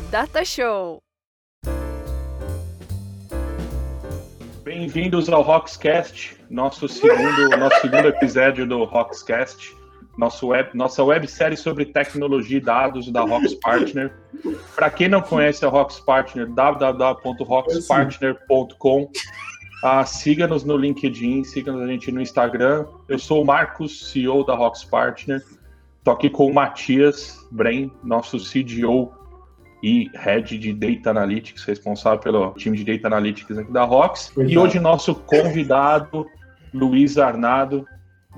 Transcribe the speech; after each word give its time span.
Data 0.00 0.44
Show. 0.44 1.00
Bem-vindos 4.64 5.28
ao 5.28 5.42
Rockscast, 5.42 6.36
nosso 6.50 6.88
segundo, 6.88 7.50
nosso 7.56 7.80
segundo 7.80 8.08
episódio 8.08 8.66
do 8.66 8.82
Rockscast, 8.84 9.72
nosso 10.18 10.48
web, 10.48 10.70
nossa 10.74 11.04
websérie 11.04 11.56
sobre 11.56 11.86
tecnologia 11.86 12.58
e 12.58 12.60
dados 12.60 13.08
da 13.10 13.22
Rox 13.22 13.54
Partner. 13.54 14.12
Para 14.74 14.90
quem 14.90 15.08
não 15.08 15.22
conhece 15.22 15.64
a 15.64 15.68
Rox 15.68 16.00
Partner, 16.00 16.48
www.roxpartner.com. 16.48 19.10
Ah, 19.82 20.04
siga-nos 20.04 20.64
no 20.64 20.76
LinkedIn, 20.76 21.44
siga-nos 21.44 21.82
a 21.82 21.86
gente 21.86 22.10
no 22.10 22.20
Instagram. 22.20 22.86
Eu 23.08 23.18
sou 23.18 23.42
o 23.42 23.44
Marcos, 23.44 24.10
CEO 24.10 24.44
da 24.44 24.54
Rox 24.54 24.82
Partner. 24.82 25.40
Estou 25.98 26.14
aqui 26.14 26.28
com 26.28 26.46
o 26.46 26.54
Matias 26.54 27.46
Bren, 27.50 27.90
nosso 28.02 28.38
CDO 28.38 29.23
e 29.84 30.10
Head 30.14 30.56
de 30.56 30.72
Data 30.72 31.10
Analytics, 31.10 31.62
responsável 31.64 32.18
pelo 32.18 32.52
time 32.52 32.74
de 32.74 32.84
Data 32.84 33.06
Analytics 33.06 33.58
aqui 33.58 33.70
da 33.70 33.84
Rox. 33.84 34.32
E 34.38 34.56
hoje 34.56 34.80
nosso 34.80 35.14
convidado, 35.14 36.26
Luiz 36.72 37.18
Arnado 37.18 37.86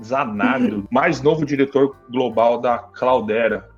Zanardo, 0.03 0.85
mais 0.91 1.21
novo 1.21 1.45
diretor 1.45 1.95
global 2.11 2.59
da 2.59 2.77
Cloudera. 2.79 3.69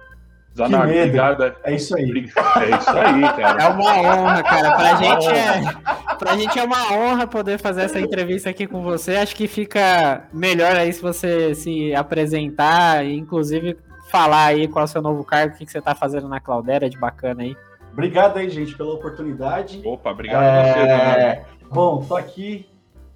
Zanardo, 0.57 0.91
obrigado. 0.91 1.53
É 1.63 1.75
isso 1.75 1.95
aí. 1.95 2.09
É 2.59 2.75
isso 2.75 2.89
aí, 2.89 3.21
cara. 3.21 3.63
É 3.63 3.67
uma 3.67 3.99
honra, 3.99 4.43
cara. 4.43 4.75
Pra 4.75 4.95
gente 4.95 5.27
é, 5.27 6.15
pra 6.17 6.37
gente 6.37 6.59
é 6.59 6.63
uma 6.63 6.91
honra 6.91 7.27
poder 7.27 7.59
fazer 7.59 7.81
essa 7.81 7.99
entrevista 7.99 8.49
aqui 8.49 8.65
com 8.65 8.81
você. 8.81 9.15
Acho 9.17 9.35
que 9.35 9.47
fica 9.47 10.23
melhor 10.33 10.75
aí 10.75 10.91
se 10.91 11.03
você 11.03 11.53
se 11.53 11.93
apresentar 11.93 13.05
inclusive, 13.05 13.77
falar 14.09 14.45
aí 14.45 14.67
qual 14.67 14.83
é 14.83 14.85
o 14.85 14.87
seu 14.87 15.01
novo 15.01 15.23
cargo, 15.23 15.55
o 15.55 15.57
que, 15.57 15.65
que 15.65 15.71
você 15.71 15.81
tá 15.81 15.95
fazendo 15.95 16.27
na 16.27 16.39
Cloudera 16.39 16.89
de 16.89 16.97
bacana 16.97 17.43
aí. 17.43 17.55
Obrigado 17.91 18.37
aí, 18.37 18.49
gente, 18.49 18.75
pela 18.75 18.93
oportunidade. 18.93 19.81
Opa, 19.85 20.11
obrigado 20.11 20.43
é... 20.43 20.47
a 20.47 20.63
você, 20.63 20.79
Zanardo. 20.79 21.45
Bom, 21.71 22.03
tô 22.03 22.15
aqui 22.15 22.69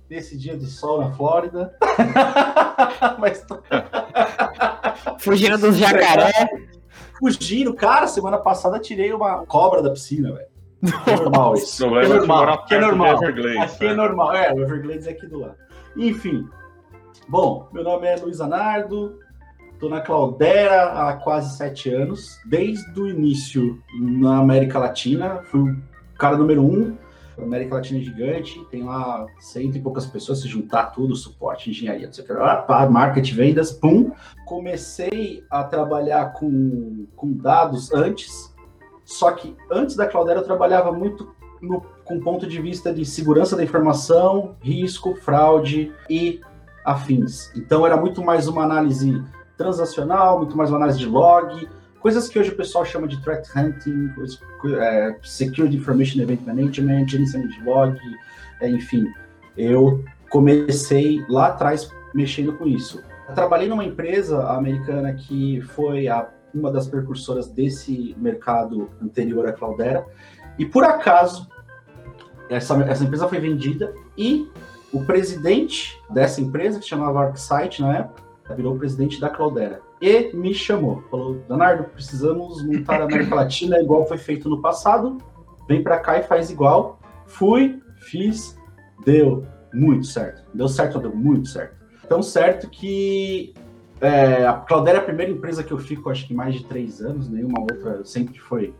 nesse 0.10 0.38
dia 0.38 0.58
de 0.58 0.66
sol 0.66 1.02
na 1.02 1.12
Flórida. 1.12 1.76
Mas 3.20 3.42
tô... 3.44 3.60
Fugindo 5.20 5.58
dos 5.58 5.78
jacaré 5.78 6.32
fugindo. 7.24 7.74
Cara, 7.74 8.08
semana 8.08 8.38
passada 8.38 8.80
tirei 8.80 9.14
uma 9.14 9.46
cobra 9.46 9.82
da 9.82 9.92
piscina, 9.92 10.34
velho. 10.34 10.54
É 11.08 11.16
normal 11.16 11.54
isso. 11.54 11.86
é 11.86 12.08
normal. 12.08 12.50
Aqui 12.50 12.76
é 12.76 12.80
normal. 12.80 13.20
Aqui 13.62 13.86
é 13.86 13.94
normal. 13.94 14.36
É, 14.36 14.54
o 14.54 14.60
Everglades 14.62 15.08
é 15.08 15.12
aqui 15.12 15.28
do 15.28 15.40
lado. 15.40 15.56
Enfim. 15.96 16.46
Bom, 17.30 17.70
meu 17.72 17.84
nome 17.84 18.06
é 18.06 18.18
Luiz 18.18 18.42
Anardo. 18.42 19.18
Estou 19.84 19.98
na 19.98 20.00
Claudera 20.00 20.94
há 20.94 21.14
quase 21.18 21.58
sete 21.58 21.94
anos. 21.94 22.40
Desde 22.46 22.98
o 22.98 23.10
início 23.10 23.84
na 24.00 24.38
América 24.38 24.80
Latina. 24.80 25.42
Fui 25.44 25.60
o 25.60 26.18
cara 26.18 26.38
número 26.38 26.64
um 26.64 26.96
América 27.38 27.76
Latina 27.76 28.00
é 28.00 28.04
gigante, 28.04 28.64
tem 28.72 28.82
lá 28.82 29.26
cento 29.40 29.76
e 29.76 29.82
poucas 29.82 30.06
pessoas, 30.06 30.40
se 30.40 30.48
juntar 30.48 30.94
tudo, 30.94 31.18
suporte, 31.18 31.70
engenharia, 31.70 32.06
etc. 32.06 32.32
Ah, 32.70 32.88
marketing, 32.90 33.36
vendas, 33.36 33.74
pum. 33.74 34.12
Comecei 34.46 35.44
a 35.50 35.66
trabalhar 35.66 36.32
com, 36.32 37.06
com 37.14 37.34
dados 37.34 37.92
antes, 37.94 38.56
só 39.04 39.32
que 39.32 39.54
antes 39.70 39.98
da 39.98 40.08
Cloudera 40.08 40.40
eu 40.40 40.46
trabalhava 40.46 40.94
muito 40.94 41.36
no, 41.62 41.82
com 42.06 42.22
ponto 42.22 42.48
de 42.48 42.62
vista 42.62 42.94
de 42.94 43.04
segurança 43.04 43.58
da 43.58 43.64
informação, 43.66 44.56
risco, 44.62 45.14
fraude 45.18 45.92
e 46.10 46.40
afins. 46.86 47.52
Então 47.54 47.86
era 47.86 47.98
muito 47.98 48.24
mais 48.24 48.48
uma 48.48 48.64
análise 48.64 49.22
transacional, 49.58 50.40
muito 50.40 50.58
mais 50.58 50.70
uma 50.70 50.78
análise 50.78 51.00
de 51.00 51.06
log, 51.06 51.68
coisas 52.00 52.28
que 52.28 52.38
hoje 52.38 52.52
o 52.52 52.56
pessoal 52.56 52.84
chama 52.84 53.08
de 53.08 53.22
threat 53.22 53.48
hunting, 53.56 54.14
é, 54.78 55.16
security 55.24 55.78
information 55.78 56.22
event 56.22 56.42
management, 56.42 57.08
gerenciamento 57.08 57.54
de 57.54 57.64
log, 57.64 57.98
é, 58.62 58.70
enfim. 58.70 59.06
Eu 59.58 60.04
comecei 60.30 61.24
lá 61.30 61.48
atrás 61.48 61.90
mexendo 62.14 62.54
com 62.54 62.68
isso. 62.68 63.02
Eu 63.30 63.36
trabalhei 63.36 63.68
numa 63.68 63.86
empresa 63.86 64.50
americana 64.50 65.14
que 65.14 65.62
foi 65.62 66.08
a, 66.08 66.28
uma 66.54 66.72
das 66.72 66.88
precursoras 66.88 67.48
desse 67.48 68.16
mercado 68.18 68.90
anterior 69.02 69.48
à 69.48 69.54
Cloudera, 69.54 70.06
e 70.58 70.66
por 70.66 70.84
acaso 70.84 71.48
essa, 72.50 72.76
essa 72.84 73.04
empresa 73.04 73.28
foi 73.28 73.40
vendida 73.40 73.94
e 74.18 74.50
o 74.92 75.04
presidente 75.04 76.00
dessa 76.10 76.40
empresa, 76.40 76.80
que 76.80 76.86
chamava 76.86 77.22
ArcSight 77.22 77.82
na 77.82 77.98
época, 77.98 78.23
virou 78.56 78.78
presidente 78.78 79.20
da 79.20 79.30
Cloudera 79.30 79.82
e 80.02 80.34
me 80.34 80.54
chamou. 80.54 81.02
Falou, 81.10 81.42
Leonardo, 81.48 81.86
precisamos 81.86 82.64
montar 82.66 83.02
a 83.02 83.06
América 83.06 83.36
Latina 83.36 83.80
igual 83.80 84.06
foi 84.06 84.18
feito 84.18 84.50
no 84.50 84.62
passado. 84.62 85.18
Vem 85.68 85.82
para 85.82 86.00
cá 86.00 86.20
e 86.20 86.24
faz 86.24 86.50
igual. 86.50 87.00
Fui, 87.26 87.82
fiz, 88.02 88.60
deu 89.06 89.46
muito 89.74 90.06
certo. 90.06 90.44
Deu 90.54 90.68
certo, 90.68 91.00
deu 91.00 91.16
muito 91.16 91.48
certo. 91.48 91.76
Tão 92.08 92.22
certo 92.22 92.70
que 92.70 93.54
é, 94.02 94.46
a 94.46 94.54
Cloudera 94.54 94.98
é 94.98 95.02
a 95.02 95.06
primeira 95.06 95.32
empresa 95.32 95.64
que 95.64 95.72
eu 95.72 95.78
fico, 95.78 96.10
acho 96.10 96.28
que 96.28 96.34
mais 96.34 96.56
de 96.56 96.66
três 96.66 97.02
anos, 97.02 97.30
nenhuma 97.30 97.62
outra 97.62 98.04
sempre 98.04 98.38
foi 98.38 98.74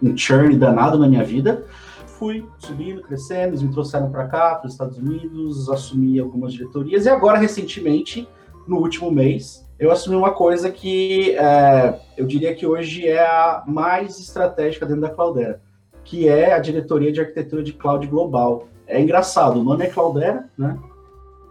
um 0.00 0.16
churn 0.16 0.56
danado 0.56 0.96
na 0.96 1.08
minha 1.08 1.24
vida. 1.24 1.64
Fui 2.06 2.46
subindo, 2.58 3.02
crescendo, 3.02 3.48
eles 3.48 3.62
me 3.62 3.72
trouxeram 3.72 4.10
para 4.10 4.28
cá, 4.28 4.54
para 4.54 4.68
os 4.68 4.74
Estados 4.74 4.98
Unidos, 4.98 5.68
assumi 5.68 6.20
algumas 6.20 6.52
diretorias 6.52 7.06
e 7.06 7.08
agora, 7.08 7.38
recentemente, 7.38 8.28
no 8.70 8.78
último 8.78 9.10
mês, 9.10 9.68
eu 9.80 9.90
assumi 9.90 10.14
uma 10.14 10.30
coisa 10.30 10.70
que 10.70 11.34
é, 11.36 11.98
eu 12.16 12.24
diria 12.24 12.54
que 12.54 12.64
hoje 12.64 13.08
é 13.08 13.20
a 13.20 13.64
mais 13.66 14.20
estratégica 14.20 14.86
dentro 14.86 15.02
da 15.02 15.10
Cloudera, 15.10 15.60
que 16.04 16.28
é 16.28 16.52
a 16.52 16.58
diretoria 16.60 17.10
de 17.10 17.20
arquitetura 17.20 17.64
de 17.64 17.72
cloud 17.72 18.06
global. 18.06 18.68
É 18.86 19.00
engraçado, 19.00 19.58
o 19.58 19.64
nome 19.64 19.84
é 19.84 19.88
Cloudera, 19.88 20.48
né? 20.56 20.78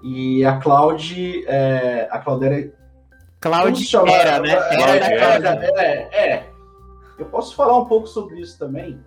E 0.01 0.45
a 0.45 0.59
cloud, 0.59 1.43
é, 1.45 2.07
a 2.09 2.19
Cloudera... 2.19 2.55
É 2.55 2.71
cloud 3.41 3.85
era, 4.09 4.39
né? 4.39 4.51
Era, 4.51 5.81
é, 5.81 6.09
é, 6.13 6.33
é. 6.33 6.49
Eu 7.17 7.25
posso 7.25 7.53
falar 7.53 7.77
um 7.77 7.85
pouco 7.85 8.07
sobre 8.07 8.39
isso 8.39 8.57
também, 8.57 8.97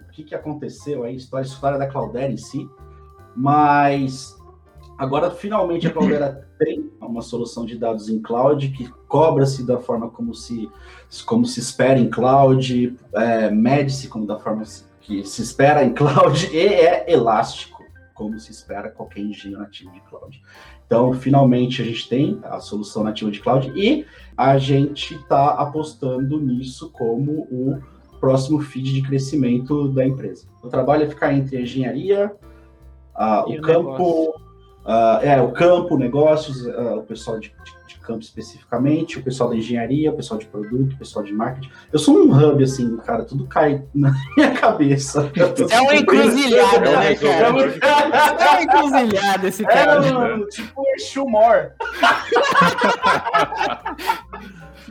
o 0.00 0.10
que, 0.10 0.24
que 0.24 0.34
aconteceu 0.34 1.04
aí, 1.04 1.14
história, 1.14 1.44
história 1.44 1.78
da 1.78 1.86
Cloudera 1.86 2.32
em 2.32 2.36
si, 2.36 2.68
mas 3.36 4.36
agora 4.98 5.30
finalmente 5.30 5.86
a 5.86 5.92
Cloudera 5.92 6.48
tem 6.64 6.90
uma 7.00 7.22
solução 7.22 7.64
de 7.64 7.76
dados 7.76 8.08
em 8.08 8.20
cloud 8.20 8.68
que 8.70 8.88
cobra-se 9.08 9.66
da 9.66 9.78
forma 9.78 10.08
como 10.08 10.34
se, 10.34 10.70
como 11.26 11.44
se 11.44 11.60
espera 11.60 11.98
em 11.98 12.08
cloud, 12.08 12.96
é, 13.14 13.50
mede-se 13.50 14.08
como 14.08 14.26
da 14.26 14.38
forma 14.38 14.62
que 15.00 15.24
se 15.24 15.42
espera 15.42 15.84
em 15.84 15.92
cloud 15.92 16.48
e 16.52 16.58
é 16.58 17.10
elástico, 17.10 17.82
como 18.14 18.38
se 18.38 18.52
espera 18.52 18.90
qualquer 18.90 19.20
engenho 19.20 19.58
nativo 19.58 19.90
de 19.92 20.00
cloud. 20.02 20.40
Então, 20.86 21.12
finalmente, 21.14 21.80
a 21.80 21.84
gente 21.84 22.08
tem 22.08 22.38
a 22.42 22.60
solução 22.60 23.02
nativa 23.02 23.30
de 23.30 23.40
cloud 23.40 23.72
e 23.74 24.06
a 24.36 24.58
gente 24.58 25.14
está 25.14 25.54
apostando 25.54 26.38
nisso 26.38 26.90
como 26.90 27.48
o 27.50 27.80
próximo 28.20 28.60
feed 28.60 28.92
de 28.92 29.02
crescimento 29.02 29.88
da 29.88 30.06
empresa. 30.06 30.46
O 30.62 30.68
trabalho 30.68 31.04
é 31.04 31.08
ficar 31.08 31.32
entre 31.32 31.60
engenharia, 31.60 32.32
a, 33.14 33.44
o 33.48 33.60
campo, 33.60 34.34
Uh, 34.84 35.22
é, 35.22 35.40
o 35.40 35.52
campo, 35.52 35.96
negócios, 35.96 36.66
uh, 36.66 36.98
o 36.98 37.02
pessoal 37.02 37.38
de, 37.38 37.54
de, 37.64 37.72
de, 37.86 37.96
campo 38.00 38.20
especificamente, 38.20 39.16
o 39.16 39.22
pessoal 39.22 39.50
da 39.50 39.56
engenharia, 39.56 40.10
o 40.10 40.16
pessoal 40.16 40.40
de 40.40 40.46
produto, 40.46 40.94
o 40.94 40.96
pessoal 40.96 41.24
de 41.24 41.32
marketing. 41.32 41.70
Eu 41.92 42.00
sou 42.00 42.16
um 42.16 42.32
hub, 42.32 42.64
assim, 42.64 42.96
cara, 42.96 43.24
tudo 43.24 43.46
cai 43.46 43.84
na 43.94 44.12
minha 44.36 44.50
cabeça. 44.52 45.30
É 45.70 45.80
uma 45.80 45.94
encruzilhada, 45.94 46.98
né, 46.98 47.14
cara? 47.14 47.46
É 47.46 47.50
uma 48.50 48.62
encruzilhada 48.62 49.48
esse 49.48 49.64
cara. 49.64 50.04
É, 50.04 50.12
mano, 50.12 50.48
tipo 50.48 50.82
Exu 50.96 51.24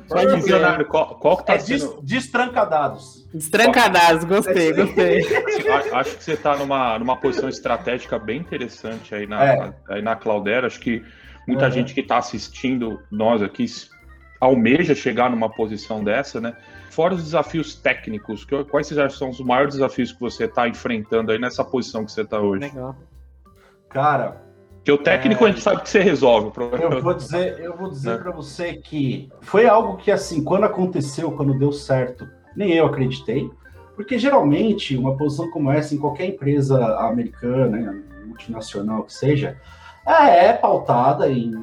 Pode 0.07 0.35
dizer, 0.35 0.87
qual, 0.87 1.15
qual 1.15 1.37
que 1.37 1.45
tá 1.45 1.53
é 1.53 1.59
sendo... 1.59 2.01
destrancadados. 2.01 3.27
Destrancadados, 3.33 4.23
gostei, 4.23 4.73
gostei. 4.73 5.19
Acho 5.93 6.17
que 6.17 6.23
você 6.23 6.33
está 6.33 6.55
numa, 6.55 6.97
numa 6.99 7.17
posição 7.17 7.49
estratégica 7.49 8.19
bem 8.19 8.39
interessante 8.39 9.13
aí 9.15 9.27
na, 9.27 9.43
é. 9.43 9.73
aí 9.89 10.01
na 10.01 10.15
Cloudera. 10.15 10.67
Acho 10.67 10.79
que 10.79 11.03
muita 11.47 11.65
uhum. 11.65 11.71
gente 11.71 11.93
que 11.93 12.01
está 12.01 12.17
assistindo 12.17 13.01
nós 13.11 13.41
aqui 13.41 13.65
almeja 14.39 14.95
chegar 14.95 15.29
numa 15.29 15.49
posição 15.49 16.03
dessa, 16.03 16.41
né? 16.41 16.55
Fora 16.89 17.13
os 17.13 17.23
desafios 17.23 17.75
técnicos, 17.75 18.45
quais 18.69 18.87
são 19.11 19.29
os 19.29 19.39
maiores 19.39 19.75
desafios 19.75 20.11
que 20.11 20.19
você 20.19 20.45
está 20.45 20.67
enfrentando 20.67 21.31
aí 21.31 21.39
nessa 21.39 21.63
posição 21.63 22.03
que 22.03 22.11
você 22.11 22.21
está 22.21 22.39
hoje? 22.39 22.65
Legal. 22.65 22.95
Cara, 23.87 24.41
que 24.83 24.91
o 24.91 24.97
técnico 24.97 25.45
é... 25.45 25.49
a 25.49 25.51
gente 25.51 25.61
sabe 25.61 25.81
que 25.81 25.89
você 25.89 25.99
resolve 25.99 26.47
o 26.47 26.51
problema. 26.51 26.95
Eu 26.95 27.01
vou 27.01 27.13
dizer, 27.13 27.59
eu 27.59 27.75
vou 27.75 27.89
dizer 27.89 28.13
é. 28.13 28.17
para 28.17 28.31
você 28.31 28.73
que 28.73 29.29
foi 29.41 29.67
algo 29.67 29.97
que 29.97 30.11
assim, 30.11 30.43
quando 30.43 30.63
aconteceu, 30.63 31.31
quando 31.31 31.57
deu 31.57 31.71
certo, 31.71 32.27
nem 32.55 32.71
eu 32.73 32.85
acreditei, 32.85 33.49
porque 33.95 34.17
geralmente 34.17 34.97
uma 34.97 35.15
posição 35.15 35.49
como 35.51 35.71
essa 35.71 35.93
em 35.93 35.97
qualquer 35.97 36.25
empresa 36.25 36.83
americana, 36.99 38.03
multinacional 38.25 39.03
que 39.03 39.13
seja, 39.13 39.57
é, 40.07 40.47
é 40.47 40.53
pautada 40.53 41.29
em 41.29 41.53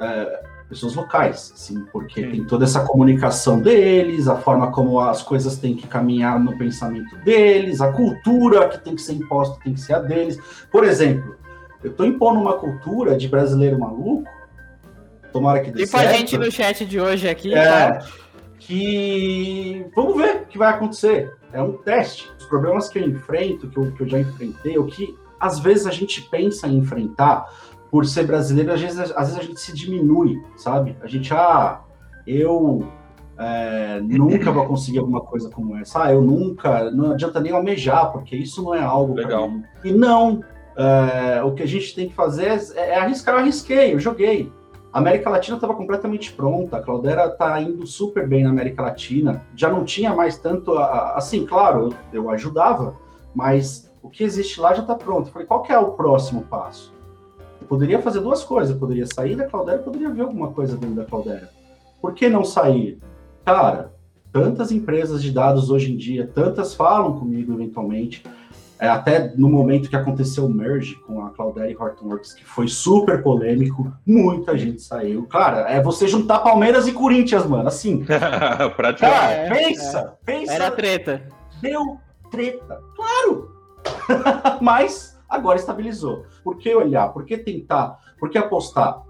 é, 0.00 0.42
pessoas 0.68 0.94
locais, 0.94 1.52
sim, 1.54 1.84
porque 1.92 2.22
Sim. 2.22 2.30
tem 2.30 2.44
toda 2.44 2.64
essa 2.64 2.80
comunicação 2.80 3.60
deles, 3.60 4.26
a 4.26 4.36
forma 4.36 4.72
como 4.72 4.98
as 4.98 5.22
coisas 5.22 5.58
têm 5.58 5.76
que 5.76 5.86
caminhar 5.86 6.40
no 6.40 6.56
pensamento 6.56 7.14
deles, 7.18 7.80
a 7.80 7.92
cultura 7.92 8.68
que 8.68 8.78
tem 8.78 8.94
que 8.94 9.02
ser 9.02 9.12
imposta 9.12 9.58
tem 9.62 9.74
que 9.74 9.80
ser 9.80 9.94
a 9.94 9.98
deles. 9.98 10.40
Por 10.70 10.82
exemplo, 10.84 11.36
eu 11.82 11.90
estou 11.90 12.06
impondo 12.06 12.40
uma 12.40 12.54
cultura 12.54 13.16
de 13.16 13.28
brasileiro 13.28 13.78
maluco, 13.78 14.24
tomara 15.32 15.60
que 15.60 15.70
dê 15.70 15.82
e 15.82 15.86
certo. 15.86 16.04
E 16.04 16.08
a 16.08 16.12
gente 16.12 16.38
no 16.38 16.50
chat 16.50 16.84
de 16.84 17.00
hoje 17.00 17.28
aqui, 17.28 17.54
é, 17.54 17.92
tá? 17.92 18.06
que 18.58 19.86
vamos 19.94 20.16
ver 20.16 20.42
o 20.42 20.46
que 20.46 20.58
vai 20.58 20.70
acontecer. 20.70 21.32
É 21.52 21.60
um 21.62 21.72
teste. 21.78 22.30
Os 22.38 22.46
problemas 22.46 22.88
que 22.88 22.98
eu 22.98 23.08
enfrento, 23.08 23.68
que 23.68 23.76
eu, 23.76 23.92
que 23.92 24.02
eu 24.02 24.08
já 24.08 24.20
enfrentei, 24.20 24.78
o 24.78 24.86
que 24.86 25.14
às 25.40 25.58
vezes 25.58 25.86
a 25.86 25.90
gente 25.90 26.22
pensa 26.22 26.68
em 26.68 26.78
enfrentar, 26.78 27.46
por 27.90 28.06
ser 28.06 28.26
brasileiro, 28.26 28.72
às 28.72 28.80
vezes, 28.80 28.98
às 28.98 29.28
vezes 29.28 29.38
a 29.38 29.42
gente 29.42 29.60
se 29.60 29.74
diminui, 29.74 30.42
sabe? 30.56 30.96
A 31.02 31.06
gente, 31.06 31.34
ah, 31.34 31.80
eu 32.26 32.88
é, 33.38 34.00
nunca 34.00 34.50
vou 34.50 34.64
conseguir 34.66 34.98
alguma 34.98 35.20
coisa 35.20 35.50
como 35.50 35.76
essa. 35.76 36.04
Ah, 36.04 36.12
eu 36.12 36.22
nunca, 36.22 36.90
não 36.90 37.12
adianta 37.12 37.38
nem 37.38 37.52
almejar, 37.52 38.10
porque 38.10 38.34
isso 38.34 38.62
não 38.62 38.74
é 38.74 38.80
algo 38.80 39.14
legal. 39.14 39.50
E 39.84 39.92
não, 39.92 40.42
é, 40.76 41.42
o 41.42 41.52
que 41.52 41.62
a 41.62 41.66
gente 41.66 41.94
tem 41.94 42.08
que 42.08 42.14
fazer 42.14 42.46
é, 42.74 42.90
é 42.90 42.96
arriscar. 42.96 43.34
Eu 43.34 43.40
arrisquei, 43.40 43.94
eu 43.94 44.00
joguei. 44.00 44.52
A 44.92 44.98
América 44.98 45.30
Latina 45.30 45.56
estava 45.56 45.74
completamente 45.74 46.32
pronta, 46.32 46.76
a 46.76 46.82
Claudera 46.82 47.26
está 47.26 47.58
indo 47.62 47.86
super 47.86 48.28
bem 48.28 48.44
na 48.44 48.50
América 48.50 48.82
Latina. 48.82 49.42
Já 49.56 49.70
não 49.70 49.84
tinha 49.84 50.14
mais 50.14 50.36
tanto, 50.36 50.76
assim, 50.78 51.46
claro, 51.46 51.94
eu, 52.12 52.28
ajudava, 52.28 52.94
mas 53.34 53.90
o 54.02 54.10
que 54.10 54.22
existe 54.22 54.60
lá 54.60 54.74
já 54.74 54.82
está 54.82 54.94
pronto. 54.94 55.28
Eu 55.28 55.32
falei, 55.32 55.48
qual 55.48 55.62
que 55.62 55.72
é 55.72 55.78
o 55.78 55.92
próximo 55.92 56.42
passo? 56.42 56.92
Eu 57.58 57.66
poderia 57.66 58.02
fazer 58.02 58.20
duas 58.20 58.44
coisas. 58.44 58.74
Eu 58.74 58.78
poderia 58.78 59.06
sair 59.06 59.34
da 59.34 59.46
Cloudera 59.46 59.80
e 59.80 59.84
poderia 59.84 60.10
ver 60.10 60.22
alguma 60.22 60.52
coisa 60.52 60.76
dentro 60.76 60.96
da 60.96 61.06
Cloudera. 61.06 61.48
Por 62.00 62.12
que 62.12 62.28
não 62.28 62.44
sair? 62.44 62.98
Cara, 63.46 63.94
tantas 64.30 64.72
empresas 64.72 65.22
de 65.22 65.30
dados 65.30 65.70
hoje 65.70 65.92
em 65.92 65.96
dia, 65.96 66.30
tantas 66.34 66.74
falam 66.74 67.18
comigo 67.18 67.54
eventualmente. 67.54 68.22
É, 68.82 68.88
até 68.88 69.32
no 69.36 69.48
momento 69.48 69.88
que 69.88 69.96
aconteceu 69.96 70.44
o 70.44 70.52
merge 70.52 70.96
com 71.06 71.24
a 71.24 71.30
Cloudera 71.30 71.70
e 71.70 71.76
Hortonworks, 71.76 72.34
que 72.34 72.44
foi 72.44 72.66
super 72.66 73.22
polêmico, 73.22 73.92
muita 74.04 74.58
gente 74.58 74.82
saiu. 74.82 75.26
Cara, 75.26 75.70
é 75.70 75.80
você 75.80 76.08
juntar 76.08 76.40
Palmeiras 76.40 76.88
e 76.88 76.92
Corinthians, 76.92 77.46
mano, 77.46 77.68
assim. 77.68 78.04
Praticamente. 78.76 79.00
Cara, 79.00 79.54
pensa, 79.54 79.98
é. 79.98 80.24
pensa. 80.24 80.52
Era 80.52 80.70
treta. 80.70 81.22
Deu 81.60 81.98
treta, 82.30 82.80
claro. 82.96 83.52
Mas 84.60 85.12
Agora 85.32 85.58
estabilizou. 85.58 86.26
Por 86.44 86.58
que 86.58 86.74
olhar? 86.74 87.08
Por 87.08 87.24
que 87.24 87.38
tentar? 87.38 87.98
Por 88.18 88.28
que 88.28 88.36
apostar? 88.36 89.02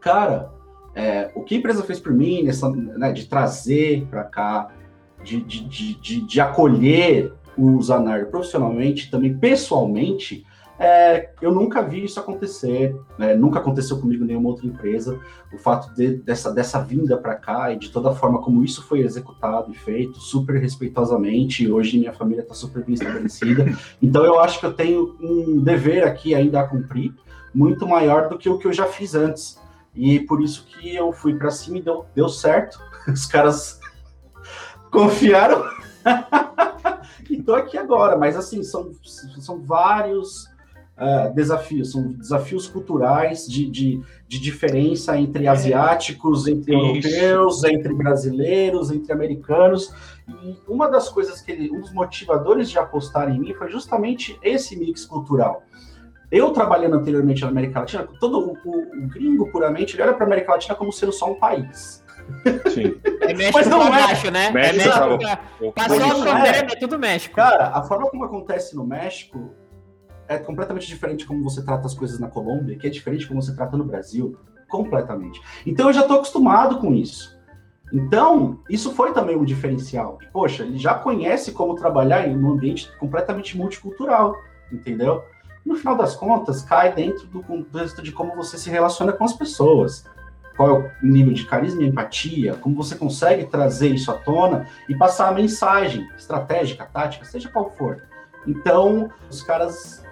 Cara, 0.00 0.50
é, 0.94 1.30
o 1.34 1.44
que 1.44 1.54
a 1.54 1.58
empresa 1.58 1.82
fez 1.82 2.00
por 2.00 2.14
mim, 2.14 2.42
nessa, 2.42 2.70
né, 2.70 3.12
de 3.12 3.28
trazer 3.28 4.06
para 4.06 4.24
cá, 4.24 4.70
de, 5.22 5.38
de, 5.42 5.94
de, 5.96 6.20
de, 6.22 6.40
acolher 6.40 7.34
o 7.56 7.80
Zanar 7.82 8.26
profissionalmente, 8.26 9.10
também 9.10 9.36
pessoalmente, 9.36 10.46
é, 10.82 11.28
eu 11.42 11.52
nunca 11.52 11.82
vi 11.82 12.02
isso 12.02 12.18
acontecer, 12.18 12.96
né? 13.18 13.34
nunca 13.34 13.58
aconteceu 13.58 14.00
comigo 14.00 14.24
em 14.24 14.28
nenhuma 14.28 14.48
outra 14.48 14.66
empresa. 14.66 15.20
O 15.52 15.58
fato 15.58 15.94
de, 15.94 16.16
dessa, 16.16 16.50
dessa 16.50 16.80
vinda 16.80 17.18
para 17.18 17.34
cá 17.34 17.70
e 17.70 17.78
de 17.78 17.90
toda 17.90 18.08
a 18.08 18.14
forma 18.14 18.40
como 18.40 18.64
isso 18.64 18.82
foi 18.84 19.00
executado 19.00 19.70
e 19.70 19.74
feito, 19.74 20.18
super 20.18 20.58
respeitosamente. 20.58 21.70
Hoje 21.70 21.98
minha 21.98 22.14
família 22.14 22.40
está 22.40 22.54
super 22.54 22.82
bem 22.82 22.94
estabelecida. 22.94 23.66
Então 24.00 24.24
eu 24.24 24.40
acho 24.40 24.58
que 24.58 24.64
eu 24.64 24.72
tenho 24.72 25.14
um 25.20 25.60
dever 25.62 26.02
aqui 26.02 26.34
ainda 26.34 26.60
a 26.60 26.66
cumprir, 26.66 27.12
muito 27.54 27.86
maior 27.86 28.30
do 28.30 28.38
que 28.38 28.48
o 28.48 28.56
que 28.56 28.66
eu 28.66 28.72
já 28.72 28.86
fiz 28.86 29.14
antes. 29.14 29.60
E 29.94 30.20
por 30.20 30.40
isso 30.40 30.66
que 30.66 30.96
eu 30.96 31.12
fui 31.12 31.34
para 31.34 31.50
cima 31.50 31.76
e 31.76 31.82
deu, 31.82 32.06
deu 32.14 32.28
certo. 32.30 32.80
Os 33.06 33.26
caras 33.26 33.78
confiaram. 34.90 35.62
E 37.30 37.42
tô 37.42 37.54
aqui 37.54 37.78
agora, 37.78 38.16
mas 38.16 38.36
assim, 38.36 38.62
são, 38.62 38.90
são 39.38 39.60
vários 39.60 40.46
uh, 40.96 41.32
desafios, 41.34 41.92
são 41.92 42.12
desafios 42.12 42.68
culturais 42.68 43.46
de, 43.46 43.68
de, 43.68 44.02
de 44.28 44.38
diferença 44.38 45.16
entre 45.16 45.46
asiáticos, 45.46 46.46
entre 46.46 46.74
Isso. 46.74 47.08
europeus, 47.08 47.64
entre 47.64 47.94
brasileiros, 47.94 48.90
entre 48.90 49.12
americanos. 49.12 49.92
E 50.28 50.56
uma 50.68 50.88
das 50.88 51.08
coisas 51.08 51.40
que 51.40 51.50
ele, 51.52 51.70
um 51.70 51.80
dos 51.80 51.92
motivadores 51.92 52.70
de 52.70 52.78
apostar 52.78 53.30
em 53.30 53.38
mim 53.38 53.54
foi 53.54 53.70
justamente 53.70 54.38
esse 54.42 54.76
mix 54.78 55.04
cultural. 55.04 55.62
Eu 56.30 56.52
trabalhando 56.52 56.94
anteriormente 56.94 57.42
na 57.42 57.48
América 57.48 57.80
Latina, 57.80 58.06
todo 58.20 58.38
o, 58.38 58.52
o, 58.64 59.04
o 59.04 59.08
gringo 59.08 59.50
puramente 59.50 59.96
ele 59.96 60.02
olha 60.02 60.14
para 60.14 60.24
a 60.24 60.26
América 60.26 60.52
Latina 60.52 60.76
como 60.76 60.92
sendo 60.92 61.12
só 61.12 61.30
um 61.30 61.34
país. 61.34 62.04
Sim. 62.72 63.00
É 63.22 63.34
México 63.34 63.58
Mas 63.58 63.66
não 63.68 63.86
é. 63.86 63.90
baixo, 63.90 64.30
né? 64.30 64.50
México, 64.50 64.88
é 64.88 65.16
México. 65.16 65.72
Passou 65.74 66.04
a 66.04 66.14
fronteira, 66.14 66.56
é. 66.56 66.72
é 66.72 66.76
tudo 66.76 66.98
México. 66.98 67.36
Cara, 67.36 67.68
a 67.68 67.82
forma 67.82 68.08
como 68.10 68.24
acontece 68.24 68.74
no 68.74 68.86
México 68.86 69.54
é 70.28 70.38
completamente 70.38 70.86
diferente 70.86 71.26
como 71.26 71.42
você 71.42 71.64
trata 71.64 71.86
as 71.86 71.94
coisas 71.94 72.18
na 72.18 72.28
Colômbia, 72.28 72.76
que 72.76 72.86
é 72.86 72.90
diferente 72.90 73.26
como 73.26 73.42
você 73.42 73.54
trata 73.54 73.76
no 73.76 73.84
Brasil, 73.84 74.36
completamente. 74.68 75.40
Então 75.66 75.88
eu 75.88 75.92
já 75.92 76.02
estou 76.02 76.16
acostumado 76.16 76.78
com 76.78 76.94
isso. 76.94 77.38
Então, 77.92 78.60
isso 78.68 78.92
foi 78.92 79.12
também 79.12 79.36
um 79.36 79.44
diferencial. 79.44 80.18
Poxa, 80.32 80.62
ele 80.62 80.78
já 80.78 80.94
conhece 80.94 81.52
como 81.52 81.74
trabalhar 81.74 82.28
em 82.28 82.36
um 82.36 82.50
ambiente 82.50 82.88
completamente 82.98 83.56
multicultural, 83.56 84.36
entendeu? 84.72 85.24
No 85.64 85.74
final 85.74 85.96
das 85.96 86.14
contas, 86.14 86.62
cai 86.62 86.92
dentro 86.94 87.26
do 87.26 87.42
contexto 87.42 88.00
de 88.00 88.12
como 88.12 88.34
você 88.36 88.56
se 88.56 88.70
relaciona 88.70 89.12
com 89.12 89.24
as 89.24 89.32
pessoas. 89.32 90.04
Qual 90.60 90.68
é 90.68 90.72
o 90.74 90.90
nível 91.02 91.32
de 91.32 91.46
carisma 91.46 91.82
e 91.82 91.86
empatia, 91.86 92.52
como 92.52 92.76
você 92.76 92.94
consegue 92.94 93.46
trazer 93.46 93.88
isso 93.88 94.10
à 94.10 94.14
tona 94.18 94.66
e 94.90 94.94
passar 94.94 95.30
a 95.30 95.32
mensagem 95.32 96.06
estratégica, 96.14 96.84
tática, 96.84 97.24
seja 97.24 97.48
qual 97.48 97.70
for. 97.70 98.02
Então, 98.46 99.10
os 99.30 99.42
caras 99.42 100.04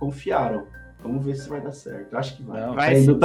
confiaram. 0.00 0.66
Vamos 1.02 1.22
ver 1.22 1.34
se 1.34 1.50
vai 1.50 1.60
dar 1.60 1.72
certo. 1.72 2.16
Acho 2.16 2.34
que 2.34 2.42
vai. 2.44 2.60
Não, 2.62 2.74
vai, 2.74 2.96
sim. 2.96 3.12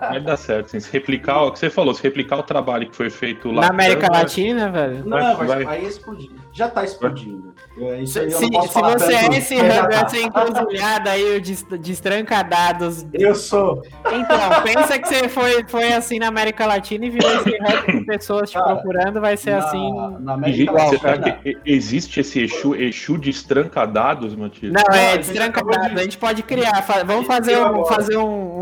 vai 0.00 0.20
dar 0.22 0.38
certo. 0.38 0.68
Sim. 0.70 0.80
Se 0.80 0.90
replicar 0.90 1.42
o 1.42 1.52
que 1.52 1.58
você 1.58 1.68
falou, 1.68 1.92
se 1.92 2.02
replicar 2.02 2.38
o 2.38 2.42
trabalho 2.42 2.88
que 2.88 2.96
foi 2.96 3.10
feito 3.10 3.50
lá. 3.50 3.60
Na 3.60 3.68
América 3.68 4.10
Latina, 4.10 4.70
velho. 4.70 5.04
Não, 5.04 5.36
vai, 5.36 5.46
vai, 5.46 5.64
vai 5.64 5.84
explodir. 5.84 6.30
Já 6.52 6.68
tá 6.68 6.84
explodindo. 6.84 7.54
É, 7.80 8.04
se, 8.04 8.30
se, 8.30 8.44
se 8.44 8.80
você 8.80 9.14
é 9.14 9.26
esse 9.38 9.54
hub, 9.56 9.94
essa 9.94 10.18
encruzilhada 10.18 11.10
aí 11.10 11.40
de, 11.40 11.78
de 11.78 11.92
estrancadados. 11.92 13.06
Eu 13.14 13.34
sou. 13.34 13.82
Então, 14.12 14.62
pensa 14.62 14.98
que 14.98 15.08
você 15.08 15.28
foi, 15.28 15.64
foi 15.66 15.92
assim 15.94 16.18
na 16.18 16.28
América 16.28 16.66
Latina 16.66 17.06
e 17.06 17.10
virou 17.10 17.30
esse 17.36 17.48
hub 17.48 18.00
de 18.00 18.04
pessoas 18.06 18.50
te 18.50 18.58
Cara, 18.58 18.74
procurando, 18.74 19.20
vai 19.20 19.36
ser 19.38 19.52
na, 19.52 19.58
assim. 19.58 19.92
Na 20.20 20.34
América 20.34 20.72
Latina. 20.72 21.40
existe 21.64 22.20
esse 22.20 22.42
Exu, 22.42 22.74
Exu 22.74 23.16
de 23.16 23.30
estrancadados, 23.30 24.34
Matias? 24.34 24.72
Não, 24.72 24.94
é 24.94 25.16
destrancadados. 25.16 25.98
A 25.98 26.02
gente 26.02 26.18
pode 26.18 26.42
criar. 26.42 26.84
Vamos 27.06 27.26
fazer 27.26 27.56
um, 27.56 27.84
fazer 27.86 28.16
um, 28.18 28.61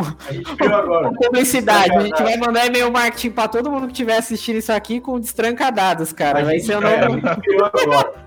a 0.00 0.32
gente 0.32 0.54
viu 0.54 0.74
agora. 0.74 1.12
publicidade. 1.12 1.96
A 1.96 2.00
gente 2.00 2.22
vai 2.22 2.36
mandar 2.36 2.66
e-mail 2.66 2.90
marketing 2.90 3.30
para 3.30 3.48
todo 3.48 3.70
mundo 3.70 3.86
que 3.86 3.92
estiver 3.92 4.16
assistindo 4.16 4.56
isso 4.56 4.72
aqui 4.72 5.00
com 5.00 5.18
destrancadados, 5.18 6.12
cara. 6.12 6.44
Vai 6.44 6.60
ser 6.60 6.76
o 6.76 6.80
nome. 6.80 7.22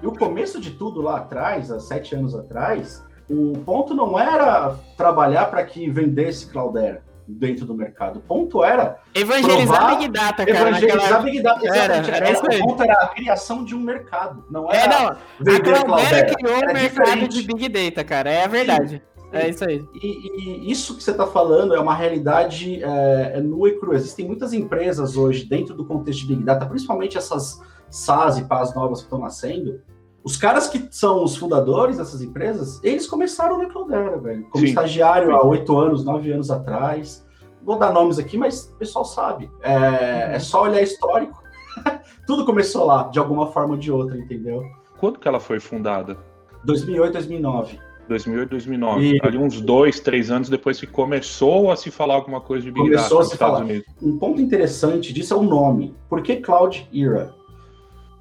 E 0.02 0.08
o 0.08 0.12
começo 0.12 0.60
de 0.60 0.72
tudo 0.72 1.02
lá 1.02 1.18
atrás, 1.18 1.72
há 1.72 1.80
sete 1.80 2.16
anos 2.16 2.36
atrás, 2.36 3.04
o 3.30 3.54
ponto 3.66 3.94
não 3.94 4.20
era 4.20 4.76
trabalhar 4.98 5.46
para 5.46 5.64
que 5.64 5.90
vendesse 5.90 6.48
Cloudera 6.48 7.04
dentro 7.28 7.66
do 7.66 7.74
mercado. 7.74 8.18
O 8.18 8.22
ponto 8.22 8.64
era 8.64 9.00
evangelizar 9.14 9.78
provar, 9.78 9.98
Big 9.98 10.12
Data, 10.12 10.46
cara. 10.46 10.70
Evangelizar 10.70 11.02
naquela... 11.02 11.22
Big 11.22 11.42
Data, 11.42 11.66
exatamente. 11.66 12.12
Era, 12.12 12.28
era, 12.28 12.40
o 12.40 12.68
ponto 12.68 12.84
era 12.84 12.94
a 12.94 13.08
criação 13.08 13.64
de 13.64 13.76
um 13.76 13.80
mercado, 13.80 14.46
não 14.50 14.72
era 14.72 14.94
é, 14.94 15.00
não. 15.00 15.08
A 15.08 15.84
Cloudera 15.86 16.36
criou 16.36 16.56
um 16.58 16.74
mercado 16.74 16.80
diferente. 16.80 17.44
de 17.44 17.48
Big 17.48 17.70
Data, 17.70 18.04
cara. 18.04 18.30
É 18.30 18.44
a 18.44 18.48
verdade. 18.48 18.96
Sim. 18.98 19.11
É 19.32 19.50
isso 19.50 19.64
aí. 19.64 19.86
E, 19.94 20.08
e, 20.08 20.72
isso 20.72 20.96
que 20.96 21.04
você 21.04 21.12
está 21.12 21.26
falando 21.26 21.74
é 21.74 21.80
uma 21.80 21.96
realidade 21.96 22.84
é, 22.84 23.34
é 23.36 23.42
nua 23.42 23.70
e 23.70 23.80
crua. 23.80 23.96
Existem 23.96 24.26
muitas 24.26 24.54
empresas 24.54 25.16
hoje, 25.16 25.46
dentro 25.46 25.74
do 25.74 25.86
contexto 25.86 26.22
de 26.22 26.28
Big 26.28 26.44
Data, 26.44 26.66
principalmente 26.66 27.18
essas 27.18 27.62
SaaS 27.90 28.38
e 28.38 28.44
PaaS 28.44 28.76
novas 28.76 29.00
que 29.00 29.06
estão 29.06 29.20
nascendo. 29.20 29.82
Os 30.24 30.38
caras 30.38 30.68
que 30.68 30.88
são 30.92 31.24
os 31.24 31.36
fundadores 31.36 31.98
dessas 31.98 32.22
empresas, 32.22 32.80
eles 32.84 33.08
começaram 33.08 33.58
na 33.58 33.70
Cloudera, 33.70 34.18
velho. 34.20 34.44
Como 34.50 34.64
Sim. 34.64 34.70
estagiário 34.70 35.36
há 35.36 35.44
oito 35.44 35.78
anos, 35.78 36.04
nove 36.04 36.32
anos 36.32 36.52
atrás. 36.52 37.26
Vou 37.64 37.78
dar 37.78 37.92
nomes 37.92 38.20
aqui, 38.20 38.38
mas 38.38 38.72
o 38.74 38.78
pessoal 38.78 39.06
sabe. 39.06 39.50
É, 39.62 40.36
é 40.36 40.40
só 40.40 40.64
olhar 40.64 40.82
histórico. 40.82 41.42
Tudo 42.28 42.46
começou 42.46 42.86
lá, 42.86 43.04
de 43.04 43.18
alguma 43.18 43.48
forma 43.48 43.74
ou 43.74 43.80
de 43.80 43.92
outra, 43.92 44.18
entendeu? 44.18 44.64
Quando 45.00 45.20
que 45.20 45.28
ela 45.28 45.40
foi 45.40 45.60
fundada? 45.60 46.18
2008, 46.64 47.14
2009. 47.14 47.80
2008, 48.12 48.50
2009. 48.50 49.02
E... 49.02 49.20
Ali 49.24 49.38
uns 49.38 49.62
dois, 49.62 50.00
três 50.00 50.30
anos 50.30 50.50
depois 50.50 50.80
que 50.80 50.88
começou 50.88 51.72
a 51.72 51.76
se 51.76 51.90
falar 51.90 52.16
alguma 52.16 52.42
coisa 52.42 52.66
de 52.66 52.72
Big 52.72 52.86
começou 52.86 53.10
Data 53.10 53.24
nos 53.24 53.34
Estados 53.34 53.58
falar. 53.58 53.70
Unidos. 53.70 53.88
Um 54.02 54.18
ponto 54.18 54.42
interessante 54.42 55.14
disso 55.14 55.34
é 55.34 55.38
o 55.38 55.44
nome. 55.44 55.96
Por 56.10 56.22
que 56.22 56.38
Cloud 56.38 56.88
Era? 56.94 57.34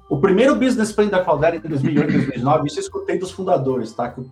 O 0.09 0.17
primeiro 0.19 0.55
business 0.55 0.91
plan 0.91 1.07
da 1.07 1.23
Cloudera 1.23 1.55
em 1.55 1.59
2008, 1.59 2.11
2009, 2.11 2.67
isso 2.67 2.79
eu 2.79 2.81
escutei 2.81 3.17
dos 3.17 3.31
fundadores, 3.31 3.93
tá? 3.93 4.09
Que 4.09 4.19
eu 4.19 4.29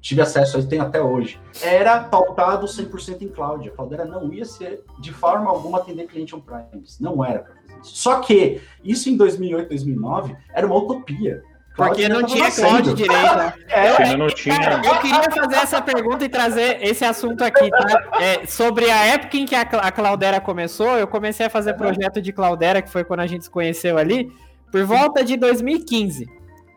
tive 0.00 0.20
acesso 0.20 0.56
a 0.56 0.60
isso, 0.60 0.68
tenho 0.68 0.82
até 0.82 1.02
hoje, 1.02 1.40
era 1.60 2.04
pautado 2.04 2.66
100% 2.66 3.22
em 3.22 3.28
cloud. 3.28 3.68
A 3.68 3.72
Cloudera 3.72 4.04
não 4.04 4.32
ia 4.32 4.44
ser, 4.44 4.82
de 5.00 5.12
forma 5.12 5.50
alguma, 5.50 5.78
atender 5.78 6.06
cliente 6.06 6.34
on-premise. 6.34 7.00
Não 7.00 7.24
era 7.24 7.40
para 7.40 7.54
fazer 7.54 7.80
isso. 7.82 7.96
Só 7.96 8.20
que 8.20 8.60
isso 8.84 9.10
em 9.10 9.16
2008, 9.16 9.68
2009 9.68 10.36
era 10.54 10.66
uma 10.66 10.76
utopia. 10.76 11.42
Porque 11.74 12.08
não 12.08 12.22
tinha 12.24 12.50
cloud 12.50 12.94
direito. 12.94 13.54
É, 13.68 14.16
não 14.16 14.26
tinha. 14.28 14.82
eu 14.84 14.98
queria 15.00 15.30
fazer 15.30 15.56
essa 15.56 15.80
pergunta 15.80 16.24
e 16.24 16.28
trazer 16.28 16.78
esse 16.82 17.04
assunto 17.04 17.42
aqui, 17.42 17.70
tá? 17.70 18.10
É, 18.20 18.46
sobre 18.46 18.90
a 18.90 19.04
época 19.06 19.36
em 19.38 19.46
que 19.46 19.54
a, 19.54 19.62
a 19.62 19.90
Cloudera 19.90 20.40
começou, 20.40 20.98
eu 20.98 21.06
comecei 21.06 21.46
a 21.46 21.50
fazer 21.50 21.74
projeto 21.74 22.20
de 22.20 22.32
Cloudera, 22.32 22.82
que 22.82 22.90
foi 22.90 23.04
quando 23.04 23.20
a 23.20 23.26
gente 23.26 23.44
se 23.44 23.50
conheceu 23.50 23.96
ali, 23.96 24.30
por 24.70 24.84
volta 24.84 25.24
de 25.24 25.36
2015. 25.36 26.28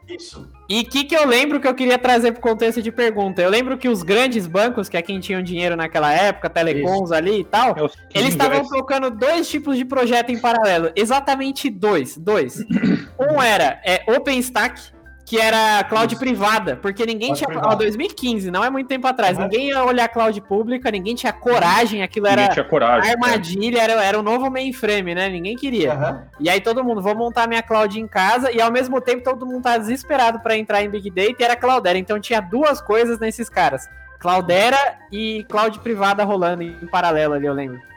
Isso. 0.07 0.47
E 0.67 0.81
o 0.81 0.85
que, 0.85 1.03
que 1.03 1.15
eu 1.15 1.27
lembro 1.27 1.59
que 1.59 1.67
eu 1.67 1.75
queria 1.75 1.97
trazer 1.97 2.31
para 2.31 2.39
o 2.39 2.41
contexto 2.41 2.81
de 2.81 2.91
pergunta? 2.91 3.41
Eu 3.41 3.49
lembro 3.49 3.77
que 3.77 3.87
os 3.87 4.01
grandes 4.01 4.47
bancos, 4.47 4.89
que 4.89 4.97
é 4.97 5.01
quem 5.01 5.19
tinham 5.19 5.41
dinheiro 5.41 5.75
naquela 5.75 6.11
época, 6.11 6.49
telecoms 6.49 7.11
Isso. 7.11 7.13
ali 7.13 7.41
e 7.41 7.43
tal, 7.43 7.75
é 7.77 8.19
eles 8.19 8.29
estavam 8.29 8.67
colocando 8.67 9.11
dois 9.11 9.47
tipos 9.47 9.77
de 9.77 9.85
projeto 9.85 10.31
em 10.31 10.39
paralelo. 10.39 10.91
Exatamente 10.95 11.69
dois. 11.69 12.17
Dois. 12.17 12.65
um 13.19 13.41
era 13.41 13.79
é, 13.85 14.03
OpenStack, 14.11 14.81
que 15.25 15.39
era 15.39 15.83
cloud 15.85 16.13
Isso. 16.13 16.23
privada, 16.23 16.75
porque 16.75 17.03
ninguém 17.03 17.33
cloud 17.33 17.45
tinha. 17.45 17.61
Ó, 17.63 17.75
2015, 17.75 18.51
não 18.51 18.63
é 18.63 18.69
muito 18.69 18.87
tempo 18.87 19.07
atrás. 19.07 19.37
Ninguém 19.37 19.69
ia 19.69 19.83
olhar 19.83 20.07
cloud 20.07 20.39
pública, 20.41 20.91
ninguém 20.91 21.15
tinha 21.15 21.33
coragem, 21.33 22.03
aquilo 22.03 22.27
era 22.27 22.47
tinha 22.49 22.63
coragem, 22.63 23.09
armadilha, 23.09 23.81
era, 23.81 23.93
era 24.03 24.19
um 24.19 24.21
novo 24.21 24.51
mainframe, 24.51 25.15
né? 25.15 25.27
Ninguém 25.27 25.55
queria. 25.55 25.95
Uhum. 25.95 26.19
E 26.39 26.49
aí 26.49 26.61
todo 26.61 26.83
mundo, 26.83 27.01
vou 27.01 27.15
montar 27.15 27.47
minha 27.47 27.63
cloud 27.63 27.99
em 27.99 28.07
casa, 28.07 28.51
e 28.51 28.61
ao 28.61 28.71
mesmo 28.71 29.01
tempo 29.01 29.23
todo 29.23 29.47
mundo 29.47 29.63
tá 29.63 29.77
desesperado 29.79 30.39
para 30.39 30.55
entrar 30.55 30.83
em 30.83 30.89
Big 30.89 31.09
Data 31.09 31.35
e 31.39 31.43
era 31.43 31.55
Cloudera. 31.55 31.97
Então 31.97 32.19
tinha 32.19 32.39
duas 32.39 32.79
coisas 32.79 33.17
nesses 33.19 33.49
caras: 33.49 33.89
Cloudera 34.19 34.77
e 35.11 35.43
cloud 35.49 35.79
privada 35.79 36.23
rolando 36.23 36.61
em 36.61 36.85
paralelo 36.85 37.33
ali, 37.33 37.47
eu 37.47 37.53
lembro. 37.53 37.94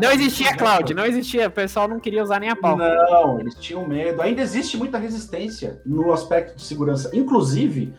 Não 0.00 0.10
existia 0.10 0.56
cloud, 0.56 0.94
não 0.94 1.04
existia. 1.04 1.48
O 1.48 1.50
pessoal 1.50 1.86
não 1.86 2.00
queria 2.00 2.22
usar 2.22 2.40
nem 2.40 2.48
a 2.48 2.56
pau. 2.56 2.76
Não, 2.76 3.38
eles 3.38 3.54
tinham 3.54 3.86
medo. 3.86 4.22
Ainda 4.22 4.40
existe 4.40 4.76
muita 4.76 4.96
resistência 4.98 5.80
no 5.84 6.12
aspecto 6.12 6.56
de 6.56 6.62
segurança. 6.62 7.10
Inclusive, 7.12 7.92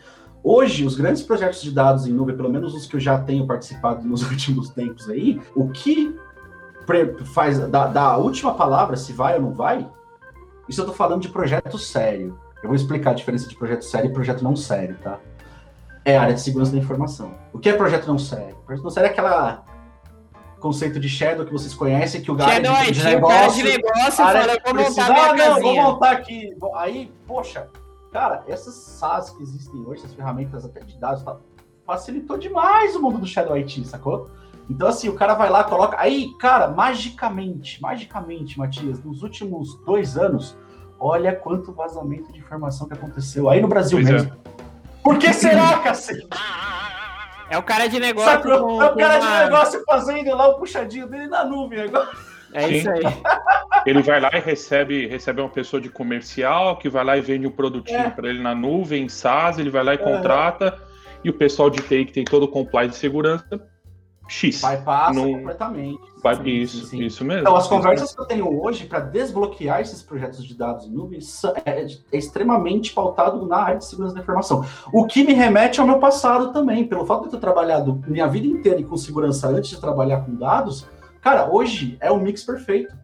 hoje, 0.43 0.83
os 0.83 0.95
grandes 0.95 1.21
projetos 1.21 1.61
de 1.61 1.71
dados 1.71 2.07
em 2.07 2.11
nuvem, 2.11 2.35
pelo 2.35 2.49
menos 2.49 2.73
os 2.73 2.87
que 2.87 2.95
eu 2.95 2.99
já 2.99 3.19
tenho 3.19 3.45
participado 3.45 4.05
nos 4.07 4.23
últimos 4.29 4.69
tempos 4.69 5.09
aí, 5.09 5.39
o 5.55 5.69
que 5.69 6.15
faz 7.33 7.59
da, 7.67 7.87
da 7.87 8.17
última 8.17 8.53
palavra, 8.53 8.95
se 8.95 9.13
vai 9.13 9.35
ou 9.35 9.41
não 9.41 9.53
vai, 9.53 9.87
isso 10.67 10.81
eu 10.81 10.85
tô 10.85 10.93
falando 10.93 11.21
de 11.21 11.29
projeto 11.29 11.77
sério. 11.77 12.37
Eu 12.63 12.69
vou 12.69 12.75
explicar 12.75 13.11
a 13.11 13.13
diferença 13.13 13.47
de 13.47 13.55
projeto 13.55 13.83
sério 13.83 14.09
e 14.09 14.13
projeto 14.13 14.43
não 14.43 14.55
sério, 14.55 14.97
tá? 15.03 15.19
É 16.03 16.17
a 16.17 16.21
área 16.21 16.33
de 16.33 16.41
segurança 16.41 16.71
da 16.71 16.77
informação. 16.77 17.35
O 17.53 17.59
que 17.59 17.69
é 17.69 17.73
projeto 17.73 18.07
não 18.07 18.17
sério? 18.17 18.55
Projeto 18.65 18.83
não 18.83 18.91
sério 18.91 19.07
é 19.07 19.11
aquela 19.11 19.63
conceito 20.59 20.99
de 20.99 21.07
Shadow 21.07 21.45
que 21.45 21.51
vocês 21.51 21.73
conhecem, 21.73 22.21
que 22.21 22.31
o 22.31 22.35
cara 22.35 22.53
Shadow 22.53 22.85
de, 22.85 22.91
de, 22.91 23.03
negócio, 23.03 23.63
de 23.63 23.71
negócio 23.71 24.11
fala, 24.11 24.57
vou 24.65 24.73
montar 24.73 25.29
ah, 25.29 25.33
não, 25.33 25.61
vou 25.61 25.75
montar 25.75 26.11
aqui. 26.11 26.55
Aí, 26.75 27.11
poxa, 27.27 27.67
cara, 28.11 28.43
essas 28.47 28.73
SaaS 28.73 29.29
que 29.31 29.43
existem 29.43 29.81
hoje, 29.85 30.01
essas 30.01 30.13
ferramentas 30.13 30.65
até 30.65 30.79
de 30.81 30.97
dados, 30.97 31.23
tá, 31.23 31.37
facilitou 31.85 32.37
demais 32.37 32.95
o 32.95 33.01
mundo 33.01 33.19
do 33.19 33.27
Shadow 33.27 33.55
IT, 33.55 33.85
sacou? 33.85 34.29
Então, 34.69 34.87
assim, 34.87 35.09
o 35.09 35.13
cara 35.13 35.35
vai 35.35 35.49
lá, 35.49 35.63
coloca. 35.63 35.97
Aí, 35.99 36.31
cara, 36.39 36.67
magicamente, 36.67 37.81
magicamente, 37.81 38.57
Matias, 38.57 39.03
nos 39.03 39.21
últimos 39.21 39.75
dois 39.85 40.17
anos, 40.17 40.57
olha 40.99 41.35
quanto 41.35 41.71
vazamento 41.71 42.31
de 42.31 42.39
informação 42.39 42.87
que 42.87 42.93
aconteceu 42.93 43.49
aí 43.49 43.61
no 43.61 43.67
Brasil 43.67 43.99
pois 43.99 44.09
mesmo. 44.09 44.31
É. 44.31 44.51
Por 45.03 45.19
que 45.19 45.31
será, 45.33 45.79
cacete? 45.79 46.27
É 47.49 47.57
o 47.57 47.63
cara 47.63 47.87
de 47.87 47.99
negócio. 47.99 48.31
Sabe, 48.31 48.43
com, 48.43 48.81
é 48.81 48.85
o 48.85 48.95
cara 48.95 49.19
uma... 49.19 49.37
de 49.37 49.43
negócio 49.43 49.83
fazendo 49.85 50.35
lá 50.35 50.47
o 50.47 50.57
puxadinho 50.57 51.07
dele 51.07 51.27
na 51.27 51.43
nuvem 51.43 51.81
agora. 51.81 52.09
É 52.53 52.69
isso 52.69 52.89
aí. 52.89 53.01
Ele 53.85 54.01
vai 54.01 54.19
lá 54.19 54.29
e 54.33 54.39
recebe, 54.39 55.07
recebe 55.07 55.41
uma 55.41 55.49
pessoa 55.49 55.81
de 55.81 55.89
comercial 55.89 56.77
que 56.77 56.89
vai 56.89 57.03
lá 57.03 57.17
e 57.17 57.21
vende 57.21 57.45
um 57.45 57.51
produtinho 57.51 57.99
é. 57.99 58.09
para 58.09 58.29
ele 58.29 58.41
na 58.41 58.55
nuvem, 58.55 59.03
em 59.03 59.09
SaaS, 59.09 59.59
ele 59.59 59.69
vai 59.69 59.83
lá 59.83 59.93
e 59.93 59.97
contrata, 59.97 60.79
e 61.23 61.29
o 61.29 61.33
pessoal 61.33 61.69
de 61.69 61.81
TI 61.81 62.05
que 62.05 62.13
tem 62.13 62.23
todo 62.23 62.43
o 62.43 62.47
compliance 62.47 62.93
de 62.93 62.97
segurança 62.97 63.61
X. 64.27 64.61
Bypassa 64.61 65.13
não... 65.13 65.33
completamente. 65.33 66.01
Vai... 66.21 66.35
Sim, 66.35 66.49
isso, 66.49 66.85
sim, 66.85 67.03
isso 67.03 67.23
mesmo. 67.23 67.41
Então, 67.41 67.55
as 67.55 67.67
conversas 67.67 68.13
que 68.13 68.19
eu 68.19 68.25
tenho 68.25 68.61
hoje 68.61 68.85
para 68.85 68.99
desbloquear 68.99 69.81
esses 69.81 70.01
projetos 70.01 70.43
de 70.43 70.55
dados 70.55 70.85
em 70.85 70.89
nuvem 70.89 71.19
é, 71.65 71.81
é, 71.81 71.87
extremamente 72.11 72.93
pautado 72.93 73.45
na 73.45 73.57
área 73.57 73.77
de 73.77 73.85
segurança 73.85 74.15
da 74.15 74.21
informação. 74.21 74.65
O 74.91 75.05
que 75.05 75.23
me 75.23 75.33
remete 75.33 75.79
ao 75.79 75.85
meu 75.85 75.99
passado 75.99 76.51
também, 76.51 76.87
pelo 76.87 77.05
fato 77.05 77.21
de 77.21 77.27
eu 77.27 77.31
ter 77.31 77.39
trabalhado 77.39 78.01
minha 78.07 78.27
vida 78.27 78.47
inteira 78.47 78.81
com 78.83 78.97
segurança 78.97 79.47
antes 79.47 79.69
de 79.69 79.79
trabalhar 79.79 80.21
com 80.21 80.35
dados, 80.35 80.87
cara, 81.21 81.49
hoje 81.51 81.97
é 81.99 82.11
o 82.11 82.15
um 82.15 82.19
mix 82.19 82.43
perfeito. 82.43 82.95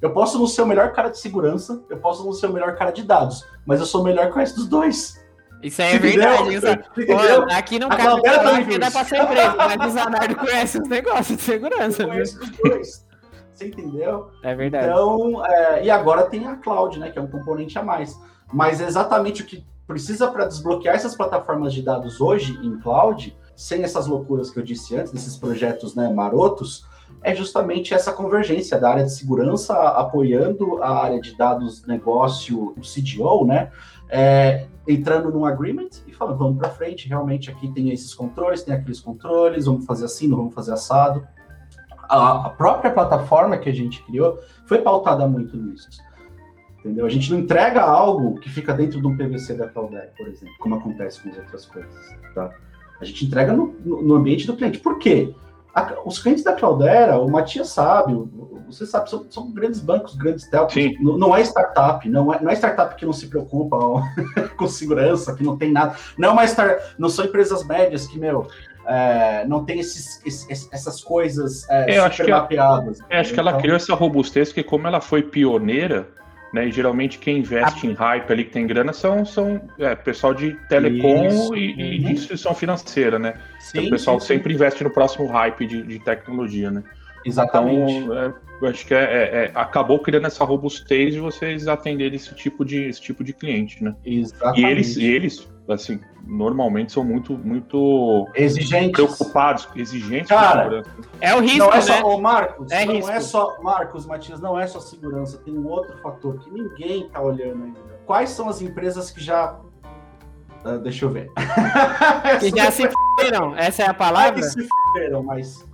Eu 0.00 0.12
posso 0.12 0.38
não 0.38 0.46
ser 0.46 0.62
o 0.62 0.66
melhor 0.66 0.92
cara 0.92 1.08
de 1.08 1.18
segurança, 1.18 1.82
eu 1.88 1.96
posso 1.96 2.24
não 2.24 2.32
ser 2.32 2.46
o 2.46 2.52
melhor 2.52 2.76
cara 2.76 2.90
de 2.90 3.02
dados, 3.02 3.44
mas 3.64 3.80
eu 3.80 3.86
sou 3.86 4.02
o 4.02 4.04
melhor 4.04 4.30
com 4.30 4.40
esses 4.40 4.54
dos 4.54 4.68
dois. 4.68 5.23
Isso 5.62 5.80
aí 5.80 5.94
é 5.94 5.98
verdade. 5.98 6.54
Isso... 6.54 6.66
Pô, 7.06 7.52
aqui 7.54 7.78
não 7.78 7.88
cabe 7.88 8.22
trabalho 8.22 8.66
que 8.66 8.78
dá 8.78 8.90
pra 8.90 9.04
ser 9.04 9.26
preso, 9.26 9.56
mas 9.56 9.90
o 9.90 9.94
Zanardo 9.94 10.36
conhece 10.36 10.78
os 10.78 10.88
negócios 10.88 11.36
de 11.38 11.42
segurança. 11.42 12.02
Eu 12.02 12.08
conheço 12.08 12.42
os 12.42 12.50
dois. 12.50 13.06
Você 13.54 13.68
entendeu? 13.68 14.30
É 14.42 14.54
verdade. 14.54 14.86
Então, 14.86 15.44
é, 15.46 15.84
e 15.84 15.90
agora 15.90 16.24
tem 16.24 16.46
a 16.46 16.56
cloud, 16.56 16.98
né? 16.98 17.10
Que 17.10 17.18
é 17.18 17.22
um 17.22 17.30
componente 17.30 17.78
a 17.78 17.82
mais. 17.82 18.18
Mas 18.52 18.80
é 18.80 18.84
exatamente 18.84 19.42
o 19.42 19.46
que 19.46 19.64
precisa 19.86 20.28
para 20.28 20.46
desbloquear 20.46 20.96
essas 20.96 21.16
plataformas 21.16 21.72
de 21.72 21.82
dados 21.82 22.20
hoje 22.20 22.58
em 22.62 22.78
cloud, 22.80 23.36
sem 23.54 23.82
essas 23.82 24.06
loucuras 24.06 24.50
que 24.50 24.58
eu 24.58 24.62
disse 24.62 24.96
antes, 24.96 25.12
desses 25.12 25.36
projetos 25.36 25.94
né, 25.94 26.08
marotos, 26.12 26.86
é 27.22 27.34
justamente 27.34 27.94
essa 27.94 28.12
convergência 28.12 28.78
da 28.78 28.90
área 28.90 29.04
de 29.04 29.14
segurança 29.14 29.74
apoiando 29.74 30.82
a 30.82 31.04
área 31.04 31.20
de 31.20 31.36
dados 31.36 31.84
negócio, 31.86 32.74
o 32.76 32.80
CDO, 32.80 33.46
né? 33.46 33.70
É, 34.16 34.68
entrando 34.86 35.28
num 35.28 35.44
agreement 35.44 35.88
e 36.06 36.12
falando, 36.12 36.38
vamos 36.38 36.58
para 36.58 36.70
frente, 36.70 37.08
realmente 37.08 37.50
aqui 37.50 37.68
tem 37.72 37.90
esses 37.90 38.14
controles, 38.14 38.62
tem 38.62 38.72
aqueles 38.72 39.00
controles, 39.00 39.66
vamos 39.66 39.84
fazer 39.84 40.04
assim, 40.04 40.28
não 40.28 40.36
vamos 40.36 40.54
fazer 40.54 40.72
assado. 40.72 41.26
A, 42.08 42.46
a 42.46 42.50
própria 42.50 42.92
plataforma 42.92 43.58
que 43.58 43.68
a 43.68 43.74
gente 43.74 44.00
criou 44.04 44.38
foi 44.66 44.82
pautada 44.82 45.26
muito 45.26 45.56
nisso. 45.56 45.88
Entendeu? 46.78 47.06
A 47.06 47.08
gente 47.08 47.32
não 47.32 47.40
entrega 47.40 47.80
algo 47.80 48.38
que 48.38 48.48
fica 48.48 48.72
dentro 48.72 49.00
de 49.00 49.06
um 49.06 49.16
PVC 49.16 49.54
da 49.54 49.66
Cloudera, 49.66 50.12
por 50.16 50.28
exemplo, 50.28 50.54
como 50.60 50.76
acontece 50.76 51.20
com 51.20 51.30
as 51.30 51.38
outras 51.38 51.66
coisas. 51.66 52.16
Tá? 52.34 52.50
A 53.00 53.04
gente 53.04 53.26
entrega 53.26 53.52
no, 53.52 53.74
no 53.84 54.14
ambiente 54.14 54.46
do 54.46 54.54
cliente. 54.54 54.78
Por 54.78 54.98
quê? 54.98 55.34
A, 55.74 55.94
os 56.04 56.18
clientes 56.18 56.44
da 56.44 56.52
Cloudera, 56.52 57.18
o 57.18 57.28
Matias 57.28 57.68
sabe, 57.70 58.14
você 58.66 58.86
sabe, 58.86 59.10
são, 59.10 59.26
são 59.28 59.50
grandes 59.52 59.80
bancos, 59.80 60.14
grandes 60.14 60.48
telcos. 60.48 60.74
Não, 61.00 61.18
não, 61.18 61.36
é 61.36 61.40
startup, 61.42 62.08
não 62.08 62.32
é, 62.32 62.40
não 62.40 62.50
é 62.50 62.54
startup 62.54 62.94
que 62.94 63.04
não 63.04 63.12
se 63.12 63.26
preocupa 63.26 63.76
ó, 63.76 64.02
com 64.56 64.68
segurança, 64.68 65.34
que 65.34 65.42
não 65.42 65.56
tem 65.56 65.72
nada. 65.72 65.96
Não 66.16 66.40
é 66.40 66.46
não 66.98 67.08
são 67.08 67.24
empresas 67.24 67.66
médias 67.66 68.06
que, 68.06 68.18
meu, 68.18 68.46
é, 68.86 69.44
não 69.46 69.64
tem 69.64 69.80
esses, 69.80 70.24
esses, 70.24 70.68
essas 70.72 71.02
coisas 71.02 71.68
é, 71.68 71.96
é, 71.96 72.10
super 72.10 72.28
mapeadas. 72.30 72.98
É, 73.08 73.18
acho 73.18 73.32
que 73.32 73.40
ela 73.40 73.50
então 73.50 73.60
criou 73.60 73.76
essa 73.76 73.94
robustez 73.94 74.52
que, 74.52 74.62
como 74.62 74.86
ela 74.86 75.00
foi 75.00 75.22
pioneira, 75.22 76.08
né? 76.54 76.68
E 76.68 76.70
geralmente 76.70 77.18
quem 77.18 77.38
investe 77.38 77.84
a... 77.84 77.90
em 77.90 77.92
hype 77.94 78.32
ali 78.32 78.44
que 78.44 78.52
tem 78.52 78.64
grana 78.64 78.92
são, 78.92 79.24
são 79.24 79.60
é, 79.76 79.96
pessoal 79.96 80.32
de 80.32 80.54
telecom 80.68 81.26
Isso. 81.26 81.56
e, 81.56 81.70
uhum. 81.70 82.04
de 82.06 82.12
instituição 82.12 82.54
financeira, 82.54 83.18
né? 83.18 83.34
Sim, 83.58 83.78
então, 83.78 83.86
o 83.88 83.90
pessoal 83.90 84.20
sim, 84.20 84.26
sempre 84.28 84.52
sim. 84.52 84.54
investe 84.54 84.84
no 84.84 84.90
próximo 84.90 85.26
hype 85.26 85.66
de, 85.66 85.82
de 85.82 85.98
tecnologia, 85.98 86.70
né? 86.70 86.84
Exatamente. 87.26 87.92
Então, 87.92 88.16
é, 88.16 88.34
eu 88.62 88.68
acho 88.68 88.86
que 88.86 88.94
é, 88.94 89.02
é, 89.02 89.44
é, 89.46 89.52
acabou 89.52 89.98
criando 89.98 90.28
essa 90.28 90.44
robustez 90.44 91.12
de 91.12 91.18
vocês 91.18 91.66
atenderem 91.66 92.14
esse 92.14 92.32
tipo 92.36 92.64
de, 92.64 92.84
esse 92.84 93.00
tipo 93.00 93.24
de 93.24 93.32
cliente, 93.32 93.82
né? 93.82 93.96
Exatamente. 94.04 94.60
E 94.60 94.64
eles, 94.64 94.96
eles 94.96 95.53
assim, 95.68 96.00
normalmente 96.26 96.92
são 96.92 97.04
muito, 97.04 97.38
muito 97.38 98.28
exigentes, 98.34 98.92
preocupados, 98.92 99.68
exigentes. 99.74 100.28
Cara, 100.28 100.82
é 101.20 101.34
o 101.34 101.40
risco, 101.40 101.58
não 101.58 101.72
é 101.72 101.76
né? 101.76 101.80
Só, 101.80 102.18
Marcos, 102.18 102.70
é 102.70 102.84
não 102.84 102.94
risco. 102.94 103.10
é 103.10 103.20
só 103.20 103.62
Marcos, 103.62 104.06
Matias, 104.06 104.40
não 104.40 104.58
é 104.58 104.66
só 104.66 104.80
segurança, 104.80 105.38
tem 105.38 105.56
um 105.56 105.66
outro 105.66 105.96
fator 105.98 106.38
que 106.38 106.50
ninguém 106.50 107.08
tá 107.08 107.20
olhando 107.20 107.64
ainda. 107.64 107.80
Quais 108.04 108.30
são 108.30 108.48
as 108.48 108.60
empresas 108.60 109.10
que 109.10 109.22
já 109.22 109.58
uh, 110.64 110.78
deixa 110.78 111.04
eu 111.06 111.10
ver. 111.10 111.30
que 112.40 112.50
já 112.50 112.70
se 112.70 112.84
f***eram, 112.84 113.56
essa 113.56 113.82
é 113.84 113.88
a 113.88 113.94
palavra? 113.94 114.40
É 114.40 114.42
que 114.42 114.42
se 114.42 114.60
f***eram, 114.60 115.22
mas 115.22 115.66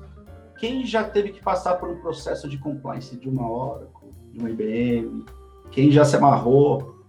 quem 0.59 0.85
já 0.85 1.03
teve 1.03 1.31
que 1.31 1.43
passar 1.43 1.77
por 1.77 1.89
um 1.89 1.97
processo 1.97 2.49
de 2.49 2.59
compliance 2.59 3.17
de 3.17 3.29
uma 3.29 3.51
Oracle, 3.51 4.11
de 4.33 4.39
uma 4.39 4.51
IBM, 4.51 5.25
quem 5.71 5.91
já 5.91 6.05
se 6.05 6.17
amarrou 6.17 7.00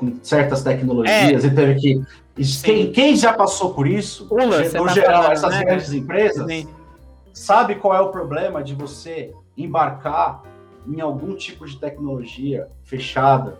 com 0.00 0.16
certas 0.22 0.62
tecnologias 0.62 1.44
é. 1.44 1.46
e 1.46 1.54
teve 1.54 1.74
que 1.74 2.02
quem, 2.62 2.90
quem, 2.90 3.16
já 3.16 3.34
passou 3.34 3.74
por 3.74 3.86
isso, 3.86 4.26
Ula, 4.30 4.62
no 4.62 4.86
tá 4.86 4.92
geral, 4.92 5.22
falando, 5.22 5.32
essas 5.32 5.50
né? 5.50 5.64
grandes 5.64 5.92
empresas, 5.92 6.46
Sim. 6.46 6.68
sabe 7.34 7.74
qual 7.74 7.94
é 7.94 8.00
o 8.00 8.08
problema 8.08 8.62
de 8.62 8.74
você 8.74 9.34
embarcar 9.54 10.42
em 10.86 11.02
algum 11.02 11.34
tipo 11.36 11.66
de 11.66 11.78
tecnologia 11.78 12.68
fechada 12.82 13.58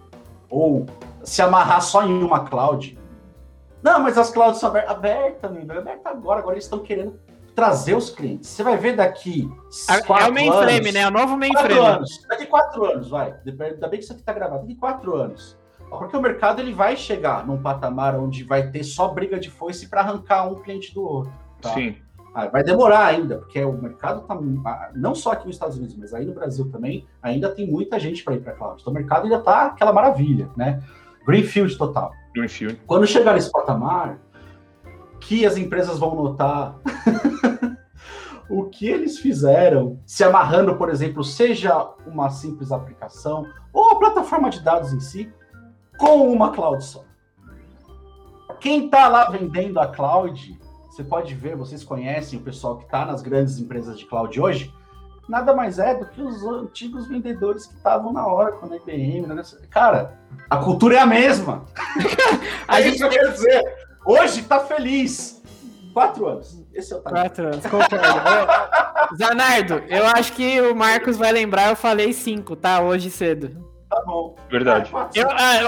ou 0.48 0.86
se 1.22 1.42
amarrar 1.42 1.82
só 1.82 2.06
em 2.06 2.24
uma 2.24 2.46
cloud 2.46 2.98
Não, 3.82 4.00
mas 4.00 4.16
as 4.16 4.30
clouds 4.30 4.58
são 4.58 4.74
abertas, 4.74 5.52
meu, 5.52 5.78
aberta 5.78 6.08
agora, 6.08 6.40
agora 6.40 6.54
eles 6.54 6.64
estão 6.64 6.78
querendo 6.78 7.20
trazer 7.54 7.94
os 7.94 8.08
clientes. 8.08 8.48
Você 8.48 8.62
vai 8.62 8.78
ver 8.78 8.96
daqui. 8.96 9.46
É, 9.90 10.24
é 10.24 10.28
o 10.28 10.32
mainframe, 10.32 10.92
né? 10.92 11.00
É 11.00 11.08
o 11.08 11.10
novo 11.10 11.36
mainframe. 11.36 11.74
Quatro 11.74 11.84
anos. 11.84 12.26
Daqui 12.26 12.46
quatro 12.46 12.84
anos, 12.86 13.10
vai. 13.10 13.34
Ainda 13.46 13.88
bem 13.88 13.98
que 13.98 14.04
isso 14.04 14.12
aqui 14.14 14.22
tá 14.22 14.32
gravado. 14.32 14.62
Daqui 14.62 14.76
quatro 14.76 15.14
anos. 15.14 15.59
Porque 15.90 16.16
o 16.16 16.22
mercado 16.22 16.60
ele 16.60 16.72
vai 16.72 16.96
chegar 16.96 17.46
num 17.46 17.60
patamar 17.60 18.18
onde 18.18 18.44
vai 18.44 18.70
ter 18.70 18.84
só 18.84 19.08
briga 19.08 19.38
de 19.38 19.50
foice 19.50 19.88
para 19.88 20.00
arrancar 20.00 20.48
um 20.48 20.54
cliente 20.56 20.94
do 20.94 21.02
outro. 21.02 21.32
Tá? 21.60 21.74
Sim. 21.74 21.96
Ah, 22.32 22.46
vai 22.46 22.62
demorar 22.62 23.06
ainda, 23.06 23.38
porque 23.38 23.62
o 23.62 23.72
mercado 23.72 24.20
tá 24.22 24.38
ah, 24.64 24.90
não 24.94 25.16
só 25.16 25.32
aqui 25.32 25.46
nos 25.46 25.56
Estados 25.56 25.76
Unidos, 25.76 25.96
mas 25.96 26.14
aí 26.14 26.24
no 26.24 26.32
Brasil 26.32 26.70
também, 26.70 27.04
ainda 27.20 27.50
tem 27.50 27.66
muita 27.68 27.98
gente 27.98 28.22
para 28.22 28.34
ir 28.34 28.40
para 28.40 28.52
cloud. 28.52 28.80
Então 28.80 28.92
o 28.92 28.94
mercado 28.94 29.24
ainda 29.24 29.40
tá 29.40 29.66
aquela 29.66 29.92
maravilha, 29.92 30.48
né? 30.56 30.80
Greenfield 31.26 31.76
total. 31.76 32.12
Greenfield. 32.32 32.80
Quando 32.86 33.06
chegar 33.06 33.34
nesse 33.34 33.50
patamar, 33.50 34.18
que 35.20 35.44
as 35.44 35.56
empresas 35.56 35.98
vão 35.98 36.14
notar 36.14 36.78
o 38.48 38.64
que 38.64 38.86
eles 38.86 39.18
fizeram, 39.18 39.98
se 40.06 40.22
amarrando, 40.22 40.76
por 40.76 40.88
exemplo, 40.88 41.24
seja 41.24 41.92
uma 42.06 42.30
simples 42.30 42.70
aplicação 42.70 43.44
ou 43.72 43.90
a 43.90 43.98
plataforma 43.98 44.50
de 44.50 44.60
dados 44.60 44.92
em 44.92 45.00
si, 45.00 45.32
com 46.00 46.32
uma 46.32 46.50
cloud 46.50 46.82
só. 46.82 47.04
Quem 48.58 48.86
está 48.86 49.06
lá 49.06 49.30
vendendo 49.30 49.78
a 49.78 49.86
cloud, 49.86 50.58
você 50.88 51.04
pode 51.04 51.34
ver, 51.34 51.54
vocês 51.56 51.84
conhecem 51.84 52.38
o 52.38 52.42
pessoal 52.42 52.78
que 52.78 52.84
está 52.84 53.04
nas 53.04 53.20
grandes 53.20 53.58
empresas 53.58 53.98
de 53.98 54.06
cloud 54.06 54.40
hoje, 54.40 54.74
nada 55.28 55.54
mais 55.54 55.78
é 55.78 55.94
do 55.94 56.06
que 56.06 56.22
os 56.22 56.42
antigos 56.42 57.06
vendedores 57.06 57.66
que 57.66 57.74
estavam 57.74 58.12
na 58.14 58.26
hora 58.26 58.52
com 58.52 58.72
a 58.72 58.76
IBM. 58.76 59.26
Né? 59.26 59.42
Cara, 59.70 60.18
a 60.48 60.56
cultura 60.56 60.96
é 60.96 60.98
a 60.98 61.06
mesma. 61.06 61.66
a 62.66 62.80
gente 62.80 63.06
quer 63.06 63.32
dizer. 63.32 63.62
Hoje 64.04 64.40
está 64.40 64.60
feliz. 64.60 65.42
Quatro 65.92 66.26
anos. 66.26 66.64
Esse 66.72 66.94
é 66.94 66.96
o 66.96 67.00
tamanho. 67.00 67.24
Quatro 67.24 67.46
anos, 67.46 67.66
concordo. 67.66 69.16
Zanardo, 69.16 69.74
eu 69.88 70.06
acho 70.06 70.32
que 70.32 70.60
o 70.62 70.74
Marcos 70.74 71.16
vai 71.16 71.32
lembrar, 71.32 71.68
eu 71.68 71.76
falei 71.76 72.12
cinco, 72.12 72.56
tá? 72.56 72.80
Hoje 72.80 73.10
cedo. 73.10 73.69
Tá 73.90 74.00
bom. 74.06 74.36
Verdade. 74.48 74.88
Eu, 75.16 75.28
ah, 75.28 75.58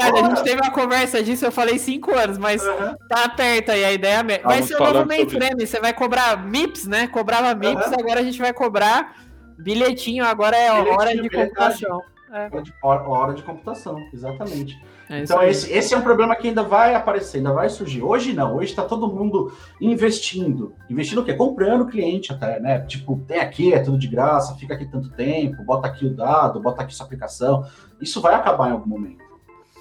a 0.00 0.28
gente 0.28 0.42
teve 0.42 0.62
uma 0.62 0.70
conversa 0.70 1.22
disso, 1.22 1.44
eu 1.44 1.52
falei 1.52 1.78
cinco 1.78 2.14
anos, 2.16 2.38
mas 2.38 2.66
uhum. 2.66 2.96
tá 3.06 3.28
perto 3.28 3.72
aí 3.72 3.84
a 3.84 3.92
ideia 3.92 4.22
mesmo. 4.22 4.44
Vai 4.44 4.62
ser 4.62 4.76
o 4.76 4.78
novo 4.78 5.04
mainframe, 5.04 5.50
sobre... 5.50 5.66
você 5.66 5.78
vai 5.78 5.92
cobrar 5.92 6.42
MIPS, 6.42 6.86
né? 6.86 7.06
Cobrava 7.08 7.54
MIPS, 7.54 7.88
uhum. 7.88 8.00
agora 8.00 8.20
a 8.20 8.22
gente 8.22 8.38
vai 8.38 8.54
cobrar 8.54 9.14
bilhetinho, 9.58 10.24
agora 10.24 10.56
é 10.56 10.72
hora 10.72 11.14
de 11.14 11.28
computação. 11.28 12.02
É. 12.32 12.50
Hora, 12.82 13.02
hora 13.02 13.34
de 13.34 13.42
computação, 13.42 13.98
exatamente. 14.14 14.78
É 15.10 15.20
então, 15.20 15.42
esse, 15.42 15.72
esse 15.72 15.94
é 15.94 15.96
um 15.96 16.02
problema 16.02 16.36
que 16.36 16.48
ainda 16.48 16.62
vai 16.62 16.94
aparecer, 16.94 17.38
ainda 17.38 17.52
vai 17.52 17.68
surgir. 17.70 18.02
Hoje 18.02 18.34
não, 18.34 18.56
hoje 18.56 18.70
está 18.70 18.82
todo 18.82 19.12
mundo 19.12 19.52
investindo. 19.80 20.74
Investindo 20.88 21.22
o 21.22 21.24
quê? 21.24 21.32
Comprando 21.32 21.86
cliente 21.86 22.32
até, 22.32 22.60
né? 22.60 22.80
Tipo, 22.80 23.16
tem 23.26 23.40
aqui, 23.40 23.72
é 23.72 23.78
tudo 23.78 23.98
de 23.98 24.06
graça, 24.06 24.54
fica 24.56 24.74
aqui 24.74 24.84
tanto 24.84 25.10
tempo, 25.10 25.64
bota 25.64 25.86
aqui 25.88 26.06
o 26.06 26.14
dado, 26.14 26.60
bota 26.60 26.82
aqui 26.82 26.94
sua 26.94 27.06
aplicação. 27.06 27.64
Isso 28.00 28.20
vai 28.20 28.34
acabar 28.34 28.68
em 28.68 28.72
algum 28.72 28.88
momento. 28.88 29.24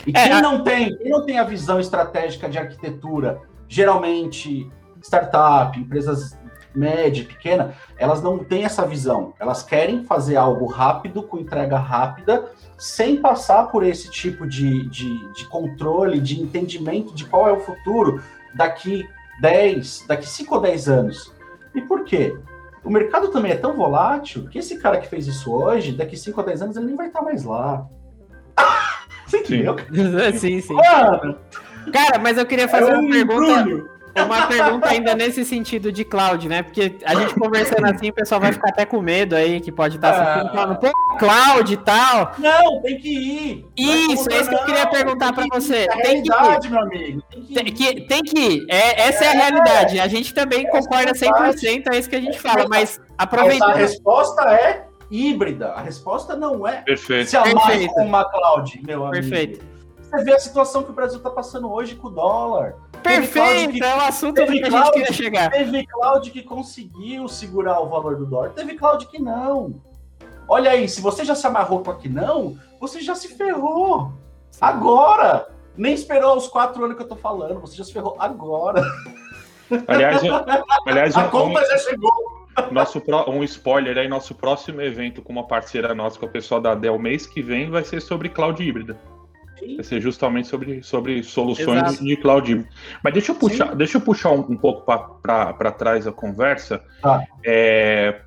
E 0.05 0.12
é, 0.12 0.24
quem 0.24 0.31
a... 0.31 0.41
não 0.41 0.63
tem, 0.63 0.96
quem 0.98 1.12
não 1.12 1.25
tem 1.25 1.38
a 1.39 1.43
visão 1.43 1.79
estratégica 1.79 2.48
de 2.48 2.57
arquitetura, 2.57 3.41
geralmente 3.67 4.69
startup, 5.01 5.77
empresas 5.77 6.38
média, 6.74 7.24
pequena, 7.24 7.74
elas 7.98 8.22
não 8.22 8.40
têm 8.40 8.64
essa 8.64 8.86
visão. 8.86 9.34
Elas 9.40 9.64
querem 9.64 10.04
fazer 10.04 10.36
algo 10.36 10.66
rápido, 10.66 11.24
com 11.24 11.38
entrega 11.38 11.78
rápida, 11.78 12.52
sem 12.78 13.18
passar 13.18 13.68
por 13.72 13.84
esse 13.84 14.10
tipo 14.10 14.48
de, 14.48 14.88
de, 14.90 15.34
de 15.34 15.46
controle, 15.46 16.20
de 16.20 16.42
entendimento 16.42 17.14
de 17.14 17.26
qual 17.26 17.48
é 17.48 17.52
o 17.52 17.60
futuro 17.60 18.22
daqui 18.54 19.08
10, 19.42 20.06
daqui 20.08 20.28
5 20.28 20.56
ou 20.56 20.62
10 20.62 20.90
anos. 20.90 21.34
E 21.74 21.82
por 21.82 22.04
quê? 22.04 22.38
O 22.84 22.90
mercado 22.90 23.30
também 23.30 23.52
é 23.52 23.58
tão 23.58 23.74
volátil 23.74 24.48
que 24.48 24.60
esse 24.60 24.78
cara 24.78 24.98
que 24.98 25.08
fez 25.08 25.28
isso 25.28 25.52
hoje, 25.52 25.92
daqui 25.92 26.16
5 26.16 26.40
ou 26.40 26.46
10 26.46 26.62
anos, 26.62 26.78
ele 26.78 26.86
nem 26.88 26.96
vai 26.96 27.08
estar 27.08 27.22
mais 27.22 27.44
lá. 27.44 27.86
Você 29.26 29.40
entendeu? 29.40 29.75
Sim, 30.40 30.62
sim. 30.62 30.74
Mano, 30.74 31.38
Cara, 31.92 32.20
mas 32.20 32.38
eu 32.38 32.46
queria 32.46 32.68
fazer 32.68 32.92
é 32.92 32.98
um 32.98 33.01
uma 33.01 33.10
pergunta 33.10 33.97
uma 34.24 34.48
pergunta 34.48 34.90
ainda 34.90 35.16
nesse 35.16 35.44
sentido 35.46 35.92
de 35.92 36.03
cloud, 36.03 36.48
né? 36.48 36.64
Porque 36.64 36.98
a 37.03 37.16
gente 37.16 37.34
conversando 37.36 37.86
assim, 37.90 38.10
o 38.10 38.14
pessoal 38.14 38.42
vai 38.42 38.53
ficar 38.53 38.70
até 38.70 38.86
com 38.86 39.01
medo 39.01 39.36
aí, 39.36 39.60
que 39.60 39.72
pode 39.72 39.96
estar 39.96 40.12
tá 40.12 40.24
assistindo, 40.24 40.53
falando, 40.53 40.80
pô, 40.80 40.92
cloud 41.18 41.74
e 41.74 41.77
tal. 41.77 42.32
Não, 42.38 42.82
tem 42.82 42.98
que 42.98 43.10
ir. 43.10 43.66
Isso, 43.77 44.30
é 44.32 44.42
isso 44.42 44.50
que 44.50 44.56
eu 44.56 44.66
queria 44.66 44.88
perguntar 44.88 45.34
para 45.34 45.46
você. 45.51 45.88
É 45.90 46.01
tem 46.01 46.24
que 46.24 46.32
ir. 46.32 46.70
meu 46.70 46.82
amigo. 46.82 47.24
Tem 47.32 47.44
que 47.44 47.53
ir. 47.53 47.56
Tem 47.56 47.66
que, 47.66 48.01
tem 48.01 48.24
que 48.24 48.40
ir. 48.40 48.66
É, 48.70 49.08
essa 49.08 49.25
é, 49.25 49.27
é 49.27 49.30
a 49.30 49.34
realidade. 49.34 50.00
A 50.00 50.08
gente 50.08 50.34
também 50.34 50.66
é 50.66 50.70
concorda 50.70 51.14
100%, 51.14 51.84
é 51.92 51.98
isso 51.98 52.10
que 52.10 52.16
a 52.16 52.22
gente 52.22 52.40
fala, 52.40 52.68
mas 52.70 53.00
aproveitando... 53.18 53.72
A 53.72 53.75
resposta 53.75 54.42
é 54.53 54.88
híbrida. 55.10 55.70
A 55.70 55.82
resposta 55.82 56.36
não 56.36 56.68
é 56.68 56.82
Perfeito. 56.82 57.30
se 57.30 57.38
amar 57.38 57.88
com 57.90 58.06
uma 58.06 58.25
cloud, 58.25 58.82
meu 58.86 59.06
amigo. 59.06 59.12
Perfeito. 59.12 59.76
Você 60.09 60.24
vê 60.24 60.33
a 60.33 60.39
situação 60.39 60.83
que 60.83 60.89
o 60.89 60.93
Brasil 60.93 61.17
está 61.17 61.29
passando 61.29 61.72
hoje 61.72 61.96
com 61.96 62.07
o 62.07 62.11
dólar. 62.11 62.75
Perfeito, 63.03 63.74
que, 63.74 63.83
é 63.83 63.96
o 63.96 64.01
assunto 64.01 64.35
do 64.35 64.51
que 64.51 64.63
a 64.63 64.70
gente 64.70 64.91
queria 64.91 65.13
chegar. 65.13 65.51
Teve 65.51 65.85
cloud 65.85 66.31
que 66.31 66.41
conseguiu 66.43 67.27
segurar 67.27 67.81
o 67.81 67.89
valor 67.89 68.15
do 68.15 68.25
dólar, 68.25 68.50
teve 68.51 68.75
cloud 68.75 69.05
que 69.07 69.22
não. 69.22 69.75
Olha 70.48 70.72
aí, 70.72 70.87
se 70.87 71.01
você 71.01 71.25
já 71.25 71.35
se 71.35 71.46
amarrou 71.46 71.83
com 71.83 71.91
a 71.91 71.96
que 71.96 72.07
não, 72.07 72.57
você 72.79 73.01
já 73.01 73.15
se 73.15 73.27
ferrou. 73.29 74.13
Agora! 74.61 75.50
Nem 75.75 75.93
esperou 75.93 76.35
os 76.35 76.48
quatro 76.48 76.83
anos 76.83 76.98
que 76.98 77.03
eu 77.03 77.07
tô 77.07 77.15
falando, 77.15 77.59
você 77.59 77.75
já 77.75 77.83
se 77.83 77.93
ferrou 77.93 78.15
agora. 78.17 78.81
Aliás, 79.87 80.22
aliás 80.87 81.15
a 81.17 81.25
um, 81.25 81.29
conta 81.29 81.63
já 81.65 81.77
chegou. 81.77 82.48
Nosso 82.72 83.03
um 83.27 83.43
spoiler 83.43 83.98
aí, 83.98 84.07
nosso 84.07 84.33
próximo 84.33 84.81
evento 84.81 85.22
com 85.22 85.31
uma 85.33 85.46
parceira 85.46 85.93
nossa, 85.93 86.17
com 86.17 86.25
o 86.25 86.29
pessoal 86.29 86.59
da 86.59 86.74
Dell 86.74 86.98
mês 86.98 87.27
que 87.27 87.41
vem, 87.41 87.70
vai 87.70 87.83
ser 87.83 88.01
sobre 88.01 88.29
cloud 88.29 88.63
híbrida. 88.63 88.98
Vai 89.61 89.83
ser 89.83 90.01
justamente 90.01 90.48
sobre, 90.48 90.83
sobre 90.83 91.24
soluções 91.24 91.83
Exato. 91.83 92.03
de 92.03 92.17
cloud. 92.17 92.67
Mas 93.03 93.13
deixa 93.13 93.31
eu 93.31 93.35
puxar, 93.35 93.75
deixa 93.75 93.98
eu 93.98 94.01
puxar 94.01 94.31
um, 94.31 94.39
um 94.39 94.57
pouco 94.57 94.85
para 94.85 95.72
trás 95.72 96.07
a 96.07 96.11
conversa. 96.11 96.83
Ah. 97.03 97.24
É, 97.43 98.22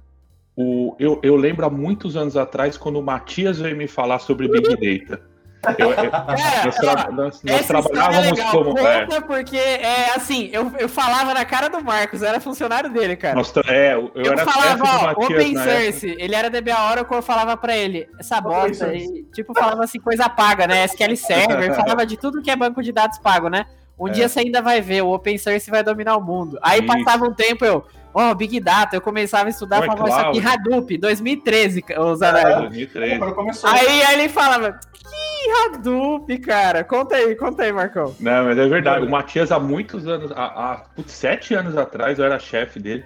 o, 0.56 0.96
eu, 0.98 1.20
eu 1.22 1.36
lembro 1.36 1.64
há 1.64 1.70
muitos 1.70 2.16
anos 2.16 2.36
atrás, 2.36 2.76
quando 2.76 2.98
o 2.98 3.02
Matias 3.02 3.58
veio 3.58 3.76
me 3.76 3.86
falar 3.86 4.18
sobre 4.18 4.48
Big 4.48 5.08
Data. 5.08 5.29
Eu, 5.78 5.90
eu, 5.92 6.04
é, 6.08 6.64
nós, 6.64 6.76
tra 6.76 7.10
nós, 7.10 7.42
nós 7.42 7.66
trabalhávamos 7.66 8.38
é 8.38 8.50
como. 8.50 8.74
Conta 8.74 9.16
é. 9.16 9.20
porque 9.20 9.56
é 9.58 10.14
assim, 10.14 10.48
eu, 10.52 10.72
eu 10.78 10.88
falava 10.88 11.34
na 11.34 11.44
cara 11.44 11.68
do 11.68 11.82
Marcos, 11.84 12.22
era 12.22 12.40
funcionário 12.40 12.88
dele, 12.90 13.14
cara. 13.14 13.34
Nós, 13.34 13.52
é, 13.68 13.92
eu, 13.92 14.10
eu 14.14 14.32
era 14.32 14.44
falava, 14.44 14.84
ó, 14.84 15.24
Open 15.24 15.54
Source, 15.56 16.16
ele 16.18 16.34
era 16.34 16.48
DBA 16.48 16.90
Oracle, 16.90 17.16
eu 17.16 17.22
falava 17.22 17.56
pra 17.56 17.76
ele, 17.76 18.08
essa 18.18 18.40
bosta, 18.40 18.94
e, 18.94 19.24
tipo, 19.34 19.52
falava 19.52 19.84
assim, 19.84 20.00
coisa 20.00 20.28
paga, 20.30 20.66
né? 20.66 20.84
SQL 20.84 21.16
Server, 21.16 21.74
falava 21.76 22.06
de 22.06 22.16
tudo 22.16 22.40
que 22.40 22.50
é 22.50 22.56
banco 22.56 22.82
de 22.82 22.92
dados 22.92 23.18
pago, 23.18 23.48
né? 23.48 23.66
Um 23.98 24.08
é. 24.08 24.12
dia 24.12 24.28
você 24.30 24.40
ainda 24.40 24.62
vai 24.62 24.80
ver, 24.80 25.02
o 25.02 25.12
Open 25.12 25.36
Source 25.36 25.70
vai 25.70 25.84
dominar 25.84 26.16
o 26.16 26.22
mundo. 26.22 26.58
Aí 26.62 26.82
Isso. 26.82 26.86
passava 26.86 27.26
um 27.26 27.34
tempo, 27.34 27.66
eu, 27.66 27.84
Ó, 28.12 28.30
oh, 28.30 28.34
Big 28.34 28.58
Data, 28.58 28.96
eu 28.96 29.00
começava 29.00 29.46
a 29.46 29.50
estudar, 29.50 29.84
falava 29.84 30.08
isso 30.08 30.18
aqui, 30.18 30.40
Hadoop, 30.40 30.98
2013, 30.98 31.84
os 31.98 32.22
é, 32.22 32.58
2013. 32.60 33.20
Aí, 33.64 34.02
aí 34.02 34.14
ele 34.18 34.28
falava, 34.28 34.80
que 34.92 35.50
Hadoop, 35.50 36.38
cara? 36.38 36.82
Conta 36.82 37.14
aí, 37.14 37.36
conta 37.36 37.62
aí, 37.62 37.72
Marcão. 37.72 38.14
Não, 38.18 38.44
mas 38.46 38.58
é 38.58 38.66
verdade, 38.66 39.06
o 39.06 39.10
Matias 39.10 39.52
há 39.52 39.60
muitos 39.60 40.08
anos, 40.08 40.32
há, 40.32 40.44
há 40.44 40.76
putz, 40.94 41.12
sete 41.12 41.54
anos 41.54 41.76
atrás, 41.76 42.18
eu 42.18 42.24
era 42.24 42.38
chefe 42.38 42.80
dele, 42.80 43.04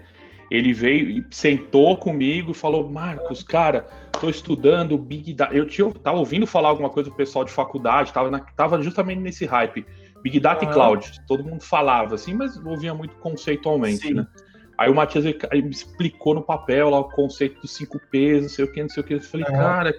ele 0.51 0.73
veio 0.73 1.11
e 1.11 1.27
sentou 1.31 1.97
comigo 1.99 2.53
e 2.53 2.55
falou, 2.55 2.89
Marcos, 2.89 3.43
cara, 3.43 3.87
tô 4.19 4.31
estudando 4.31 4.97
Big 4.97 5.35
Data, 5.35 5.55
eu 5.55 5.67
tinha, 5.67 5.93
tava 5.93 6.17
ouvindo 6.17 6.47
falar 6.47 6.71
alguma 6.71 6.89
coisa 6.89 7.11
do 7.11 7.17
pessoal 7.17 7.45
de 7.45 7.53
faculdade, 7.53 8.11
tava, 8.11 8.31
na, 8.31 8.41
tava 8.41 8.81
justamente 8.81 9.21
nesse 9.21 9.45
hype, 9.45 9.85
Big 10.23 10.41
Data 10.41 10.65
uhum. 10.65 10.71
e 10.71 10.75
Cloud, 10.75 11.21
todo 11.27 11.45
mundo 11.45 11.63
falava 11.63 12.15
assim, 12.15 12.33
mas 12.33 12.57
ouvia 12.65 12.95
muito 12.95 13.15
conceitualmente, 13.17 14.09
Sim. 14.09 14.15
né? 14.15 14.27
Aí 14.77 14.91
o 14.91 14.95
Matias 14.95 15.25
ele 15.25 15.63
me 15.63 15.71
explicou 15.71 16.35
no 16.35 16.43
papel 16.43 16.91
lá 16.91 16.99
o 16.99 17.11
conceito 17.11 17.61
dos 17.61 17.79
5Ps, 17.79 18.43
não 18.43 18.49
sei 18.49 18.65
o 18.65 18.73
que, 18.73 18.83
não 18.83 18.89
sei 18.89 19.03
o 19.03 19.07
que. 19.07 19.15
Eu 19.15 19.21
falei, 19.21 19.47
cara, 19.47 19.95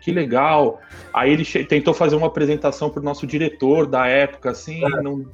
que 0.00 0.12
legal. 0.12 0.80
Aí 1.12 1.32
ele 1.32 1.44
tentou 1.64 1.94
fazer 1.94 2.16
uma 2.16 2.26
apresentação 2.26 2.90
para 2.90 3.00
o 3.00 3.04
nosso 3.04 3.26
diretor 3.26 3.86
da 3.86 4.06
época, 4.06 4.50
assim, 4.50 4.80
não, 5.02 5.24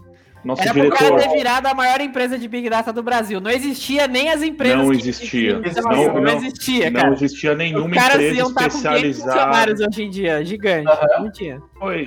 nosso 0.44 0.62
Era 0.62 0.72
diretor. 0.72 1.02
Era 1.02 1.16
ter 1.16 1.28
virado 1.30 1.66
a 1.66 1.74
maior 1.74 2.00
empresa 2.00 2.38
de 2.38 2.46
Big 2.46 2.68
Data 2.68 2.92
do 2.92 3.02
Brasil. 3.02 3.40
Não 3.40 3.50
existia 3.50 4.06
nem 4.06 4.30
as 4.30 4.42
empresas. 4.42 4.78
Não 4.78 4.92
existia. 4.92 5.60
Não, 5.60 5.92
não, 5.92 6.20
não, 6.20 6.36
existia, 6.36 6.92
cara. 6.92 7.06
Não 7.06 7.14
existia 7.14 7.54
nenhuma 7.54 7.96
empresa 7.96 8.42
especializada. 8.42 9.32
funcionários 9.32 9.80
hoje 9.80 10.02
em 10.02 10.10
dia, 10.10 10.44
gigante. 10.44 10.88
Uhum. 10.88 11.24
Não 11.24 11.32
tinha. 11.32 11.62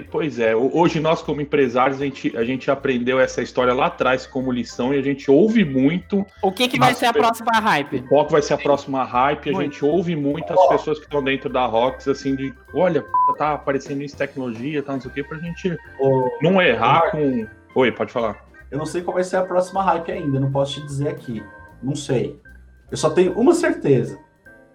Pois 0.09 0.39
é. 0.39 0.55
Hoje 0.55 0.99
nós, 0.99 1.21
como 1.21 1.41
empresários, 1.41 2.01
a 2.01 2.05
gente, 2.05 2.35
a 2.35 2.43
gente 2.43 2.71
aprendeu 2.71 3.19
essa 3.19 3.41
história 3.41 3.73
lá 3.73 3.87
atrás 3.87 4.25
como 4.25 4.51
lição 4.51 4.93
e 4.93 4.97
a 4.97 5.01
gente 5.01 5.29
ouve 5.29 5.63
muito. 5.63 6.25
O 6.41 6.51
que, 6.51 6.67
que 6.67 6.79
vai 6.79 6.93
ser 6.93 7.05
a 7.05 7.13
próxima 7.13 7.51
hype? 7.59 8.01
Qual 8.09 8.25
que 8.25 8.31
vai 8.31 8.41
ser 8.41 8.53
a 8.53 8.57
próxima 8.57 9.03
hype? 9.03 9.49
A 9.49 9.53
muito. 9.53 9.71
gente 9.71 9.85
ouve 9.85 10.15
muito 10.15 10.51
as 10.51 10.67
pessoas 10.69 10.97
que 10.97 11.05
estão 11.05 11.23
dentro 11.23 11.49
da 11.49 11.65
Rox, 11.65 12.07
assim, 12.07 12.35
de 12.35 12.53
olha, 12.73 13.05
tá 13.37 13.53
aparecendo 13.53 14.01
isso 14.01 14.17
tecnologia, 14.17 14.81
tá, 14.81 14.93
não 14.93 15.01
sei 15.01 15.11
o 15.11 15.13
quê, 15.13 15.23
pra 15.23 15.37
gente 15.37 15.77
oh. 15.99 16.29
não 16.41 16.61
errar 16.61 17.11
com 17.11 17.45
Oi, 17.77 17.91
pode 17.91 18.11
falar. 18.11 18.43
Eu 18.71 18.79
não 18.79 18.87
sei 18.87 19.03
qual 19.03 19.13
vai 19.13 19.23
ser 19.23 19.35
a 19.35 19.45
próxima 19.45 19.83
hype 19.83 20.11
ainda, 20.11 20.39
não 20.39 20.51
posso 20.51 20.81
te 20.81 20.87
dizer 20.87 21.09
aqui. 21.09 21.43
Não 21.83 21.93
sei. 21.93 22.41
Eu 22.89 22.97
só 22.97 23.07
tenho 23.07 23.37
uma 23.39 23.53
certeza. 23.53 24.17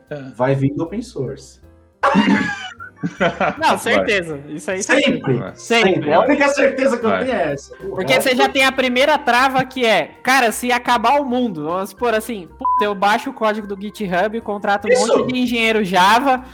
É. 0.09 0.23
Vai 0.37 0.55
vir 0.55 0.73
do 0.73 0.85
open 0.85 1.03
source. 1.03 1.61
Não, 3.59 3.79
certeza. 3.79 4.41
Isso 4.49 4.71
aí 4.71 4.83
Sempre. 4.83 5.35
Vai. 5.35 5.53
Sempre. 5.55 5.95
Sempre. 5.95 6.13
A 6.13 6.21
única 6.21 6.49
certeza 6.49 6.97
que 6.97 7.05
eu 7.05 7.11
Vai. 7.11 7.25
tenho 7.25 7.37
é 7.37 7.53
essa. 7.53 7.75
Porque 7.77 8.13
resto- 8.15 8.29
você 8.31 8.37
já 8.37 8.49
tem 8.49 8.65
a 8.65 8.73
primeira 8.73 9.19
trava 9.19 9.65
que 9.65 9.85
é, 9.85 10.13
cara, 10.23 10.53
se 10.53 10.71
acabar 10.71 11.21
o 11.21 11.25
mundo, 11.25 11.65
vamos 11.65 11.91
supor 11.91 12.15
assim, 12.15 12.47
puta, 12.47 12.85
eu 12.85 12.95
baixo 12.95 13.31
o 13.31 13.33
código 13.35 13.67
do 13.67 13.81
GitHub, 13.81 14.41
contrato 14.43 14.87
um 14.87 14.93
Isso. 14.93 15.07
monte 15.19 15.33
de 15.33 15.39
engenheiro 15.41 15.85
Java, 15.85 16.45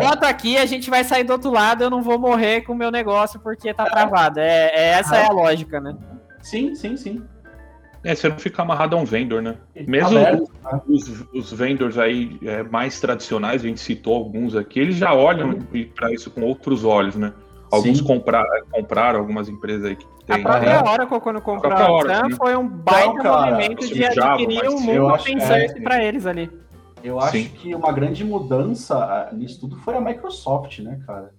bota 0.00 0.28
aqui, 0.28 0.56
a 0.56 0.66
gente 0.66 0.88
vai 0.90 1.04
sair 1.04 1.24
do 1.24 1.32
outro 1.32 1.50
lado, 1.50 1.84
eu 1.84 1.90
não 1.90 2.02
vou 2.02 2.18
morrer 2.18 2.62
com 2.62 2.72
o 2.72 2.76
meu 2.76 2.90
negócio 2.90 3.38
porque 3.40 3.72
tá 3.74 3.84
travado. 3.84 4.40
É, 4.40 4.70
é- 4.74 4.88
essa 4.98 5.16
é 5.16 5.26
a 5.26 5.30
lógica, 5.32 5.80
né? 5.80 5.94
Sim, 6.40 6.74
sim, 6.74 6.96
sim. 6.96 7.22
É, 8.08 8.14
você 8.14 8.26
não 8.26 8.38
fica 8.38 8.62
amarrado 8.62 8.96
a 8.96 8.98
um 8.98 9.04
vendor, 9.04 9.42
né? 9.42 9.56
Mesmo 9.86 10.18
Aberto, 10.18 10.50
tá? 10.62 10.80
os, 10.88 11.26
os 11.34 11.52
vendors 11.52 11.98
aí 11.98 12.38
é, 12.42 12.62
mais 12.62 12.98
tradicionais, 12.98 13.62
a 13.62 13.66
gente 13.66 13.80
citou 13.80 14.14
alguns 14.14 14.56
aqui, 14.56 14.80
eles 14.80 14.96
já 14.96 15.12
olham 15.12 15.58
para 15.94 16.10
isso 16.10 16.30
com 16.30 16.40
outros 16.40 16.84
olhos, 16.84 17.16
né? 17.16 17.34
Alguns 17.70 18.00
comprar, 18.00 18.46
compraram 18.70 19.20
algumas 19.20 19.46
empresas 19.50 19.84
aí 19.84 19.96
que 19.96 20.06
A 20.26 20.36
tem. 20.36 20.42
própria 20.42 20.82
né? 20.82 20.90
Oracle, 20.90 21.20
quando 21.20 21.42
comprou 21.42 21.70
própria 21.70 21.86
a 21.86 21.92
Oracle, 21.92 22.16
Sun, 22.16 22.28
né? 22.28 22.36
foi 22.36 22.56
um 22.56 22.66
baita 22.66 23.12
Não, 23.12 23.22
cara, 23.22 23.50
movimento 23.50 23.86
de 23.86 24.14
Java, 24.14 24.34
adquirir 24.36 24.68
um 24.70 24.72
eu 24.72 24.80
mundo 24.80 25.14
acho 25.14 25.24
que 25.26 25.32
open 25.36 25.52
é, 25.52 25.80
pra 25.82 26.02
eles 26.02 26.24
ali. 26.24 26.50
Eu 27.04 27.20
acho 27.20 27.32
Sim. 27.32 27.48
que 27.50 27.74
uma 27.74 27.92
grande 27.92 28.24
mudança 28.24 28.96
ah, 28.96 29.28
nisso 29.34 29.60
tudo 29.60 29.76
foi 29.76 29.94
a 29.94 30.00
Microsoft, 30.00 30.78
né, 30.78 30.98
cara? 31.06 31.34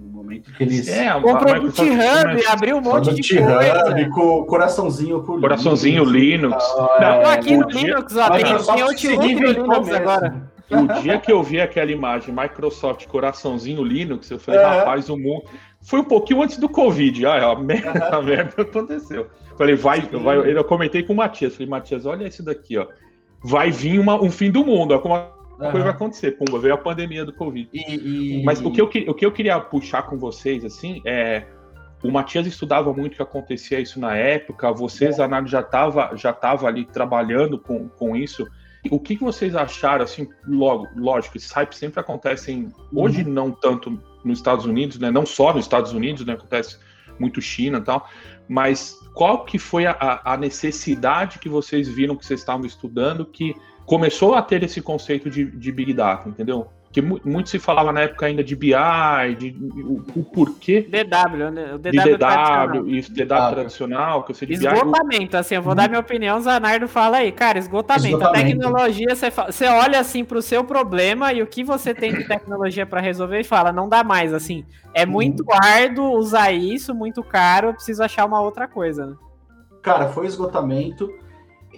No 0.00 0.08
momento 0.22 0.52
que 0.52 0.62
eles. 0.62 0.88
É, 0.88 1.12
Comprou 1.20 1.56
o 1.58 1.70
GitHub, 1.70 1.88
começa- 1.90 2.52
abriu 2.52 2.76
um 2.76 2.80
monte 2.80 3.14
de 3.14 3.36
coisa. 3.38 4.10
com 4.10 4.20
o 4.40 4.44
coraçãozinho 4.46 5.22
com 5.22 5.32
o 5.34 5.40
Coraçãozinho 5.40 6.04
Linux. 6.04 6.64
Ah, 6.76 6.98
Não, 7.00 7.22
Tô 7.22 7.28
é, 7.30 7.34
aqui 7.34 7.56
no 7.56 7.64
o 7.64 7.68
dia- 7.68 7.80
Linux, 7.82 8.16
ó, 8.16 8.30
tem, 8.30 8.44
tem 8.44 8.52
Outlook 8.54 9.08
no 9.08 9.22
Linux 9.22 9.90
agora. 9.92 10.54
E 10.70 10.74
o 10.76 10.86
dia 11.02 11.18
que 11.18 11.30
eu 11.30 11.42
vi 11.42 11.60
aquela 11.60 11.92
imagem 11.92 12.34
Microsoft 12.34 13.06
coraçãozinho 13.06 13.84
Linux, 13.84 14.30
eu 14.30 14.38
falei, 14.38 14.60
É. 14.60 14.64
rapaz, 14.64 15.08
o 15.10 15.16
mundo. 15.16 15.44
Foi 15.82 16.00
um 16.00 16.04
pouquinho 16.04 16.42
antes 16.42 16.56
do 16.56 16.68
Covid. 16.68 17.26
Ah, 17.26 17.50
a 17.52 17.54
merda, 17.60 17.90
a 18.16 18.22
merda 18.22 18.62
aconteceu. 18.62 19.26
Falei, 19.58 19.74
vai, 19.76 20.00
Sim. 20.00 20.18
vai. 20.22 20.36
Eu 20.38 20.64
comentei 20.64 21.02
com 21.02 21.12
o 21.12 21.16
Matias. 21.16 21.52
Falei, 21.52 21.68
Matias, 21.68 22.06
olha 22.06 22.26
isso 22.26 22.42
daqui, 22.42 22.78
ó. 22.78 22.86
Vai 23.44 23.70
vir 23.70 23.98
uma- 24.00 24.20
um 24.20 24.30
fim 24.30 24.50
do 24.50 24.64
mundo. 24.64 24.94
Aham. 25.60 25.70
coisa 25.70 25.84
vai 25.86 25.94
acontecer. 25.94 26.32
Pumba, 26.32 26.58
veio 26.58 26.74
a 26.74 26.78
pandemia 26.78 27.24
do 27.24 27.32
Covid. 27.32 27.68
E, 27.72 28.40
e- 28.40 28.44
Mas 28.44 28.60
o 28.60 28.70
que, 28.70 28.80
eu, 28.80 28.86
o 28.86 29.14
que 29.14 29.24
eu 29.26 29.32
queria 29.32 29.58
puxar 29.60 30.02
com 30.02 30.18
vocês, 30.18 30.64
assim, 30.64 31.00
é. 31.06 31.46
O 32.02 32.10
Matias 32.10 32.46
estudava 32.46 32.92
muito 32.92 33.16
que 33.16 33.22
acontecia 33.22 33.80
isso 33.80 33.98
na 33.98 34.14
época, 34.14 34.70
vocês, 34.72 35.18
a 35.18 35.26
Nádia, 35.26 35.48
já 35.52 35.60
estava 35.60 36.10
já 36.16 36.32
tava 36.34 36.66
ali 36.66 36.84
trabalhando 36.84 37.58
com, 37.58 37.88
com 37.88 38.14
isso. 38.14 38.46
O 38.90 39.00
que, 39.00 39.16
que 39.16 39.24
vocês 39.24 39.56
acharam, 39.56 40.04
assim, 40.04 40.28
logo, 40.46 40.86
lógico, 40.94 41.38
esses 41.38 41.50
hypes 41.50 41.78
sempre 41.78 42.00
acontecem, 42.00 42.68
hoje 42.92 43.24
não 43.24 43.50
tanto 43.50 43.98
nos 44.22 44.38
Estados 44.38 44.66
Unidos, 44.66 44.98
né? 44.98 45.10
Não 45.10 45.24
só 45.24 45.54
nos 45.54 45.64
Estados 45.64 45.94
Unidos, 45.94 46.26
né? 46.26 46.34
Acontece 46.34 46.78
muito 47.18 47.40
China 47.40 47.78
e 47.78 47.80
tal, 47.82 48.06
mas 48.46 48.98
qual 49.14 49.46
que 49.46 49.58
foi 49.58 49.86
a- 49.86 49.96
a, 49.98 50.34
a 50.34 50.36
necessidade 50.36 51.38
que 51.38 51.48
vocês 51.48 51.88
viram 51.88 52.16
que 52.16 52.26
vocês 52.26 52.40
estavam 52.40 52.66
estudando 52.66 53.24
que 53.24 53.54
começou 53.86 54.34
a 54.34 54.42
ter 54.42 54.62
esse 54.62 54.80
conceito 54.80 55.28
de, 55.30 55.44
de 55.44 55.72
Big 55.72 55.92
Data, 55.92 56.28
entendeu? 56.28 56.66
Que 56.92 57.02
mu- 57.02 57.20
muito 57.24 57.50
se 57.50 57.58
falava 57.58 57.90
na 57.92 58.02
época 58.02 58.26
ainda 58.26 58.44
de 58.44 58.54
BI, 58.54 58.70
de, 59.36 59.56
o, 59.60 60.04
o 60.14 60.22
porquê 60.24 60.82
DW, 60.82 61.50
né? 61.50 61.74
O 61.74 61.78
de 61.78 61.90
DW, 61.90 62.16
tradicional. 62.18 62.68
DW, 62.68 62.88
isso, 62.90 63.12
DW 63.12 63.34
Ah, 63.34 63.50
tradicional, 63.50 64.22
que 64.22 64.30
eu 64.30 64.34
sei 64.36 64.46
de 64.48 64.56
BI. 64.58 64.64
Esgotamento, 64.64 65.36
assim, 65.36 65.56
eu 65.56 65.62
vou 65.62 65.74
dar 65.74 65.88
minha 65.88 66.00
opinião, 66.00 66.38
o 66.38 66.40
Zanardo 66.40 66.86
fala 66.86 67.16
aí, 67.16 67.32
cara, 67.32 67.58
esgotamento. 67.58 68.06
Esgotamento. 68.06 68.38
A 68.38 68.44
tecnologia, 68.44 69.08
você, 69.16 69.66
olha 69.66 69.98
assim 69.98 70.24
pro 70.24 70.40
seu 70.40 70.62
problema 70.62 71.32
e 71.32 71.42
o 71.42 71.46
que 71.48 71.64
você 71.64 71.92
tem 71.92 72.14
de 72.14 72.22
tecnologia 72.28 72.86
pra 72.86 73.00
resolver 73.00 73.40
e 73.40 73.44
fala, 73.44 73.72
não 73.72 73.88
dá 73.88 74.04
mais, 74.04 74.32
assim. 74.32 74.64
É 74.94 75.04
muito 75.04 75.44
árduo 75.52 76.16
usar 76.16 76.52
isso, 76.52 76.94
muito 76.94 77.24
caro, 77.24 77.70
eu 77.70 77.74
preciso 77.74 78.04
achar 78.04 78.24
uma 78.24 78.40
outra 78.40 78.68
coisa, 78.68 79.06
né? 79.06 79.16
Cara, 79.82 80.08
foi 80.10 80.26
esgotamento. 80.26 81.10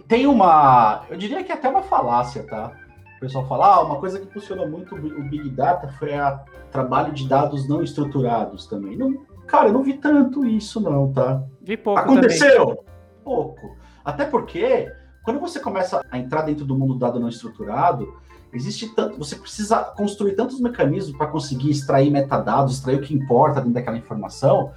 Tem 0.09 0.27
uma. 0.27 1.05
Eu 1.11 1.17
diria 1.17 1.43
que 1.43 1.51
é 1.51 1.55
até 1.55 1.69
uma 1.69 1.83
falácia, 1.83 2.43
tá? 2.45 2.73
O 3.17 3.21
pessoal 3.21 3.47
fala, 3.47 3.67
ah, 3.67 3.83
uma 3.83 3.99
coisa 3.99 4.21
que 4.21 4.33
funcionou 4.33 4.69
muito 4.69 4.95
o 4.95 5.23
Big 5.29 5.49
Data 5.51 5.89
foi 5.99 6.11
o 6.19 6.39
trabalho 6.71 7.13
de 7.13 7.27
dados 7.27 7.67
não 7.69 7.83
estruturados 7.83 8.67
também. 8.67 8.97
Não, 8.97 9.25
cara, 9.47 9.69
eu 9.69 9.73
não 9.73 9.83
vi 9.83 9.95
tanto 9.95 10.45
isso, 10.45 10.81
não, 10.81 11.13
tá? 11.13 11.43
Vi 11.63 11.77
pouco 11.77 12.01
também. 12.01 12.19
Aconteceu? 12.19 12.85
Pouco. 13.25 13.77
Até 14.05 14.27
porque, 14.27 14.93
quando 15.25 15.41
você 15.41 15.59
começa 15.59 16.01
a 16.11 16.19
entrar 16.19 16.43
dentro 16.43 16.65
do 16.65 16.79
mundo 16.79 16.93
do 16.93 17.01
dado 17.01 17.19
não 17.19 17.29
estruturado, 17.29 18.07
existe 18.53 18.95
tanto. 18.95 19.19
Você 19.19 19.35
precisa 19.37 19.83
construir 19.97 20.35
tantos 20.35 20.61
mecanismos 20.61 21.17
para 21.17 21.27
conseguir 21.27 21.71
extrair 21.71 22.11
metadados, 22.11 22.75
extrair 22.75 22.97
o 22.97 23.03
que 23.03 23.15
importa 23.15 23.61
dentro 23.61 23.75
daquela 23.75 23.97
informação, 23.97 24.73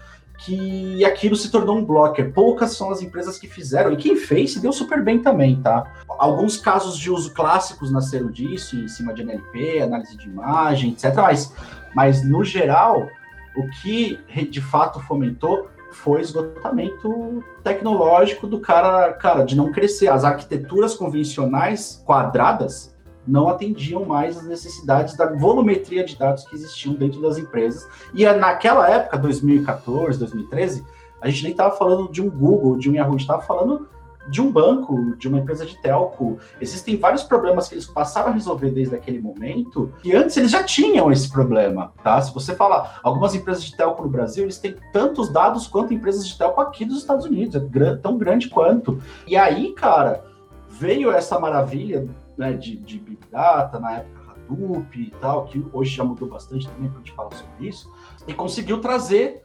que 0.46 1.04
aquilo 1.04 1.36
se 1.36 1.52
tornou 1.52 1.78
um 1.78 1.84
blocker. 1.86 2.32
Poucas 2.32 2.72
são 2.76 2.90
as 2.90 3.02
empresas 3.02 3.38
que 3.38 3.48
fizeram, 3.48 3.92
e 3.92 3.98
quem 3.98 4.16
fez 4.16 4.54
se 4.54 4.60
deu 4.60 4.72
super 4.72 5.04
bem 5.04 5.20
também, 5.20 5.62
tá? 5.62 5.92
Alguns 6.08 6.58
casos 6.58 6.98
de 6.98 7.12
uso 7.12 7.34
clássicos 7.34 7.92
nasceram 7.92 8.32
disso, 8.32 8.78
em 8.78 8.88
cima 8.88 9.14
de 9.14 9.22
NLP, 9.22 9.82
análise 9.82 10.18
de 10.18 10.28
imagem, 10.28 10.92
etc. 10.92 11.14
Mas, 11.16 11.54
mas 11.94 12.24
no 12.24 12.44
geral, 12.44 13.08
o 13.56 13.68
que 13.82 14.18
de 14.50 14.62
fato 14.62 15.00
fomentou 15.02 15.68
foi 15.92 16.22
esgotamento 16.22 17.44
tecnológico 17.64 18.48
do 18.48 18.60
cara, 18.60 19.12
cara, 19.14 19.44
de 19.44 19.56
não 19.56 19.72
crescer. 19.72 20.08
As 20.08 20.24
arquiteturas 20.24 20.96
convencionais 20.96 22.02
quadradas 22.06 22.96
não 23.28 23.48
atendiam 23.48 24.06
mais 24.06 24.38
as 24.38 24.46
necessidades 24.46 25.16
da 25.16 25.26
volumetria 25.34 26.04
de 26.04 26.18
dados 26.18 26.44
que 26.46 26.56
existiam 26.56 26.94
dentro 26.94 27.22
das 27.22 27.38
empresas. 27.38 27.88
E 28.14 28.26
é 28.26 28.36
naquela 28.36 28.90
época, 28.90 29.18
2014, 29.18 30.18
2013, 30.20 30.86
a 31.22 31.30
gente 31.30 31.44
nem 31.44 31.52
estava 31.52 31.76
falando 31.76 32.12
de 32.12 32.22
um 32.22 32.30
Google, 32.30 32.78
de 32.78 32.90
um 32.90 32.94
Yahoo, 32.94 33.10
a 33.10 33.12
gente 33.12 33.22
estava 33.22 33.42
falando 33.42 33.88
de 34.30 34.42
um 34.42 34.52
banco, 34.52 35.16
de 35.18 35.28
uma 35.28 35.40
empresa 35.40 35.66
de 35.66 35.76
telco. 35.82 36.38
Existem 36.62 36.98
vários 36.98 37.24
problemas 37.24 37.68
que 37.68 37.76
eles 37.76 37.88
passaram 37.88 38.30
a 38.30 38.32
resolver 38.32 38.70
desde 38.70 38.96
aquele 38.96 39.20
momento, 39.20 39.92
e 40.04 40.16
antes 40.16 40.38
eles 40.38 40.52
já 40.52 40.64
tinham 40.64 41.12
esse 41.12 41.30
problema, 41.32 41.92
tá? 42.04 42.22
Se 42.22 42.34
você 42.34 42.56
falar, 42.56 43.00
algumas 43.02 43.34
empresas 43.34 43.64
de 43.64 43.76
telco 43.76 44.04
no 44.04 44.10
Brasil, 44.10 44.44
eles 44.44 44.60
têm 44.60 44.76
tantos 44.94 45.30
dados 45.30 45.68
quanto 45.68 45.94
empresas 45.94 46.28
de 46.28 46.38
telco 46.38 46.62
aqui 46.62 46.86
dos 46.86 46.98
Estados 47.00 47.26
Unidos, 47.26 47.56
é 47.56 47.96
tão 47.96 48.18
grande 48.18 48.50
quanto. 48.50 49.02
E 49.26 49.36
aí, 49.36 49.74
cara, 49.74 50.24
veio 50.68 51.12
essa 51.12 51.40
maravilha 51.40 52.08
né, 52.40 52.54
de, 52.54 52.78
de 52.78 52.98
Big 52.98 53.20
Data, 53.30 53.80
na 53.80 53.98
época 53.98 54.32
Hadoop 54.32 54.98
e 54.98 55.12
tal, 55.20 55.46
que 55.46 55.64
hoje 55.74 55.94
já 55.94 56.04
mudou 56.04 56.30
bastante 56.30 56.68
também 56.68 56.90
quando 56.90 56.96
a 56.96 57.00
gente 57.00 57.12
fala 57.12 57.30
sobre 57.36 57.68
isso, 57.68 57.94
e 58.26 58.34
conseguiu 58.34 58.80
trazer 58.80 59.44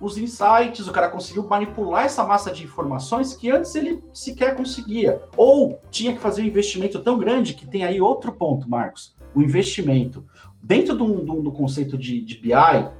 os 0.00 0.16
insights, 0.16 0.86
o 0.86 0.92
cara 0.92 1.08
conseguiu 1.08 1.44
manipular 1.48 2.04
essa 2.04 2.24
massa 2.24 2.52
de 2.52 2.62
informações 2.62 3.34
que 3.34 3.50
antes 3.50 3.74
ele 3.74 4.00
sequer 4.14 4.54
conseguia. 4.54 5.20
Ou 5.36 5.80
tinha 5.90 6.12
que 6.12 6.20
fazer 6.20 6.42
um 6.42 6.46
investimento 6.46 7.00
tão 7.00 7.18
grande 7.18 7.54
que 7.54 7.66
tem 7.66 7.84
aí 7.84 8.00
outro 8.00 8.32
ponto, 8.32 8.70
Marcos. 8.70 9.16
O 9.34 9.42
investimento. 9.42 10.24
Dentro 10.62 10.94
do, 10.96 11.20
do, 11.24 11.42
do 11.42 11.50
conceito 11.50 11.98
de, 11.98 12.20
de 12.20 12.38
BI 12.38 12.52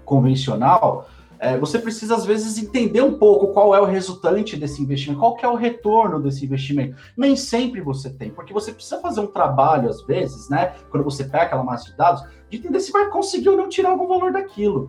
convencional, 0.05 1.09
é, 1.41 1.57
você 1.57 1.79
precisa, 1.79 2.17
às 2.17 2.25
vezes, 2.25 2.59
entender 2.59 3.01
um 3.01 3.19
pouco 3.19 3.49
qual 3.49 3.75
é 3.75 3.81
o 3.81 3.85
resultante 3.85 4.57
desse 4.57 4.83
investimento, 4.83 5.21
qual 5.21 5.37
que 5.37 5.45
é 5.45 5.49
o 5.49 5.55
retorno 5.55 6.21
desse 6.21 6.45
investimento. 6.45 6.97
Nem 7.17 7.37
sempre 7.37 7.81
você 7.81 8.11
tem, 8.11 8.31
porque 8.31 8.53
você 8.53 8.73
precisa 8.73 9.01
fazer 9.01 9.21
um 9.21 9.27
trabalho, 9.27 9.89
às 9.89 10.03
vezes, 10.03 10.49
né? 10.49 10.75
Quando 10.91 11.05
você 11.05 11.25
pega 11.25 11.45
aquela 11.45 11.63
massa 11.63 11.91
de 11.91 11.97
dados, 11.97 12.25
de 12.51 12.59
entender 12.59 12.81
se 12.81 12.91
vai 12.91 13.09
conseguir 13.09 13.51
ou 13.51 13.57
não 13.57 13.69
tirar 13.69 13.91
algum 13.91 14.09
valor 14.09 14.33
daquilo. 14.33 14.89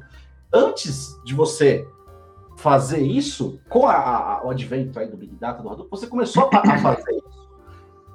Antes 0.52 1.20
de 1.24 1.36
você 1.36 1.88
fazer 2.58 3.02
isso, 3.02 3.60
com 3.70 3.88
a, 3.88 3.96
a, 3.96 4.46
o 4.46 4.50
advento 4.50 5.00
aí 5.00 5.08
do 5.08 5.16
Big 5.16 5.36
Data, 5.36 5.62
do 5.62 5.70
Hadoop, 5.70 5.90
você 5.90 6.08
começou 6.08 6.50
a, 6.52 6.58
a 6.58 6.78
fazer 6.80 7.12
isso. 7.12 7.50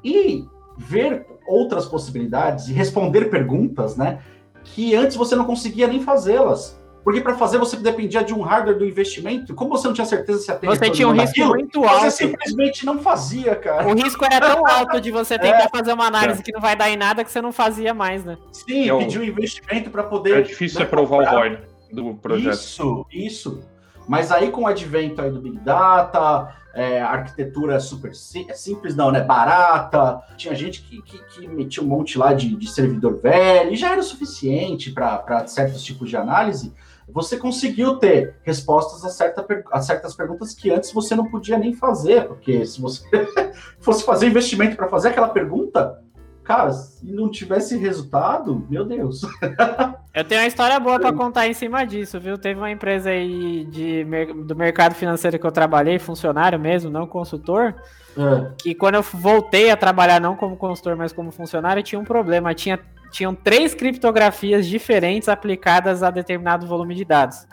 E 0.03 0.49
ver 0.77 1.27
outras 1.47 1.87
possibilidades 1.87 2.69
e 2.69 2.73
responder 2.73 3.31
perguntas, 3.31 3.97
né? 3.97 4.21
Que 4.65 4.95
antes 4.95 5.17
você 5.17 5.37
não 5.37 5.45
conseguia 5.45 5.87
nem 5.87 6.03
fazê-las. 6.03 6.83
Porque 7.05 7.21
para 7.21 7.35
fazer 7.35 7.59
você 7.59 7.77
dependia 7.77 8.25
de 8.25 8.33
um 8.33 8.41
hardware 8.41 8.79
do 8.79 8.85
investimento. 8.87 9.55
Como 9.55 9.71
você 9.71 9.87
não 9.87 9.95
tinha 9.95 10.07
certeza 10.07 10.39
se 10.39 10.53
ter 10.59 10.67
Você 10.67 10.89
tinha 10.89 11.07
um 11.07 11.13
risco 11.13 11.27
daquilo, 11.27 11.49
muito 11.51 11.81
Você 11.83 11.87
alto. 11.87 12.11
simplesmente 12.11 12.87
não 12.87 12.99
fazia, 13.01 13.55
cara. 13.55 13.87
O 13.87 13.95
risco 13.95 14.25
era 14.25 14.55
tão 14.55 14.67
alto 14.67 15.01
de 15.01 15.11
você 15.11 15.39
tentar 15.39 15.69
fazer 15.69 15.93
uma 15.93 16.07
análise 16.07 16.43
que 16.43 16.51
não 16.51 16.63
vai 16.63 16.75
dar 16.75 16.89
em 16.89 16.97
nada 16.97 17.23
que 17.23 17.31
você 17.31 17.43
não 17.43 17.53
fazia 17.53 17.93
mais, 17.93 18.25
né? 18.25 18.39
Sim, 18.51 18.89
É 18.89 18.95
o- 18.95 18.99
pedir 18.99 19.21
um 19.21 19.25
investimento 19.25 19.91
para 19.91 20.03
poder. 20.03 20.39
É 20.39 20.41
difícil 20.41 20.79
né, 20.81 20.87
você 20.87 20.91
provar 20.91 21.17
o 21.17 21.19
comprar. 21.21 21.39
ROI 21.39 21.59
do 21.93 22.15
projeto. 22.15 22.55
Isso, 22.55 23.07
isso. 23.13 23.63
Mas 24.09 24.33
aí 24.33 24.51
com 24.51 24.63
o 24.63 24.67
advento 24.67 25.21
aí 25.21 25.31
do 25.31 25.41
Big 25.41 25.59
Data, 25.59 26.55
é, 26.75 27.01
a 27.01 27.09
arquitetura 27.11 27.79
super 27.81 28.11
é 28.11 28.55
simples, 28.55 28.97
não, 28.97 29.11
né? 29.11 29.21
Barata. 29.21 30.21
Tinha 30.37 30.55
gente 30.55 30.83
que, 30.83 31.01
que, 31.03 31.19
que 31.25 31.49
metia 31.49 31.83
um 31.83 31.87
monte 31.87 32.19
lá 32.19 32.33
de, 32.33 32.55
de 32.57 32.69
servidor 32.69 33.21
velho 33.21 33.73
e 33.73 33.77
já 33.77 33.91
era 33.93 34.01
o 34.01 34.03
suficiente 34.05 34.91
para 34.91 35.47
certos 35.47 35.83
tipos 35.83 36.09
de 36.09 36.17
análise. 36.17 36.73
Você 37.09 37.37
conseguiu 37.37 37.97
ter 37.97 38.37
respostas 38.43 39.05
a, 39.05 39.09
certa, 39.11 39.47
a 39.71 39.81
certas 39.81 40.15
perguntas 40.15 40.55
que 40.55 40.71
antes 40.71 40.93
você 40.93 41.15
não 41.15 41.27
podia 41.31 41.59
nem 41.59 41.75
fazer, 41.75 42.27
porque 42.27 42.65
se 42.65 42.81
você 42.81 43.05
fosse 43.81 44.05
fazer 44.05 44.27
investimento 44.27 44.77
para 44.77 44.89
fazer 44.89 45.09
aquela 45.09 45.29
pergunta, 45.29 46.03
cara, 46.43 46.73
se 46.73 47.05
não 47.07 47.31
tivesse 47.31 47.77
resultado, 47.77 48.67
meu 48.69 48.85
Deus. 48.85 49.23
Eu 50.15 50.25
tenho 50.25 50.43
uma 50.43 50.47
história 50.47 50.79
boa 50.79 51.01
para 51.01 51.13
contar 51.13 51.49
em 51.49 51.55
cima 51.55 51.85
disso, 51.85 52.21
viu? 52.21 52.39
Teve 52.39 52.61
uma 52.61 52.71
empresa 52.71 53.11
aí 53.11 53.65
de, 53.65 54.05
do 54.47 54.55
mercado 54.55 54.95
financeiro 54.95 55.41
que 55.41 55.45
eu 55.45 55.51
trabalhei, 55.51 55.99
funcionário 55.99 56.57
mesmo, 56.57 56.89
não 56.89 57.05
consultor, 57.05 57.75
é. 58.17 58.53
que 58.59 58.75
quando 58.75 58.97
eu 58.97 59.03
voltei 59.03 59.71
a 59.71 59.77
trabalhar 59.77 60.21
não 60.21 60.37
como 60.37 60.57
consultor, 60.57 60.97
mas 60.97 61.13
como 61.13 61.31
funcionário, 61.31 61.83
tinha 61.83 62.01
um 62.01 62.05
problema. 62.05 62.55
Tinha, 62.55 62.79
tinham 63.11 63.35
três 63.35 63.75
criptografias 63.75 64.67
diferentes 64.67 65.29
aplicadas 65.29 66.03
a 66.03 66.11
determinado 66.11 66.67
volume 66.67 66.95
de 66.95 67.05
dados. 67.05 67.47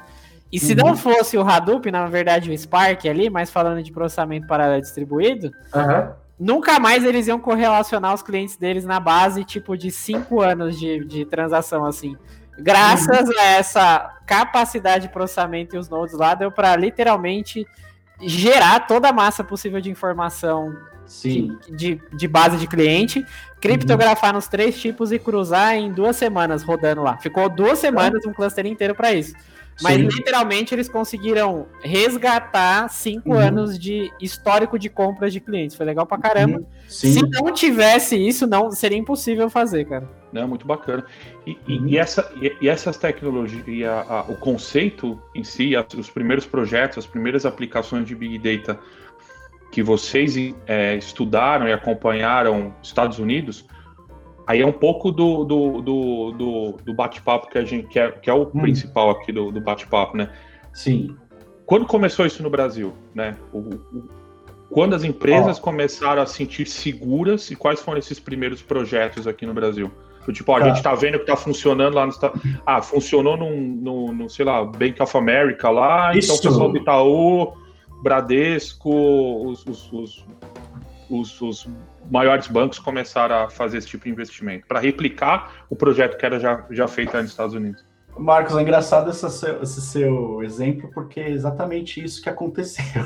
E 0.51 0.59
se 0.59 0.73
uhum. 0.73 0.87
não 0.87 0.97
fosse 0.97 1.37
o 1.37 1.41
Hadoop, 1.41 1.89
na 1.89 2.07
verdade 2.07 2.51
o 2.51 2.57
Spark 2.57 3.07
ali, 3.07 3.29
mas 3.29 3.49
falando 3.49 3.81
de 3.81 3.91
processamento 3.91 4.47
paralelo 4.47 4.81
distribuído, 4.81 5.51
uhum. 5.73 6.11
nunca 6.37 6.77
mais 6.77 7.05
eles 7.05 7.27
iam 7.27 7.39
correlacionar 7.39 8.13
os 8.13 8.21
clientes 8.21 8.57
deles 8.57 8.83
na 8.83 8.99
base, 8.99 9.45
tipo, 9.45 9.77
de 9.77 9.89
cinco 9.89 10.41
anos 10.41 10.77
de, 10.77 11.05
de 11.05 11.23
transação, 11.25 11.85
assim. 11.85 12.17
Graças 12.59 13.29
uhum. 13.29 13.39
a 13.39 13.45
essa 13.45 14.19
capacidade 14.25 15.07
de 15.07 15.13
processamento 15.13 15.75
e 15.75 15.79
os 15.79 15.87
nodes 15.87 16.15
lá, 16.15 16.35
deu 16.35 16.51
para 16.51 16.75
literalmente 16.75 17.65
gerar 18.23 18.87
toda 18.87 19.09
a 19.09 19.13
massa 19.13 19.43
possível 19.43 19.81
de 19.81 19.89
informação 19.89 20.75
Sim. 21.05 21.57
De, 21.69 22.01
de 22.13 22.27
base 22.27 22.57
de 22.57 22.67
cliente, 22.67 23.25
criptografar 23.59 24.29
uhum. 24.29 24.37
nos 24.37 24.47
três 24.47 24.79
tipos 24.79 25.11
e 25.11 25.19
cruzar 25.19 25.75
em 25.75 25.91
duas 25.91 26.15
semanas 26.15 26.63
rodando 26.63 27.03
lá. 27.03 27.17
Ficou 27.17 27.49
duas 27.49 27.79
semanas 27.79 28.25
um 28.25 28.31
cluster 28.31 28.65
inteiro 28.65 28.95
para 28.95 29.11
isso. 29.13 29.33
Mas 29.81 29.95
Sim. 29.95 30.07
literalmente 30.07 30.73
eles 30.73 30.87
conseguiram 30.87 31.67
resgatar 31.81 32.89
cinco 32.89 33.31
uhum. 33.31 33.39
anos 33.39 33.79
de 33.79 34.11
histórico 34.21 34.77
de 34.77 34.89
compras 34.89 35.33
de 35.33 35.39
clientes. 35.39 35.75
Foi 35.75 35.85
legal 35.85 36.05
pra 36.05 36.17
caramba. 36.17 36.59
Uhum. 36.59 36.65
Se 36.87 37.21
não 37.21 37.51
tivesse 37.51 38.15
isso, 38.15 38.45
não 38.45 38.71
seria 38.71 38.97
impossível 38.97 39.49
fazer, 39.49 39.85
cara. 39.85 40.07
Não, 40.31 40.47
muito 40.47 40.65
bacana. 40.65 41.05
E, 41.45 41.57
uhum. 41.67 41.87
e, 41.87 41.97
essa, 41.97 42.31
e, 42.41 42.55
e, 42.61 42.69
essas 42.69 42.97
tecnologias, 42.97 43.63
e 43.67 43.83
a, 43.83 44.01
a, 44.01 44.21
o 44.21 44.35
conceito 44.35 45.21
em 45.35 45.43
si, 45.43 45.75
as, 45.75 45.85
os 45.93 46.09
primeiros 46.09 46.45
projetos, 46.45 46.99
as 46.99 47.05
primeiras 47.05 47.45
aplicações 47.45 48.07
de 48.07 48.15
Big 48.15 48.37
Data 48.37 48.79
que 49.71 49.81
vocês 49.81 50.35
é, 50.67 50.95
estudaram 50.97 51.67
e 51.67 51.71
acompanharam 51.71 52.75
Estados 52.83 53.19
Unidos, 53.19 53.65
Aí 54.51 54.61
é 54.61 54.65
um 54.65 54.73
pouco 54.73 55.13
do, 55.13 55.45
do, 55.45 55.81
do, 55.81 56.31
do, 56.31 56.77
do 56.83 56.93
bate-papo 56.93 57.47
que 57.47 57.57
a 57.57 57.63
gente 57.63 57.87
que 57.87 57.97
é, 57.97 58.11
que 58.11 58.29
é 58.29 58.33
o 58.33 58.41
hum. 58.41 58.59
principal 58.59 59.09
aqui 59.11 59.31
do, 59.31 59.49
do 59.49 59.61
bate-papo, 59.61 60.17
né? 60.17 60.29
Sim. 60.73 61.15
Quando 61.65 61.85
começou 61.85 62.25
isso 62.25 62.43
no 62.43 62.49
Brasil, 62.49 62.93
né? 63.15 63.37
O, 63.53 63.59
o, 63.59 64.09
quando 64.69 64.93
as 64.93 65.05
empresas 65.05 65.57
oh. 65.57 65.61
começaram 65.61 66.21
a 66.21 66.25
sentir 66.25 66.67
seguras 66.67 67.49
e 67.49 67.55
quais 67.55 67.79
foram 67.79 67.97
esses 67.97 68.19
primeiros 68.19 68.61
projetos 68.61 69.25
aqui 69.25 69.45
no 69.45 69.53
Brasil? 69.53 69.89
Tipo, 70.33 70.51
ó, 70.51 70.57
a 70.57 70.59
tá. 70.59 70.67
gente 70.67 70.83
tá 70.83 70.95
vendo 70.95 71.19
que 71.19 71.25
tá 71.25 71.37
funcionando 71.37 71.95
lá 71.95 72.05
no 72.05 72.13
Ah, 72.65 72.81
funcionou 72.81 73.37
no, 73.37 73.55
no, 73.55 74.13
no, 74.13 74.29
sei 74.29 74.43
lá, 74.43 74.65
Bank 74.65 75.01
of 75.01 75.15
America 75.17 75.69
lá, 75.69 76.13
Isso. 76.13 76.33
então 76.33 76.35
o 76.35 76.41
pessoal 76.41 76.71
do 76.73 76.77
Itaú, 76.77 77.53
Bradesco, 78.03 79.49
os, 79.49 79.65
os, 79.65 80.25
os, 81.09 81.41
os 81.41 81.67
maiores 82.11 82.47
bancos 82.47 82.77
começaram 82.77 83.45
a 83.45 83.49
fazer 83.49 83.77
esse 83.77 83.87
tipo 83.87 84.03
de 84.03 84.11
investimento, 84.11 84.67
para 84.67 84.79
replicar 84.79 85.65
o 85.69 85.75
projeto 85.75 86.17
que 86.17 86.25
era 86.25 86.37
já, 86.37 86.65
já 86.69 86.87
feito 86.87 87.15
nos 87.15 87.27
Estados 87.27 87.55
Unidos. 87.55 87.83
Marcos, 88.17 88.57
é 88.57 88.61
engraçado 88.61 89.09
esse 89.09 89.27
seu, 89.29 89.63
esse 89.63 89.81
seu 89.81 90.43
exemplo, 90.43 90.89
porque 90.93 91.21
é 91.21 91.29
exatamente 91.29 92.03
isso 92.03 92.21
que 92.21 92.29
aconteceu. 92.29 93.05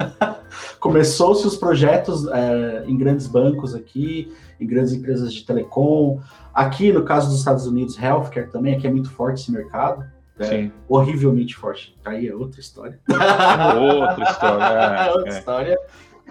Começou-se 0.80 1.46
os 1.46 1.56
projetos 1.56 2.26
é, 2.28 2.84
em 2.86 2.96
grandes 2.96 3.26
bancos 3.26 3.74
aqui, 3.74 4.32
em 4.58 4.66
grandes 4.66 4.94
empresas 4.94 5.34
de 5.34 5.44
telecom. 5.44 6.18
Aqui, 6.54 6.90
no 6.90 7.04
caso 7.04 7.28
dos 7.28 7.38
Estados 7.38 7.66
Unidos, 7.66 7.98
healthcare 7.98 8.50
também, 8.50 8.74
aqui 8.74 8.86
é 8.86 8.90
muito 8.90 9.10
forte 9.10 9.42
esse 9.42 9.52
mercado. 9.52 10.02
É, 10.40 10.70
horrivelmente 10.88 11.56
forte. 11.56 11.96
Aí 12.04 12.28
é 12.28 12.34
outra 12.34 12.60
história. 12.60 12.98
outra 13.08 14.24
história. 14.24 14.64
É, 14.64 15.10
outra 15.12 15.34
é. 15.34 15.38
história. 15.38 15.78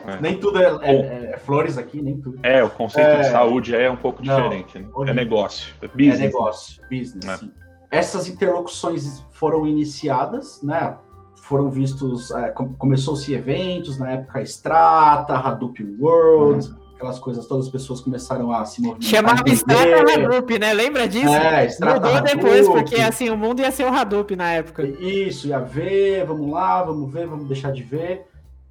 É. 0.07 0.21
Nem 0.21 0.37
tudo 0.37 0.57
é, 0.57 0.79
é, 0.83 1.31
é, 1.33 1.37
flores 1.37 1.77
aqui, 1.77 2.01
nem 2.01 2.17
tudo. 2.17 2.39
É, 2.41 2.63
o 2.63 2.69
conceito 2.69 3.11
de 3.15 3.19
é. 3.19 3.23
saúde 3.25 3.75
é 3.75 3.91
um 3.91 3.97
pouco 3.97 4.23
diferente. 4.23 4.79
Não, 4.79 5.03
né? 5.03 5.11
É 5.11 5.13
negócio. 5.13 5.73
É 5.81 5.87
business. 5.87 6.19
É 6.19 6.23
negócio, 6.23 6.81
business. 6.89 7.45
Essas 7.91 8.29
interlocuções 8.29 9.21
foram 9.31 9.67
iniciadas, 9.67 10.61
né? 10.63 10.95
Foram 11.35 11.69
vistos, 11.69 12.29
começou-se 12.77 13.33
eventos, 13.33 13.97
na 13.97 14.11
época 14.11 14.41
Strata, 14.41 15.33
Hadoop 15.33 15.81
World, 15.99 16.67
uhum. 16.67 16.75
aquelas 16.95 17.19
coisas, 17.19 17.45
todas 17.45 17.65
as 17.67 17.71
pessoas 17.71 18.01
começaram 18.01 18.51
a 18.51 18.65
se 18.65 18.81
movimentar. 18.81 19.09
Chamava 19.09 19.49
Strata 19.49 20.13
Hadoop, 20.13 20.59
né? 20.59 20.73
Lembra 20.73 21.07
disso? 21.07 21.33
É, 21.33 21.65
Strata 21.67 21.95
Mudou 21.95 22.15
Hadoop. 22.15 22.35
depois, 22.35 22.67
porque 22.67 22.95
assim, 22.95 23.29
o 23.29 23.37
mundo 23.37 23.61
ia 23.61 23.71
ser 23.71 23.85
o 23.85 23.93
Hadoop 23.93 24.35
na 24.35 24.51
época. 24.51 24.85
Isso, 24.85 25.47
ia 25.47 25.59
ver, 25.59 26.25
vamos 26.25 26.49
lá, 26.49 26.83
vamos 26.83 27.11
ver, 27.11 27.27
vamos 27.27 27.45
deixar 27.45 27.71
de 27.71 27.83
ver 27.83 28.25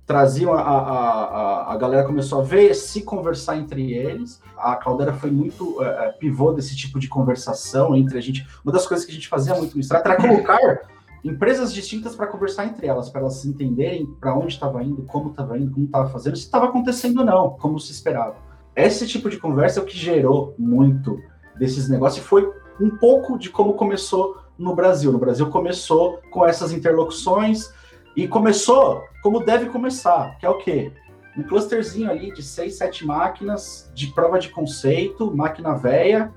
traziam 0.06 0.54
a, 0.54 0.60
a, 0.60 0.78
a, 0.78 1.72
a 1.72 1.76
galera 1.76 2.06
começou 2.06 2.40
a 2.40 2.44
ver, 2.44 2.74
se 2.74 3.02
conversar 3.02 3.56
entre 3.56 3.92
eles. 3.92 4.40
A 4.56 4.76
Caldera 4.76 5.12
foi 5.12 5.30
muito 5.30 5.82
é, 5.82 6.12
pivô 6.12 6.52
desse 6.52 6.76
tipo 6.76 7.00
de 7.00 7.08
conversação 7.08 7.94
entre 7.96 8.16
a 8.16 8.20
gente. 8.20 8.46
Uma 8.64 8.72
das 8.72 8.86
coisas 8.86 9.04
que 9.04 9.10
a 9.10 9.14
gente 9.14 9.28
fazia 9.28 9.54
muito 9.56 9.78
isso 9.78 9.94
era 9.94 10.16
colocar 10.16 10.80
empresas 11.24 11.74
distintas 11.74 12.14
para 12.14 12.28
conversar 12.28 12.66
entre 12.66 12.86
elas, 12.86 13.10
para 13.10 13.22
elas 13.22 13.34
se 13.34 13.48
entenderem 13.48 14.06
para 14.20 14.32
onde 14.36 14.52
estava 14.52 14.82
indo, 14.84 15.02
como 15.02 15.30
estava 15.30 15.58
indo, 15.58 15.72
como 15.72 15.86
estava 15.86 16.08
fazendo, 16.08 16.36
se 16.36 16.44
estava 16.44 16.66
acontecendo 16.66 17.18
ou 17.18 17.24
não, 17.24 17.50
como 17.50 17.80
se 17.80 17.90
esperava. 17.90 18.36
Esse 18.76 19.08
tipo 19.08 19.28
de 19.28 19.38
conversa 19.38 19.80
é 19.80 19.82
o 19.82 19.86
que 19.86 19.96
gerou 19.96 20.54
muito 20.56 21.18
desses 21.58 21.88
negócios 21.88 22.24
e 22.24 22.28
foi 22.28 22.48
um 22.80 22.90
pouco 22.90 23.36
de 23.38 23.50
como 23.50 23.74
começou 23.74 24.36
no 24.56 24.74
Brasil. 24.74 25.10
No 25.10 25.18
Brasil 25.18 25.48
começou 25.48 26.20
com 26.30 26.46
essas 26.46 26.72
interlocuções 26.72 27.72
e 28.16 28.26
começou 28.26 29.04
como 29.22 29.44
deve 29.44 29.66
começar, 29.66 30.38
que 30.38 30.46
é 30.46 30.48
o 30.48 30.58
quê? 30.58 30.92
Um 31.36 31.42
clusterzinho 31.42 32.10
ali 32.10 32.32
de 32.32 32.42
seis, 32.42 32.78
sete 32.78 33.04
máquinas 33.04 33.90
de 33.94 34.06
prova 34.06 34.38
de 34.38 34.48
conceito, 34.48 35.36
máquina 35.36 35.74
velha, 35.74 36.32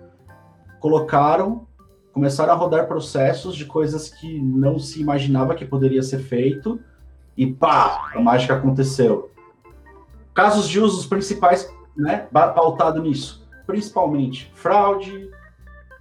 colocaram, 0.80 1.68
começaram 2.12 2.52
a 2.52 2.56
rodar 2.56 2.88
processos 2.88 3.56
de 3.56 3.66
coisas 3.66 4.10
que 4.10 4.42
não 4.42 4.78
se 4.78 5.00
imaginava 5.00 5.56
que 5.56 5.64
poderia 5.66 6.02
ser 6.02 6.20
feito, 6.20 6.80
e 7.38 7.48
pá, 7.48 8.12
a 8.14 8.20
mágica 8.20 8.56
aconteceu. 8.56 9.32
Casos 10.34 10.68
de 10.68 10.80
usos 10.80 11.06
principais, 11.06 11.72
né, 11.96 12.28
pautado 12.32 13.02
nisso, 13.02 13.48
principalmente 13.66 14.52
fraude, 14.54 15.30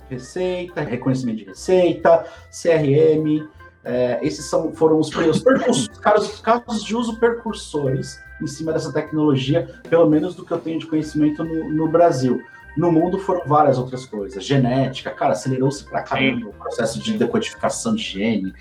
receita, 0.08 0.80
reconhecimento 0.80 1.38
de 1.38 1.44
receita, 1.44 2.24
CRM, 2.50 3.46
é, 3.88 4.18
esses 4.20 4.44
são, 4.44 4.70
foram 4.74 4.98
os, 4.98 5.08
os 5.08 5.88
casos, 5.98 6.40
casos 6.40 6.84
de 6.84 6.94
uso 6.94 7.18
percursores 7.18 8.20
em 8.40 8.46
cima 8.46 8.70
dessa 8.70 8.92
tecnologia, 8.92 9.80
pelo 9.88 10.08
menos 10.10 10.34
do 10.34 10.44
que 10.44 10.52
eu 10.52 10.58
tenho 10.58 10.78
de 10.78 10.86
conhecimento 10.86 11.42
no, 11.42 11.70
no 11.72 11.88
Brasil. 11.88 12.42
No 12.76 12.92
mundo 12.92 13.18
foram 13.18 13.46
várias 13.46 13.78
outras 13.78 14.04
coisas. 14.04 14.44
Genética, 14.44 15.10
cara, 15.10 15.32
acelerou-se 15.32 15.82
pra 15.84 16.02
caramba 16.02 16.50
o 16.50 16.52
processo 16.52 17.00
de 17.00 17.16
decodificação 17.16 17.94
de 17.94 18.02
gene. 18.02 18.52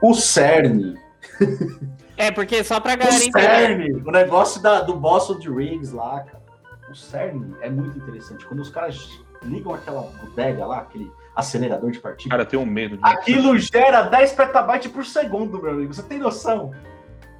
O 0.00 0.14
CERN. 0.14 0.94
É, 2.18 2.30
porque 2.30 2.64
só 2.64 2.80
pra 2.80 2.96
galera 2.96 3.14
o 3.14 3.30
CERN, 3.30 4.02
o 4.02 4.10
negócio 4.10 4.62
da, 4.62 4.80
do 4.80 4.94
Boston 4.94 5.38
de 5.38 5.50
Riggs 5.50 5.94
lá, 5.94 6.20
cara. 6.20 6.42
O 6.90 6.94
CERN 6.94 7.54
é 7.60 7.68
muito 7.68 7.98
interessante. 7.98 8.46
Quando 8.46 8.60
os 8.60 8.70
caras 8.70 9.06
ligam 9.42 9.74
aquela 9.74 10.00
bodega 10.00 10.64
lá, 10.64 10.78
aquele 10.78 11.12
acelerador 11.36 11.90
de 11.90 12.00
partículas. 12.00 12.30
Cara, 12.30 12.42
eu 12.42 12.46
tenho 12.46 12.66
medo. 12.66 12.96
De... 12.96 13.02
Aquilo 13.04 13.56
gera 13.58 14.02
10 14.02 14.32
petabytes 14.32 14.90
por 14.90 15.04
segundo, 15.04 15.62
meu 15.62 15.72
amigo. 15.72 15.92
Você 15.92 16.02
tem 16.02 16.18
noção? 16.18 16.72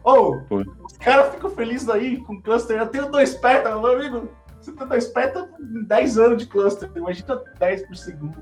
Ou, 0.04 0.44
oh, 0.50 0.56
os 0.85 0.96
caras 0.98 1.35
ficam 1.35 1.50
felizes 1.50 1.88
aí 1.88 2.18
com 2.18 2.40
cluster. 2.40 2.76
Eu 2.78 2.87
tenho 2.87 3.11
dois 3.11 3.35
peta, 3.35 3.76
meu 3.76 3.92
amigo. 3.92 4.28
Você 4.61 4.70
tem 4.72 4.87
dois 4.87 5.06
peta 5.06 5.48
em 5.59 5.82
10 5.85 6.18
anos 6.18 6.42
de 6.42 6.46
cluster. 6.48 6.90
Imagina 6.94 7.42
10 7.59 7.87
por 7.87 7.96
segundo. 7.96 8.37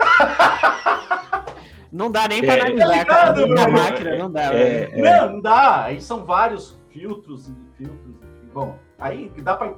Não 1.92 2.10
dá 2.10 2.26
nem 2.26 2.42
para 2.42 2.54
é, 2.54 2.60
analisar 2.72 3.04
tá 3.04 3.64
a 3.64 3.68
máquina, 3.68 4.18
não 4.18 4.28
dá. 4.28 4.52
É, 4.52 4.90
é. 4.92 5.00
Não, 5.00 5.34
não 5.34 5.40
dá. 5.40 5.84
Aí 5.84 6.00
são 6.00 6.24
vários 6.24 6.76
filtros 6.90 7.48
e 7.48 7.54
filtros. 7.76 8.16
Bom, 8.52 8.76
aí 8.98 9.30
dá 9.38 9.54
para 9.54 9.74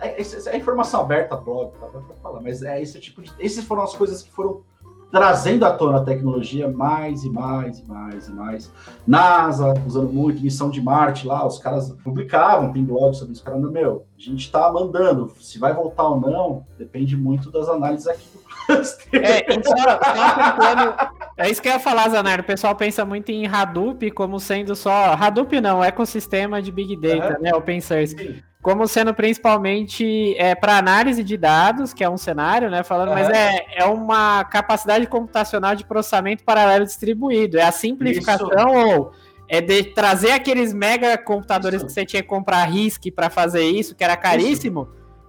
é, 0.00 0.16
é, 0.20 0.56
informação 0.56 1.00
aberta, 1.00 1.36
blog, 1.36 1.72
tá, 1.78 1.86
pra 1.86 2.00
falar, 2.22 2.40
mas 2.40 2.62
é 2.62 2.80
esse 2.80 2.98
tipo 3.00 3.22
de. 3.22 3.32
Essas 3.38 3.64
foram 3.64 3.82
as 3.82 3.94
coisas 3.94 4.22
que 4.22 4.30
foram 4.30 4.62
trazendo 5.10 5.64
à 5.64 5.72
tona 5.72 5.98
a 5.98 6.04
tecnologia 6.04 6.68
mais 6.68 7.24
e 7.24 7.30
mais 7.30 7.80
e 7.80 7.84
mais 7.84 8.28
e 8.28 8.32
mais. 8.32 8.72
NASA, 9.06 9.74
usando 9.86 10.12
muito, 10.12 10.40
missão 10.40 10.70
de 10.70 10.80
Marte 10.80 11.26
lá, 11.26 11.44
os 11.44 11.58
caras 11.58 11.90
publicavam, 12.04 12.72
tem 12.72 12.84
blogs 12.84 13.18
sobre 13.18 13.32
isso, 13.32 13.42
caras, 13.42 13.60
meu, 13.60 14.06
a 14.16 14.22
gente 14.22 14.44
está 14.44 14.70
mandando, 14.72 15.32
se 15.40 15.58
vai 15.58 15.74
voltar 15.74 16.04
ou 16.08 16.20
não, 16.20 16.64
depende 16.78 17.16
muito 17.16 17.50
das 17.50 17.68
análises 17.68 18.06
aqui 18.06 18.24
do 18.32 18.38
cluster. 18.66 19.10
É, 19.24 19.44
só 19.64 21.10
É 21.36 21.50
isso 21.50 21.60
que 21.60 21.68
eu 21.68 21.72
ia 21.72 21.80
falar, 21.80 22.08
Zanardo. 22.08 22.42
O 22.42 22.46
pessoal 22.46 22.76
pensa 22.76 23.04
muito 23.04 23.30
em 23.30 23.46
Hadoop 23.46 24.10
como 24.12 24.38
sendo 24.38 24.76
só. 24.76 25.14
Hadoop 25.14 25.60
não, 25.60 25.82
ecossistema 25.82 26.62
de 26.62 26.70
Big 26.70 26.96
Data, 26.96 27.34
Uhum. 27.34 27.42
né? 27.42 27.54
Open 27.54 27.80
Source. 27.80 28.16
Sim. 28.16 28.42
Como 28.62 28.86
sendo 28.86 29.14
principalmente 29.14 30.34
é, 30.36 30.54
para 30.54 30.76
análise 30.76 31.24
de 31.24 31.36
dados, 31.36 31.94
que 31.94 32.04
é 32.04 32.10
um 32.10 32.18
cenário, 32.18 32.68
né? 32.70 32.82
Falando, 32.82 33.10
mas 33.10 33.26
Uhum. 33.28 33.34
é, 33.34 33.64
é 33.76 33.84
uma 33.86 34.44
capacidade 34.44 35.06
computacional 35.06 35.74
de 35.74 35.84
processamento 35.84 36.44
paralelo 36.44 36.84
distribuído. 36.84 37.58
É 37.58 37.62
a 37.62 37.72
simplificação 37.72 38.74
ou 38.74 39.12
é 39.48 39.60
de 39.62 39.82
trazer 39.84 40.32
aqueles 40.32 40.74
mega 40.74 41.16
computadores 41.16 41.78
Isso. 41.78 41.86
que 41.86 41.92
você 41.92 42.04
tinha 42.04 42.22
que 42.22 42.28
comprar 42.28 42.62
RISC 42.64 43.10
para 43.10 43.30
fazer 43.30 43.64
isso, 43.64 43.94
que 43.96 44.04
era 44.04 44.16
caríssimo, 44.16 44.88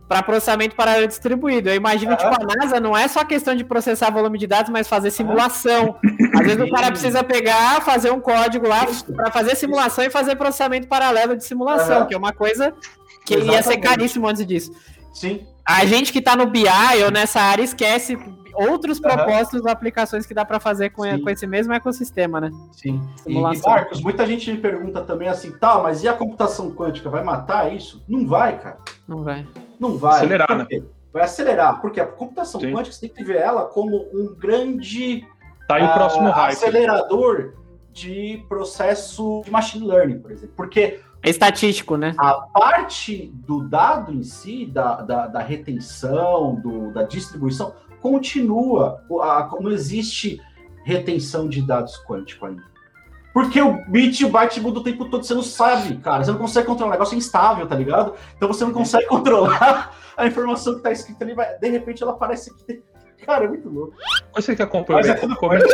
para 0.10 0.22
processamento 0.22 0.76
paralelo 0.76 1.08
distribuído. 1.08 1.70
Eu 1.70 1.76
imagino, 1.76 2.12
Uhum. 2.12 2.18
tipo, 2.18 2.36
a 2.36 2.56
NASA 2.56 2.82
não 2.82 2.96
é 2.98 3.08
só 3.08 3.24
questão 3.24 3.56
de 3.56 3.64
processar 3.64 4.12
volume 4.12 4.38
de 4.38 4.46
dados, 4.46 4.70
mas 4.70 4.90
fazer 4.90 5.10
simulação. 5.10 5.96
Às 6.36 6.42
vezes 6.46 6.60
o 6.62 6.70
cara 6.70 6.92
precisa 6.92 7.24
pegar, 7.24 7.82
fazer 7.82 8.12
um 8.12 8.20
código 8.20 8.68
lá 8.68 8.84
Isso. 8.84 9.06
para 9.14 9.32
fazer 9.32 9.56
simulação 9.56 10.04
e 10.04 10.10
fazer 10.10 10.36
processamento 10.36 10.86
paralelo 10.90 11.36
de 11.38 11.46
simulação, 11.46 12.02
Uhum. 12.02 12.08
que 12.08 12.14
é 12.14 12.18
uma 12.18 12.34
coisa 12.34 12.74
que 13.26 13.36
ia 13.36 13.42
ser 13.42 13.50
Exatamente. 13.52 13.82
caríssimo 13.82 14.28
antes 14.28 14.46
disso. 14.46 14.72
Sim. 15.14 15.46
A 15.66 15.86
gente 15.86 16.12
que 16.12 16.22
tá 16.22 16.36
no 16.36 16.48
BI 16.48 16.66
ou 17.04 17.12
nessa 17.12 17.40
área 17.42 17.64
esquece 17.64 18.18
outros 18.54 18.98
Uhum. 18.98 19.04
propósitos, 19.04 19.66
aplicações 19.66 20.26
que 20.26 20.34
dá 20.34 20.44
para 20.44 20.60
fazer 20.60 20.90
com, 20.90 21.04
Sim. 21.04 21.22
com 21.22 21.30
esse 21.30 21.48
mesmo 21.48 21.74
ecossistema, 21.74 22.42
né? 22.42 22.52
Sim. 22.72 23.02
E, 23.02 23.20
e, 23.20 23.34
Simulação. 23.34 23.72
Marcos, 23.72 24.02
muita 24.02 24.26
gente 24.26 24.52
me 24.52 24.58
pergunta 24.58 25.02
também 25.02 25.28
assim, 25.28 25.52
tá, 25.52 25.80
mas 25.80 26.04
e 26.04 26.08
a 26.08 26.14
computação 26.14 26.72
quântica 26.72 27.10
vai 27.10 27.24
matar 27.24 27.74
isso? 27.74 28.04
Não 28.08 28.26
vai, 28.28 28.60
cara. 28.60 28.78
Não 29.08 29.24
vai. 29.24 29.48
Não 29.80 29.98
vai. 29.98 30.18
Acelerar, 30.18 30.58
né? 30.58 30.68
Vai 31.14 31.24
acelerar, 31.24 31.82
porque 31.82 32.00
a 32.00 32.06
computação 32.06 32.60
Sim. 32.62 32.72
quântica 32.74 32.94
você 32.94 33.08
tem 33.08 33.10
que 33.10 33.24
ver 33.24 33.38
ela 33.38 33.66
como 33.66 34.08
um 34.14 34.34
grande 34.38 35.26
Tá 35.68 35.76
aí 35.76 35.84
o 35.84 35.94
próximo 35.94 36.28
ah, 36.28 36.32
hype. 36.32 36.54
acelerador 36.54 37.54
de 37.94 38.44
processo 38.48 39.42
de 39.46 39.52
machine 39.52 39.86
learning, 39.88 40.20
por 40.20 40.32
exemplo. 40.32 40.54
Porque 40.56 41.00
É 41.24 41.30
estatístico, 41.30 41.98
né? 41.98 42.16
a 42.18 42.34
parte 42.54 43.32
do 43.46 43.64
dado 43.68 44.12
em 44.12 44.24
si, 44.24 44.66
da, 44.66 45.02
da, 45.02 45.28
da 45.28 45.40
retenção, 45.40 46.56
do, 46.56 46.92
da 46.92 47.04
distribuição, 47.04 47.74
continua. 48.02 49.04
Não 49.60 49.72
existe 49.72 50.42
retenção 50.84 51.48
de 51.48 51.62
dados 51.62 52.02
quântico 52.08 52.46
ainda. 52.48 52.64
Porque 53.34 53.62
o 53.62 53.86
bit 53.88 54.22
e 54.22 54.26
o 54.26 54.30
byte 54.30 54.60
muda 54.60 54.80
o 54.80 54.84
tempo 54.84 55.10
todo, 55.10 55.24
você 55.24 55.34
não 55.34 55.44
sabe, 55.44 55.96
cara. 55.98 56.24
Você 56.24 56.32
não 56.32 56.40
consegue 56.40 56.68
controlar, 56.68 56.90
o 56.90 56.94
negócio 56.94 57.16
é 57.16 57.18
instável, 57.18 57.66
tá 57.66 57.76
ligado? 57.76 58.14
Então 58.36 58.48
você 58.48 58.66
não 58.66 58.74
consegue 58.74 59.06
controlar 59.08 59.96
a 60.18 60.28
informação 60.28 60.76
que 60.76 60.82
tá 60.82 60.92
escrita 60.92 61.24
ali, 61.24 61.34
vai- 61.34 61.58
de 61.58 61.70
repente 61.70 62.04
ela 62.04 62.12
aparece 62.12 62.52
aqui. 62.52 62.84
Cara, 63.26 63.46
é 63.46 63.48
muito 63.48 63.70
louco. 63.70 63.94
Você 64.36 64.56
quer 64.56 64.64
acompanhar? 64.64 65.00
Mas 65.02 65.10
é 65.10 65.14
tudo 65.14 65.36
Como 65.36 65.54
é, 65.54 65.60
que? 65.60 65.68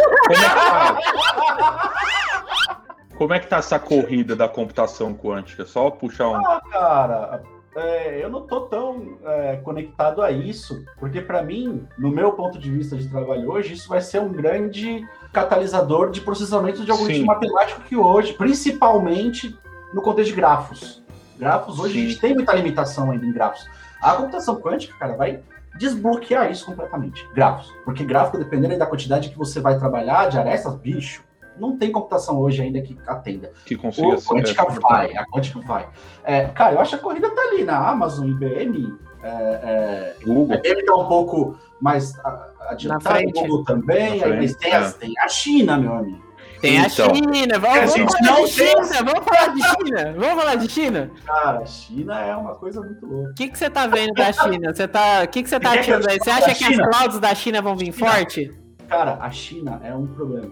Como 3.17 3.33
é 3.33 3.39
que 3.39 3.47
tá 3.47 3.57
essa 3.57 3.79
corrida 3.79 4.35
da 4.35 4.47
computação 4.47 5.13
quântica? 5.13 5.65
Só 5.65 5.89
puxar 5.89 6.29
um. 6.29 6.35
Ah, 6.35 6.61
cara, 6.71 7.41
é, 7.75 8.23
eu 8.23 8.29
não 8.29 8.41
tô 8.45 8.61
tão 8.61 9.17
é, 9.25 9.55
conectado 9.57 10.21
a 10.21 10.31
isso, 10.31 10.85
porque 10.99 11.19
para 11.19 11.41
mim, 11.41 11.87
no 11.97 12.11
meu 12.11 12.33
ponto 12.33 12.59
de 12.59 12.69
vista 12.69 12.95
de 12.95 13.09
trabalho 13.09 13.51
hoje, 13.51 13.73
isso 13.73 13.89
vai 13.89 14.01
ser 14.01 14.21
um 14.21 14.31
grande 14.31 15.03
catalisador 15.33 16.11
de 16.11 16.21
processamento 16.21 16.85
de 16.85 16.91
algoritmo 16.91 17.21
Sim. 17.21 17.25
matemático 17.25 17.81
que 17.81 17.95
hoje, 17.95 18.33
principalmente 18.33 19.57
no 19.93 20.01
contexto 20.01 20.29
de 20.29 20.35
grafos. 20.35 21.03
Grafos, 21.39 21.79
hoje 21.79 21.97
a 21.97 22.01
Sim. 22.01 22.09
gente 22.09 22.21
tem 22.21 22.33
muita 22.35 22.53
limitação 22.53 23.09
ainda 23.09 23.25
em 23.25 23.33
grafos. 23.33 23.67
A 23.99 24.13
computação 24.13 24.61
quântica, 24.61 24.95
cara, 24.99 25.15
vai 25.15 25.39
desbloquear 25.77 26.51
isso 26.51 26.67
completamente. 26.67 27.27
Grafos. 27.33 27.73
Porque 27.83 28.03
gráfico, 28.03 28.37
dependendo 28.37 28.77
da 28.77 28.85
quantidade 28.85 29.29
que 29.29 29.37
você 29.37 29.59
vai 29.59 29.77
trabalhar 29.77 30.29
de 30.29 30.37
arestas, 30.37 30.75
bicho, 30.75 31.23
não 31.59 31.77
tem 31.77 31.91
computação 31.91 32.39
hoje 32.39 32.61
ainda 32.61 32.81
que 32.81 32.97
atenda. 33.07 33.51
Que 33.65 33.75
consiga 33.75 34.07
O 34.07 34.21
Quântica 34.21 34.63
é, 34.63 34.79
vai, 34.79 35.15
a 35.17 35.25
Quântica 35.25 35.59
vai. 35.61 35.87
É, 36.23 36.45
cara, 36.45 36.73
eu 36.75 36.79
acho 36.79 36.91
que 36.91 36.95
a 36.95 36.99
corrida 36.99 37.29
tá 37.29 37.41
ali 37.41 37.63
na 37.63 37.77
Amazon, 37.89 38.27
IBM. 38.29 38.93
É, 39.23 39.27
é, 39.27 40.15
a 40.21 40.25
Google. 40.25 40.55
IBM 40.57 40.85
tá 40.85 40.95
um 40.95 41.07
pouco 41.07 41.57
mais 41.81 42.17
a- 42.19 42.49
adiantada, 42.69 43.15
frente. 43.15 43.37
o 43.39 43.41
Google 43.41 43.63
também, 43.65 44.23
aí, 44.23 44.45
a, 44.71 44.77
é. 44.77 44.91
tem 44.91 45.13
a 45.19 45.27
China, 45.27 45.77
meu 45.77 45.93
amigo. 45.93 46.27
Tem 46.61 46.79
a 46.79 46.87
Então. 46.87 47.13
China, 47.13 47.59
vamos, 47.59 47.77
A 47.77 47.79
vamos 47.81 47.93
gente 47.93 48.11
falar 48.17 48.31
não 48.39 48.45
de 48.45 48.55
tem- 48.55 48.67
China, 48.67 49.03
vamos 49.05 49.25
falar 49.25 49.47
de 49.53 49.61
China, 49.63 50.15
vamos 50.17 50.39
falar 50.41 50.55
de 50.55 50.69
China. 50.69 51.11
Cara, 51.25 51.59
a 51.59 51.65
China 51.65 52.19
é 52.19 52.35
uma 52.35 52.55
coisa 52.55 52.81
muito 52.81 53.05
louca. 53.05 53.29
O 53.29 53.33
que, 53.35 53.47
que 53.49 53.57
você 53.57 53.69
tá 53.69 53.85
vendo 53.85 54.13
da 54.13 54.31
China? 54.33 54.73
Você 54.73 54.87
tá, 54.87 55.21
o 55.23 55.27
que, 55.27 55.43
que 55.43 55.49
você 55.49 55.59
tá 55.59 55.71
achando 55.71 56.09
aí? 56.09 56.17
Você 56.17 56.29
acha 56.31 56.55
que 56.55 56.63
as 56.63 56.77
clouds 56.77 57.19
da 57.19 57.35
China 57.35 57.61
vão 57.61 57.75
vir 57.75 57.93
China. 57.93 58.09
forte? 58.11 58.51
Cara, 58.87 59.17
a 59.21 59.29
China 59.29 59.79
é 59.83 59.93
um 59.93 60.07
problema. 60.07 60.49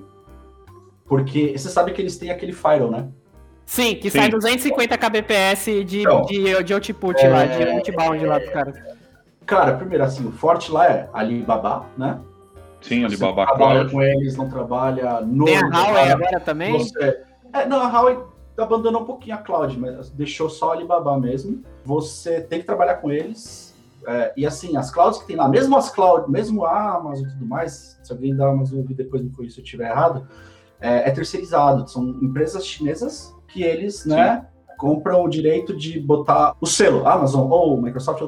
Porque 1.07 1.57
você 1.57 1.69
sabe 1.69 1.91
que 1.91 2.01
eles 2.01 2.17
têm 2.17 2.31
aquele 2.31 2.51
firewall, 2.53 2.91
né? 2.91 3.07
Sim, 3.65 3.95
que 3.95 4.09
Sim. 4.09 4.19
sai 4.19 4.29
250 4.29 4.97
kbps 4.97 5.65
de, 5.85 6.01
Então, 6.01 6.21
de, 6.23 6.63
de 6.63 6.73
output 6.73 7.27
lá, 7.27 7.45
de 7.45 7.63
outbound 7.63 8.25
lá 8.25 8.39
pro 8.39 8.51
cara. 8.51 8.97
Cara, 9.45 9.73
primeiro 9.77 10.03
assim, 10.03 10.25
o 10.27 10.31
forte 10.31 10.71
lá 10.71 10.87
é 10.87 11.09
Alibaba, 11.13 11.85
né? 11.97 12.19
Sim, 12.81 13.01
Você 13.01 13.05
Alibaba 13.05 13.45
trabalha 13.45 13.79
Cloud. 13.79 13.91
com 13.91 14.01
eles, 14.01 14.35
não 14.35 14.49
trabalha 14.49 15.21
no. 15.21 15.45
Tem 15.45 15.57
a 15.57 15.61
Huawei 15.67 16.11
agora 16.11 16.39
também? 16.39 16.73
Você... 16.73 17.21
É, 17.53 17.65
não, 17.65 17.79
a 17.81 17.87
Huawei 17.89 18.17
abandonou 18.57 19.01
um 19.01 19.05
pouquinho 19.05 19.35
a 19.35 19.39
cloud, 19.39 19.77
mas 19.79 20.09
deixou 20.11 20.49
só 20.49 20.71
a 20.71 20.73
Alibaba 20.75 21.19
mesmo. 21.19 21.63
Você 21.83 22.41
tem 22.41 22.59
que 22.59 22.65
trabalhar 22.65 22.95
com 22.95 23.11
eles. 23.11 23.73
é, 24.07 24.33
e 24.37 24.45
assim, 24.45 24.77
as 24.77 24.91
clouds 24.91 25.19
que 25.19 25.27
tem 25.27 25.35
lá, 25.35 25.47
mesmo 25.47 25.75
as 25.75 25.89
clouds, 25.89 26.29
mesmo 26.29 26.63
a 26.65 26.95
Amazon 26.97 27.25
e 27.25 27.29
tudo 27.31 27.45
mais, 27.47 27.99
se 28.03 28.11
alguém 28.11 28.35
da 28.35 28.47
Amazon 28.47 28.79
ouvir 28.79 28.93
depois 28.93 29.21
me 29.23 29.29
corrija 29.31 29.55
se 29.55 29.61
eu 29.61 29.63
estiver 29.63 29.89
errado, 29.89 30.27
é, 30.85 31.09
é 31.09 31.11
terceirizado. 31.11 31.89
São 31.89 32.03
empresas 32.21 32.65
chinesas 32.65 33.33
que 33.47 33.63
eles, 33.63 34.05
né, 34.05 34.45
compram 34.77 35.23
o 35.23 35.29
direito 35.29 35.75
de 35.75 35.99
botar 35.99 36.55
o 36.59 36.65
selo 36.65 37.07
Amazon 37.07 37.49
ou 37.49 37.81
Microsoft, 37.81 38.21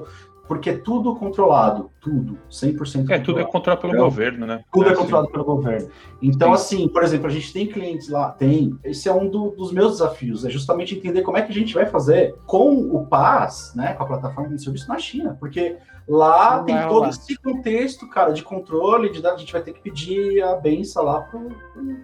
porque 0.47 0.69
é 0.69 0.77
tudo 0.77 1.13
controlado, 1.13 1.91
tudo, 1.99 2.37
100% 2.49 3.09
É, 3.11 3.19
tudo 3.19 3.39
é 3.41 3.43
controlado. 3.43 3.81
pelo 3.81 3.91
Então, 3.93 4.05
governo, 4.05 4.47
né? 4.47 4.63
Tudo 4.71 4.87
é 4.87 4.93
assim. 4.93 5.01
controlado 5.01 5.29
pelo 5.29 5.43
governo. 5.43 5.89
Então, 6.21 6.55
Sim. 6.55 6.75
assim, 6.77 6.87
por 6.87 7.03
exemplo, 7.03 7.27
a 7.27 7.29
gente 7.29 7.51
tem 7.51 7.67
clientes 7.67 8.07
lá, 8.07 8.31
tem. 8.31 8.79
Esse 8.81 9.09
é 9.09 9.13
um 9.13 9.27
do- 9.29 9.49
dos 9.51 9.73
meus 9.73 9.91
desafios, 9.93 10.45
é 10.45 10.49
justamente 10.49 10.95
entender 10.95 11.21
como 11.21 11.37
é 11.37 11.41
que 11.41 11.51
a 11.51 11.53
gente 11.53 11.73
vai 11.73 11.85
fazer 11.85 12.33
com 12.45 12.71
o 12.79 13.05
PaaS, 13.05 13.73
né, 13.75 13.91
com 13.95 14.03
a 14.03 14.07
plataforma 14.07 14.55
de 14.55 14.63
serviço 14.63 14.87
na 14.87 14.97
China, 14.97 15.35
porque 15.37 15.75
lá 16.07 16.59
Não 16.59 16.63
tem 16.63 16.75
vai 16.75 16.87
todo 16.87 16.93
rolar. 16.99 17.09
esse 17.09 17.35
contexto, 17.35 18.07
cara, 18.09 18.31
de 18.31 18.41
controle, 18.41 19.11
de 19.11 19.21
dados, 19.21 19.39
a 19.39 19.41
gente 19.41 19.51
vai 19.51 19.61
ter 19.61 19.73
que 19.73 19.81
pedir 19.81 20.41
a 20.41 20.55
benção 20.55 21.03
lá 21.03 21.19
pro, 21.23 21.41
pro, 21.73 21.97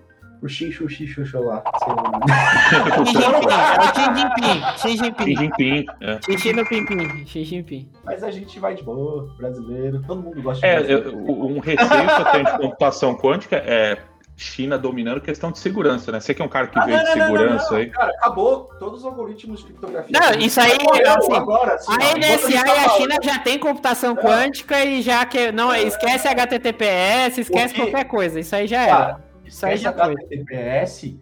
pro 0.43 0.49
Xixu, 0.49 0.89
Xixu, 0.89 1.21
lá. 1.21 1.25
sei 1.25 1.39
lá. 1.39 1.63
Xi 3.05 3.13
Jinping, 3.13 4.61
é 4.61 4.75
o 4.75 4.77
Xi 4.77 4.97
Jinping, 4.97 5.25
Xi 5.25 5.35
Jinping. 5.35 5.35
Jinping. 5.37 5.85
É, 6.01 6.19
Xixi 6.25 6.53
no 6.53 6.65
Pimpim, 6.65 7.25
Xi 7.25 7.43
Jinping. 7.45 7.89
Mas 8.03 8.23
a 8.23 8.29
gente 8.31 8.59
vai 8.59 8.75
de 8.75 8.83
boa, 8.83 9.33
brasileiro, 9.37 10.01
todo 10.05 10.21
mundo 10.21 10.41
gosta 10.41 10.59
de 10.59 10.65
É, 10.67 10.75
brasileiro. 10.79 11.09
eu- 11.11 11.45
um 11.45 11.59
receio 11.59 11.87
que 11.89 12.21
eu 12.21 12.25
tenho 12.25 12.45
de 12.45 12.57
computação 12.57 13.15
quântica 13.15 13.55
é 13.55 13.97
China 14.35 14.77
dominando 14.77 15.21
questão 15.21 15.49
de 15.51 15.59
segurança, 15.59 16.11
né? 16.11 16.19
Você 16.19 16.33
que 16.33 16.41
é 16.41 16.45
um 16.45 16.49
cara 16.49 16.67
que 16.67 16.77
Ah, 16.77 16.85
veio 16.85 16.97
não, 16.97 17.03
de 17.03 17.09
não, 17.09 17.17
não, 17.19 17.25
segurança 17.37 17.71
não, 17.71 17.77
aí. 17.77 17.85
Cara, 17.91 18.09
acabou 18.11 18.69
todos 18.79 18.99
os 18.99 19.05
algoritmos 19.05 19.59
de 19.59 19.65
criptografia. 19.67 20.19
Não, 20.19 20.39
isso 20.45 20.59
aí, 20.59 20.77
Morreu 20.83 21.13
assim, 21.17 21.33
agora, 21.33 21.73
assim, 21.75 21.91
A 21.93 21.95
NSA 22.17 22.49
gente 22.51 22.59
e 22.59 22.63
tá 22.65 22.85
a 22.85 22.89
China 22.89 23.15
já 23.23 23.39
tem 23.39 23.59
computação 23.59 24.13
quântica 24.15 24.83
e 24.83 25.01
já 25.01 25.23
que 25.25 25.51
não 25.53 25.73
esquece 25.73 26.27
HTTPS, 26.27 27.39
esquece 27.41 27.73
O 27.73 27.75
que- 27.75 27.81
qualquer 27.83 28.05
coisa. 28.05 28.39
Isso 28.39 28.53
aí 28.55 28.67
já 28.67 28.81
era. 28.81 28.91
Cara, 28.97 29.32
Esquece 29.53 29.77
já 29.83 29.93
foi. 29.93 30.13
HTTPS. 30.13 31.19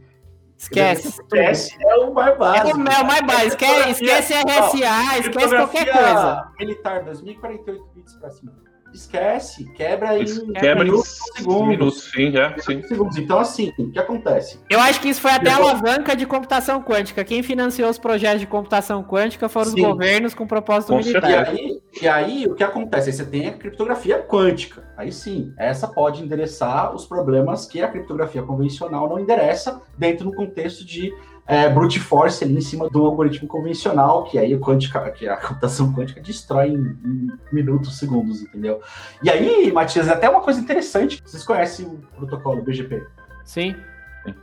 Esquece. 0.58 1.08
HTTPS 1.08 1.76
é 1.82 1.96
o 1.98 2.13
mais 2.13 2.34
É 2.34 2.38
básico. 2.38 2.78
o 2.78 2.80
mel 2.80 3.04
mais 3.04 3.22
básico. 3.22 3.48
Esquece, 3.63 3.89
esquece 4.06 4.34
RSA, 4.34 5.17
esquece 5.20 5.56
qualquer 5.56 5.91
coisa. 5.91 6.52
Militar, 6.60 7.04
2048 7.04 7.86
bits 7.96 8.15
pra 8.15 8.30
cima. 8.30 8.54
Esquece, 8.94 9.66
quebra 9.74 10.18
em 10.20 10.26
Quebra 10.26 10.82
em 10.84 10.86
minutos, 10.90 11.18
segundos. 11.36 11.68
minutos, 11.68 12.12
sim, 12.14 12.38
é, 12.38 12.56
sim. 12.60 12.82
segundos. 12.84 13.18
Então, 13.18 13.40
assim, 13.40 13.72
o 13.78 13.90
que 13.92 14.00
acontece? 14.00 14.60
Eu 14.70 14.80
acho 14.80 15.00
que 15.00 15.10
isso 15.10 15.22
foi 15.22 15.32
até 15.32 15.50
a 15.50 15.56
alavanca 15.56 16.16
de 16.16 16.26
computação 16.26 16.82
quântica. 16.82 17.24
Quem 17.24 17.42
financiou 17.42 17.90
os 17.90 17.98
projetos 17.98 18.42
de 18.42 18.48
computação 18.48 19.04
quântica 19.04 19.48
foram 19.48 19.68
os 19.68 19.74
Sim. 19.74 19.82
governos 19.84 20.34
com 20.34 20.46
propósito 20.46 20.89
Com 20.94 21.00
E 21.00 21.04
militar. 21.06 21.22
certeza. 21.46 21.52
aí, 21.52 21.82
e 22.02 22.08
aí, 22.08 22.46
o 22.48 22.54
que 22.56 22.64
acontece? 22.64 23.10
Aí 23.10 23.14
você 23.16 23.26
tem 23.26 23.48
a 23.48 23.54
criptografia 23.54 24.20
quântica. 24.22 24.84
Aí 24.98 25.12
sim, 25.12 25.52
essa 25.58 25.88
pode 25.88 26.22
endereçar 26.24 26.94
os 26.94 27.06
problemas 27.06 27.66
que 27.66 27.82
a 27.82 27.88
criptografia 27.88 28.44
convencional 28.44 29.10
não 29.10 29.20
endereça 29.20 29.82
dentro 29.98 30.26
do 30.26 30.34
contexto 30.36 30.86
de 30.86 31.12
é, 31.48 31.68
brute 31.70 32.00
force 32.00 32.44
ali 32.44 32.58
em 32.58 32.62
cima 32.62 32.89
do 32.89 33.06
algoritmo 33.06 33.48
convencional, 33.48 34.24
que 34.24 34.38
aí 34.38 34.54
a, 34.54 34.58
quântica, 34.58 35.00
que 35.12 35.28
a 35.28 35.38
computação 35.38 35.92
quântica 35.94 36.22
destrói 36.22 36.70
em, 36.70 36.98
em 37.06 37.28
minutos, 37.52 37.98
segundos, 37.98 38.42
entendeu? 38.42 38.82
E 39.24 39.30
aí, 39.30 39.72
Matias, 39.72 40.08
é 40.08 40.12
até 40.12 40.30
uma 40.30 40.42
coisa 40.42 40.60
interessante. 40.60 41.22
Vocês 41.24 41.44
conhecem 41.44 41.86
o 41.86 41.98
protocolo 42.16 42.62
BGP? 42.62 43.04
Sim. 43.44 43.76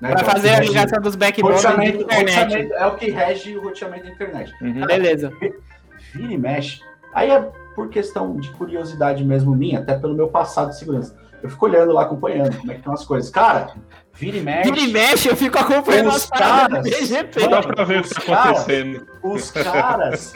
Né? 0.01 0.13
O 0.13 0.25
fazer 0.25 0.51
a 0.51 0.61
ligação 0.61 1.01
dos 1.01 1.15
backbones 1.15 1.63
da 1.63 1.85
internet. 1.85 2.73
É 2.73 2.87
o 2.87 2.97
que 2.97 3.11
rege 3.11 3.57
o 3.57 3.63
roteamento 3.63 4.05
da 4.05 4.11
internet. 4.11 4.53
Uhum. 4.61 4.87
Beleza. 4.87 5.33
vira 6.13 6.33
e 6.33 6.37
mexe. 6.37 6.81
Aí 7.15 7.31
é 7.31 7.41
por 7.75 7.89
questão 7.89 8.37
de 8.37 8.51
curiosidade 8.51 9.25
mesmo 9.25 9.55
minha, 9.55 9.79
até 9.79 9.97
pelo 9.97 10.15
meu 10.15 10.29
passado 10.29 10.71
de 10.71 10.79
segurança. 10.79 11.17
Eu 11.43 11.49
fico 11.49 11.67
olhando 11.67 11.93
lá, 11.93 12.03
acompanhando 12.03 12.57
como 12.57 12.73
é 12.73 12.75
que 12.75 12.81
estão 12.81 12.93
as 12.93 13.05
coisas. 13.05 13.31
Cara, 13.31 13.73
vira 14.19 14.37
e 14.37 14.41
mexe. 14.41 14.71
Vira 14.71 14.81
e 14.85 14.93
mexe, 14.93 15.29
eu 15.29 15.37
fico 15.37 15.59
acompanhando 15.59 16.09
Os 16.09 16.17
as 16.17 16.27
caras- 16.31 16.83
do 16.85 16.91
BGP. 16.91 17.49
Dá 17.49 17.63
pra 17.63 17.85
ver 17.85 18.01
o 18.01 18.03
que 18.03 18.09
Os 18.09 18.15
tá 18.15 18.23
caras- 18.23 18.59
acontecendo. 18.59 19.07
Os 19.23 19.51
caras 19.51 20.33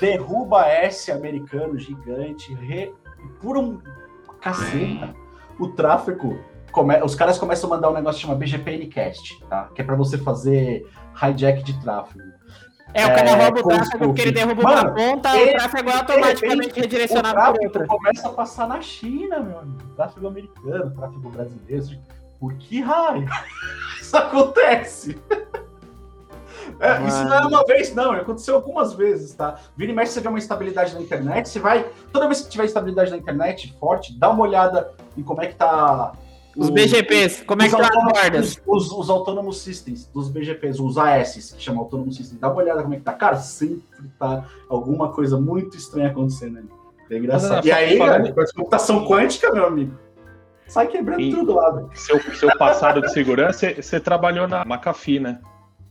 derruba 0.00 0.66
S 0.66 1.10
americano 1.12 1.78
gigante, 1.78 2.52
re- 2.54 2.92
por 3.40 3.56
um 3.56 3.78
caceta. 4.40 5.14
O 5.58 5.68
tráfego, 5.68 6.38
come- 6.72 7.00
os 7.02 7.14
caras 7.14 7.38
começam 7.38 7.70
a 7.72 7.76
mandar 7.76 7.90
um 7.90 7.94
negócio 7.94 8.20
que 8.20 8.26
chama 8.26 8.34
BGPNcast, 8.38 9.40
tá? 9.48 9.68
Que 9.74 9.82
é 9.82 9.84
pra 9.84 9.94
você 9.94 10.18
fazer 10.18 10.84
hijack 11.22 11.62
de 11.62 11.80
tráfego. 11.80 12.24
É, 12.92 13.06
o 13.06 13.08
cara 13.08 13.30
É, 13.30 13.34
rouba 13.34 13.60
o 13.60 13.62
tráfego 13.68 14.04
porque 14.06 14.22
ele 14.22 14.32
derruba 14.32 14.62
Mano, 14.62 14.80
uma 14.82 14.94
ponta, 14.94 15.36
ele- 15.36 15.50
o 15.50 15.56
tráfego 15.56 15.90
é 15.90 15.94
automaticamente 15.96 16.70
ele- 16.70 16.80
redirecionado 16.80 17.34
tráfego 17.34 17.64
outra. 17.64 17.86
começa 17.86 18.28
a 18.28 18.32
passar 18.32 18.68
na 18.68 18.80
China, 18.80 19.40
meu 19.40 19.58
amigo. 19.58 19.82
Tráfego 19.96 20.28
americano, 20.28 20.90
tráfego 20.94 21.28
brasileiro. 21.30 21.98
Por 22.44 22.52
que 22.58 22.80
raio 22.82 23.26
isso 24.00 24.14
acontece? 24.16 25.18
É, 26.80 27.06
isso 27.06 27.24
não 27.24 27.34
é 27.34 27.46
uma 27.46 27.64
vez, 27.64 27.94
não. 27.94 28.12
Aconteceu 28.12 28.54
algumas 28.56 28.92
vezes, 28.92 29.32
tá? 29.34 29.58
Vira 29.76 29.92
e 29.92 29.94
mexe, 29.94 30.12
você 30.12 30.20
vê 30.20 30.28
uma 30.28 30.38
instabilidade 30.38 30.94
na 30.94 31.00
internet, 31.00 31.48
você 31.48 31.58
vai. 31.58 31.86
Toda 32.12 32.26
vez 32.26 32.42
que 32.42 32.50
tiver 32.50 32.64
instabilidade 32.66 33.10
na 33.10 33.16
internet 33.16 33.74
forte, 33.80 34.18
dá 34.18 34.30
uma 34.30 34.42
olhada 34.42 34.90
em 35.16 35.22
como 35.22 35.40
é 35.42 35.46
que 35.46 35.54
tá. 35.54 36.12
Os 36.54 36.68
o- 36.68 36.72
BGPs, 36.72 37.44
como 37.44 37.62
é 37.62 37.68
que 37.68 37.74
os 37.74 37.80
estão 37.80 37.86
as 37.88 37.96
autônomos- 37.96 38.20
bordas? 38.22 38.60
Os, 38.66 38.92
os 38.92 39.10
Autonomous 39.10 39.58
Systems 39.58 40.06
dos 40.06 40.28
BGPs, 40.28 40.80
os 40.82 40.98
AS, 40.98 41.52
que 41.56 41.62
chama 41.62 41.80
Autonomous 41.80 42.16
Systems. 42.16 42.40
Dá 42.40 42.48
uma 42.50 42.62
olhada 42.62 42.82
como 42.82 42.92
é 42.94 42.98
que 42.98 43.02
tá. 43.04 43.12
Cara, 43.14 43.36
sempre 43.36 43.82
tá 44.18 44.44
alguma 44.68 45.12
coisa 45.12 45.38
muito 45.40 45.76
estranha 45.78 46.08
acontecendo 46.10 46.58
ali. 46.58 46.68
É 47.10 47.18
engraçado. 47.18 47.56
Mas, 47.56 47.66
e 47.66 47.72
aí, 47.72 47.98
falando- 47.98 48.22
cara, 48.22 48.32
com 48.34 48.40
a 48.40 48.46
computação 48.54 49.06
quântica, 49.06 49.52
meu 49.52 49.66
amigo, 49.66 49.98
sai 50.74 50.88
quebrando 50.88 51.20
E- 51.20 51.30
tudo 51.30 51.54
lá, 51.54 51.70
velho. 51.70 51.88
Seu, 51.94 52.20
seu 52.34 52.58
passado 52.58 53.00
de 53.00 53.12
segurança, 53.12 53.72
você- 53.80 54.00
trabalhou 54.00 54.48
na 54.48 54.62
McAfee, 54.62 55.20
né? 55.20 55.38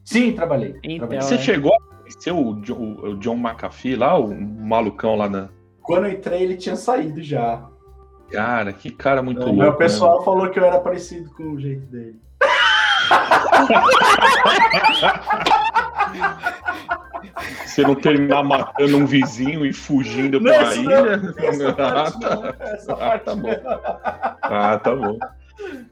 Sim, 0.03 0.33
trabalhei. 0.33 0.75
Então, 0.83 1.07
trabalhei. 1.07 1.21
Você 1.21 1.35
é. 1.35 1.37
chegou 1.37 1.73
a 1.73 1.79
conhecer 2.01 2.31
o, 2.33 2.59
Jo- 2.61 2.75
o 2.75 3.15
John 3.17 3.35
McAfee 3.37 3.95
lá, 3.95 4.17
o 4.19 4.35
malucão 4.35 5.15
lá 5.15 5.29
na. 5.29 5.47
Quando 5.81 6.07
eu 6.07 6.11
entrei, 6.11 6.43
ele 6.43 6.57
tinha 6.57 6.75
saído 6.75 7.23
já. 7.23 7.65
Cara, 8.29 8.73
que 8.73 8.91
cara 8.91 9.23
muito 9.23 9.41
O 9.41 9.45
louco. 9.45 9.59
meu 9.61 9.71
né? 9.71 9.77
pessoal 9.77 10.21
falou 10.25 10.49
que 10.49 10.59
eu 10.59 10.65
era 10.65 10.79
parecido 10.79 11.29
com 11.33 11.53
o 11.53 11.59
jeito 11.59 11.85
dele. 11.85 12.19
Você 17.65 17.81
não 17.81 17.95
terminar 17.95 18.43
matando 18.43 18.97
um 18.97 19.05
vizinho 19.05 19.65
e 19.65 19.73
fugindo 19.73 20.39
Não, 20.39 20.51
pra 20.53 20.75
ilha. 20.75 21.21
essa 21.37 21.69
Ah, 21.69 21.73
parte 21.93 22.19
tá. 22.19 22.35
não, 22.35 22.53
essa 22.73 22.93
Ah, 22.93 22.95
parte 22.95 23.25
tá 23.25 23.35
bom. 23.35 23.55
Ah, 24.41 24.79
tá 24.79 24.95
bom. 24.95 25.17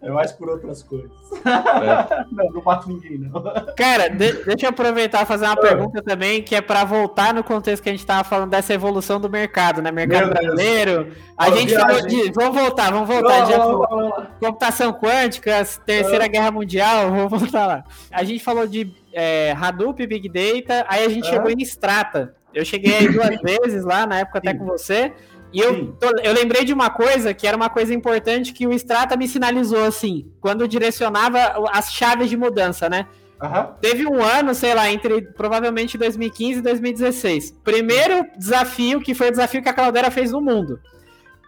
É 0.01 0.09
mais 0.09 0.32
por 0.34 0.49
outras 0.49 0.84
coisas. 0.84 1.09
É. 1.45 2.25
Não, 2.32 2.49
não 2.51 2.61
mato 2.63 2.89
ninguém, 2.89 3.19
não. 3.19 3.41
Cara, 3.77 4.09
de- 4.09 4.43
deixa 4.43 4.65
eu 4.65 4.69
aproveitar 4.69 5.21
e 5.21 5.25
fazer 5.25 5.45
uma 5.45 5.53
Ah. 5.53 5.57
pergunta 5.57 6.01
também, 6.01 6.41
que 6.41 6.55
é 6.55 6.61
para 6.61 6.84
voltar 6.84 7.34
no 7.34 7.43
contexto 7.43 7.82
que 7.82 7.88
a 7.89 7.91
gente 7.93 8.05
tava 8.05 8.23
falando 8.27 8.49
dessa 8.49 8.73
evolução 8.73 9.19
do 9.19 9.29
mercado, 9.29 9.82
né? 9.82 9.89
Mercado 9.91 10.25
Meu 10.25 10.34
Deus. 10.34 10.45
brasileiro. 10.55 11.11
A 11.38 11.51
gente 11.51 11.69
viagem. 11.69 11.88
falou 11.88 12.07
de. 12.07 12.32
Vamos 12.34 12.59
voltar, 12.61 12.91
vamos 12.91 13.07
voltar. 13.07 13.47
Não, 13.49 13.57
não, 13.57 13.71
não, 13.71 13.79
não, 13.89 14.09
não. 14.09 14.27
computação 14.41 14.91
quântica, 14.91 15.63
Terceira 15.86 16.27
Guerra 16.27 16.51
Mundial, 16.51 17.09
vamos 17.11 17.29
voltar 17.41 17.65
lá. 17.65 17.84
A 18.11 18.23
gente 18.23 18.43
falou 18.43 18.67
de 18.67 18.91
é, 19.14 19.51
Hadoop, 19.59 20.05
Big 20.07 20.28
Data, 20.30 20.86
aí 20.89 21.05
a 21.05 21.09
gente 21.09 21.28
Ah. 21.28 21.32
chegou 21.32 21.49
em 21.49 21.62
Strata. 21.62 22.36
Eu 22.53 22.66
cheguei 22.66 22.95
aí 22.97 23.07
duas 23.07 23.30
vezes 23.41 23.84
lá, 23.84 24.05
na 24.05 24.20
época 24.20 24.39
até 24.39 24.51
Sim. 24.51 24.57
com 24.57 24.66
você. 24.66 25.14
E 25.53 25.59
eu, 25.59 25.91
tô- 25.93 26.18
eu 26.24 26.34
lembrei 26.34 26.64
de 26.64 26.72
uma 26.74 26.89
coisa 26.89 27.34
que 27.34 27.45
era 27.45 27.57
uma 27.57 27.70
coisa 27.70 27.93
importante 27.93 28.53
que 28.53 28.66
o 28.66 28.72
Strata 28.74 29.18
me 29.18 29.28
sinalizou 29.28 29.84
assim, 29.86 30.32
quando 30.39 30.68
direcionava 30.68 31.39
as 31.72 31.91
chaves 31.91 32.30
de 32.30 32.38
mudança, 32.38 32.89
né? 32.89 33.05
Aham. 33.41 33.76
Teve 33.82 34.05
um 34.07 34.22
ano, 34.24 34.53
sei 34.53 34.74
lá, 34.74 34.89
entre 34.91 35.22
provavelmente 35.34 35.97
2015 35.97 36.59
e 36.59 36.62
2016. 36.62 37.51
Primeiro 37.64 38.26
desafio, 38.38 39.01
que 39.01 39.14
foi 39.16 39.28
o 39.28 39.32
desafio 39.32 39.62
que 39.64 39.68
a 39.70 39.74
Cloudera 39.74 40.12
fez 40.12 40.32
no 40.32 40.39
mundo. 40.39 40.80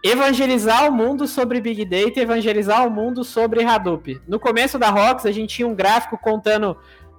Evangelizar 0.02 0.86
o 0.86 0.92
mundo 0.92 1.26
sobre 1.26 1.60
Big 1.62 1.82
Data, 1.86 2.20
evangelizar 2.20 2.86
o 2.86 2.90
mundo 2.90 3.24
sobre 3.24 3.64
Hadoop. 3.64 4.20
No 4.28 4.38
começo 4.38 4.78
da 4.78 4.90
Rox, 4.90 5.24
a 5.24 5.32
gente 5.32 5.54
tinha 5.56 5.66
um 5.68 5.74
gráfico 5.74 6.18
contando 6.18 6.76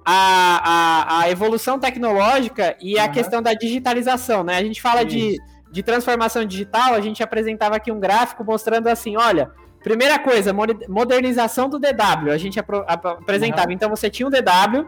a, 0.08 1.18
a, 1.18 1.20
a 1.22 1.30
evolução 1.30 1.78
tecnológica 1.80 2.76
e 2.80 2.96
a 2.96 3.04
Aham. 3.04 3.12
questão 3.12 3.42
da 3.42 3.52
digitalização, 3.54 4.44
né? 4.44 4.56
A 4.56 4.62
gente 4.62 4.80
fala 4.80 5.04
de, 5.04 5.18
Isso. 5.32 5.40
de 5.72 5.82
transformação 5.82 6.44
digital, 6.44 6.94
a 6.94 7.00
gente 7.00 7.22
apresentava 7.24 7.74
aqui 7.74 7.90
um 7.90 7.98
gráfico 7.98 8.44
mostrando 8.44 8.86
assim, 8.86 9.16
olha, 9.16 9.50
primeira 9.82 10.16
coisa, 10.18 10.52
mo- 10.52 10.62
modernização 10.88 11.68
do 11.68 11.78
DW, 11.80 12.30
a 12.30 12.38
gente 12.38 12.58
apro- 12.60 12.84
ap- 12.86 13.04
apresentava. 13.06 13.72
Então 13.72 13.90
você 13.90 14.08
tinha 14.08 14.28
um 14.28 14.30
DW, 14.30 14.86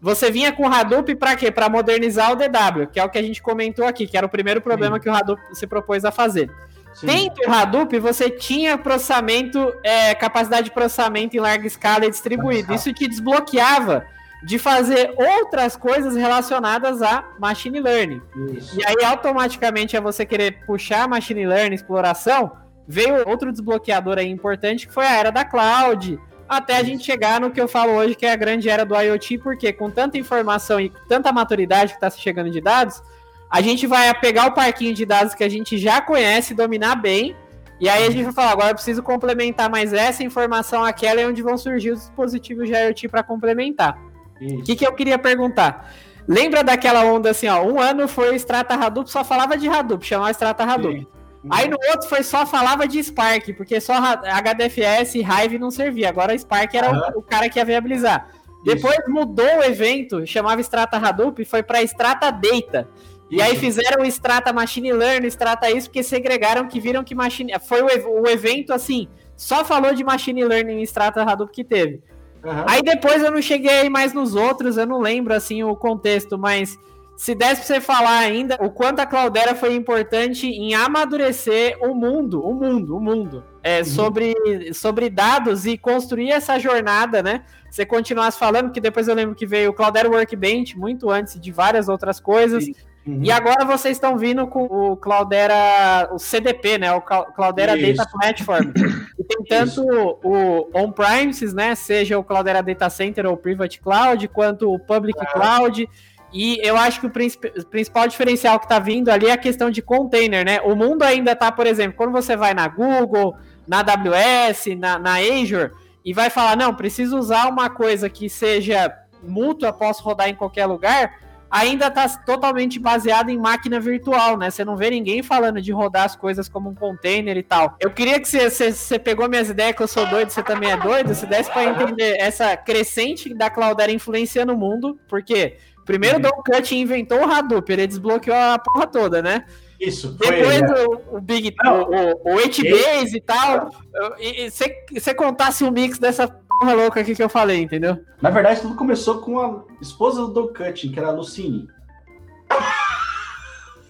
você 0.00 0.30
vinha 0.30 0.50
com 0.50 0.64
o 0.66 0.72
Hadoop 0.72 1.14
para 1.16 1.36
quê? 1.36 1.50
Para 1.50 1.68
modernizar 1.68 2.32
o 2.32 2.36
DW, 2.36 2.86
que 2.90 2.98
é 2.98 3.04
o 3.04 3.08
que 3.10 3.18
a 3.18 3.22
gente 3.22 3.42
comentou 3.42 3.86
aqui, 3.86 4.06
que 4.06 4.16
era 4.16 4.26
o 4.26 4.30
primeiro 4.30 4.62
problema 4.62 4.98
que 4.98 5.08
o 5.10 5.14
Hadoop 5.14 5.40
se 5.52 5.66
propôs 5.66 6.04
a 6.06 6.10
fazer. 6.10 6.50
Sim. 6.94 7.06
Dentro 7.06 7.44
do 7.44 7.52
Hadoop, 7.52 7.98
você 7.98 8.30
tinha 8.30 8.78
processamento, 8.78 9.74
é, 9.82 10.14
capacidade 10.14 10.64
de 10.66 10.70
processamento 10.70 11.36
em 11.36 11.40
larga 11.40 11.66
escala 11.66 12.06
e 12.06 12.10
distribuído. 12.10 12.72
Isso 12.72 12.92
te 12.92 13.06
desbloqueava 13.08 14.06
de 14.42 14.58
fazer 14.58 15.14
outras 15.16 15.76
coisas 15.76 16.16
relacionadas 16.16 17.00
a 17.00 17.24
machine 17.38 17.80
learning. 17.80 18.20
Isso. 18.52 18.78
E 18.78 18.84
aí, 18.84 19.04
automaticamente, 19.04 19.96
é 19.96 20.00
você 20.00 20.26
querer 20.26 20.64
puxar 20.66 21.08
machine 21.08 21.46
learning, 21.46 21.74
exploração, 21.74 22.52
veio 22.86 23.26
outro 23.28 23.50
desbloqueador 23.50 24.18
aí 24.18 24.28
importante, 24.28 24.86
que 24.86 24.92
foi 24.92 25.06
a 25.06 25.14
era 25.14 25.30
da 25.30 25.44
cloud, 25.44 26.20
até 26.48 26.76
a 26.76 26.82
gente 26.82 27.04
chegar 27.04 27.40
no 27.40 27.50
que 27.50 27.60
eu 27.60 27.66
falo 27.66 27.92
hoje, 27.92 28.14
que 28.14 28.26
é 28.26 28.32
a 28.32 28.36
grande 28.36 28.68
era 28.68 28.84
do 28.84 28.94
IoT, 28.94 29.38
porque 29.38 29.72
com 29.72 29.90
tanta 29.90 30.18
informação 30.18 30.78
e 30.78 30.92
tanta 31.08 31.32
maturidade 31.32 31.92
que 31.92 31.96
está 31.96 32.10
se 32.10 32.20
chegando 32.20 32.50
de 32.50 32.60
dados, 32.60 33.02
a 33.50 33.60
gente 33.60 33.86
vai 33.86 34.12
pegar 34.18 34.46
o 34.46 34.52
parquinho 34.52 34.94
de 34.94 35.06
dados 35.06 35.34
que 35.34 35.44
a 35.44 35.48
gente 35.48 35.78
já 35.78 36.00
conhece, 36.00 36.54
dominar 36.54 36.96
bem, 36.96 37.34
e 37.80 37.88
aí 37.88 38.06
a 38.06 38.10
gente 38.10 38.24
vai 38.24 38.32
falar, 38.32 38.52
agora 38.52 38.70
eu 38.70 38.74
preciso 38.74 39.02
complementar 39.02 39.70
mais 39.70 39.92
essa 39.92 40.22
informação 40.22 40.84
àquela, 40.84 41.20
e 41.20 41.26
onde 41.26 41.42
vão 41.42 41.56
surgir 41.56 41.92
os 41.92 42.00
dispositivos 42.00 42.68
de 42.68 42.74
IoT 42.74 43.08
para 43.08 43.22
complementar. 43.22 43.98
O 44.40 44.44
Isso. 44.44 44.62
que, 44.64 44.76
que 44.76 44.86
eu 44.86 44.92
queria 44.92 45.18
perguntar? 45.18 45.92
Lembra 46.26 46.64
daquela 46.64 47.04
onda 47.04 47.30
assim, 47.30 47.48
ó? 47.48 47.62
Um 47.62 47.78
ano 47.80 48.08
foi 48.08 48.34
Strata 48.36 48.74
Hadoop, 48.74 49.10
só 49.10 49.22
falava 49.22 49.56
de 49.56 49.68
Hadoop, 49.68 50.04
chamava 50.06 50.30
Strata 50.30 50.64
Hadoop. 50.64 51.00
Sim. 51.00 51.06
Aí 51.50 51.68
no 51.68 51.76
outro 51.90 52.08
foi 52.08 52.22
só 52.22 52.46
falava 52.46 52.88
de 52.88 53.02
Spark, 53.02 53.52
porque 53.54 53.78
só 53.78 53.92
HDFS 53.94 55.16
e 55.16 55.20
Hive 55.22 55.58
não 55.58 55.70
servia. 55.70 56.08
Agora 56.08 56.36
Spark 56.36 56.74
era 56.74 56.90
o- 57.14 57.18
o, 57.18 57.22
cara 57.22 57.48
que 57.50 57.58
ia 57.58 57.64
viabilizar. 57.64 58.28
Depois 58.64 58.96
mudou 59.08 59.44
o 59.58 59.62
evento, 59.62 60.26
chamava 60.26 60.60
Strata 60.62 60.96
Hadoop, 60.96 61.42
e 61.42 61.44
foi 61.44 61.62
para 61.62 61.82
Strata 61.82 62.30
Data. 62.30 62.88
E 63.30 63.42
aí 63.42 63.52
Isso. 63.52 63.60
fizeram 63.60 64.02
o 64.02 64.06
Strata 64.06 64.52
Machine 64.54 64.92
Learning, 64.92 65.26
Strata 65.26 65.70
isso, 65.70 65.88
porque 65.88 66.02
segregaram 66.02 66.66
que 66.66 66.80
viram 66.80 67.04
que 67.04 67.14
machine. 67.14 67.52
Foi 67.60 67.82
o, 67.82 68.22
o 68.22 68.26
evento 68.28 68.72
assim, 68.72 69.08
só 69.36 69.64
falou 69.64 69.92
de 69.94 70.02
Machine 70.04 70.44
Learning 70.44 70.78
em 70.80 70.82
Strata 70.82 71.22
Hadoop 71.22 71.52
que 71.52 71.64
teve. 71.64 72.02
Aham. 72.44 72.66
Aí 72.68 72.82
depois 72.82 73.22
eu 73.22 73.30
não 73.30 73.40
cheguei 73.40 73.88
mais 73.88 74.12
nos 74.12 74.34
outros, 74.34 74.76
eu 74.76 74.86
não 74.86 75.00
lembro 75.00 75.32
assim 75.32 75.62
o 75.62 75.74
contexto, 75.74 76.38
mas 76.38 76.78
se 77.16 77.34
desse 77.34 77.56
pra 77.56 77.64
você 77.64 77.80
falar 77.80 78.18
ainda 78.18 78.58
o 78.60 78.70
quanto 78.70 79.00
a 79.00 79.06
Cloudera 79.06 79.54
foi 79.54 79.74
importante 79.74 80.46
em 80.46 80.74
amadurecer 80.74 81.78
o 81.80 81.94
mundo, 81.94 82.44
o 82.44 82.52
mundo, 82.52 82.96
o 82.96 83.00
mundo, 83.00 83.44
é, 83.62 83.84
sobre, 83.84 84.34
sobre 84.74 85.08
dados 85.08 85.64
e 85.64 85.78
construir 85.78 86.30
essa 86.30 86.58
jornada, 86.58 87.22
né? 87.22 87.44
Você 87.70 87.86
continuasse 87.86 88.38
falando, 88.38 88.72
que 88.72 88.80
depois 88.80 89.08
eu 89.08 89.14
lembro 89.14 89.34
que 89.34 89.46
veio 89.46 89.70
o 89.70 89.72
Cloudera 89.72 90.08
Workbench 90.08 90.78
muito 90.78 91.10
antes 91.10 91.40
de 91.40 91.50
várias 91.50 91.88
outras 91.88 92.20
coisas. 92.20 92.64
Sim. 92.64 92.74
Uhum. 93.06 93.20
E 93.22 93.30
agora 93.30 93.64
vocês 93.64 93.96
estão 93.96 94.16
vindo 94.16 94.46
com 94.46 94.64
o 94.64 94.96
Cloudera, 94.96 96.08
o 96.12 96.18
CDP, 96.18 96.78
né? 96.78 96.92
O 96.92 97.00
Clou- 97.02 97.26
Cloudera 97.26 97.76
Isso. 97.76 97.96
Data 97.98 98.10
Platform. 98.18 98.70
E 99.18 99.24
tem 99.24 99.44
tanto 99.44 99.82
o 100.22 100.70
on-premises, 100.74 101.52
né? 101.52 101.74
Seja 101.74 102.18
o 102.18 102.24
Cloudera 102.24 102.62
Data 102.62 102.88
Center 102.88 103.26
ou 103.26 103.36
Private 103.36 103.80
Cloud, 103.80 104.26
quanto 104.28 104.72
o 104.72 104.78
Public 104.78 105.18
Cloud. 105.32 105.88
E 106.32 106.58
eu 106.66 106.76
acho 106.76 106.98
que 107.00 107.06
o 107.06 107.10
princip- 107.10 107.52
principal 107.70 108.08
diferencial 108.08 108.58
que 108.58 108.64
está 108.64 108.78
vindo 108.78 109.08
ali 109.10 109.26
é 109.26 109.32
a 109.32 109.36
questão 109.38 109.70
de 109.70 109.80
container, 109.82 110.44
né? 110.44 110.60
O 110.62 110.74
mundo 110.74 111.02
ainda 111.02 111.32
está, 111.32 111.52
por 111.52 111.66
exemplo, 111.66 111.96
quando 111.96 112.10
você 112.12 112.34
vai 112.36 112.54
na 112.54 112.66
Google, 112.66 113.36
na 113.68 113.80
AWS, 113.80 114.74
na, 114.76 114.98
na 114.98 115.14
Azure, 115.18 115.70
e 116.04 116.12
vai 116.12 116.30
falar, 116.30 116.56
não, 116.56 116.74
preciso 116.74 117.16
usar 117.18 117.48
uma 117.48 117.70
coisa 117.70 118.10
que 118.10 118.28
seja 118.28 118.92
mútua, 119.22 119.72
posso 119.72 120.02
rodar 120.02 120.28
em 120.28 120.34
qualquer 120.34 120.66
lugar, 120.66 121.18
ainda 121.54 121.86
está 121.86 122.08
totalmente 122.08 122.80
baseado 122.80 123.28
em 123.30 123.38
máquina 123.38 123.78
virtual, 123.78 124.36
né? 124.36 124.50
Você 124.50 124.64
não 124.64 124.76
vê 124.76 124.90
ninguém 124.90 125.22
falando 125.22 125.62
de 125.62 125.70
rodar 125.70 126.02
as 126.02 126.16
coisas 126.16 126.48
como 126.48 126.68
um 126.68 126.74
container 126.74 127.36
e 127.36 127.44
tal. 127.44 127.76
Eu 127.78 127.92
queria 127.92 128.18
que 128.18 128.26
você, 128.26 128.50
você, 128.50 128.72
você 128.72 128.98
pegou 128.98 129.28
minhas 129.28 129.48
ideias, 129.48 129.76
que 129.76 129.82
eu 129.82 129.86
sou 129.86 130.04
doido, 130.06 130.30
você 130.30 130.42
também 130.42 130.72
é 130.72 130.76
doido, 130.76 131.14
se 131.14 131.26
desse 131.26 131.48
para 131.52 131.64
entender 131.64 132.16
essa 132.18 132.56
crescente 132.56 133.32
da 133.32 133.48
Cloudera 133.48 133.92
influenciando 133.92 134.52
o 134.52 134.58
mundo, 134.58 134.98
porque 135.08 135.56
Primeiro 135.84 136.16
o 136.16 136.20
Don 136.20 136.30
Cut 136.30 136.74
inventou 136.74 137.20
o 137.20 137.30
Hadoop, 137.30 137.70
ele 137.70 137.86
desbloqueou 137.86 138.34
a 138.34 138.58
porra 138.58 138.86
toda, 138.86 139.20
né? 139.20 139.44
Isso, 139.78 140.16
foi 140.16 140.30
Depois 140.30 140.56
ele, 140.56 140.66
né? 140.66 140.84
o, 140.86 141.16
o, 141.16 141.20
Big, 141.20 141.54
Não, 141.62 141.82
o, 141.82 142.12
o, 142.24 142.36
o 142.36 142.40
e 142.40 143.20
tal. 143.20 143.70
E 144.18 144.50
você 144.50 145.14
contasse 145.14 145.62
o 145.62 145.68
um 145.68 145.70
mix 145.70 145.98
dessa 145.98 146.26
porra 146.58 146.74
louca 146.74 147.00
aqui 147.00 147.14
que 147.14 147.22
eu 147.22 147.28
falei, 147.28 147.62
entendeu? 147.62 147.98
Na 148.20 148.30
verdade, 148.30 148.60
tudo 148.60 148.74
começou 148.74 149.20
com 149.20 149.38
a 149.40 149.64
esposa 149.80 150.22
do 150.22 150.28
Don 150.28 150.48
Cutting, 150.48 150.92
que 150.92 150.98
era 150.98 151.08
a 151.08 151.12
Lucine. 151.12 151.68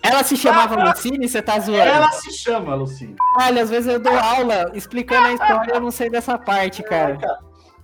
Ela 0.03 0.23
se 0.23 0.37
chamava 0.37 0.91
Lucine, 0.91 1.27
você 1.27 1.41
tá 1.41 1.59
zoando? 1.59 1.81
Ela 1.81 2.11
se 2.12 2.31
chama 2.33 2.75
Lucine. 2.75 3.17
Olha, 3.39 3.62
às 3.62 3.71
vezes 3.71 3.91
eu 3.91 3.99
dou 3.99 4.17
aula 4.17 4.71
explicando 4.75 5.29
a 5.29 5.33
história, 5.33 5.73
eu 5.73 5.81
não 5.81 5.91
sei 5.91 6.11
dessa 6.11 6.37
parte, 6.37 6.83
cara. 6.83 7.19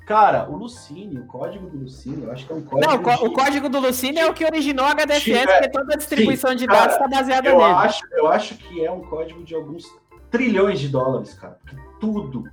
Cara, 0.07 0.51
o 0.51 0.57
Lucine, 0.57 1.21
o 1.21 1.27
código 1.27 1.71
do 1.71 1.79
Lucine, 1.79 2.25
eu 2.25 2.33
acho 2.33 2.45
que 2.45 2.53
é 2.53 2.57
um 2.57 2.63
código. 2.63 2.91
Não, 2.91 2.99
de... 3.01 3.25
o 3.25 3.33
código 3.33 3.69
do 3.69 3.79
Lucine 3.79 4.19
é 4.19 4.27
o 4.27 4.35
que 4.35 4.45
originou 4.45 4.85
a 4.85 4.91
HDFS, 4.91 5.47
porque 5.47 5.71
toda 5.71 5.95
a 5.95 5.97
distribuição 5.97 6.51
Sim, 6.51 6.57
de 6.57 6.67
dados 6.67 6.97
está 6.97 7.09
baseada 7.09 7.49
eu 7.49 7.57
nele. 7.57 7.73
Acho, 7.73 8.05
eu 8.13 8.29
acho 8.29 8.57
que 8.57 8.85
é 8.85 8.91
um 8.91 9.01
código 9.03 9.43
de 9.45 9.55
alguns 9.55 9.87
trilhões 10.31 10.81
de 10.81 10.89
dólares, 10.89 11.35
cara. 11.35 11.59
Que 11.67 11.77
tudo 12.01 12.45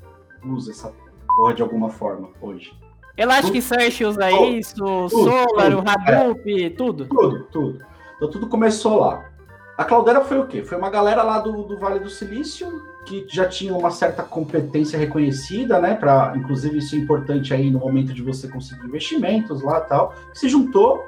usa 0.46 0.72
essa 0.72 0.94
porra 1.38 1.54
de 1.54 1.62
alguma 1.62 1.90
forma 1.92 2.30
hoje. 2.42 2.74
Elasticsearch 3.16 4.04
usa 4.04 4.30
tudo, 4.30 4.46
isso, 4.46 4.76
tudo, 4.76 5.10
Solar, 5.10 5.72
tudo, 5.72 5.78
o 5.78 5.90
Hadoop, 5.90 6.66
é. 6.66 6.70
tudo. 6.72 7.06
Tudo, 7.06 7.44
tudo. 7.52 7.86
Então 8.16 8.30
tudo 8.32 8.48
começou 8.48 9.00
lá. 9.00 9.24
A 9.78 9.86
Cloudera 9.86 10.22
foi 10.22 10.40
o 10.40 10.48
quê? 10.48 10.64
Foi 10.64 10.76
uma 10.76 10.90
galera 10.90 11.22
lá 11.22 11.40
do, 11.40 11.64
do 11.64 11.78
Vale 11.78 12.00
do 12.00 12.10
Silício 12.10 12.68
que 13.06 13.26
já 13.30 13.48
tinha 13.48 13.74
uma 13.74 13.92
certa 13.92 14.24
competência 14.24 14.98
reconhecida, 14.98 15.80
né? 15.80 15.94
Para, 15.94 16.34
inclusive, 16.36 16.80
isso 16.80 16.96
é 16.96 16.98
importante 16.98 17.54
aí 17.54 17.70
no 17.70 17.80
momento 17.80 18.12
de 18.12 18.22
você 18.22 18.48
conseguir 18.48 18.86
investimentos 18.86 19.62
lá 19.62 19.80
tal. 19.80 20.14
Se 20.34 20.50
juntou 20.50 21.08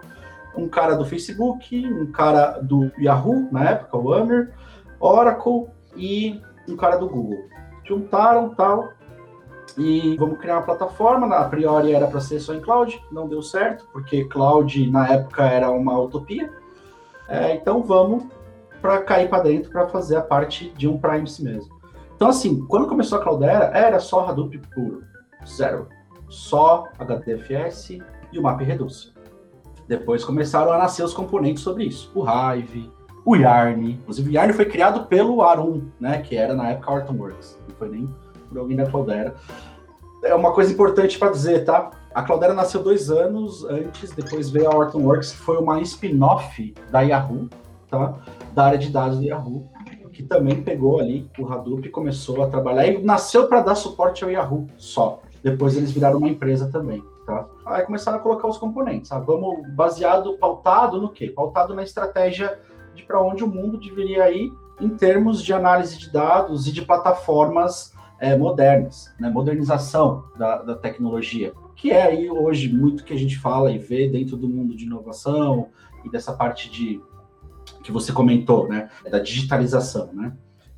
um 0.56 0.70
cara 0.70 0.96
do 0.96 1.04
Facebook, 1.04 1.86
um 1.86 2.12
cara 2.12 2.60
do 2.62 2.92
Yahoo 3.00 3.50
na 3.52 3.72
época, 3.72 3.98
o 3.98 4.14
Amer, 4.14 4.54
Oracle 5.00 5.66
e 5.96 6.40
um 6.68 6.76
cara 6.76 6.96
do 6.96 7.10
Google. 7.10 7.50
Juntaram 7.84 8.54
tal 8.56 8.99
e 9.78 10.16
vamos 10.18 10.40
criar 10.40 10.58
uma 10.58 10.64
plataforma. 10.64 11.28
Na 11.28 11.40
a 11.40 11.50
priori 11.50 11.94
era 11.94 12.08
para 12.08 12.20
ser 12.20 12.40
só 12.40 12.54
em 12.54 12.62
cloud, 12.62 13.02
não 13.12 13.28
deu 13.28 13.42
certo 13.42 13.88
porque 13.92 14.26
cloud 14.26 14.90
na 14.90 15.08
época 15.08 15.44
era 15.44 15.70
uma 15.70 16.00
utopia. 16.00 16.52
É, 17.28 17.54
então 17.54 17.84
vamos 17.84 18.24
para 18.82 19.02
cair 19.02 19.30
para 19.30 19.44
dentro 19.44 19.72
para 19.72 19.88
fazer 19.88 20.16
a 20.16 20.22
parte 20.22 20.72
de 20.72 20.88
um 20.88 20.98
Primes 20.98 21.40
mesmo. 21.40 21.80
Então, 22.16 22.30
assim, 22.30 22.66
quando 22.66 22.88
começou 22.88 23.18
a 23.18 23.22
Cloudera, 23.22 23.72
era 23.74 24.00
só 24.00 24.28
Hadoop 24.28 24.58
puro, 24.74 25.04
zero. 25.48 25.88
Só 26.28 26.84
HDFS 27.00 27.92
e 28.32 28.38
o 28.38 28.42
MapReduce. 28.42 29.14
Depois 29.88 30.24
começaram 30.26 30.72
a 30.72 30.78
nascer 30.78 31.04
os 31.04 31.14
componentes 31.14 31.64
sobre 31.64 31.86
isso. 31.86 32.12
O 32.14 32.26
Hive, 32.26 32.92
o 33.26 33.36
Yarn. 33.36 33.92
Inclusive, 33.92 34.30
o 34.30 34.34
Yarn 34.34 34.54
foi 34.54 34.66
criado 34.66 35.06
pelo 35.08 35.42
Arum, 35.42 35.90
né? 36.00 36.22
Que 36.22 36.36
era 36.36 36.54
na 36.54 36.70
época 36.70 36.92
Hortonworks. 36.92 37.58
Não 37.68 37.76
foi 37.76 37.90
nem 37.90 38.10
por 38.50 38.58
alguém 38.58 38.76
da 38.76 38.86
Cloudera. 38.90 39.36
É 40.24 40.36
uma 40.36 40.52
coisa 40.52 40.74
importante 40.74 41.18
para 41.18 41.32
dizer, 41.32 41.64
tá? 41.64 41.92
A 42.14 42.24
Cloudera 42.24 42.54
nasceu 42.54 42.84
dois 42.84 43.10
anos 43.10 43.64
antes, 43.64 44.12
depois 44.12 44.50
veio 44.50 44.70
a 44.70 44.76
Hortonworks, 44.76 45.32
que 45.32 45.38
foi 45.38 45.58
uma 45.58 45.80
spin-off 45.82 46.74
da 46.92 47.02
Yahoo, 47.02 47.48
tá? 47.90 48.16
da 48.54 48.66
área 48.66 48.78
de 48.78 48.90
dados 48.90 49.20
do 49.20 49.24
Yahoo, 49.24 49.70
que 50.12 50.24
também 50.24 50.62
pegou 50.62 51.00
ali 51.00 51.30
o 51.40 51.48
Hadoop 51.48 51.88
e 51.88 51.90
começou 51.90 52.44
a 52.44 52.50
trabalhar 52.50 52.86
e 52.88 53.02
nasceu 53.02 53.48
para 53.48 53.62
dar 53.62 53.76
suporte 53.76 54.22
ao 54.22 54.30
Yahoo 54.30 54.68
só. 54.76 55.22
Depois 55.42 55.78
eles 55.78 55.92
viraram 55.92 56.18
uma 56.18 56.28
empresa 56.28 56.70
também, 56.70 57.02
tá? 57.26 57.48
Aí 57.66 57.86
começaram 57.86 58.18
a 58.18 58.22
colocar 58.22 58.46
os 58.46 58.58
componentes, 58.58 59.10
tá? 59.10 59.18
Vamos 59.20 59.66
baseado, 59.74 60.38
pautado 60.38 61.00
no 61.00 61.10
quê? 61.10 61.28
Pautado 61.28 61.74
na 61.74 61.84
estratégia 61.84 62.60
de 62.94 63.04
para 63.04 63.22
onde 63.22 63.46
o 63.46 63.48
mundo 63.48 63.80
deveria 63.80 64.30
ir 64.30 64.52
em 64.82 64.90
termos 64.90 65.42
de 65.42 65.54
análise 65.54 65.98
de 65.98 66.12
dados 66.12 66.68
e 66.68 66.74
de 66.74 66.82
plataformas 66.82 67.94
é, 68.20 68.36
modernas, 68.38 69.14
né? 69.20 69.30
Modernização 69.30 70.26
da, 70.38 70.62
da 70.62 70.76
tecnologia, 70.76 71.54
que 71.76 71.92
é 71.92 72.04
aí 72.04 72.30
hoje 72.30 72.72
muito 72.72 73.04
que 73.04 73.14
a 73.14 73.18
gente 73.18 73.38
fala 73.38 73.72
e 73.72 73.78
vê 73.78 74.08
dentro 74.08 74.36
do 74.36 74.48
mundo 74.48 74.76
de 74.76 74.86
inovação 74.86 75.70
e 76.04 76.10
dessa 76.10 76.34
parte 76.34 76.70
de 76.70 77.02
que 77.84 77.92
você 77.92 78.12
comentou, 78.12 78.68
né, 78.68 78.90
da 79.10 79.20
digitalização, 79.20 80.10
né? 80.14 80.34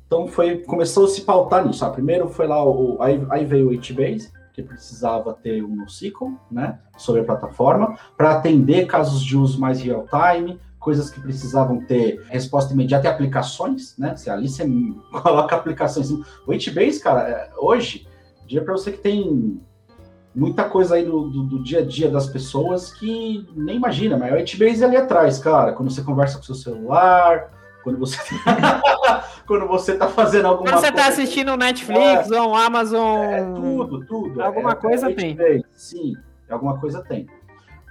Então 0.06 0.28
foi 0.28 0.58
começou 0.58 1.06
a 1.06 1.08
se 1.08 1.22
pautar 1.22 1.66
nisso. 1.66 1.84
Ah, 1.84 1.90
primeiro 1.90 2.28
foi 2.28 2.46
lá 2.46 2.62
o 2.64 3.00
aí, 3.00 3.24
aí 3.30 3.44
veio 3.44 3.70
o 3.70 3.72
HBase, 3.72 4.30
que 4.52 4.62
precisava 4.62 5.32
ter 5.32 5.64
um 5.64 5.74
NoSQL, 5.76 6.38
né, 6.50 6.78
sobre 6.98 7.22
a 7.22 7.24
plataforma 7.24 7.96
para 8.16 8.32
atender 8.32 8.86
casos 8.86 9.24
de 9.24 9.36
uso 9.36 9.58
mais 9.58 9.80
real 9.80 10.06
time, 10.06 10.60
coisas 10.82 11.08
que 11.08 11.20
precisavam 11.20 11.80
ter 11.80 12.20
resposta 12.28 12.74
imediata 12.74 13.06
e 13.06 13.10
aplicações, 13.10 13.96
né? 13.96 14.16
Se 14.16 14.28
ali 14.28 14.48
você 14.48 14.66
coloca 15.22 15.56
aplicações, 15.56 16.10
o 16.10 16.24
HBase, 16.46 17.00
cara, 17.00 17.28
é, 17.28 17.50
hoje, 17.56 18.06
diria 18.46 18.64
para 18.64 18.72
você 18.72 18.90
que 18.90 18.98
tem 18.98 19.60
muita 20.34 20.64
coisa 20.64 20.96
aí 20.96 21.04
do, 21.04 21.28
do, 21.28 21.42
do, 21.44 21.62
dia 21.62 21.80
a 21.80 21.84
dia 21.84 22.10
das 22.10 22.26
pessoas 22.26 22.92
que 22.92 23.48
nem 23.54 23.76
imagina, 23.76 24.16
mas 24.16 24.32
é 24.32 24.34
o 24.34 24.44
HBase 24.44 24.84
ali 24.84 24.96
atrás, 24.96 25.38
cara, 25.38 25.72
quando 25.72 25.90
você 25.90 26.02
conversa 26.02 26.38
com 26.38 26.44
seu 26.44 26.54
celular, 26.54 27.50
quando 27.84 27.98
você 27.98 28.18
quando 29.46 29.68
você 29.68 29.96
tá 29.96 30.08
fazendo 30.08 30.46
alguma 30.46 30.70
quando 30.70 30.80
você 30.80 30.92
tá 30.92 31.06
assistindo 31.06 31.56
Netflix 31.56 32.30
é, 32.30 32.40
ou 32.40 32.54
Amazon, 32.54 33.18
é, 33.18 33.44
tudo, 33.44 34.04
tudo. 34.06 34.42
Alguma 34.42 34.72
é, 34.72 34.74
coisa 34.74 35.10
é 35.10 35.14
tem. 35.14 35.64
Sim, 35.72 36.14
alguma 36.50 36.78
coisa 36.80 37.02
tem. 37.02 37.26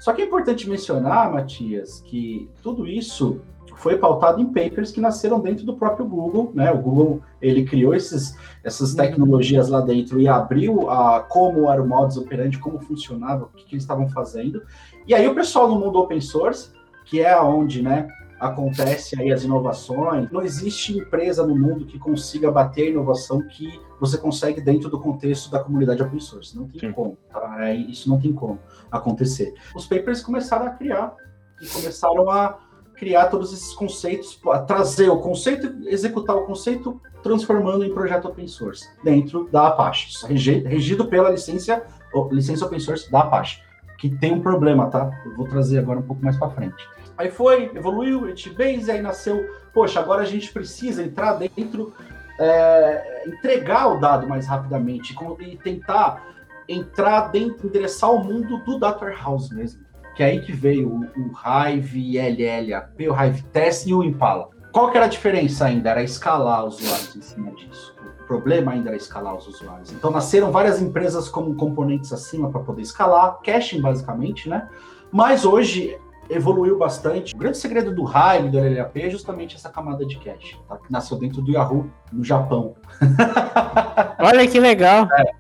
Só 0.02 0.14
que 0.14 0.24
é 0.24 0.26
importante 0.26 0.68
mencionar, 0.68 1.32
Matias, 1.32 2.02
que 2.02 2.50
tudo 2.64 2.88
isso 2.88 3.40
foi 3.76 4.00
pautado 4.00 4.42
em 4.42 4.48
papers 4.48 4.92
que 4.92 5.00
nasceram 5.00 5.40
dentro 5.40 5.64
do 5.64 5.76
próprio 5.76 6.08
Google, 6.08 6.52
né? 6.56 6.72
O 6.72 6.80
Google 6.80 7.22
ele 7.40 7.66
criou 7.66 7.94
esses, 7.94 8.36
essas 8.64 8.96
tecnologias 8.96 9.70
lá 9.70 9.80
dentro 9.80 10.20
e 10.20 10.28
abriu 10.28 10.90
a 10.90 11.20
como 11.20 11.70
era 11.70 11.80
o 11.80 11.88
modus 11.88 12.18
operandi, 12.18 12.58
como 12.58 12.80
funcionava, 12.80 13.44
o 13.44 13.50
que, 13.50 13.64
que 13.64 13.76
eles 13.76 13.84
estavam 13.84 14.10
fazendo. 14.10 14.64
E 15.06 15.14
aí 15.14 15.28
o 15.28 15.36
pessoal 15.36 15.68
no 15.68 15.80
mundo 15.80 16.00
open 16.00 16.20
source, 16.20 16.72
que 17.06 17.22
é 17.22 17.32
aonde, 17.32 17.84
né, 17.84 18.08
acontece 18.42 19.22
aí 19.22 19.32
as 19.32 19.44
inovações. 19.44 20.30
Não 20.32 20.42
existe 20.42 20.98
empresa 20.98 21.46
no 21.46 21.56
mundo 21.56 21.86
que 21.86 22.00
consiga 22.00 22.52
bater 22.52 22.88
a 22.88 22.90
inovação 22.90 23.48
que 23.48 23.80
você 24.00 24.18
consegue 24.18 24.60
dentro 24.60 24.90
do 24.90 25.00
contexto 25.00 25.52
da 25.52 25.64
comunidade 25.64 26.02
open 26.02 26.20
source. 26.20 26.58
Não 26.58 26.68
tem 26.68 26.90
Sim. 26.90 26.92
como, 26.92 27.16
tá? 27.32 27.70
É, 27.70 27.76
isso 27.76 28.10
não 28.10 28.20
tem 28.20 28.34
como 28.34 28.60
acontecer. 28.92 29.54
Os 29.76 29.86
papers 29.86 30.22
começaram 30.22 30.66
a 30.66 30.72
criar 30.72 31.16
e 31.62 31.68
começaram 31.68 32.32
a 32.32 32.58
criar 32.96 33.28
todos 33.28 33.54
esses 33.54 33.74
conceitos, 33.74 34.40
trazer 34.66 35.10
o 35.10 35.20
conceito, 35.20 35.88
executar 35.88 36.36
o 36.36 36.46
conceito, 36.46 37.00
transformando 37.22 37.86
em 37.86 37.94
projeto 37.94 38.28
open 38.28 38.48
source 38.48 38.90
dentro 39.04 39.48
da 39.52 39.68
Apache, 39.68 40.26
regido 40.28 41.06
pela 41.06 41.30
licença, 41.30 41.84
licença 42.32 42.66
open 42.66 42.80
source 42.80 43.12
da 43.12 43.20
Apache, 43.20 43.62
que 44.00 44.10
tem 44.10 44.34
um 44.34 44.42
problema, 44.42 44.88
tá? 44.88 45.12
Eu 45.26 45.36
vou 45.36 45.48
trazer 45.48 45.78
agora 45.78 46.00
um 46.00 46.04
pouco 46.04 46.24
mais 46.24 46.38
para 46.38 46.50
frente. 46.50 46.88
Aí 47.22 47.32
foi, 47.32 47.72
evoluiu, 47.76 48.22
HBase, 48.34 48.92
aí 48.92 49.02
nasceu, 49.02 49.46
poxa, 49.74 50.00
agora 50.00 50.22
a 50.24 50.26
gente 50.26 50.52
precisa 50.52 51.04
entrar 51.04 51.34
dentro, 51.34 51.94
é, 52.40 53.24
entregar 53.28 53.88
o 53.88 54.00
dado 54.00 54.28
mais 54.28 54.48
rapidamente 54.48 55.16
e 55.40 55.58
tentar 55.58 56.26
entrar 56.68 57.30
dentro, 57.30 57.68
endereçar 57.68 58.12
o 58.12 58.24
mundo 58.24 58.58
do 58.60 58.80
Data 58.80 59.06
Warehouse 59.06 59.54
mesmo 59.54 59.92
que 60.16 60.24
é 60.24 60.28
aí 60.28 60.42
que 60.42 60.52
veio 60.52 60.90
o, 60.90 61.00
o 61.02 61.32
Hive 61.34 62.18
LLAP, 62.20 63.00
o 63.10 63.24
Hive 63.24 63.42
Test 63.44 63.88
e 63.88 63.94
o 63.94 64.04
Impala. 64.04 64.50
Qual 64.72 64.92
que 64.92 64.98
era 64.98 65.06
a 65.06 65.10
diferença 65.10 65.66
ainda? 65.66 65.90
Era 65.90 66.04
escalar 66.04 66.66
os 66.66 66.80
usuários 66.80 67.16
em 67.16 67.22
cima 67.22 67.52
disso. 67.56 67.96
O 68.22 68.26
problema 68.26 68.72
ainda 68.72 68.90
era 68.90 68.98
escalar 68.98 69.36
os 69.36 69.48
usuários. 69.48 69.92
Então 69.92 70.12
nasceram 70.12 70.52
várias 70.52 70.82
empresas 70.82 71.28
como 71.28 71.56
componentes 71.56 72.14
acima 72.14 72.50
para 72.50 72.62
poder 72.62 72.82
escalar, 72.82 73.40
caching 73.44 73.82
basicamente, 73.82 74.48
né? 74.48 74.70
Mas 75.12 75.44
hoje 75.44 75.98
evoluiu 76.32 76.78
bastante. 76.78 77.36
O 77.36 77.38
grande 77.38 77.58
segredo 77.58 77.94
do 77.94 78.04
Hive, 78.04 78.50
do 78.50 78.58
LLAP, 78.58 78.98
é 78.98 79.10
justamente 79.10 79.56
essa 79.56 79.70
camada 79.70 80.06
de 80.06 80.18
cache, 80.18 80.58
tá? 80.68 80.78
que 80.78 80.92
nasceu 80.92 81.18
dentro 81.18 81.42
do 81.42 81.52
Yahoo, 81.52 81.90
no 82.12 82.24
Japão. 82.24 82.76
Olha 84.20 84.48
que 84.48 84.60
legal. 84.60 85.08
É. 85.12 85.32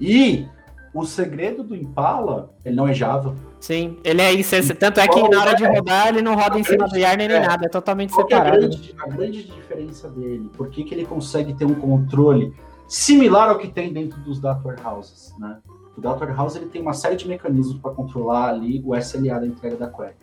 E 0.00 0.46
o 0.94 1.04
segredo 1.04 1.62
do 1.62 1.76
Impala, 1.76 2.50
ele 2.64 2.74
não 2.74 2.88
é 2.88 2.94
Java. 2.94 3.34
Sim, 3.60 3.98
ele 4.02 4.22
é 4.22 4.32
isso. 4.32 4.54
Tanto 4.74 5.00
é 5.00 5.06
que 5.06 5.28
na 5.28 5.40
hora 5.40 5.54
de 5.54 5.64
rodar, 5.64 6.08
ele 6.08 6.22
não 6.22 6.34
roda 6.34 6.58
em 6.58 6.64
cima 6.64 6.88
do 6.88 6.96
Yarn 6.96 7.28
nem 7.28 7.36
é, 7.36 7.46
nada, 7.46 7.66
é 7.66 7.68
totalmente 7.68 8.14
separado. 8.14 8.48
É 8.48 8.56
a, 8.56 8.58
grande, 8.58 8.94
a 8.98 9.08
grande 9.08 9.44
diferença 9.44 10.08
dele, 10.08 10.50
por 10.56 10.70
que, 10.70 10.84
que 10.84 10.94
ele 10.94 11.04
consegue 11.04 11.54
ter 11.54 11.64
um 11.64 11.74
controle 11.74 12.54
similar 12.88 13.50
ao 13.50 13.58
que 13.58 13.68
tem 13.68 13.92
dentro 13.92 14.18
dos 14.20 14.40
data 14.40 14.66
warehouses, 14.66 15.32
né? 15.38 15.58
O 15.96 16.00
data 16.00 16.20
warehouse 16.20 16.56
ele 16.56 16.66
tem 16.66 16.80
uma 16.80 16.92
série 16.92 17.16
de 17.16 17.26
mecanismos 17.28 17.78
para 17.80 17.92
controlar 17.92 18.48
ali 18.48 18.82
o 18.84 18.96
SLA 18.96 19.40
da 19.40 19.46
entrega 19.46 19.76
da 19.76 19.88
query. 19.88 20.14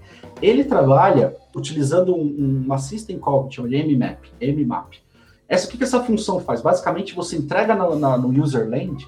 Ele 0.42 0.64
trabalha 0.64 1.36
utilizando 1.56 2.16
um, 2.16 2.64
uma 2.66 2.78
system 2.78 3.20
call 3.20 3.48
que 3.48 3.56
chama 3.56 3.70
de 3.70 3.96
mmap, 3.96 4.20
mmap. 4.42 4.94
Essa, 5.48 5.68
o 5.68 5.70
que, 5.70 5.78
que 5.78 5.84
essa 5.84 6.04
função 6.04 6.40
faz? 6.40 6.62
Basicamente, 6.62 7.16
você 7.16 7.38
entrega 7.38 7.76
na, 7.76 7.96
na, 7.96 8.18
no 8.18 8.30
user 8.44 8.70
land 8.70 9.08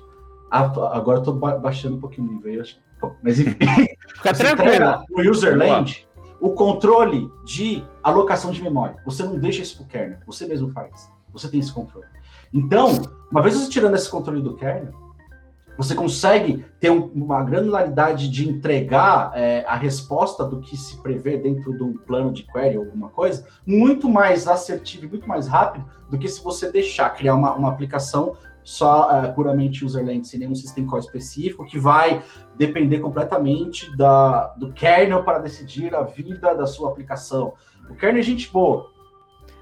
agora 0.50 1.20
eu 1.20 1.24
tô 1.24 1.34
baixando 1.34 1.96
um 1.96 2.00
pouquinho 2.00 2.28
o 2.28 2.34
nível, 2.34 2.62
acho. 2.62 2.78
Mas 3.24 3.40
enfim. 3.40 3.58
Fica 4.16 4.34
tranquilo. 4.34 5.04
No 5.10 5.32
userland, 5.32 6.08
o 6.42 6.52
controle 6.52 7.30
de 7.46 7.84
alocação 8.04 8.52
de 8.52 8.62
memória. 8.62 8.98
Você 9.06 9.24
não 9.24 9.38
deixa 9.38 9.62
isso 9.62 9.78
para 9.78 9.86
o 9.86 9.88
kernel, 9.88 10.20
você 10.26 10.46
mesmo 10.46 10.70
faz. 10.72 11.10
Você 11.32 11.48
tem 11.48 11.60
esse 11.60 11.72
controle. 11.72 12.08
Então, 12.54 12.94
uma 13.32 13.42
vez 13.42 13.56
você 13.56 13.70
tirando 13.70 13.96
esse 13.96 14.10
controle 14.10 14.42
do 14.42 14.56
kernel, 14.56 14.94
você 15.80 15.96
consegue 15.96 16.66
ter 16.78 16.90
um, 16.92 17.06
uma 17.16 17.42
granularidade 17.42 18.30
de 18.30 18.50
entregar 18.50 19.32
é, 19.34 19.64
a 19.66 19.78
resposta 19.78 20.44
do 20.44 20.60
que 20.60 20.76
se 20.76 21.02
prevê 21.02 21.38
dentro 21.38 21.74
de 21.74 21.82
um 21.82 21.94
plano 21.94 22.34
de 22.34 22.44
query 22.44 22.78
ou 22.78 22.84
alguma 22.84 23.08
coisa, 23.08 23.48
muito 23.66 24.10
mais 24.10 24.46
assertivo 24.46 25.06
e 25.06 25.08
muito 25.08 25.26
mais 25.26 25.48
rápido 25.48 25.86
do 26.10 26.20
que 26.20 26.28
se 26.28 26.44
você 26.44 26.70
deixar 26.70 27.10
criar 27.12 27.34
uma, 27.34 27.56
uma 27.56 27.70
aplicação 27.70 28.36
só 28.62 29.08
uh, 29.08 29.34
puramente 29.34 29.86
user-led, 29.86 30.28
sem 30.28 30.42
nenhum 30.42 30.54
system 30.54 30.86
call 30.86 31.00
específico, 31.00 31.66
que 31.66 31.80
vai 31.80 32.22
depender 32.58 33.00
completamente 33.00 33.96
da, 33.96 34.48
do 34.58 34.74
kernel 34.74 35.24
para 35.24 35.40
decidir 35.40 35.96
a 35.96 36.04
vida 36.04 36.54
da 36.56 36.68
sua 36.68 36.90
aplicação. 36.90 37.54
O 37.90 37.96
kernel 37.96 38.20
é 38.20 38.24
gente 38.24 38.52
boa, 38.52 38.92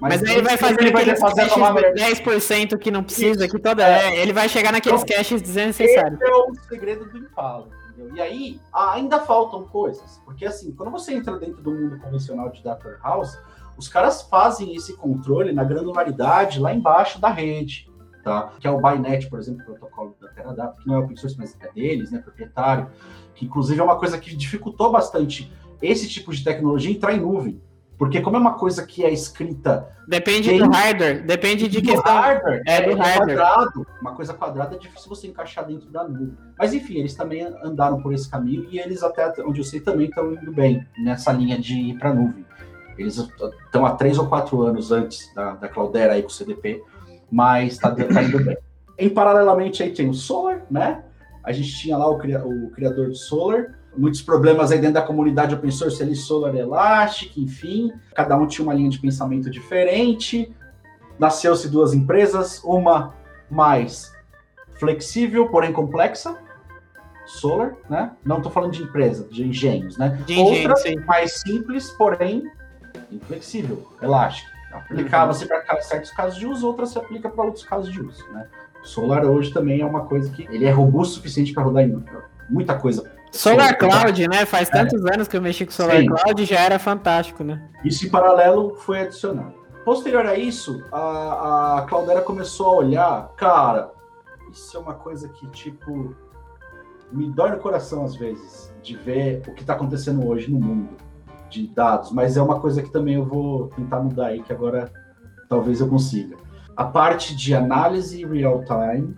mas, 0.00 0.20
mas 0.20 0.30
aí 0.30 0.36
ele 0.36 0.42
vai 0.42 0.56
fazer 0.56 0.80
ele 0.80 0.92
vai 0.92 1.16
fazer 1.16 1.52
uma... 1.54 1.74
10% 1.74 2.78
que 2.78 2.90
não 2.90 3.02
precisa, 3.02 3.44
Isso. 3.44 3.54
que 3.54 3.60
toda. 3.60 3.86
É. 3.86 4.16
Ele 4.20 4.32
vai 4.32 4.48
chegar 4.48 4.72
naqueles 4.72 5.02
então, 5.02 5.16
caches 5.16 5.42
desnecessários. 5.42 6.20
Esse 6.20 6.30
é 6.30 6.34
o 6.34 6.54
segredo 6.68 7.04
do 7.06 7.18
Impala. 7.18 7.68
Entendeu? 7.90 8.14
E 8.14 8.20
aí 8.20 8.60
ainda 8.72 9.20
faltam 9.20 9.64
coisas. 9.64 10.20
Porque 10.24 10.46
assim, 10.46 10.72
quando 10.72 10.90
você 10.90 11.14
entra 11.14 11.36
dentro 11.38 11.60
do 11.60 11.72
mundo 11.72 11.98
convencional 11.98 12.48
de 12.50 12.62
Data 12.62 12.98
House, 13.02 13.38
os 13.76 13.88
caras 13.88 14.22
fazem 14.22 14.74
esse 14.74 14.96
controle 14.96 15.52
na 15.52 15.64
granularidade 15.64 16.60
lá 16.60 16.72
embaixo 16.72 17.20
da 17.20 17.28
rede. 17.28 17.88
Tá? 18.22 18.52
Que 18.60 18.66
é 18.66 18.70
o 18.70 18.80
Bynet, 18.80 19.28
por 19.28 19.38
exemplo, 19.38 19.62
o 19.62 19.64
protocolo 19.64 20.16
da 20.20 20.28
Teradata, 20.28 20.76
que 20.80 20.86
não 20.86 20.96
é 20.96 20.98
open 20.98 21.16
source, 21.16 21.38
mas 21.38 21.56
é 21.60 21.72
deles, 21.72 22.10
né, 22.10 22.18
proprietário, 22.18 22.90
que 23.34 23.46
inclusive 23.46 23.80
é 23.80 23.82
uma 23.82 23.96
coisa 23.96 24.18
que 24.18 24.36
dificultou 24.36 24.92
bastante 24.92 25.50
esse 25.80 26.08
tipo 26.08 26.32
de 26.32 26.44
tecnologia 26.44 26.90
entrar 26.90 27.14
em 27.14 27.20
nuvem. 27.20 27.62
Porque 27.98 28.20
como 28.20 28.36
é 28.36 28.38
uma 28.38 28.54
coisa 28.54 28.86
que 28.86 29.04
é 29.04 29.12
escrita... 29.12 29.88
Depende 30.06 30.56
do 30.56 30.70
hardware, 30.70 31.26
depende 31.26 31.66
de 31.66 31.82
que 31.82 31.94
hardware. 31.96 32.62
É, 32.64 32.80
do 32.80 32.92
é 32.92 32.94
hardware. 32.94 33.36
Quadrado. 33.36 33.86
Uma 34.00 34.14
coisa 34.14 34.32
quadrada 34.32 34.76
é 34.76 34.78
difícil 34.78 35.08
você 35.08 35.26
encaixar 35.26 35.66
dentro 35.66 35.90
da 35.90 36.06
nuvem. 36.06 36.38
Mas 36.56 36.72
enfim, 36.72 36.98
eles 36.98 37.14
também 37.14 37.42
andaram 37.62 38.00
por 38.00 38.14
esse 38.14 38.30
caminho 38.30 38.68
e 38.70 38.78
eles 38.78 39.02
até, 39.02 39.34
onde 39.42 39.60
eu 39.60 39.64
sei, 39.64 39.80
também 39.80 40.06
estão 40.06 40.32
indo 40.32 40.52
bem 40.52 40.86
nessa 40.96 41.32
linha 41.32 41.58
de 41.58 41.74
ir 41.74 41.98
para 41.98 42.10
a 42.10 42.14
nuvem. 42.14 42.46
Eles 42.96 43.16
estão 43.16 43.84
há 43.84 43.92
três 43.92 44.16
ou 44.16 44.28
quatro 44.28 44.62
anos 44.62 44.92
antes 44.92 45.32
da, 45.34 45.54
da 45.54 45.68
Cloudera 45.68 46.14
aí 46.14 46.22
com 46.22 46.28
o 46.28 46.32
CDP, 46.32 46.82
mas 47.30 47.74
está 47.74 47.90
tá 47.90 48.22
indo 48.22 48.44
bem. 48.44 48.56
Em 48.96 49.08
paralelamente 49.08 49.82
aí 49.82 49.92
tem 49.92 50.08
o 50.08 50.14
Solar, 50.14 50.64
né? 50.70 51.04
A 51.44 51.52
gente 51.52 51.76
tinha 51.78 51.96
lá 51.96 52.10
o, 52.10 52.16
o 52.16 52.70
criador 52.70 53.08
do 53.08 53.14
Solar, 53.14 53.77
muitos 53.98 54.22
problemas 54.22 54.70
aí 54.70 54.78
dentro 54.78 54.94
da 54.94 55.02
comunidade 55.02 55.54
open 55.54 55.70
source, 55.70 56.02
ali 56.02 56.14
Solar 56.14 56.54
Elastic, 56.54 57.36
enfim, 57.36 57.92
cada 58.14 58.36
um 58.36 58.46
tinha 58.46 58.64
uma 58.64 58.74
linha 58.74 58.88
de 58.88 58.98
pensamento 58.98 59.50
diferente. 59.50 60.54
Nasceu-se 61.18 61.68
duas 61.68 61.92
empresas, 61.92 62.62
uma 62.62 63.14
mais 63.50 64.12
flexível, 64.74 65.48
porém 65.48 65.72
complexa, 65.72 66.38
Solar, 67.26 67.74
né? 67.90 68.12
Não 68.24 68.36
estou 68.38 68.50
falando 68.50 68.72
de 68.72 68.82
empresa, 68.82 69.28
de 69.28 69.46
engenhos, 69.46 69.98
né? 69.98 70.18
De 70.24 70.38
Outra 70.38 70.76
sim. 70.76 70.96
mais 71.00 71.40
simples, 71.40 71.90
porém 71.90 72.44
inflexível, 73.10 73.86
Elastic. 74.00 74.46
Aplicava-se 74.72 75.44
uhum. 75.44 75.48
para 75.48 75.80
certos 75.80 76.10
casos 76.10 76.38
de 76.38 76.46
uso, 76.46 76.66
outra 76.66 76.86
se 76.86 76.98
aplica 76.98 77.28
para 77.28 77.44
outros 77.44 77.64
casos 77.64 77.92
de 77.92 78.00
uso, 78.00 78.26
né? 78.32 78.46
Solar 78.82 79.24
hoje 79.24 79.52
também 79.52 79.80
é 79.80 79.84
uma 79.84 80.04
coisa 80.06 80.30
que 80.30 80.46
ele 80.50 80.64
é 80.64 80.70
robusto 80.70 81.12
o 81.12 81.16
suficiente 81.16 81.52
para 81.52 81.64
rodar 81.64 81.84
em 81.84 82.02
muita 82.48 82.78
coisa 82.78 83.17
Solar 83.30 83.76
Cloud, 83.76 84.28
né? 84.28 84.44
Faz 84.46 84.68
tantos 84.68 85.04
é. 85.04 85.14
anos 85.14 85.28
que 85.28 85.36
eu 85.36 85.42
mexi 85.42 85.64
com 85.66 85.72
Solar 85.72 85.98
Sim. 85.98 86.06
Cloud 86.06 86.42
e 86.42 86.46
já 86.46 86.60
era 86.60 86.78
fantástico, 86.78 87.44
né? 87.44 87.68
Isso 87.84 88.06
em 88.06 88.10
paralelo 88.10 88.74
foi 88.76 89.00
adicionado. 89.00 89.54
Posterior 89.84 90.26
a 90.26 90.36
isso, 90.36 90.84
a, 90.92 91.78
a 91.78 91.82
Cloudera 91.82 92.20
começou 92.20 92.66
a 92.66 92.76
olhar, 92.76 93.28
cara, 93.36 93.90
isso 94.52 94.76
é 94.76 94.80
uma 94.80 94.94
coisa 94.94 95.28
que, 95.28 95.46
tipo, 95.48 96.14
me 97.10 97.30
dói 97.30 97.52
no 97.52 97.58
coração 97.58 98.04
às 98.04 98.14
vezes, 98.14 98.72
de 98.82 98.96
ver 98.96 99.42
o 99.48 99.54
que 99.54 99.62
está 99.62 99.72
acontecendo 99.72 100.26
hoje 100.28 100.50
no 100.50 100.60
mundo 100.60 100.90
de 101.48 101.66
dados, 101.68 102.12
mas 102.12 102.36
é 102.36 102.42
uma 102.42 102.60
coisa 102.60 102.82
que 102.82 102.90
também 102.90 103.14
eu 103.14 103.24
vou 103.24 103.68
tentar 103.68 104.00
mudar 104.00 104.26
aí, 104.26 104.42
que 104.42 104.52
agora 104.52 104.92
talvez 105.48 105.80
eu 105.80 105.88
consiga. 105.88 106.36
A 106.76 106.84
parte 106.84 107.34
de 107.34 107.54
análise 107.54 108.24
real-time 108.24 109.16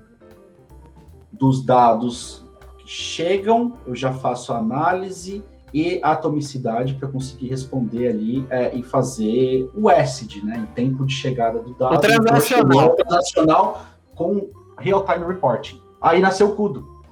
dos 1.32 1.64
dados 1.64 2.48
chegam, 2.90 3.74
eu 3.86 3.94
já 3.94 4.12
faço 4.12 4.52
a 4.52 4.58
análise 4.58 5.44
e 5.72 6.00
atomicidade 6.02 6.94
para 6.94 7.06
conseguir 7.06 7.46
responder 7.46 8.08
ali 8.08 8.44
é, 8.50 8.74
e 8.74 8.82
fazer 8.82 9.70
o 9.76 9.88
ACID, 9.88 10.44
né, 10.44 10.58
em 10.58 10.74
tempo 10.74 11.06
de 11.06 11.14
chegada 11.14 11.60
do 11.60 11.72
dado. 11.74 11.94
O 11.94 12.00
transacional. 12.00 12.96
transacional 12.96 13.86
com 14.16 14.50
real-time 14.76 15.24
reporting. 15.24 15.80
Aí 16.00 16.20
nasceu 16.20 16.48
o 16.48 16.56
CUDO. 16.56 17.04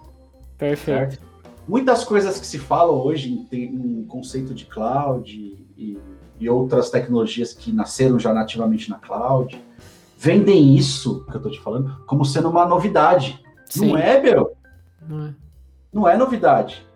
Perfeito. 0.59 1.13
Certo? 1.13 1.23
Muitas 1.69 2.03
coisas 2.03 2.41
que 2.41 2.47
se 2.47 2.59
falam 2.59 2.97
hoje 2.97 3.47
em, 3.53 3.63
em 3.63 4.05
conceito 4.05 4.53
de 4.53 4.65
cloud 4.67 5.33
e, 5.33 5.97
e, 6.41 6.51
outras 6.51 6.91
tecnologias 6.91 7.53
que 7.53 7.71
nasceram 7.71 8.19
já 8.19 8.35
nativamente 8.35 8.91
na 8.91 8.99
cloud, 8.99 9.63
vendem 10.17 10.75
isso 10.75 11.25
que 11.27 11.35
eu 11.35 11.37
estou 11.37 11.53
te 11.53 11.61
falando 11.61 12.05
como 12.05 12.25
sendo 12.25 12.51
uma 12.51 12.67
novidade. 12.67 13.41
Sim. 13.67 13.93
Não 13.93 13.97
é, 13.99 14.21
meu? 14.21 14.57
Não 15.09 15.27
é. 15.27 15.48
Não 15.99 16.09
é 16.09 16.17
novidade. 16.17 16.87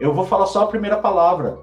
Eu 0.00 0.12
vou 0.12 0.26
falar 0.26 0.46
só 0.46 0.64
a 0.64 0.66
primeira 0.66 0.96
palavra. 0.96 1.56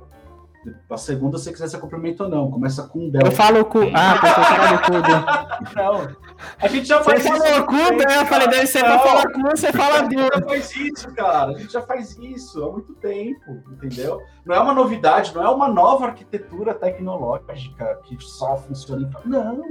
A 0.90 0.96
segunda, 0.96 1.38
se 1.38 1.44
você 1.44 1.52
quiser, 1.52 1.68
você 1.68 1.78
cumprimenta 1.78 2.24
ou 2.24 2.30
não. 2.30 2.50
Começa 2.50 2.88
com 2.88 3.10
Del. 3.10 3.24
Eu 3.26 3.32
falo 3.32 3.66
cu. 3.66 3.80
Ah, 3.94 4.14
porque 4.14 4.28
você 4.28 4.44
fala 4.56 4.78
cu. 4.78 5.76
Não. 5.76 6.16
A 6.62 6.68
gente 6.68 6.88
já 6.88 7.04
faz 7.04 7.24
você 7.24 7.30
isso. 7.30 7.38
Você 7.38 7.50
falou 7.52 7.68
cu, 7.68 7.74
né? 7.74 8.18
Eu 8.22 8.26
falei, 8.26 8.48
deve 8.48 8.68
ser 8.68 8.84
pra 8.84 9.00
falar 9.00 9.32
cu, 9.32 9.42
você 9.42 9.72
fala 9.74 10.02
du. 10.04 10.20
A 10.20 10.24
gente 10.24 10.40
já 10.40 10.48
faz 10.48 10.76
isso, 10.76 11.14
cara. 11.14 11.52
A 11.52 11.58
gente 11.58 11.74
já 11.74 11.82
faz 11.82 12.18
isso 12.18 12.64
há 12.64 12.72
muito 12.72 12.94
tempo, 12.96 13.64
entendeu? 13.74 14.22
Não 14.46 14.56
é 14.56 14.60
uma 14.60 14.74
novidade, 14.74 15.36
não 15.36 15.44
é 15.44 15.50
uma 15.50 15.68
nova 15.68 16.06
arquitetura 16.06 16.74
tecnológica 16.74 18.00
que 18.06 18.18
só 18.20 18.56
funciona 18.56 19.10
em. 19.26 19.30
Não. 19.30 19.62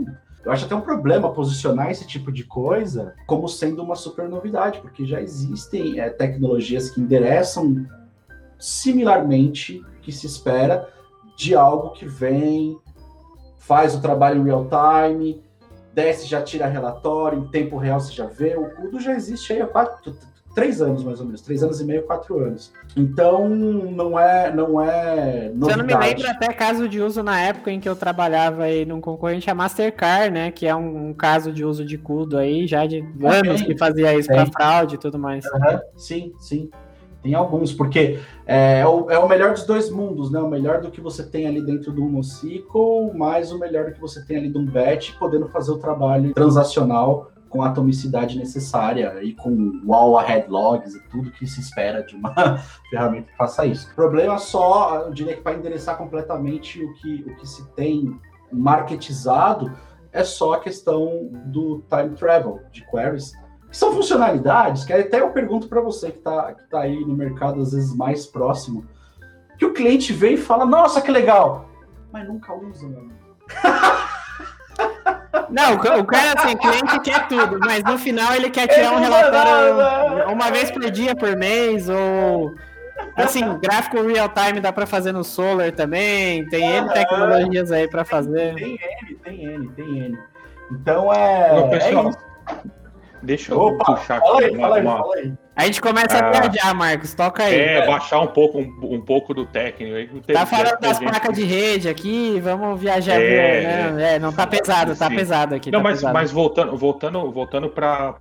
Eu 0.45 0.53
acho 0.53 0.64
até 0.64 0.74
um 0.74 0.80
problema 0.80 1.32
posicionar 1.32 1.91
esse 1.91 2.07
tipo 2.07 2.32
de 2.32 2.45
coisa 2.45 3.14
como 3.26 3.49
sendo 3.49 3.82
uma 3.82 3.95
super 3.95 4.28
novidade, 4.28 4.80
porque 4.80 5.05
já 5.05 5.20
existem 5.20 6.01
é, 6.01 6.09
tecnologias 6.09 6.91
que 6.91 7.01
endereçam 7.01 7.86
similarmente 8.59 9.84
que 10.03 10.12
se 10.12 10.26
espera 10.26 10.88
de 11.36 11.55
algo 11.55 11.91
que 11.91 12.07
vem, 12.07 12.78
faz 13.59 13.95
o 13.95 14.01
trabalho 14.01 14.41
em 14.41 14.45
real 14.45 14.68
time, 14.68 15.43
desce, 15.93 16.26
já 16.26 16.43
tira 16.43 16.66
relatório, 16.66 17.38
em 17.38 17.49
tempo 17.49 17.76
real 17.76 18.01
você 18.01 18.12
já 18.12 18.26
vê. 18.26 18.57
O 18.57 18.70
Kudo 18.76 19.01
já 19.01 19.12
existe 19.12 19.53
aí 19.53 19.61
há 19.61 19.66
quatro, 19.66 20.16
três 20.55 20.82
anos 20.82 21.05
mais 21.05 21.20
ou 21.20 21.26
menos, 21.26 21.40
três 21.40 21.62
anos 21.62 21.80
e 21.80 21.84
meio, 21.84 22.03
quatro 22.03 22.38
anos. 22.38 22.72
Então 22.96 23.48
não 23.48 24.18
é, 24.18 24.55
não 24.55 24.80
é 24.80 25.51
novidade. 25.55 25.64
Se 25.64 25.70
eu 25.70 25.76
não 25.76 25.84
me 25.84 25.94
lembro 25.94 26.28
até 26.28 26.53
caso 26.53 26.88
de 26.88 27.01
uso 27.01 27.22
na 27.22 27.40
época 27.40 27.70
em 27.70 27.80
que 27.80 27.88
eu 27.88 27.96
trabalhava 27.96 28.64
aí 28.64 28.84
num 28.84 29.01
concorrente 29.01 29.51
a 29.51 29.55
Mastercard, 29.55 30.30
né, 30.30 30.51
que 30.51 30.66
é 30.66 30.74
um, 30.74 31.11
um 31.11 31.14
caso 31.14 31.53
de 31.53 31.64
uso 31.64 31.84
de 31.84 31.96
CUDO 31.96 32.36
aí 32.36 32.66
já 32.66 32.86
de 32.86 33.05
anos 33.22 33.62
que 33.62 33.76
fazia 33.76 34.14
isso 34.14 34.28
para 34.28 34.46
fraude 34.46 34.96
e 34.96 34.98
tudo 34.98 35.18
mais. 35.18 35.44
Uhum. 35.44 35.80
Sim, 35.96 36.32
sim. 36.38 36.70
Tem 37.22 37.34
alguns, 37.34 37.72
porque 37.72 38.18
é, 38.46 38.80
é, 38.80 38.86
o, 38.86 39.11
é 39.11 39.18
o 39.18 39.28
melhor 39.28 39.53
dos 39.53 39.64
dois 39.64 39.90
mundos, 39.90 40.30
né? 40.30 40.40
O 40.40 40.48
melhor 40.48 40.80
do 40.80 40.90
que 40.90 41.03
você 41.03 41.22
tem 41.22 41.46
ali 41.46 41.61
dentro 41.61 41.92
do 41.92 42.03
NoSQL, 42.07 43.12
mais 43.14 43.53
o 43.53 43.59
melhor 43.59 43.86
do 43.86 43.92
que 43.92 44.01
você 44.01 44.24
tem 44.24 44.38
ali 44.38 44.48
do 44.48 44.62
batch, 44.62 45.12
podendo 45.18 45.46
fazer 45.48 45.70
o 45.70 45.76
trabalho 45.76 46.32
transacional 46.32 47.30
com 47.51 47.62
a 47.62 47.68
atomicidade 47.68 48.38
necessária 48.38 49.22
e 49.22 49.34
com 49.34 49.82
wall 49.84 50.16
ahead 50.16 50.48
logs 50.48 50.94
e 50.94 51.01
tudo 51.09 51.32
que 51.32 51.46
se 51.46 51.61
espera 51.61 52.03
de 52.03 52.14
uma 52.14 52.32
ferramenta 52.88 53.28
que 53.28 53.36
faça 53.36 53.66
isso. 53.66 53.90
O 53.90 53.94
problema 53.94 54.38
só, 54.38 55.03
eu 55.07 55.12
diria 55.12 55.34
que 55.34 55.42
para 55.42 55.57
endereçar 55.57 55.98
completamente 55.98 56.82
o 56.82 56.94
que, 56.94 57.24
o 57.26 57.36
que 57.36 57.46
se 57.46 57.68
tem 57.72 58.18
marketizado 58.53 59.76
é 60.12 60.22
só 60.22 60.55
a 60.55 60.61
questão 60.61 61.28
do 61.46 61.84
time 61.88 62.16
travel 62.16 62.61
de 62.70 62.84
queries, 62.86 63.32
que 63.68 63.76
são 63.76 63.92
funcionalidades 63.92 64.84
que 64.84 64.92
até 64.92 65.20
eu 65.20 65.30
pergunto 65.30 65.68
para 65.68 65.80
você 65.80 66.12
que 66.12 66.18
está 66.18 66.55
que 66.55 66.70
tá 66.70 66.80
aí 66.80 67.01
no 67.05 67.16
mercado 67.16 67.61
às 67.61 67.72
vezes 67.72 67.94
mais 67.94 68.26
próximo, 68.26 68.86
que 69.59 69.66
o 69.66 69.74
cliente 69.74 70.12
vem 70.12 70.34
e 70.34 70.38
fala, 70.38 70.64
nossa, 70.64 71.03
que 71.03 71.11
legal, 71.11 71.68
mas 72.12 72.26
nunca 72.26 72.55
usa, 72.55 72.88
meu 72.88 73.11
Não, 75.51 75.74
o 75.74 76.05
cara, 76.05 76.34
assim, 76.38 76.57
cliente 76.57 77.01
quer 77.01 77.26
tudo, 77.28 77.59
mas 77.59 77.82
no 77.84 77.98
final 77.98 78.34
ele 78.34 78.51
quer 78.51 78.66
tirar 78.68 78.92
um 78.92 79.01
relatório 79.01 80.30
uma 80.32 80.51
vez 80.51 80.70
por 80.70 80.90
dia, 80.90 81.14
por 81.14 81.36
mês, 81.36 81.88
ou. 81.88 82.55
Assim, 83.16 83.42
gráfico 83.59 84.03
real 84.03 84.28
time 84.28 84.61
dá 84.61 84.72
para 84.72 84.86
fazer 84.86 85.12
no 85.12 85.24
Solar 85.24 85.72
também, 85.72 86.46
tem 86.48 86.64
N 86.64 86.88
tecnologias 86.92 87.72
aí 87.72 87.88
para 87.88 88.05
fazer. 88.05 88.55
Tem 88.55 88.72
N, 88.72 89.14
tem 89.24 89.44
N, 89.44 89.68
tem 89.70 89.98
N. 90.05 90.18
Então 90.70 91.12
é. 91.12 91.68
pessoal, 91.68 92.11
é 92.11 92.80
deixa 93.23 93.53
eu 93.53 93.61
Opa, 93.61 93.97
puxar 93.97 94.21
fala 94.21 94.39
aqui 94.39 94.45
aí, 94.45 94.51
uma, 94.51 94.61
fala 94.61 94.77
aí, 94.77 94.83
uma... 94.83 94.99
Fala 94.99 95.16
aí. 95.16 95.33
A 95.57 95.66
gente 95.66 95.81
começa 95.81 96.16
ah, 96.16 96.29
a 96.29 96.41
viajar, 96.49 96.75
Marcos. 96.75 97.12
Toca 97.12 97.43
aí. 97.43 97.55
É, 97.55 97.87
baixar 97.87 98.21
um 98.21 98.29
pouco, 98.29 98.59
um, 98.59 98.95
um 98.95 99.01
pouco 99.01 99.35
do 99.35 99.45
técnico. 99.45 100.21
Tá 100.33 100.47
falando 100.47 100.81
das 100.81 100.99
gente... 100.99 101.09
placas 101.09 101.37
de 101.37 101.45
rede 101.45 101.89
aqui, 101.89 102.41
vamos 102.41 102.81
viajar. 102.81 103.21
É, 103.21 103.91
né? 103.91 104.14
é 104.14 104.18
não 104.18 104.33
tá 104.33 104.47
pesado, 104.47 104.97
tá 104.97 105.09
sim. 105.09 105.16
pesado 105.16 105.55
aqui. 105.55 105.71
Não, 105.71 105.81
tá 105.81 105.83
mas, 105.83 105.99
pesado. 105.99 106.14
mas 106.14 106.31
voltando, 106.31 106.77
voltando, 106.79 107.31
voltando 107.31 107.68
para 107.68 108.14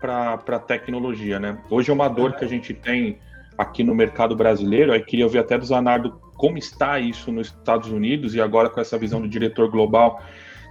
a 0.45 0.59
tecnologia, 0.59 1.39
né? 1.39 1.57
Hoje 1.69 1.89
é 1.89 1.93
uma 1.93 2.09
dor 2.09 2.33
que 2.33 2.43
a 2.43 2.47
gente 2.47 2.73
tem 2.73 3.19
aqui 3.57 3.83
no 3.83 3.95
mercado 3.95 4.35
brasileiro. 4.35 4.91
Aí 4.91 4.99
queria 5.01 5.25
ouvir 5.25 5.39
até 5.39 5.57
do 5.57 5.65
Zanardo 5.65 6.19
como 6.35 6.57
está 6.57 6.99
isso 6.99 7.31
nos 7.31 7.47
Estados 7.47 7.89
Unidos 7.89 8.35
e 8.35 8.41
agora 8.41 8.69
com 8.69 8.81
essa 8.81 8.97
visão 8.97 9.21
do 9.21 9.27
diretor 9.27 9.69
global, 9.69 10.21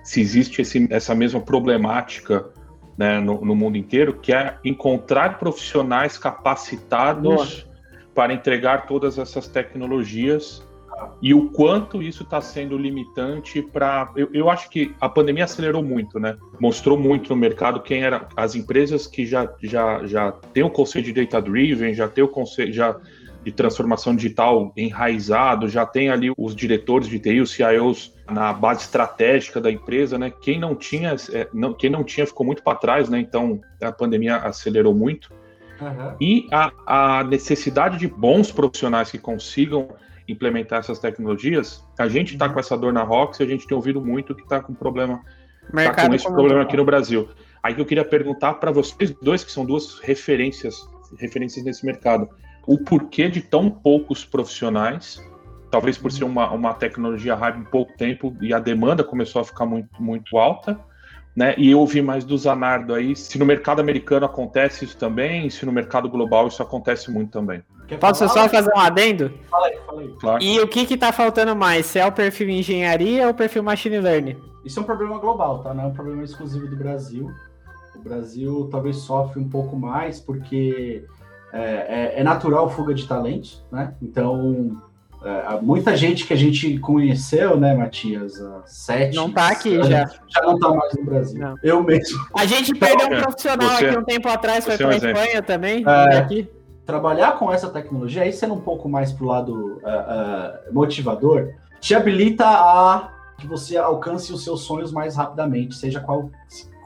se 0.03 0.21
existe 0.21 0.63
esse, 0.63 0.87
essa 0.91 1.15
mesma 1.15 1.41
problemática 1.41 2.47
né, 2.99 3.21
no, 3.21 3.45
no, 3.45 3.55
mundo 3.55 3.79
inteiro, 3.79 4.15
que 4.15 4.33
é 4.33 4.59
encontrar 4.65 5.39
profissionais 5.39 6.19
capacitados 6.19 7.23
Boa. 7.23 7.47
para 8.13 8.35
entregar 8.35 8.89
todas 8.89 9.19
essas 9.19 9.47
tecnologias 9.47 10.67
e 11.23 11.33
o 11.33 11.49
quanto 11.51 12.03
isso 12.03 12.25
está 12.25 12.41
sendo 12.41 12.77
limitante 12.77 13.63
para. 13.63 14.11
Eu, 14.17 14.29
eu, 14.33 14.51
acho 14.51 14.69
que 14.69 14.93
a 15.01 15.09
pandemia 15.09 15.45
acelerou 15.45 15.83
muito, 15.83 16.19
né? 16.19 16.37
Mostrou 16.59 16.99
muito 16.99 17.31
no 17.31 17.37
mercado 17.37 17.81
quem 17.81 18.03
eram 18.03 18.27
as 18.37 18.57
empresas 18.57 19.07
que 19.07 19.25
já, 19.25 19.49
já, 19.63 20.05
já 20.05 20.33
têm 20.33 20.65
o 20.65 20.71
conceito 20.71 21.07
de 21.07 21.13
data 21.13 21.41
driven, 21.41 21.95
já 21.95 22.09
tem 22.09 22.25
o 22.25 22.29
conceito 22.29 22.73
já 22.73 22.97
de 23.49 23.55
transformação 23.55 24.15
digital 24.15 24.73
enraizado, 24.77 25.71
já 25.71 25.87
tem 25.87 26.11
ali 26.11 26.31
os 26.37 26.55
diretores 26.55 27.09
de 27.09 27.19
TI, 27.19 27.41
os 27.41 27.51
CIOs 27.51 28.15
na 28.31 28.53
base 28.53 28.83
estratégica 28.83 29.59
da 29.59 29.71
empresa, 29.71 30.19
né? 30.19 30.31
Quem 30.31 30.61
não 30.61 30.75
tinha, 30.75 31.17
é, 31.33 31.49
não, 31.55 31.73
quem 31.73 31.89
não 31.89 32.05
tinha 32.05 32.27
ficou 32.27 32.45
muito 32.45 32.63
para 32.63 32.77
trás, 32.77 33.09
né? 33.09 33.19
Então 33.19 33.59
a 33.81 33.91
pandemia 33.91 34.37
acelerou 34.37 34.95
muito. 34.95 35.33
Uhum. 35.81 36.15
E 36.21 36.47
a, 36.53 36.71
a 36.87 37.25
necessidade 37.25 37.97
de 37.97 38.07
bons 38.07 38.53
profissionais 38.53 39.11
que 39.11 39.19
consigam 39.19 39.89
implementar 40.29 40.81
essas 40.81 40.99
tecnologias, 40.99 41.83
a 41.99 42.07
gente 42.07 42.35
está 42.35 42.47
uhum. 42.47 42.53
com 42.53 42.61
essa 42.61 42.77
dor 42.77 42.93
na 42.93 43.03
Rox 43.03 43.41
e 43.41 43.45
a 43.45 43.47
gente 43.47 43.67
tem 43.67 43.75
ouvido 43.75 43.99
muito 44.05 44.35
que 44.35 44.43
está 44.43 44.61
com 44.61 44.75
problema, 44.75 45.23
tá 45.73 46.07
com 46.07 46.15
esse 46.15 46.31
problema 46.31 46.63
aqui 46.63 46.77
no 46.77 46.85
Brasil. 46.85 47.31
Aí 47.63 47.75
que 47.75 47.81
eu 47.81 47.87
queria 47.87 48.05
perguntar 48.05 48.55
para 48.55 48.71
vocês 48.71 49.11
dois, 49.23 49.43
que 49.43 49.51
são 49.51 49.65
duas 49.65 50.01
referências, 50.01 50.87
referências 51.19 51.65
nesse 51.65 51.87
mercado, 51.87 52.29
o 52.69 52.77
porquê 52.77 53.29
de 53.31 53.41
tão 53.41 53.71
poucos 53.71 54.27
profissionais 54.27 55.27
talvez 55.71 55.99
por 55.99 56.11
ser 56.13 56.25
uma, 56.25 56.51
uma 56.51 56.75
tecnologia 56.75 57.35
hype 57.35 57.59
em 57.59 57.65
pouco 57.65 57.97
tempo 57.97 58.37
e 58.41 58.53
a 58.53 58.59
demanda 58.59 59.05
começou 59.05 59.41
a 59.41 59.45
ficar 59.45 59.67
muito, 59.67 59.91
muito 60.01 60.39
alta, 60.39 60.79
né? 61.37 61.55
E 61.59 61.71
eu 61.71 61.79
ouvi 61.79 62.01
mais 62.01 62.25
do 62.25 62.37
Zanardo 62.37 62.95
aí, 62.95 63.15
se 63.15 63.39
no 63.39 63.45
mercado 63.45 63.81
americano 63.81 64.27
acontece 64.27 64.85
isso 64.85 64.97
também, 64.97 65.49
se 65.51 65.65
no 65.67 65.73
mercado 65.73 66.09
global 66.09 66.49
isso 66.49 66.63
acontece 66.63 67.11
muito 67.11 67.31
também. 67.31 67.63
Posso 68.01 68.29
só 68.29 68.49
fazer 68.49 68.71
um 68.75 68.79
adendo? 68.79 69.33
Fala 69.51 69.67
aí, 69.67 69.79
fala 69.87 70.01
aí. 70.01 70.09
Claro. 70.21 70.43
E 70.43 70.61
o 70.61 70.69
que 70.69 70.85
que 70.85 70.97
tá 70.97 71.13
faltando 71.13 71.55
mais? 71.57 71.87
Se 71.87 71.99
é 71.99 72.07
o 72.07 72.13
perfil 72.13 72.51
engenharia 72.51 73.25
ou 73.27 73.33
o 73.33 73.35
perfil 73.35 73.63
machine 73.63 73.99
learning? 73.99 74.37
Isso 74.65 74.79
é 74.79 74.83
um 74.83 74.87
problema 74.87 75.19
global, 75.19 75.63
tá? 75.63 75.73
Não 75.73 75.85
é 75.85 75.87
um 75.87 75.95
problema 75.95 76.23
exclusivo 76.23 76.67
do 76.67 76.77
Brasil. 76.77 77.31
O 77.95 78.01
Brasil 78.01 78.69
talvez 78.71 78.97
sofre 78.97 79.41
um 79.41 79.49
pouco 79.49 79.77
mais 79.77 80.21
porque 80.21 81.05
é, 81.53 82.15
é, 82.17 82.21
é 82.21 82.23
natural 82.23 82.69
fuga 82.71 82.95
de 82.95 83.07
talentos, 83.07 83.65
né? 83.71 83.95
Então 84.03 84.77
é, 85.25 85.61
muita 85.61 85.97
gente 85.97 86.27
que 86.27 86.33
a 86.33 86.37
gente 86.37 86.79
conheceu, 86.79 87.57
né, 87.59 87.75
Matias, 87.75 88.35
sete. 88.67 89.17
Não 89.17 89.31
tá 89.31 89.49
aqui 89.49 89.77
já. 89.83 90.07
Já 90.07 90.43
não 90.43 90.59
tá 90.59 90.69
mais 90.71 90.95
no 90.95 91.05
Brasil. 91.05 91.41
Não. 91.41 91.55
Eu 91.63 91.83
mesmo. 91.83 92.19
A 92.37 92.47
gente 92.47 92.75
perdeu 92.75 93.07
um 93.07 93.23
profissional 93.23 93.71
você, 93.71 93.87
aqui 93.87 93.99
um 93.99 94.05
tempo 94.05 94.29
atrás, 94.29 94.65
foi 94.65 94.77
pra 94.77 94.93
é 94.93 94.97
Espanha 94.97 95.43
também. 95.43 95.85
É, 95.87 96.19
aqui. 96.19 96.49
Trabalhar 96.87 97.33
com 97.39 97.53
essa 97.53 97.69
tecnologia, 97.69 98.23
aí 98.23 98.33
sendo 98.33 98.55
um 98.55 98.61
pouco 98.61 98.89
mais 98.89 99.13
pro 99.13 99.27
lado 99.27 99.53
uh, 99.53 100.71
uh, 100.71 100.73
motivador, 100.73 101.53
te 101.81 101.95
habilita 101.95 102.47
a 102.47 103.11
que 103.39 103.47
você 103.47 103.77
alcance 103.77 104.33
os 104.33 104.43
seus 104.43 104.63
sonhos 104.63 104.91
mais 104.91 105.15
rapidamente, 105.15 105.77
seja 105.77 106.01
qual 106.01 106.31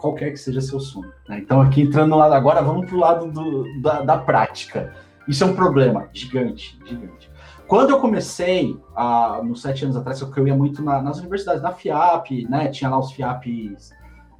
qualquer 0.02 0.32
que 0.32 0.36
seja 0.36 0.60
seu 0.60 0.80
sonho. 0.80 1.12
Né? 1.28 1.38
Então, 1.38 1.60
aqui 1.60 1.82
entrando 1.82 2.10
no 2.10 2.16
lado 2.16 2.34
agora, 2.34 2.60
vamos 2.60 2.86
pro 2.86 2.98
lado 2.98 3.30
do, 3.30 3.80
da, 3.80 4.02
da 4.02 4.18
prática. 4.18 4.92
Isso 5.28 5.44
é 5.44 5.46
um 5.46 5.54
problema 5.54 6.08
gigante, 6.12 6.76
gigante. 6.84 7.30
Quando 7.68 7.90
eu 7.90 8.00
comecei, 8.00 8.76
há, 8.94 9.40
nos 9.44 9.62
sete 9.62 9.84
anos 9.84 9.96
atrás, 9.96 10.20
eu 10.20 10.46
ia 10.46 10.56
muito 10.56 10.82
na, 10.82 11.00
nas 11.00 11.20
universidades, 11.20 11.62
na 11.62 11.70
FIAP, 11.70 12.46
né? 12.50 12.68
Tinha 12.68 12.90
lá 12.90 12.98
os 12.98 13.12
FIAPs 13.12 13.92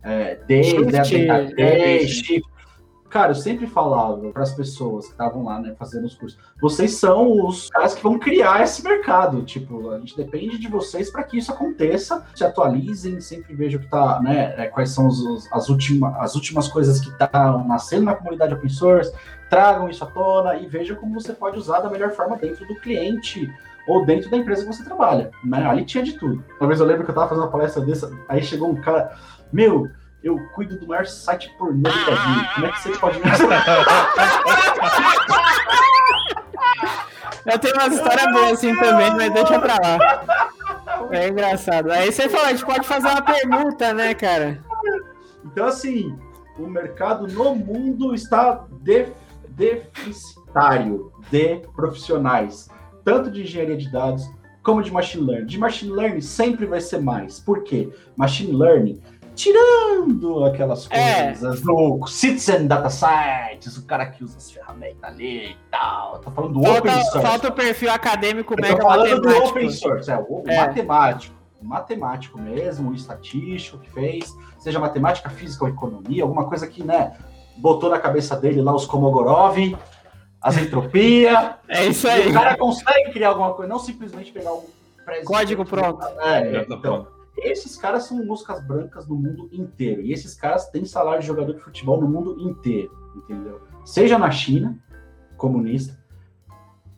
é, 0.03 0.35
Day, 0.47 0.85
né? 0.85 1.05
Shift, 2.01 2.43
Cara, 3.13 3.33
eu 3.33 3.35
sempre 3.35 3.67
falava 3.67 4.31
para 4.31 4.43
as 4.43 4.55
pessoas 4.55 5.05
que 5.05 5.13
estavam 5.13 5.45
lá, 5.45 5.61
né, 5.61 5.75
fazendo 5.79 6.07
os 6.07 6.15
cursos, 6.15 6.39
vocês 6.59 6.95
são 6.95 7.47
os 7.47 7.69
caras 7.69 7.95
que 7.95 8.03
vão 8.03 8.19
criar 8.19 8.63
esse 8.63 8.83
mercado. 8.83 9.43
Tipo, 9.43 9.91
a 9.91 9.99
gente 9.99 10.17
depende 10.17 10.59
de 10.59 10.67
vocês 10.67 11.11
para 11.11 11.23
que 11.23 11.37
isso 11.37 11.53
aconteça. 11.53 12.25
Se 12.35 12.43
atualizem, 12.43 13.21
sempre 13.21 13.55
vejam 13.55 13.79
que 13.83 13.91
tá, 13.91 14.19
né, 14.23 14.55
é, 14.57 14.67
quais 14.69 14.93
são 14.93 15.09
os, 15.09 15.47
as, 15.53 15.69
últimas, 15.69 16.15
as 16.21 16.35
últimas 16.35 16.69
coisas 16.69 17.01
que 17.01 17.11
estão 17.11 17.69
nascendo 17.69 18.07
na 18.07 18.15
comunidade 18.15 18.55
open 18.55 18.71
source, 18.71 19.13
tragam 19.51 19.91
isso 19.91 20.03
à 20.03 20.07
tona 20.07 20.57
e 20.57 20.67
vejam 20.67 20.97
como 20.97 21.21
você 21.21 21.35
pode 21.35 21.59
usar 21.59 21.81
da 21.81 21.91
melhor 21.91 22.13
forma 22.13 22.39
dentro 22.39 22.67
do 22.67 22.77
cliente 22.77 23.53
ou 23.87 24.07
dentro 24.07 24.31
da 24.31 24.39
empresa 24.39 24.63
que 24.65 24.73
você 24.73 24.85
trabalha. 24.85 25.31
Né? 25.45 25.63
Ali 25.67 25.85
tinha 25.85 26.03
de 26.03 26.15
tudo. 26.15 26.43
Talvez 26.59 26.81
eu 26.81 26.87
lembro 26.87 27.05
que 27.05 27.11
eu 27.11 27.13
estava 27.13 27.29
fazendo 27.29 27.45
uma 27.45 27.53
palestra 27.53 27.85
dessa, 27.85 28.11
aí 28.27 28.43
chegou 28.43 28.71
um 28.71 28.81
cara, 28.81 29.15
meu, 29.53 29.91
eu 30.23 30.39
cuido 30.55 30.79
do 30.79 30.87
maior 30.87 31.07
site 31.07 31.53
pornô 31.59 31.91
do 31.91 32.05
Brasil. 32.05 32.45
Como 32.55 32.67
é 32.67 32.73
que 32.73 32.81
você 32.81 32.99
pode 32.99 33.19
me 33.19 33.25
Eu 37.45 37.59
tenho 37.59 37.75
umas 37.75 37.93
histórias 37.93 38.33
boas 38.33 38.53
assim 38.53 38.77
também, 38.77 39.11
mas 39.17 39.35
deixa 39.35 39.59
pra 39.59 39.75
lá. 39.83 39.99
É 41.11 41.29
engraçado. 41.29 41.91
Aí 41.91 42.13
você 42.13 42.29
falou, 42.29 42.47
a 42.47 42.51
gente 42.51 42.65
pode 42.65 42.87
fazer 42.87 43.09
uma 43.09 43.23
pergunta, 43.23 43.93
né, 43.93 44.15
cara? 44.15 44.63
Então, 45.45 45.67
assim, 45.67 46.17
o 46.57 46.69
mercado 46.69 47.27
no 47.27 47.55
mundo 47.55 48.15
está 48.15 48.65
def 48.81 49.11
deficitário 49.49 51.13
de 51.31 51.59
profissionais, 51.75 52.71
tanto 53.05 53.31
de 53.31 53.43
engenharia 53.43 53.77
de 53.77 53.91
dados 53.91 54.31
como 54.63 54.83
de 54.83 54.91
machine 54.91 55.27
learning. 55.27 55.47
De 55.47 55.59
machine 55.59 55.93
learning 55.93 56.21
sempre 56.21 56.65
vai 56.65 56.81
ser 56.81 57.01
mais. 57.01 57.41
Por 57.41 57.65
quê? 57.65 57.93
Machine 58.17 58.53
learning 58.53 59.03
tirando 59.35 60.45
aquelas 60.45 60.89
é. 60.91 61.25
coisas 61.25 61.61
é. 61.61 61.65
do 61.65 62.07
Citizen 62.07 62.67
Data 62.67 62.91
Science, 62.91 63.79
o 63.79 63.83
cara 63.85 64.07
que 64.07 64.23
usa 64.25 64.39
as 64.39 64.51
ferramentas 64.51 65.03
ali 65.03 65.51
e 65.51 65.57
tal. 65.71 66.19
Tô 66.19 66.31
falando 66.31 66.55
do 66.55 66.63
falta, 66.63 66.79
open 66.79 67.05
source. 67.05 67.21
Falta 67.21 67.49
o 67.49 67.53
perfil 67.53 67.91
acadêmico 67.91 68.55
mega 68.61 68.77
tô 68.77 68.83
falando 68.83 69.21
do 69.21 69.37
open 69.45 69.71
source, 69.71 70.11
é, 70.11 70.17
o 70.17 70.43
é. 70.47 70.57
matemático. 70.57 71.43
O 71.61 71.65
matemático 71.65 72.41
mesmo, 72.41 72.91
o 72.91 72.95
estatístico 72.95 73.79
que 73.79 73.91
fez, 73.91 74.37
seja 74.59 74.81
matemática, 74.81 75.31
física 75.31 75.65
ou 75.65 75.71
economia, 75.71 76.25
alguma 76.25 76.49
coisa 76.49 76.67
que, 76.67 76.83
né, 76.83 77.17
botou 77.57 77.89
na 77.89 78.01
cabeça 78.01 78.37
dele 78.37 78.61
lá 78.61 78.75
os 78.75 78.85
Komogorov, 78.85 79.57
as 80.41 80.57
entropia. 80.59 81.57
é 81.69 81.87
isso 81.87 82.09
aí. 82.09 82.29
o 82.29 82.33
cara 82.33 82.57
consegue 82.57 83.13
criar 83.13 83.29
alguma 83.29 83.55
coisa, 83.55 83.73
não 83.73 83.79
simplesmente 83.79 84.33
pegar 84.33 84.53
um 84.53 84.65
código 85.25 85.65
pronto. 85.65 86.05
É, 86.21 86.63
então, 86.63 87.07
esses 87.43 87.77
caras 87.77 88.05
são 88.05 88.25
moscas 88.25 88.65
brancas 88.65 89.07
no 89.07 89.17
mundo 89.17 89.49
inteiro. 89.53 90.03
E 90.03 90.13
esses 90.13 90.35
caras 90.35 90.69
têm 90.69 90.85
salário 90.85 91.21
de 91.21 91.27
jogador 91.27 91.55
de 91.55 91.61
futebol 91.61 92.01
no 92.01 92.09
mundo 92.09 92.41
inteiro, 92.41 92.93
entendeu? 93.17 93.61
Seja 93.85 94.19
na 94.19 94.31
China, 94.31 94.79
comunista, 95.37 95.99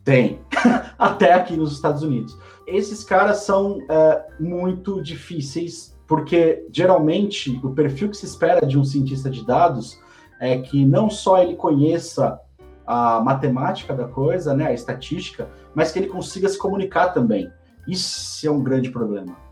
tem. 0.03 0.39
Até 0.97 1.33
aqui 1.33 1.57
nos 1.57 1.73
Estados 1.73 2.03
Unidos. 2.03 2.37
Esses 2.67 3.03
caras 3.03 3.37
são 3.39 3.79
é, 3.89 4.25
muito 4.39 5.01
difíceis, 5.01 5.97
porque 6.07 6.65
geralmente 6.71 7.59
o 7.63 7.71
perfil 7.71 8.09
que 8.09 8.17
se 8.17 8.25
espera 8.25 8.65
de 8.65 8.77
um 8.77 8.83
cientista 8.83 9.29
de 9.29 9.45
dados 9.45 9.99
é 10.39 10.59
que 10.59 10.85
não 10.85 11.09
só 11.09 11.41
ele 11.41 11.55
conheça 11.55 12.39
a 12.85 13.19
matemática 13.19 13.95
da 13.95 14.07
coisa, 14.07 14.53
né, 14.53 14.67
a 14.67 14.73
estatística, 14.73 15.49
mas 15.73 15.91
que 15.91 15.97
ele 15.97 16.07
consiga 16.07 16.47
se 16.47 16.57
comunicar 16.57 17.09
também. 17.09 17.51
Isso 17.87 18.47
é 18.47 18.51
um 18.51 18.61
grande 18.63 18.91
problema. 18.91 19.44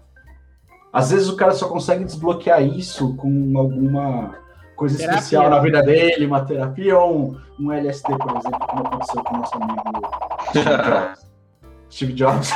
Às 0.93 1.09
vezes 1.09 1.27
o 1.27 1.35
cara 1.35 1.53
só 1.53 1.67
consegue 1.67 2.05
desbloquear 2.05 2.61
isso 2.61 3.15
com 3.15 3.57
alguma 3.57 4.35
coisa 4.75 4.95
terapia. 4.95 5.17
especial 5.17 5.49
na 5.49 5.59
vida 5.59 5.81
dele, 5.81 6.27
uma 6.27 6.45
terapia 6.45 6.99
ou 6.99 7.31
um, 7.31 7.37
um 7.59 7.71
LSD, 7.71 8.15
por 8.15 8.37
exemplo, 8.37 8.67
como 8.67 8.87
aconteceu 8.87 9.23
com 9.23 9.35
o 9.35 9.37
nosso 9.39 9.55
amigo 9.55 9.81
Steve 10.49 10.83
Jobs. 10.83 11.27
Steve 11.89 12.13
Jobs. 12.13 12.51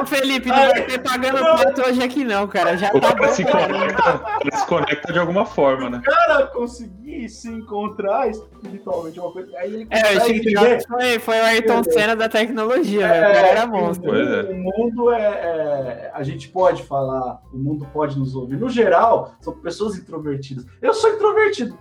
Ô, 0.00 0.06
Felipe, 0.06 0.48
não 0.48 0.56
vai 0.70 0.82
ter 0.82 0.98
pagando 1.02 1.38
pato 1.38 1.82
hoje 1.82 2.02
aqui 2.02 2.24
não, 2.24 2.46
cara. 2.46 2.76
Já 2.76 2.90
O 2.94 3.00
tá 3.00 3.12
cara 3.14 3.26
bom, 3.28 3.32
se 3.34 3.44
cara. 3.44 3.66
conecta, 3.66 4.22
ele 4.40 4.56
se 4.56 4.66
conecta 4.66 5.12
de 5.12 5.18
alguma 5.18 5.46
forma, 5.46 5.90
né? 5.90 6.00
cara 6.04 6.46
conseguir 6.48 7.28
se 7.28 7.48
encontrar 7.48 8.28
espiritualmente 8.28 9.18
é 9.18 9.22
uma 9.22 9.32
coisa. 9.32 9.50
Aí 9.58 9.72
ele 9.74 9.86
É, 9.90 10.16
o 10.16 10.20
Steve. 10.20 10.52
Jobs 10.54 10.86
foi, 10.86 11.18
foi 11.18 11.38
o 11.40 11.44
Ayrton? 11.44 11.82
Senna 11.84 12.16
da 12.16 12.28
tecnologia, 12.28 13.06
velho. 13.08 13.30
O 13.30 13.32
cara 13.34 13.46
era 13.48 13.66
monstro. 13.66 14.10
Pois 14.10 14.28
é. 14.28 14.40
O 14.42 14.54
mundo 14.56 15.12
é, 15.12 15.20
é- 15.22 16.10
A 16.14 16.22
gente 16.22 16.48
pode 16.48 16.82
falar, 16.84 17.40
o 17.52 17.58
mundo 17.58 17.86
pode 17.92 18.18
nos 18.18 18.34
ouvir. 18.34 18.56
No 18.56 18.68
geral, 18.68 19.34
são 19.40 19.52
pessoas 19.54 19.96
introvertidas. 19.98 20.64
Eu 20.80 20.94
sou 20.94 21.10
introvertido, 21.10 21.76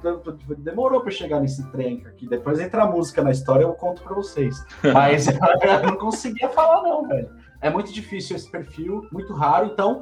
demorou 0.58 1.02
pra 1.02 1.12
chegar 1.12 1.40
nesse 1.40 1.64
trem 1.72 2.04
aqui. 2.08 2.28
Depois 2.28 2.60
entra 2.60 2.84
a 2.84 2.86
música 2.88 3.22
na 3.22 3.32
história, 3.32 3.64
eu 3.64 3.74
conto 3.74 4.02
pra 4.02 4.14
vocês. 4.14 4.64
Mas 4.94 5.28
não 5.94 6.00
conseguia 6.00 6.50
falar, 6.50 6.82
não, 6.82 7.08
velho. 7.08 7.30
É 7.62 7.70
muito 7.70 7.94
difícil 7.94 8.36
esse 8.36 8.50
perfil, 8.50 9.08
muito 9.12 9.34
raro. 9.34 9.68
Então, 9.68 10.02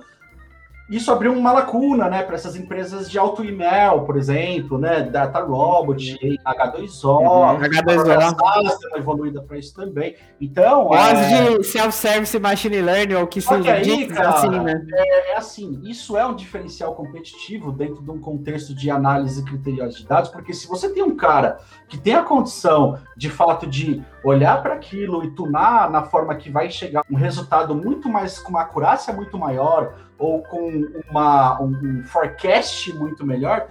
isso 0.91 1.11
abriu 1.11 1.33
uma 1.33 1.51
lacuna, 1.53 2.09
né, 2.09 2.21
para 2.21 2.35
essas 2.35 2.55
empresas 2.55 3.09
de 3.09 3.17
auto 3.17 3.43
email, 3.43 4.01
por 4.01 4.17
exemplo, 4.17 4.77
né, 4.77 5.01
Data 5.01 5.39
Robot, 5.39 6.17
H2O, 6.45 7.21
Uhum. 7.21 7.59
H2O. 7.59 8.11
a 8.11 8.65
SAS 8.65 8.79
deu 8.79 8.89
uma 8.89 8.97
evoluída 8.99 9.41
para 9.41 9.57
isso 9.57 9.73
também. 9.73 10.15
Então, 10.39 10.89
Voz 10.89 11.17
é, 11.17 11.57
de 11.57 11.63
self-service 11.63 12.37
machine 12.39 12.81
learning, 12.81 13.15
ou 13.15 13.27
que 13.27 13.39
se 13.41 13.47
Só 13.47 13.59
que 13.59 13.69
aí, 13.69 14.07
cara, 14.07 14.29
assim, 14.29 14.49
né? 14.49 14.85
é 14.91 15.37
assim, 15.37 15.79
isso 15.83 16.17
é 16.17 16.25
um 16.25 16.35
diferencial 16.35 16.93
competitivo 16.93 17.71
dentro 17.71 18.01
de 18.03 18.11
um 18.11 18.19
contexto 18.19 18.75
de 18.75 18.91
análise 18.91 19.43
criteriosa 19.45 19.97
de 19.97 20.05
dados, 20.05 20.29
porque 20.29 20.53
se 20.53 20.67
você 20.67 20.89
tem 20.89 21.03
um 21.03 21.15
cara 21.15 21.57
que 21.87 21.97
tem 21.97 22.15
a 22.15 22.23
condição, 22.23 22.97
de 23.15 23.29
fato, 23.29 23.65
de 23.65 24.03
olhar 24.23 24.61
para 24.61 24.73
aquilo 24.73 25.23
e 25.23 25.31
tunar 25.31 25.89
na 25.89 26.03
forma 26.03 26.35
que 26.35 26.49
vai 26.49 26.69
chegar 26.69 27.03
um 27.09 27.15
resultado 27.15 27.73
muito 27.73 28.09
mais, 28.09 28.39
com 28.39 28.49
uma 28.49 28.61
acurácia 28.61 29.13
muito 29.13 29.37
maior, 29.37 29.93
ou 30.21 30.43
com 30.43 30.69
uma, 31.09 31.59
um, 31.59 32.03
forecast 32.05 32.93
muito 32.93 33.25
melhor, 33.25 33.67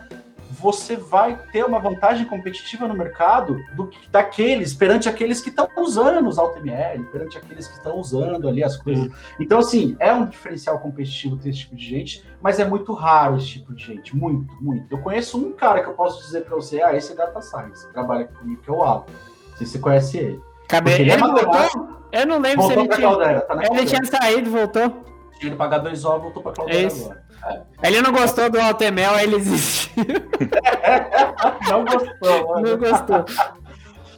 você 0.50 0.96
vai 0.96 1.38
ter 1.52 1.64
uma 1.64 1.78
vantagem 1.78 2.26
competitiva 2.26 2.88
no 2.88 2.94
mercado 2.94 3.56
do 3.76 3.86
que- 3.86 4.08
daqueles, 4.10 4.74
perante 4.74 5.08
aqueles 5.08 5.40
que 5.40 5.48
estão 5.48 5.68
usando 5.78 6.28
os 6.28 6.38
AutoML, 6.38 7.04
perante 7.12 7.38
aqueles 7.38 7.68
que 7.68 7.74
estão 7.74 7.96
usando 7.96 8.48
ali 8.48 8.64
as 8.64 8.76
coisas. 8.76 9.08
Então, 9.38 9.60
assim, 9.60 9.96
é 10.00 10.12
um 10.12 10.26
diferencial 10.26 10.80
competitivo 10.80 11.36
ter 11.36 11.50
esse 11.50 11.60
tipo 11.60 11.76
de 11.76 11.84
gente, 11.84 12.24
mas 12.42 12.58
é 12.58 12.64
muito 12.64 12.92
raro 12.92 13.36
esse 13.36 13.46
tipo 13.46 13.72
de 13.72 13.84
gente. 13.84 14.14
Muito, 14.14 14.52
muito. 14.60 14.92
Eu 14.92 14.98
conheço 14.98 15.38
um 15.38 15.52
cara 15.52 15.82
que 15.82 15.88
eu 15.88 15.94
posso 15.94 16.20
dizer 16.20 16.40
pra 16.44 16.56
você, 16.56 16.82
ah, 16.82 16.94
esse 16.96 17.12
é 17.12 17.14
Data 17.14 17.40
Science, 17.40 17.90
trabalha 17.92 18.24
comigo, 18.24 18.60
que 18.60 18.68
é 18.68 18.72
o 18.72 18.82
Alan. 18.82 19.04
Não 19.50 19.56
sei 19.56 19.66
se 19.68 19.72
você 19.74 19.78
conhece 19.78 20.18
ele. 20.18 20.40
Cabe... 20.68 20.90
Porque 20.90 21.02
ele 21.02 21.10
é 21.12 21.14
Ele 21.14 21.22
voltou? 21.22 22.00
Eu 22.10 22.26
não 22.26 22.40
lembro 22.40 22.66
se 22.66 22.74
voltou 22.74 22.80
ele 22.82 22.88
pra 22.88 22.96
tinha... 22.96 23.08
Caldera, 23.08 23.40
tá 23.42 23.54
Ele 23.72 23.86
tinha 23.86 24.04
saído, 24.04 24.50
voltou. 24.50 25.09
Tinha 25.40 25.48
ido 25.52 25.56
pra 25.56 25.68
H2O, 25.82 26.20
voltou 26.20 26.42
pra 26.42 26.52
Caldera 26.52 26.78
É 26.82 26.86
agora. 26.86 27.22
Ele 27.82 28.02
não 28.02 28.12
gostou 28.12 28.50
do 28.50 28.60
Altemel, 28.60 29.14
aí 29.14 29.24
ele 29.24 29.38
desistiu. 29.38 30.04
Não 31.70 31.84
gostou, 31.84 32.48
mano. 32.48 32.68
Não 32.68 32.76
gostou. 32.78 33.24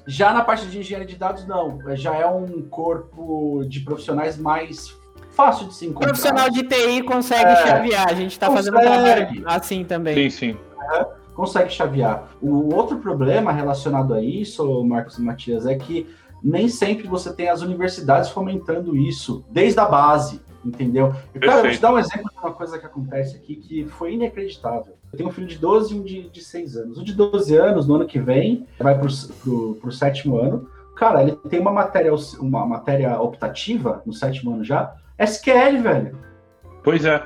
Já 0.07 0.33
na 0.33 0.43
parte 0.43 0.67
de 0.67 0.81
engenharia 0.81 1.07
de 1.07 1.15
dados, 1.17 1.47
não. 1.47 1.79
Já 1.95 2.17
é 2.17 2.27
um 2.27 2.63
corpo 2.63 3.63
de 3.69 3.81
profissionais 3.81 4.37
mais 4.37 4.97
fácil 5.31 5.69
de 5.69 5.75
se 5.75 5.87
O 5.87 5.91
encontrar. 5.91 6.09
profissional 6.09 6.51
de 6.51 6.65
TI 6.65 7.03
consegue 7.03 7.51
É. 7.51 7.57
chavear. 7.67 8.09
A 8.09 8.15
gente 8.15 8.37
tá 8.39 8.51
fazendo 8.51 8.79
trabalho 8.81 9.43
assim 9.47 9.85
também. 9.85 10.29
Sim, 10.29 10.55
sim. 10.55 10.59
consegue 11.37 11.71
chavear. 11.71 12.29
O 12.43 12.75
outro 12.75 12.99
problema 12.99 13.53
relacionado 13.53 14.13
a 14.15 14.21
isso, 14.23 14.83
Marcos 14.85 15.17
e 15.19 15.23
Matias, 15.23 15.65
é 15.67 15.75
que 15.77 16.07
nem 16.43 16.69
sempre 16.69 17.07
você 17.07 17.33
tem 17.33 17.49
as 17.49 17.63
universidades 17.63 18.29
fomentando 18.31 18.95
isso, 18.97 19.45
desde 19.49 19.79
a 19.81 19.85
base, 19.87 20.42
entendeu? 20.65 21.15
E, 21.35 21.39
cara, 21.39 21.59
eu 21.59 21.63
vou 21.63 21.71
te 21.73 21.81
dar 21.81 21.93
um 21.93 21.99
exemplo 21.99 22.31
de 22.31 22.39
uma 22.39 22.53
coisa 22.53 22.79
que 22.79 22.87
acontece 22.87 23.37
aqui 23.37 23.57
que 23.57 23.85
foi 23.87 24.15
inacreditável. 24.15 24.95
Eu 25.13 25.17
tenho 25.17 25.29
um 25.29 25.33
filho 25.33 25.47
de 25.47 25.59
12 25.59 25.95
e 25.95 25.99
um 25.99 26.03
de, 26.03 26.29
de 26.31 26.43
6 26.43 26.77
anos. 26.77 26.99
O 26.99 27.05
de 27.05 27.13
12 27.15 27.55
anos, 27.57 27.87
no 27.87 27.97
ano 27.97 28.07
que 28.07 28.19
vem, 28.21 28.67
vai 28.79 28.99
pro, 28.99 29.09
pro, 29.43 29.75
pro 29.77 29.93
sétimo 29.93 30.39
ano. 30.39 30.69
Cara, 30.97 31.23
ele 31.23 31.37
tem 31.49 31.61
uma 31.61 31.73
matéria, 31.73 32.13
uma 32.39 32.67
matéria 32.67 33.21
optativa, 33.21 34.03
no 34.07 34.13
sétimo 34.13 34.55
ano 34.55 34.65
já, 34.65 34.95
SQL, 35.19 35.81
velho. 35.83 36.19
Pois 36.83 37.05
é. 37.05 37.23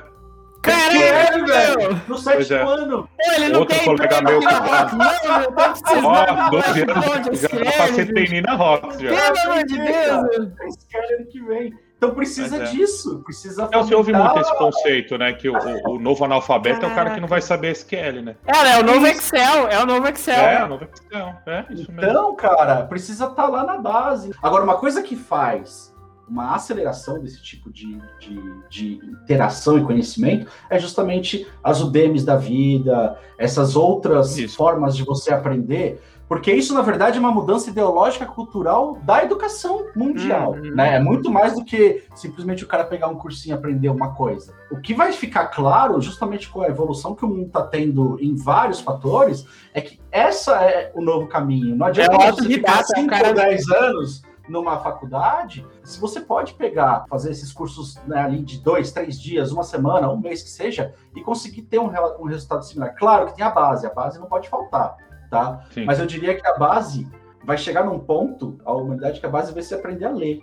Caralho, 0.61 1.45
velho! 1.45 2.01
No 2.07 2.17
sétimo 2.17 2.57
é. 2.57 2.63
ano. 2.63 3.03
Pô, 3.03 3.31
ele 3.33 3.49
não 3.49 3.59
Outro 3.61 3.75
tem 3.75 3.85
colega 3.85 4.21
meu- 4.21 4.41
não, 4.41 5.39
meu, 5.39 5.51
tô 5.51 5.69
precisando 5.71 6.07
Ó, 6.07 6.25
de 6.25 6.49
12 6.51 6.85
um 6.85 7.11
anos 7.11 7.39
já 7.39 7.87
bicho. 7.87 8.13
trainee 8.13 8.41
na 8.41 8.53
Rox 8.55 8.99
já. 8.99 9.09
Pelo 9.09 9.51
amor 9.51 9.63
de 9.65 9.77
Deus! 9.77 10.51
SQL 10.75 11.15
ano 11.15 11.25
que 11.27 11.41
vem. 11.41 11.73
Então 11.97 12.13
precisa 12.13 12.57
é. 12.57 12.63
disso. 12.65 13.21
Precisa 13.23 13.67
Não, 13.71 13.83
você 13.83 13.95
ouve 13.95 14.11
fomentar- 14.11 14.35
muito 14.35 14.47
esse 14.47 14.57
conceito, 14.57 15.17
né? 15.17 15.33
Que 15.33 15.49
o, 15.49 15.53
o- 15.57 15.95
o 15.95 15.99
novo 15.99 16.23
analfabeto 16.23 16.85
é 16.85 16.87
o 16.87 16.93
cara 16.93 17.09
que 17.15 17.19
não 17.19 17.27
vai 17.27 17.41
saber 17.41 17.71
SQL, 17.71 18.21
né? 18.21 18.35
Cara, 18.45 18.69
é 18.69 18.79
o 18.79 18.83
novo 18.83 19.07
Excel, 19.07 19.67
é 19.67 19.81
o 19.81 19.85
novo 19.85 20.07
Excel. 20.07 20.35
É, 20.39 20.63
o 20.63 20.67
novo 20.69 20.83
Excel. 20.85 21.33
É, 21.47 21.65
isso 21.71 21.91
mesmo. 21.91 22.09
Então, 22.11 22.35
cara, 22.35 22.83
precisa 22.83 23.25
estar 23.25 23.47
lá 23.47 23.63
na 23.63 23.77
base. 23.77 24.31
Agora, 24.43 24.63
uma 24.63 24.75
coisa 24.77 25.01
que 25.01 25.15
faz 25.15 25.95
uma 26.29 26.53
aceleração 26.55 27.19
desse 27.21 27.41
tipo 27.41 27.71
de, 27.71 27.99
de, 28.19 28.39
de 28.69 28.99
interação 29.23 29.79
e 29.79 29.83
conhecimento 29.83 30.45
é 30.69 30.77
justamente 30.77 31.47
as 31.63 31.79
Udemis 31.81 32.25
da 32.25 32.35
vida, 32.35 33.17
essas 33.39 33.75
outras 33.77 34.37
Isso. 34.37 34.55
formas 34.57 34.95
de 34.95 35.03
você 35.05 35.33
aprender, 35.33 36.01
porque 36.27 36.51
isso, 36.51 36.73
na 36.73 36.81
verdade, 36.81 37.17
é 37.17 37.19
uma 37.19 37.31
mudança 37.31 37.69
ideológica 37.69 38.25
cultural 38.25 38.97
da 39.03 39.23
educação 39.23 39.87
mundial. 39.95 40.51
Uhum. 40.53 40.75
Né? 40.75 40.95
É 40.95 40.99
muito 40.99 41.31
mais 41.31 41.55
do 41.55 41.63
que 41.63 42.03
simplesmente 42.15 42.63
o 42.63 42.67
cara 42.67 42.83
pegar 42.83 43.07
um 43.07 43.15
cursinho 43.15 43.53
e 43.53 43.57
aprender 43.57 43.89
uma 43.89 44.13
coisa. 44.13 44.53
O 44.69 44.77
que 44.81 44.93
vai 44.93 45.13
ficar 45.13 45.47
claro, 45.47 46.01
justamente 46.01 46.49
com 46.49 46.61
a 46.61 46.67
evolução 46.67 47.15
que 47.15 47.23
o 47.23 47.27
mundo 47.29 47.47
está 47.47 47.61
tendo 47.61 48.17
em 48.21 48.35
vários 48.35 48.81
fatores, 48.81 49.45
é 49.73 49.79
que 49.79 49.99
essa 50.11 50.61
é 50.61 50.91
o 50.93 51.01
novo 51.01 51.27
caminho. 51.27 51.75
Não 51.75 51.87
adianta 51.87 52.15
É 52.21 52.31
você 52.31 52.43
ficar 52.43 52.83
5 52.83 53.09
cara- 53.09 53.29
ou 53.29 53.33
10 53.33 53.69
anos 53.69 54.21
numa 54.49 54.79
faculdade, 54.79 55.65
se 55.83 55.99
você 55.99 56.21
pode 56.21 56.53
pegar, 56.53 57.05
fazer 57.09 57.31
esses 57.31 57.51
cursos 57.51 57.95
né, 58.07 58.21
ali 58.21 58.41
de 58.41 58.59
dois, 58.59 58.91
três 58.91 59.19
dias, 59.19 59.51
uma 59.51 59.63
semana, 59.63 60.09
um 60.09 60.17
mês 60.17 60.41
que 60.41 60.49
seja, 60.49 60.93
e 61.15 61.21
conseguir 61.21 61.63
ter 61.63 61.79
um, 61.79 61.89
um 62.19 62.25
resultado 62.25 62.63
similar. 62.63 62.95
Claro 62.95 63.27
que 63.27 63.35
tem 63.35 63.45
a 63.45 63.49
base, 63.49 63.85
a 63.85 63.93
base 63.93 64.19
não 64.19 64.27
pode 64.27 64.47
faltar, 64.47 64.95
tá? 65.29 65.61
Sim. 65.71 65.85
Mas 65.85 65.99
eu 65.99 66.05
diria 66.05 66.35
que 66.35 66.45
a 66.47 66.57
base 66.57 67.07
vai 67.43 67.57
chegar 67.57 67.83
num 67.85 67.99
ponto, 67.99 68.57
a 68.65 68.73
humanidade, 68.73 69.19
que 69.19 69.25
a 69.25 69.29
base 69.29 69.53
vai 69.53 69.63
se 69.63 69.73
aprender 69.73 70.05
a 70.05 70.11
ler. 70.11 70.39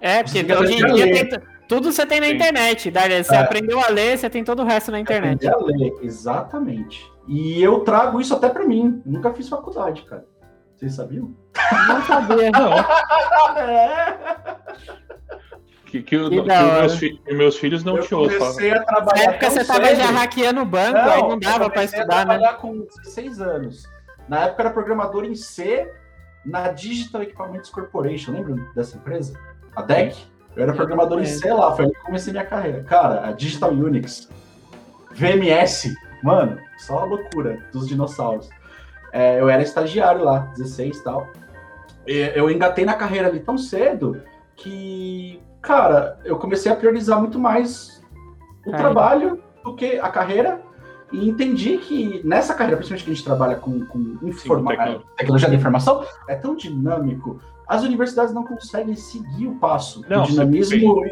É, 0.00 0.22
porque 0.22 0.42
Você 0.42 0.54
hoje 0.56 0.74
em 0.74 0.94
dia 0.94 1.28
tem 1.28 1.40
tudo 1.68 1.90
você 1.92 2.04
tem 2.04 2.20
na 2.20 2.26
Sim. 2.26 2.34
internet. 2.34 2.90
Daí 2.90 3.22
Você 3.24 3.34
É. 3.34 3.38
aprendeu 3.38 3.80
a 3.80 3.88
ler, 3.88 4.18
você 4.18 4.28
tem 4.28 4.44
todo 4.44 4.62
o 4.62 4.66
resto 4.66 4.90
na 4.90 5.00
internet. 5.00 5.46
Aprender 5.48 5.72
a 5.74 5.76
ler, 5.78 5.92
exatamente. 6.02 7.10
E 7.26 7.62
eu 7.62 7.80
trago 7.80 8.20
isso 8.20 8.34
até 8.34 8.48
para 8.48 8.66
mim. 8.66 9.00
Nunca 9.06 9.32
fiz 9.32 9.48
faculdade, 9.48 10.02
cara. 10.02 10.26
Vocês 10.76 10.94
sabiam? 10.94 11.32
Não 11.88 12.02
sabia. 12.02 12.50
Não, 12.50 12.72
É. 13.62 14.51
que, 15.92 16.02
que, 16.02 16.28
Que 16.30 16.42
meus, 16.42 16.94
fi- 16.96 17.20
meus 17.30 17.56
filhos 17.58 17.84
não 17.84 17.96
eu 17.98 18.02
te 18.02 18.08
comecei 18.08 18.72
a 18.72 18.76
Na 18.76 18.84
trabalhar 18.84 19.22
época 19.24 19.50
você 19.50 19.64
tava 19.64 19.84
cedo. 19.88 19.96
já 19.98 20.06
hackeando 20.10 20.60
o 20.62 20.64
banco, 20.64 20.96
aí 20.98 21.20
não 21.20 21.30
eu 21.32 21.40
dava 21.40 21.58
pra 21.68 21.70
comecei 21.70 21.98
estudar, 21.98 22.14
a 22.16 22.24
né? 22.24 22.24
trabalhar 22.38 22.54
com 22.58 22.86
16 23.04 23.40
anos. 23.40 23.88
Na 24.28 24.44
época 24.44 24.62
era 24.62 24.70
programador 24.70 25.24
em 25.24 25.34
C 25.34 25.90
na 26.46 26.68
Digital 26.68 27.22
Equipamentos 27.22 27.68
Corporation. 27.70 28.32
Lembra 28.32 28.54
dessa 28.74 28.96
empresa? 28.96 29.38
A 29.76 29.82
DEC? 29.82 30.16
Eu 30.56 30.62
era 30.62 30.72
Eu 30.72 30.76
programador 30.76 31.20
em. 31.20 31.26
C 31.26 31.52
lá, 31.52 31.74
foi 31.76 31.84
aí 31.86 31.90
que 31.90 31.98
eu 31.98 32.02
comecei 32.04 32.32
minha 32.32 32.44
carreira. 32.46 32.82
Cara, 32.84 33.28
a 33.28 33.32
Digital 33.32 33.70
Unix, 33.70 34.28
VMS, 35.12 35.94
mano, 36.22 36.58
só 36.78 37.00
a 37.00 37.04
loucura 37.04 37.58
dos 37.72 37.86
dinossauros. 37.88 38.48
É, 39.12 39.38
eu 39.40 39.48
era 39.50 39.62
estagiário 39.62 40.24
lá, 40.24 40.50
16 40.56 40.96
e 40.98 41.04
tal. 41.04 41.28
E 42.06 42.32
eu 42.34 42.50
engatei 42.50 42.84
na 42.84 42.94
carreira 42.94 43.28
ali 43.28 43.40
tão 43.40 43.58
cedo 43.58 44.22
que, 44.56 45.40
cara, 45.62 46.18
eu 46.24 46.36
comecei 46.36 46.70
a 46.70 46.76
priorizar 46.76 47.18
muito 47.20 47.38
mais 47.38 48.02
o 48.66 48.70
trabalho 48.72 49.40
do 49.64 49.74
que 49.74 49.98
a 49.98 50.08
carreira. 50.08 50.60
E 51.12 51.28
entendi 51.28 51.76
que 51.76 52.22
nessa 52.24 52.54
carreira, 52.54 52.78
principalmente 52.78 53.04
que 53.04 53.10
a 53.10 53.14
gente 53.14 53.24
trabalha 53.24 53.56
com, 53.56 53.84
com 53.84 54.16
informa- 54.22 54.70
tecnologia. 54.70 55.06
tecnologia 55.16 55.48
da 55.48 55.54
informação, 55.54 56.04
é 56.26 56.34
tão 56.34 56.56
dinâmico. 56.56 57.38
As 57.68 57.82
universidades 57.82 58.34
não 58.34 58.44
conseguem 58.44 58.94
seguir 58.96 59.46
o 59.46 59.54
passo 59.56 60.02
Não, 60.08 60.22
do 60.22 60.28
dinamismo 60.28 61.02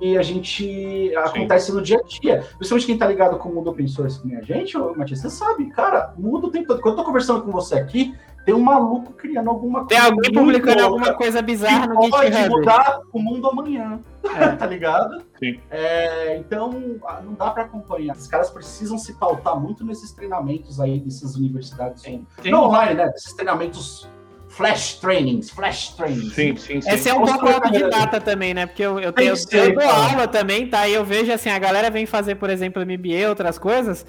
e 0.00 0.16
a 0.18 0.22
gente 0.22 1.14
acontece 1.14 1.72
no 1.72 1.80
dia 1.82 1.98
a 1.98 2.02
dia. 2.02 2.44
Principalmente 2.56 2.86
quem 2.86 2.98
tá 2.98 3.06
ligado 3.06 3.38
com 3.38 3.50
o 3.50 3.54
mundo 3.54 3.70
open 3.70 3.86
source 3.86 4.20
como 4.20 4.36
a 4.36 4.42
gente, 4.42 4.76
ô, 4.78 4.94
Matias, 4.96 5.20
você 5.20 5.30
sabe, 5.30 5.66
cara, 5.66 6.14
muda 6.18 6.46
o 6.46 6.50
tempo 6.50 6.66
todo. 6.66 6.80
Quando 6.80 6.94
eu 6.94 7.02
tô 7.02 7.04
conversando 7.04 7.42
com 7.42 7.50
você 7.50 7.74
aqui, 7.76 8.14
tem 8.44 8.54
um 8.54 8.60
maluco 8.60 9.12
criando 9.12 9.50
alguma 9.50 9.86
Tem 9.86 9.98
coisa. 9.98 10.12
alguém 10.12 10.32
muito 10.32 10.40
publicando 10.40 10.78
louca 10.78 10.84
alguma 10.86 11.14
coisa 11.14 11.42
bizarra 11.42 11.86
no 11.86 12.00
que 12.00 12.10
pode 12.10 12.32
GitHub. 12.32 12.48
mudar 12.50 13.00
o 13.12 13.18
mundo 13.18 13.48
amanhã, 13.48 14.00
É. 14.24 14.48
tá 14.56 14.66
ligado? 14.66 15.22
Sim. 15.38 15.60
É, 15.70 16.36
então, 16.38 16.96
ah, 17.06 17.20
não 17.24 17.34
dá 17.34 17.50
pra 17.50 17.64
acompanhar. 17.64 18.16
Os 18.16 18.26
caras 18.26 18.50
precisam 18.50 18.96
se 18.98 19.14
pautar 19.14 19.58
muito 19.60 19.84
nesses 19.84 20.10
treinamentos 20.12 20.80
aí, 20.80 20.98
dessas 21.00 21.36
universidades. 21.36 22.02
Tem- 22.02 22.26
Não 22.44 22.64
online, 22.64 22.94
né? 22.94 23.08
Desses 23.08 23.32
treinamentos 23.34 24.08
flash 24.48 24.94
trainings, 24.94 25.48
flash 25.50 25.90
trainings. 25.94 26.34
Sim, 26.34 26.56
sim, 26.56 26.80
sim. 26.80 26.90
Esse 26.90 27.08
é 27.08 27.14
um 27.14 27.24
pouco 27.24 27.46
autodidata 27.46 28.20
também, 28.20 28.52
né? 28.52 28.66
Porque 28.66 28.82
eu, 28.82 28.98
eu, 28.98 29.12
tenho, 29.12 29.32
eu, 29.52 29.64
eu 29.64 29.74
dou 29.74 29.88
aula 29.88 30.26
também, 30.26 30.66
tá? 30.66 30.88
E 30.88 30.94
eu 30.94 31.04
vejo 31.04 31.30
assim, 31.32 31.48
a 31.50 31.58
galera 31.58 31.88
vem 31.88 32.04
fazer, 32.04 32.34
por 32.34 32.50
exemplo, 32.50 32.82
MBA, 32.84 33.28
outras 33.28 33.58
coisas. 33.58 34.04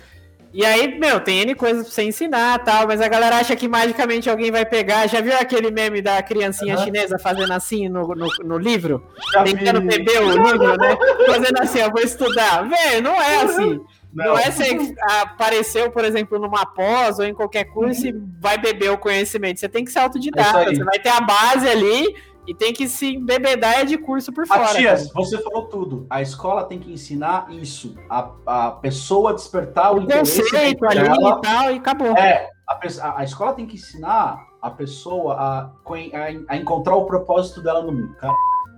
E 0.54 0.66
aí, 0.66 1.00
meu, 1.00 1.20
tem 1.22 1.40
N 1.42 1.56
coisas 1.56 1.86
pra 1.86 1.94
você 1.94 2.04
ensinar 2.04 2.60
tal, 2.60 2.86
mas 2.86 3.00
a 3.00 3.08
galera 3.08 3.38
acha 3.38 3.56
que 3.56 3.70
magicamente 3.70 4.30
alguém 4.30 4.52
vai 4.52 4.66
pegar. 4.66 5.08
Já 5.08 5.22
viu 5.22 5.34
aquele 5.34 5.72
meme 5.72 6.02
da 6.02 6.22
criancinha 6.22 6.78
uhum. 6.78 6.84
chinesa 6.84 7.18
fazendo 7.18 7.54
assim 7.54 7.88
no, 7.88 8.08
no, 8.10 8.28
no 8.44 8.58
livro? 8.58 9.06
Já 9.32 9.44
Tentando 9.44 9.82
vi. 9.82 9.88
beber 9.88 10.22
o 10.22 10.32
livro, 10.32 10.78
né? 10.78 10.98
Fazendo 11.26 11.58
assim, 11.60 11.80
eu 11.80 11.90
vou 11.90 12.02
estudar. 12.02 12.68
Velho, 12.68 13.02
não 13.02 13.22
é 13.22 13.44
assim. 13.44 13.80
Não, 14.14 14.26
não 14.26 14.38
é 14.38 14.52
você 14.52 14.94
apareceu, 15.22 15.90
por 15.90 16.04
exemplo, 16.04 16.38
numa 16.38 16.66
pós 16.66 17.18
ou 17.18 17.24
em 17.24 17.34
qualquer 17.34 17.64
curso 17.66 18.02
uhum. 18.02 18.10
e 18.10 18.42
vai 18.42 18.58
beber 18.58 18.92
o 18.92 18.98
conhecimento. 18.98 19.60
Você 19.60 19.70
tem 19.70 19.86
que 19.86 19.92
ser 19.92 20.00
autodidata. 20.00 20.64
É 20.64 20.76
você 20.76 20.84
vai 20.84 21.00
ter 21.00 21.10
a 21.10 21.22
base 21.22 21.68
ali 21.70 22.14
e 22.48 22.54
tem 22.54 22.74
que 22.74 22.88
se 22.88 23.16
embebedar 23.16 23.86
de 23.86 23.98
curso 23.98 24.32
por 24.32 24.48
fora. 24.48 24.62
Matias, 24.62 25.12
cara. 25.12 25.14
você 25.14 25.38
falou 25.42 25.66
tudo. 25.68 26.06
A 26.10 26.22
escola 26.22 26.64
tem 26.64 26.80
que 26.80 26.92
ensinar 26.92 27.52
isso. 27.52 27.96
A, 28.10 28.32
a 28.46 28.72
pessoa 28.72 29.34
despertar 29.34 29.94
o, 29.94 30.00
o 30.00 30.08
conceito 30.08 30.86
ali 30.86 31.00
e 31.00 31.42
tal, 31.42 31.72
e 31.72 31.78
acabou. 31.78 32.18
É, 32.18 32.50
a, 32.68 33.20
a, 33.20 33.24
escola 33.24 33.54
tem 33.54 33.66
que 33.66 33.76
ensinar 33.76 34.44
a 34.62 34.70
pessoa 34.70 35.36
a, 35.36 35.60
a, 35.62 36.54
a 36.54 36.58
encontrar 36.58 36.96
o 36.96 37.06
propósito 37.06 37.62
dela 37.62 37.82
no 37.82 37.92
mundo, 37.92 38.16
cara. 38.16 38.34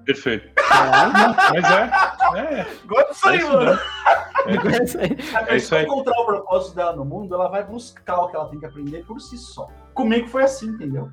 Perfeito. 0.05 0.47
É, 0.47 1.61
mas 1.61 1.71
é. 1.71 2.59
é 2.59 2.67
Gosto 2.85 3.09
disso 3.13 3.27
aí, 3.27 3.39
é 3.39 3.43
mano. 3.43 3.79
É, 4.45 4.83
isso 4.83 4.99
aí. 4.99 5.17
A 5.33 5.43
pessoa 5.43 5.81
é 5.81 5.83
encontrar 5.83 6.19
o 6.19 6.25
propósito 6.25 6.75
dela 6.75 6.95
no 6.95 7.05
mundo, 7.05 7.33
ela 7.33 7.47
vai 7.47 7.63
buscar 7.63 8.17
o 8.17 8.27
que 8.27 8.35
ela 8.35 8.49
tem 8.49 8.59
que 8.59 8.65
aprender 8.65 9.05
por 9.05 9.21
si 9.21 9.37
só. 9.37 9.67
Comigo 9.93 10.27
foi 10.27 10.43
assim, 10.43 10.67
entendeu? 10.67 11.09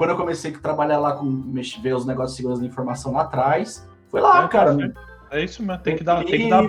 Quando 0.00 0.10
eu 0.12 0.16
comecei 0.16 0.50
a 0.50 0.58
trabalhar 0.58 0.98
lá 0.98 1.12
com 1.12 1.52
ver 1.82 1.94
os 1.94 2.06
negócios 2.06 2.30
de 2.30 2.36
segurança 2.38 2.62
da 2.62 2.66
informação 2.66 3.12
lá 3.12 3.20
atrás, 3.20 3.86
foi 4.08 4.22
lá, 4.22 4.44
é, 4.44 4.48
cara. 4.48 4.94
É 5.30 5.44
isso 5.44 5.62
mesmo, 5.62 5.82
tem 5.82 5.94
que 5.94 6.02
dar, 6.02 6.24
tem 6.24 6.40
que 6.40 6.48
dar, 6.48 6.64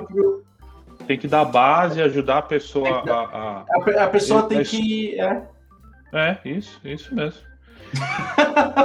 tem 1.08 1.18
que 1.18 1.28
dar 1.30 1.46
base, 1.46 2.02
ajudar 2.02 2.40
a 2.40 2.42
pessoa 2.42 2.90
a, 2.90 3.64
a, 3.64 4.04
a, 4.04 4.08
pessoa 4.10 4.44
tem 4.44 4.62
que 4.64 5.18
é. 5.18 5.44
é 6.12 6.40
isso, 6.44 6.78
isso 6.84 7.16
mesmo. 7.16 7.40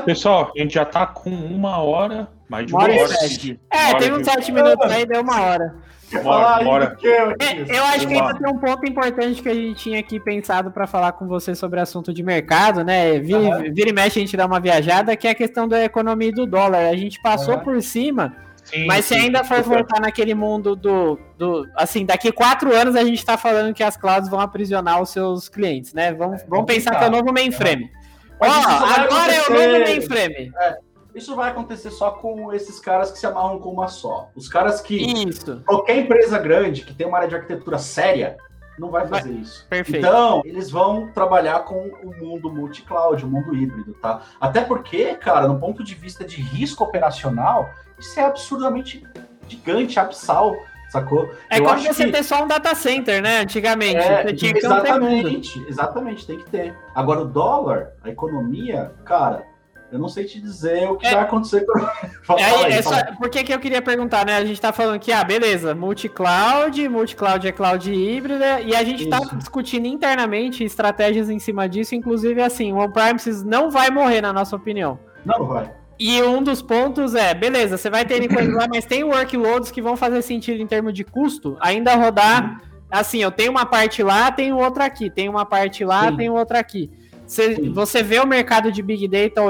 Pessoal, 0.07 0.53
a 0.55 0.59
gente 0.61 0.74
já 0.74 0.84
tá 0.84 1.09
com 1.09 1.30
uma 1.30 1.78
hora, 1.78 2.28
mais 2.49 2.66
de 2.66 2.72
uma, 2.72 2.84
uma 2.84 2.94
hora. 2.94 3.03
hora. 3.03 3.61
É, 3.72 3.94
tem 3.94 4.12
uns 4.12 4.24
sete 4.24 4.53
minutos 4.53 4.92
aí, 4.92 5.05
deu 5.07 5.22
uma 5.22 5.40
hora. 5.40 5.74
Bora, 6.23 6.63
bora. 6.63 6.97
É, 7.41 7.77
eu 7.77 7.85
acho 7.85 8.07
que 8.07 8.15
ainda 8.15 8.35
tem 8.35 8.49
um 8.49 8.59
ponto 8.59 8.87
importante 8.87 9.43
que 9.43 9.49
a 9.49 9.55
gente 9.55 9.75
tinha 9.75 9.99
aqui 9.99 10.21
pensado 10.21 10.71
para 10.71 10.87
falar 10.87 11.13
com 11.13 11.27
você 11.27 11.55
sobre 11.55 11.81
assunto 11.81 12.15
de 12.15 12.23
mercado, 12.23 12.85
né? 12.85 13.19
Vira, 13.19 13.39
uhum. 13.39 13.75
vira, 13.75 13.91
e 13.91 13.93
mexe 13.93 14.19
a 14.19 14.23
gente 14.23 14.37
dá 14.37 14.47
uma 14.47 14.61
viajada, 14.61 15.17
que 15.17 15.27
é 15.27 15.31
a 15.31 15.35
questão 15.35 15.67
da 15.67 15.83
economia 15.83 16.31
do 16.31 16.47
dólar. 16.47 16.87
A 16.87 16.97
gente 16.97 17.21
passou 17.21 17.55
uhum. 17.55 17.61
por 17.61 17.83
cima, 17.83 18.37
sim, 18.63 18.87
mas 18.87 19.05
sim, 19.05 19.15
se 19.15 19.21
ainda 19.21 19.43
for 19.43 19.63
voltar 19.63 20.01
naquele 20.01 20.35
mundo 20.35 20.77
do, 20.77 21.19
do. 21.37 21.67
Assim, 21.75 22.07
daqui 22.07 22.31
quatro 22.31 22.75
anos 22.75 22.95
a 22.95 23.03
gente 23.03 23.19
está 23.19 23.37
falando 23.37 23.75
que 23.75 23.83
as 23.83 23.97
clouds 23.97 24.29
vão 24.29 24.39
aprisionar 24.41 25.03
os 25.03 25.11
seus 25.11 25.49
clientes, 25.49 25.93
né? 25.93 26.15
Vamos, 26.15 26.43
é, 26.43 26.47
vamos 26.47 26.67
pensar 26.67 26.97
que 26.97 27.05
é 27.05 27.09
o 27.09 27.11
novo 27.11 27.33
mainframe. 27.33 27.91
Ó, 28.39 28.47
oh, 28.47 29.01
agora 29.01 29.33
é 29.33 29.43
o 29.49 29.53
novo 29.53 29.85
mainframe. 29.85 30.53
É. 30.61 30.86
Isso 31.17 31.35
vai 31.35 31.51
acontecer 31.51 31.91
só 31.91 32.11
com 32.11 32.53
esses 32.53 32.79
caras 32.79 33.11
que 33.11 33.19
se 33.19 33.27
amarram 33.27 33.59
com 33.59 33.71
uma 33.71 33.89
só. 33.89 34.29
Os 34.37 34.49
caras 34.49 34.83
que. 34.83 34.97
Isso. 35.27 35.62
Qualquer 35.67 35.97
empresa 35.97 36.39
grande 36.39 36.85
que 36.85 36.93
tem 36.93 37.07
uma 37.07 37.17
área 37.17 37.29
de 37.29 37.35
arquitetura 37.35 37.79
séria 37.79 38.37
não 38.79 38.91
vai 38.91 39.07
fazer 39.07 39.33
vai. 39.33 39.41
isso. 39.41 39.67
Perfeito. 39.67 40.07
Então, 40.07 40.43
eles 40.45 40.71
vão 40.71 41.11
trabalhar 41.12 41.61
com 41.61 41.89
o 42.05 42.14
mundo 42.23 42.53
multi-cloud, 42.53 43.25
o 43.25 43.29
mundo 43.29 43.55
híbrido, 43.55 43.95
tá? 43.95 44.21
Até 44.39 44.61
porque, 44.61 45.14
cara, 45.14 45.49
no 45.49 45.59
ponto 45.59 45.83
de 45.83 45.95
vista 45.95 46.23
de 46.23 46.37
risco 46.37 46.85
operacional, 46.85 47.71
isso 47.99 48.21
é 48.21 48.25
absurdamente 48.25 49.03
gigante, 49.49 49.99
absal 49.99 50.55
sacou? 50.91 51.31
É 51.51 51.59
eu 51.59 51.64
como 51.64 51.81
você 51.81 52.05
que... 52.05 52.12
ter 52.12 52.23
só 52.23 52.45
um 52.45 52.47
data 52.47 52.75
center, 52.75 53.23
né? 53.23 53.41
Antigamente. 53.41 53.97
É, 53.97 54.31
exatamente, 54.31 55.67
exatamente, 55.69 56.27
tem 56.27 56.39
que 56.39 56.51
ter. 56.51 56.77
Agora, 56.95 57.23
o 57.23 57.25
dólar, 57.25 57.93
a 58.05 58.11
economia, 58.11 58.93
cara, 59.05 59.45
eu 59.91 59.99
não 59.99 60.09
sei 60.09 60.24
te 60.24 60.41
dizer 60.41 60.89
o 60.89 60.97
que 60.97 61.07
é, 61.07 61.14
vai 61.14 61.22
acontecer. 61.22 61.64
fala, 62.22 62.41
é, 62.41 62.45
aí, 62.45 62.72
é 62.72 62.82
só, 62.82 62.95
por 63.16 63.28
que, 63.28 63.53
eu 63.53 63.59
queria 63.59 63.80
perguntar, 63.80 64.26
né? 64.26 64.37
A 64.37 64.45
gente 64.45 64.61
tá 64.61 64.72
falando 64.72 64.99
que, 64.99 65.12
ah, 65.12 65.22
beleza, 65.22 65.74
multi-cloud, 65.74 66.89
multi-cloud 66.89 67.47
é 67.47 67.53
cloud 67.53 67.93
híbrida, 67.93 68.61
e 68.61 68.74
a 68.74 68.82
gente 68.82 69.03
Isso. 69.03 69.11
tá 69.11 69.20
discutindo 69.34 69.87
internamente 69.87 70.64
estratégias 70.64 71.30
em 71.30 71.39
cima 71.39 71.68
disso, 71.68 71.95
inclusive 71.95 72.43
assim, 72.43 72.72
o 72.72 72.78
on-premises 72.78 73.45
não 73.45 73.70
vai 73.70 73.91
morrer, 73.91 74.20
na 74.20 74.32
nossa 74.32 74.57
opinião. 74.57 74.99
Não 75.24 75.47
vai. 75.47 75.70
E 75.99 76.22
um 76.22 76.43
dos 76.43 76.61
pontos 76.61 77.14
é, 77.14 77.32
beleza, 77.32 77.78
você 77.78 77.89
vai 77.89 78.05
ter 78.05 78.26
coisas 78.32 78.55
lá, 78.55 78.66
mas 78.68 78.84
tem 78.84 79.05
workloads 79.05 79.70
que 79.70 79.80
vão 79.80 79.97
fazer 79.97 80.20
sentido 80.22 80.61
em 80.61 80.66
termos 80.66 80.93
de 80.93 81.05
custo, 81.05 81.57
ainda 81.61 81.95
rodar, 81.95 82.61
assim, 82.91 83.22
eu 83.22 83.30
tenho 83.30 83.51
uma 83.51 83.64
parte 83.64 84.03
lá, 84.03 84.30
tenho 84.30 84.57
outra 84.57 84.84
aqui, 84.84 85.09
tenho 85.09 85.30
uma 85.30 85.47
parte 85.47 85.84
lá, 85.84 86.11
Sim. 86.11 86.16
tenho 86.16 86.34
outra 86.34 86.59
aqui. 86.59 86.91
Você, 87.27 87.70
você 87.70 88.03
vê 88.03 88.20
o 88.20 88.27
mercado 88.27 88.70
de 88.70 88.81
Big 88.83 89.09
Data, 89.09 89.43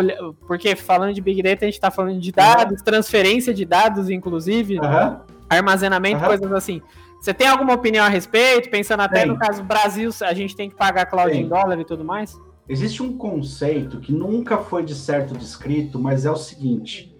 porque 0.46 0.74
falando 0.74 1.12
de 1.12 1.20
Big 1.20 1.42
Data, 1.42 1.64
a 1.64 1.68
gente 1.68 1.74
está 1.74 1.90
falando 1.90 2.18
de 2.18 2.32
dados, 2.32 2.78
uhum. 2.78 2.84
transferência 2.84 3.52
de 3.52 3.64
dados, 3.64 4.08
inclusive, 4.08 4.78
uhum. 4.78 5.20
armazenamento, 5.48 6.22
uhum. 6.22 6.28
coisas 6.28 6.52
assim. 6.52 6.80
Você 7.20 7.34
tem 7.34 7.48
alguma 7.48 7.74
opinião 7.74 8.04
a 8.04 8.08
respeito? 8.08 8.70
Pensando 8.70 9.00
até 9.00 9.20
tem. 9.20 9.26
no 9.28 9.38
caso 9.38 9.62
Brasil, 9.62 10.10
a 10.22 10.32
gente 10.32 10.56
tem 10.56 10.70
que 10.70 10.76
pagar 10.76 11.06
cloud 11.06 11.32
tem. 11.32 11.42
em 11.42 11.48
dólar 11.48 11.78
e 11.78 11.84
tudo 11.84 12.04
mais? 12.04 12.40
Existe 12.68 13.02
um 13.02 13.16
conceito 13.16 14.00
que 14.00 14.12
nunca 14.12 14.58
foi 14.58 14.84
de 14.84 14.94
certo 14.94 15.36
descrito, 15.36 15.98
mas 15.98 16.24
é 16.24 16.30
o 16.30 16.36
seguinte: 16.36 17.14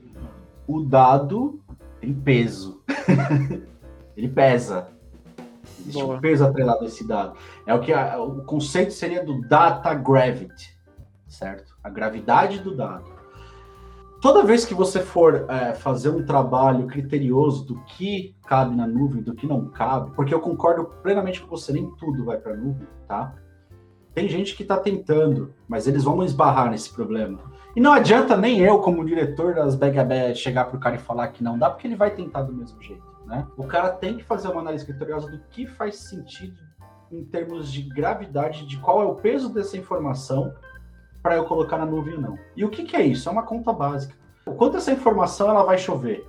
o 0.67 0.81
dado 0.81 1.61
tem 2.01 2.15
peso. 2.15 2.83
Ele 4.17 4.29
pesa. 4.29 4.89
Existe 5.81 6.03
Boa. 6.03 6.17
um 6.17 6.21
peso 6.21 6.45
atrelado 6.45 6.85
a 6.85 6.87
esse 6.87 7.07
dado. 7.07 7.37
É 7.67 7.75
o 7.75 7.81
que 7.81 7.93
a, 7.93 8.19
o 8.23 8.45
conceito 8.45 8.93
seria 8.93 9.25
do 9.25 9.41
data 9.41 9.93
gravity, 9.93 10.79
certo? 11.27 11.77
A 11.83 11.91
gravidade 11.91 12.61
do 12.61 12.77
dado. 12.77 13.17
Toda 14.23 14.45
vez 14.45 14.65
que 14.65 14.73
você 14.73 15.01
for 15.01 15.45
é, 15.49 15.75
fazer 15.75 16.11
um 16.11 16.25
trabalho 16.25 16.87
criterioso 16.87 17.67
do 17.67 17.81
que 17.85 18.35
cabe 18.47 18.75
na 18.75 18.87
nuvem, 18.87 19.23
do 19.23 19.35
que 19.35 19.47
não 19.47 19.69
cabe, 19.69 20.13
porque 20.13 20.33
eu 20.33 20.41
concordo 20.41 20.85
plenamente 21.03 21.41
com 21.43 21.49
você, 21.49 21.73
nem 21.73 21.91
tudo 21.97 22.25
vai 22.25 22.39
para 22.39 22.53
a 22.53 22.57
nuvem, 22.57 22.87
tá? 23.07 23.35
Tem 24.15 24.29
gente 24.29 24.57
que 24.57 24.63
está 24.63 24.79
tentando, 24.79 25.53
mas 25.69 25.87
eles 25.87 26.05
vão 26.05 26.25
esbarrar 26.25 26.71
nesse 26.71 26.91
problema. 26.91 27.39
E 27.75 27.81
não 27.81 27.93
adianta 27.93 28.37
nem 28.37 28.61
eu, 28.61 28.79
como 28.79 29.05
diretor 29.05 29.55
das 29.55 29.75
BGB, 29.75 30.35
chegar 30.35 30.65
para 30.65 30.77
o 30.77 30.81
cara 30.81 30.97
e 30.97 31.01
falar 31.01 31.29
que 31.29 31.45
não 31.45 31.59
dá, 31.59 31.69
porque 31.69 31.87
ele 31.87 31.97
vai 31.97 32.11
tentar 32.15 32.43
do 32.43 32.55
mesmo 32.55 32.81
jeito. 32.81 33.05
Né? 33.27 33.47
O 33.57 33.65
cara 33.65 33.91
tem 33.91 34.17
que 34.17 34.25
fazer 34.25 34.49
uma 34.49 34.63
análise 34.63 34.87
criteriosa 34.87 35.31
do 35.31 35.39
que 35.51 35.67
faz 35.67 35.97
sentido 35.97 36.66
em 37.11 37.25
termos 37.25 37.73
de 37.73 37.83
gravidade, 37.83 38.67
de 38.67 38.79
qual 38.79 39.03
é 39.03 39.05
o 39.05 39.15
peso 39.15 39.49
dessa 39.49 39.77
informação 39.77 40.53
para 41.23 41.37
eu 41.37 41.45
colocar 41.45 41.79
na 41.79 41.87
nuvem 41.87 42.15
ou 42.15 42.21
não. 42.21 42.39
E 42.57 42.65
o 42.65 42.69
que, 42.69 42.85
que 42.85 42.97
é 42.97 43.03
isso? 43.03 43.29
É 43.29 43.33
uma 43.33 43.43
conta 43.43 43.73
básica. 43.73 44.15
O 44.45 44.53
quanto 44.53 44.77
essa 44.77 44.93
informação 44.93 45.51
ela 45.51 45.65
vai 45.65 45.79
chover? 45.79 46.25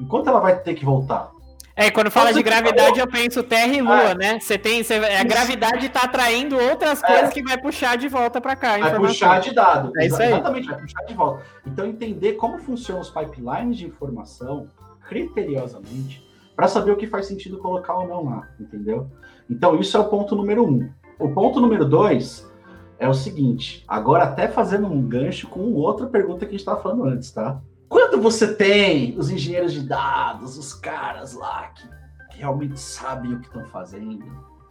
Enquanto 0.00 0.28
ela 0.28 0.40
vai 0.40 0.58
ter 0.60 0.74
que 0.74 0.84
voltar? 0.84 1.30
É, 1.78 1.90
quando 1.90 2.10
fala 2.10 2.32
de 2.32 2.42
gravidade, 2.42 2.98
eu 2.98 3.06
penso 3.06 3.42
terra 3.42 3.74
e 3.74 3.82
lua, 3.82 4.12
é. 4.12 4.14
né? 4.14 4.40
Você 4.40 4.56
tem. 4.56 4.82
Você, 4.82 4.94
a 4.94 5.22
gravidade 5.24 5.86
está 5.86 6.04
atraindo 6.04 6.58
outras 6.58 7.02
é. 7.02 7.06
coisas 7.06 7.34
que 7.34 7.42
vai 7.42 7.58
puxar 7.60 7.98
de 7.98 8.08
volta 8.08 8.40
para 8.40 8.56
cá. 8.56 8.78
Vai 8.78 8.96
puxar 8.96 9.40
de 9.40 9.54
dado. 9.54 9.92
É 9.98 10.06
isso 10.06 10.22
aí. 10.22 10.28
Exatamente, 10.28 10.68
vai 10.68 10.80
puxar 10.80 11.04
de 11.04 11.14
volta. 11.14 11.44
Então, 11.66 11.86
entender 11.86 12.32
como 12.34 12.58
funcionam 12.58 13.02
os 13.02 13.10
pipelines 13.10 13.76
de 13.76 13.84
informação 13.84 14.68
criteriosamente 15.06 16.26
para 16.56 16.66
saber 16.66 16.92
o 16.92 16.96
que 16.96 17.06
faz 17.06 17.26
sentido 17.26 17.58
colocar 17.58 17.94
ou 17.94 18.08
não 18.08 18.24
lá, 18.24 18.48
entendeu? 18.58 19.10
Então, 19.48 19.78
isso 19.78 19.96
é 19.96 20.00
o 20.00 20.08
ponto 20.08 20.34
número 20.34 20.66
um. 20.66 20.88
O 21.18 21.30
ponto 21.30 21.60
número 21.60 21.84
dois 21.84 22.50
é 22.98 23.08
o 23.08 23.14
seguinte, 23.14 23.84
agora 23.86 24.24
até 24.24 24.48
fazendo 24.48 24.86
um 24.86 25.02
gancho 25.02 25.48
com 25.48 25.72
outra 25.74 26.06
pergunta 26.06 26.40
que 26.40 26.46
a 26.46 26.52
gente 26.52 26.60
estava 26.60 26.80
falando 26.80 27.04
antes, 27.04 27.30
tá? 27.30 27.60
Quando 27.88 28.20
você 28.20 28.54
tem 28.54 29.16
os 29.18 29.30
engenheiros 29.30 29.72
de 29.72 29.82
dados, 29.82 30.58
os 30.58 30.72
caras 30.72 31.34
lá 31.34 31.68
que, 31.68 31.88
que 32.30 32.38
realmente 32.38 32.80
sabem 32.80 33.34
o 33.34 33.40
que 33.40 33.46
estão 33.46 33.64
fazendo, 33.66 34.24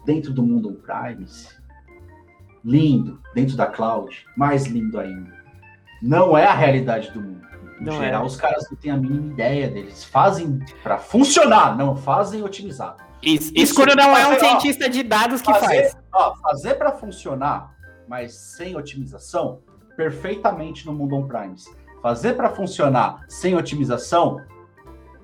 dentro 0.06 0.34
do 0.34 0.44
mundo 0.44 0.70
on-premise, 0.70 1.50
lindo, 2.64 3.20
dentro 3.34 3.56
da 3.56 3.68
cloud, 3.68 4.26
mais 4.36 4.66
lindo 4.66 5.00
ainda. 5.00 5.34
Não 6.02 6.38
é 6.38 6.46
a 6.46 6.54
realidade 6.54 7.12
do 7.12 7.22
mundo. 7.22 7.46
Em 7.80 7.86
não 7.86 7.94
geral, 7.94 8.24
é. 8.24 8.26
os 8.26 8.36
caras 8.36 8.68
não 8.70 8.78
têm 8.78 8.92
a 8.92 8.98
mínima 8.98 9.34
ideia 9.34 9.70
deles. 9.70 10.04
Fazem 10.04 10.60
para 10.82 10.98
funcionar, 10.98 11.78
não 11.78 11.96
fazem 11.96 12.44
otimizar. 12.44 12.98
Isso, 13.26 13.52
isso 13.56 13.74
quando 13.74 13.96
não 13.96 14.16
é 14.16 14.28
um 14.28 14.40
cientista 14.40 14.88
de 14.88 15.02
dados 15.02 15.42
que 15.42 15.52
fazer, 15.52 15.92
faz. 15.92 15.98
Ó, 16.14 16.36
fazer 16.36 16.76
para 16.76 16.92
funcionar, 16.92 17.76
mas 18.08 18.36
sem 18.36 18.76
otimização, 18.76 19.62
perfeitamente 19.98 20.86
no 20.86 20.94
mundo 20.94 21.16
on-premise. 21.16 21.70
Fazer 22.02 22.36
para 22.36 22.52
funcionar 22.52 23.26
sem 23.28 23.56
otimização 23.56 24.40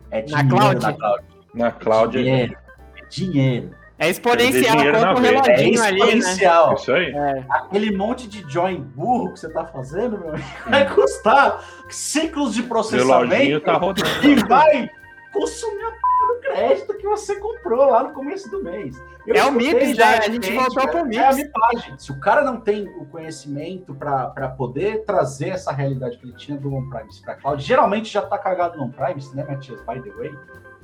é 0.09 0.21
dinheiro 0.21 0.47
na 0.47 0.57
cloud. 0.57 0.81
Na 0.81 0.93
cloud, 0.93 1.23
na 1.53 1.71
cloud 1.71 2.17
é 2.17 2.21
dinheiro. 2.21 2.57
É 2.97 3.05
dinheiro. 3.05 3.81
É 3.99 4.09
exponencial, 4.09 4.77
dinheiro 4.77 4.97
o 4.97 5.21
veia. 5.21 5.37
É 5.37 5.53
ali, 5.53 5.77
né? 5.77 5.91
exponencial. 5.91 6.73
Isso 6.73 6.91
aí. 6.91 7.11
É. 7.11 7.45
Aquele 7.47 7.95
monte 7.95 8.27
de 8.27 8.43
join 8.51 8.81
burro 8.81 9.31
que 9.31 9.39
você 9.39 9.47
tá 9.47 9.63
fazendo, 9.63 10.17
meu 10.17 10.29
amigo, 10.29 10.47
vai 10.67 10.91
custar 10.91 11.63
ciclos 11.87 12.55
de 12.55 12.63
processamento 12.63 13.63
tá 13.63 13.73
rodando. 13.73 14.09
e 14.23 14.35
vai 14.47 14.89
consumir 15.31 15.83
a 15.83 15.91
do 16.35 16.39
crédito 16.41 16.97
que 16.97 17.07
você 17.07 17.35
comprou 17.35 17.89
lá 17.89 18.03
no 18.03 18.13
começo 18.13 18.49
do 18.49 18.63
mês. 18.63 18.95
Eu 19.25 19.35
É 19.35 19.45
o 19.45 19.51
MIPS, 19.51 19.95
já 19.95 20.11
né? 20.11 20.17
A 20.17 20.21
gente 20.29 20.51
voltou 20.51 20.75
cara, 20.75 20.87
pro 20.91 21.05
MIPS. 21.05 21.17
É 21.17 21.27
a 21.27 21.33
MIPagem. 21.33 21.99
Se 21.99 22.11
o 22.11 22.19
cara 22.19 22.41
não 22.43 22.59
tem 22.59 22.87
o 22.97 23.05
conhecimento 23.05 23.93
para 23.93 24.49
poder 24.57 25.03
trazer 25.05 25.49
essa 25.49 25.71
realidade 25.71 26.17
que 26.17 26.25
ele 26.25 26.35
tinha 26.35 26.57
do 26.57 26.73
on-premise 26.73 27.21
para 27.21 27.35
cloud, 27.35 27.61
geralmente 27.63 28.11
já 28.11 28.21
tá 28.21 28.37
cagado 28.37 28.77
no 28.77 28.85
on-premise, 28.85 29.35
né, 29.35 29.45
Matias? 29.47 29.79
By 29.81 30.01
the 30.01 30.09
way. 30.11 30.31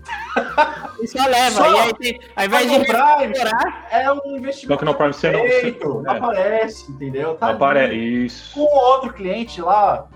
E 1.01 1.07
só 1.07 1.25
leva. 1.27 1.51
Só- 1.51 1.71
e 1.71 1.79
aí, 1.79 1.93
tem, 1.95 2.19
ao 2.35 2.45
invés 2.45 2.71
de 2.71 2.77
no 2.79 2.85
Prime 2.85 3.33
é 3.91 4.11
um 4.11 4.37
investimento 4.37 4.73
Só 4.73 4.77
que 4.77 4.85
no 4.85 4.95
Prime 4.95 5.13
você 5.13 5.31
não- 5.31 5.39
você- 5.41 5.79
não 5.83 6.13
é. 6.13 6.17
aparece, 6.17 6.91
entendeu? 6.91 7.35
Tá 7.35 7.49
Apare... 7.51 7.95
Isso. 8.25 8.53
com 8.53 8.61
outro 8.61 9.13
cliente 9.13 9.61
lá, 9.61 10.07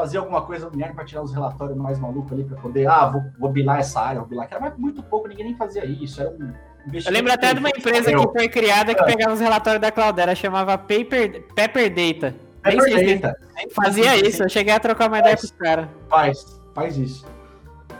fazer 0.00 0.16
alguma 0.16 0.40
coisa 0.40 0.70
no 0.70 0.94
para 0.94 1.04
tirar 1.04 1.22
os 1.22 1.32
relatórios 1.32 1.76
mais 1.76 1.98
malucos 1.98 2.32
ali, 2.32 2.44
para 2.44 2.56
poder, 2.56 2.88
ah, 2.88 3.06
vou, 3.06 3.22
vou 3.38 3.50
bilar 3.50 3.80
essa 3.80 4.00
área, 4.00 4.20
vou 4.20 4.28
bilar 4.28 4.46
aquela, 4.46 4.62
mas 4.62 4.76
muito 4.78 5.02
pouco, 5.02 5.28
ninguém 5.28 5.46
nem 5.46 5.56
fazia 5.56 5.84
isso, 5.84 6.20
era 6.20 6.30
um. 6.30 6.52
Eu 6.92 7.12
lembro 7.12 7.30
até 7.30 7.52
de 7.52 7.60
uma 7.60 7.68
empresa 7.68 8.10
que 8.10 8.32
foi 8.32 8.48
criada 8.48 8.94
que 8.94 9.04
pegava 9.04 9.34
os 9.34 9.40
relatórios 9.40 9.82
da 9.82 9.92
Cloudera, 9.92 10.34
chamava 10.34 10.78
Paper, 10.78 11.46
Pepper 11.54 11.90
Data. 11.90 12.34
É 12.64 12.70
Nem 12.70 12.80
sei 12.80 12.90
se 12.90 12.98
perfeita. 12.98 13.36
Fazia 13.74 14.16
isso, 14.16 14.42
eu 14.42 14.48
cheguei 14.48 14.72
a 14.72 14.80
trocar 14.80 15.08
uma 15.08 15.18
ideia 15.18 15.36
com 15.36 15.44
os 15.44 15.50
caras. 15.50 15.88
Faz, 16.08 16.60
faz 16.74 16.96
isso. 16.96 17.26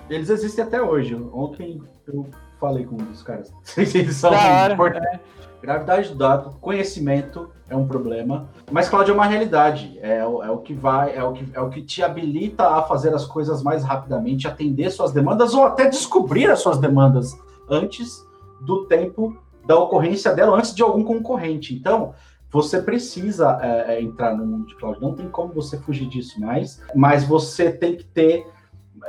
Eles 0.09 0.30
existem 0.30 0.64
até 0.64 0.80
hoje. 0.80 1.14
Ontem 1.32 1.82
eu 2.09 2.26
falei 2.59 2.86
com 2.86 2.94
um 2.94 3.05
dos 3.05 3.22
caras. 3.22 3.53
Eles 3.76 4.16
são 4.16 4.30
Da 4.30 4.38
hora, 4.38 4.72
importantes. 4.72 5.20
Gravidade 5.63 6.09
do 6.09 6.15
dado, 6.15 6.57
conhecimento 6.61 7.51
é 7.69 7.77
um 7.77 7.87
problema, 7.87 8.49
mas 8.71 8.89
cloud 8.89 9.11
é 9.11 9.15
uma 9.15 9.27
realidade. 9.27 9.99
É, 10.03 10.27
o- 10.27 10.43
é 10.43 10.51
o 10.51 10.59
que 10.59 10.73
vai, 10.73 11.15
é 11.15 11.23
o 11.23 11.33
que, 11.33 11.49
é 11.53 11.61
o 11.61 11.69
que 11.69 11.83
te 11.83 12.03
habilita 12.03 12.67
a 12.67 12.83
fazer 12.83 13.15
as 13.15 13.27
coisas 13.27 13.63
mais 13.63 13.85
rapidamente, 13.85 14.49
atender 14.49 14.91
suas 14.91 15.13
demandas 15.13 15.53
ou 15.55 15.65
até 15.65 15.89
descobrir 15.89 16.51
as 16.51 16.61
suas 16.61 16.79
demandas 16.79 17.39
antes 17.69 18.25
do 18.61 18.87
tempo 18.87 19.37
da 19.67 19.79
ocorrência 19.79 20.35
dela, 20.35 20.57
antes 20.57 20.75
de 20.75 20.83
algum 20.83 21.05
concorrente. 21.05 21.75
Então, 21.75 22.15
você 22.51 22.81
precisa 22.83 23.59
é, 23.63 23.95
é, 23.97 24.03
entrar 24.03 24.35
no 24.37 24.45
mundo 24.45 24.67
de 24.67 24.75
cloud. 24.77 25.01
Não 25.01 25.15
tem 25.15 25.29
como 25.29 25.53
você 25.53 25.79
fugir 25.79 26.09
disso 26.09 26.41
mais, 26.41 26.83
mas 26.95 27.23
você 27.23 27.71
tem 27.71 27.97
que 27.97 28.05
ter 28.05 28.45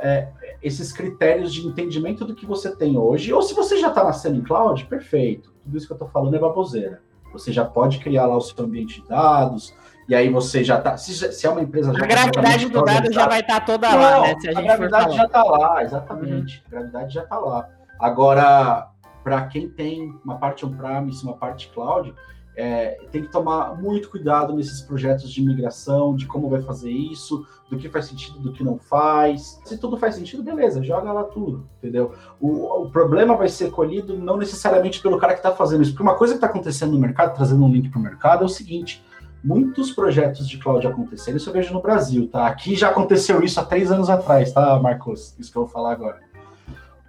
é, 0.00 0.28
esses 0.62 0.92
critérios 0.92 1.52
de 1.52 1.66
entendimento 1.66 2.24
do 2.24 2.34
que 2.34 2.46
você 2.46 2.74
tem 2.76 2.96
hoje. 2.96 3.32
Ou 3.32 3.42
se 3.42 3.52
você 3.54 3.78
já 3.78 3.88
está 3.88 4.04
nascendo 4.04 4.38
em 4.38 4.42
cloud, 4.42 4.84
perfeito. 4.86 5.51
Tudo 5.62 5.76
isso 5.76 5.86
que 5.86 5.92
eu 5.92 5.96
estou 5.96 6.08
falando 6.08 6.34
é 6.34 6.38
baboseira. 6.38 7.00
Você 7.32 7.52
já 7.52 7.64
pode 7.64 7.98
criar 7.98 8.26
lá 8.26 8.36
o 8.36 8.40
seu 8.40 8.64
ambiente 8.64 9.00
de 9.00 9.08
dados, 9.08 9.74
e 10.08 10.14
aí 10.14 10.28
você 10.28 10.62
já 10.62 10.78
está. 10.78 10.96
Se, 10.96 11.32
se 11.32 11.46
é 11.46 11.50
uma 11.50 11.62
empresa 11.62 11.92
já 11.94 12.04
A 12.04 12.06
gravidade 12.06 12.68
do 12.68 12.84
dado 12.84 13.12
já 13.12 13.26
vai 13.26 13.40
estar 13.40 13.60
toda 13.60 13.94
lá, 13.94 14.16
não, 14.16 14.22
né? 14.22 14.34
Se 14.40 14.48
a 14.48 14.58
a, 14.58 14.62
gravidade 14.62 15.16
já 15.16 15.24
está 15.24 15.42
lá, 15.42 15.82
exatamente. 15.82 16.62
A 16.66 16.70
gravidade 16.70 17.14
já 17.14 17.22
está 17.22 17.38
lá. 17.38 17.68
Agora, 17.98 18.88
para 19.22 19.46
quem 19.46 19.68
tem 19.68 20.12
uma 20.24 20.36
parte 20.36 20.66
on-premise, 20.66 21.22
uma 21.22 21.36
parte 21.36 21.68
cloud, 21.68 22.14
é, 22.56 22.98
tem 23.10 23.22
que 23.22 23.28
tomar 23.28 23.80
muito 23.80 24.10
cuidado 24.10 24.52
nesses 24.52 24.82
projetos 24.82 25.30
de 25.30 25.42
migração, 25.42 26.14
de 26.14 26.26
como 26.26 26.48
vai 26.48 26.60
fazer 26.60 26.90
isso, 26.90 27.46
do 27.70 27.78
que 27.78 27.88
faz 27.88 28.06
sentido, 28.06 28.38
do 28.38 28.52
que 28.52 28.62
não 28.62 28.78
faz. 28.78 29.60
Se 29.64 29.78
tudo 29.78 29.96
faz 29.96 30.14
sentido, 30.14 30.42
beleza, 30.42 30.82
joga 30.82 31.12
lá 31.12 31.24
tudo, 31.24 31.66
entendeu? 31.78 32.12
O, 32.40 32.82
o 32.82 32.90
problema 32.90 33.34
vai 33.36 33.48
ser 33.48 33.70
colhido 33.70 34.16
não 34.16 34.36
necessariamente 34.36 35.00
pelo 35.00 35.18
cara 35.18 35.32
que 35.32 35.38
está 35.38 35.52
fazendo 35.52 35.82
isso, 35.82 35.92
porque 35.92 36.02
uma 36.02 36.16
coisa 36.16 36.34
que 36.34 36.38
está 36.38 36.46
acontecendo 36.46 36.92
no 36.92 36.98
mercado, 36.98 37.34
trazendo 37.34 37.64
um 37.64 37.72
link 37.72 37.88
para 37.88 37.98
o 37.98 38.02
mercado, 38.02 38.42
é 38.42 38.46
o 38.46 38.50
seguinte: 38.50 39.02
muitos 39.42 39.90
projetos 39.90 40.46
de 40.46 40.58
cloud 40.58 40.86
acontecendo, 40.86 41.38
isso 41.38 41.48
eu 41.48 41.54
vejo 41.54 41.72
no 41.72 41.80
Brasil, 41.80 42.28
tá? 42.28 42.46
Aqui 42.46 42.76
já 42.76 42.90
aconteceu 42.90 43.42
isso 43.42 43.58
há 43.58 43.64
três 43.64 43.90
anos 43.90 44.10
atrás, 44.10 44.52
tá, 44.52 44.78
Marcos? 44.78 45.34
Isso 45.38 45.50
que 45.50 45.56
eu 45.56 45.62
vou 45.62 45.72
falar 45.72 45.92
agora. 45.92 46.20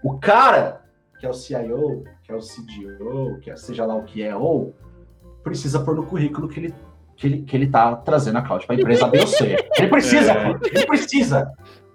O 0.02 0.18
cara, 0.18 0.82
que 1.20 1.26
é 1.26 1.30
o 1.30 1.34
CIO, 1.34 2.04
que 2.24 2.32
é 2.32 2.36
o 2.36 2.39
CDO, 2.39 3.39
que 3.41 3.52
é, 3.52 3.56
seja 3.56 3.86
lá 3.86 3.96
o 3.96 4.04
que 4.04 4.24
é, 4.24 4.36
ou 4.36 4.74
precisa 5.44 5.80
pôr 5.80 5.96
no 5.96 6.06
currículo 6.06 6.48
que 6.48 6.60
ele, 6.60 6.76
que 7.16 7.28
ele, 7.28 7.41
que 7.44 7.56
ele 7.56 7.68
tá 7.68 7.96
trazendo 7.98 8.38
a 8.38 8.41
cloud 8.41 8.66
para 8.66 8.76
a 8.76 8.80
empresa 8.80 9.08
B 9.08 9.20
ou 9.20 9.28
C. 9.28 9.56
Ele 9.78 9.88
precisa, 9.88 10.32
É. 10.34 10.50
ele 10.64 10.86
precisa. 10.86 11.52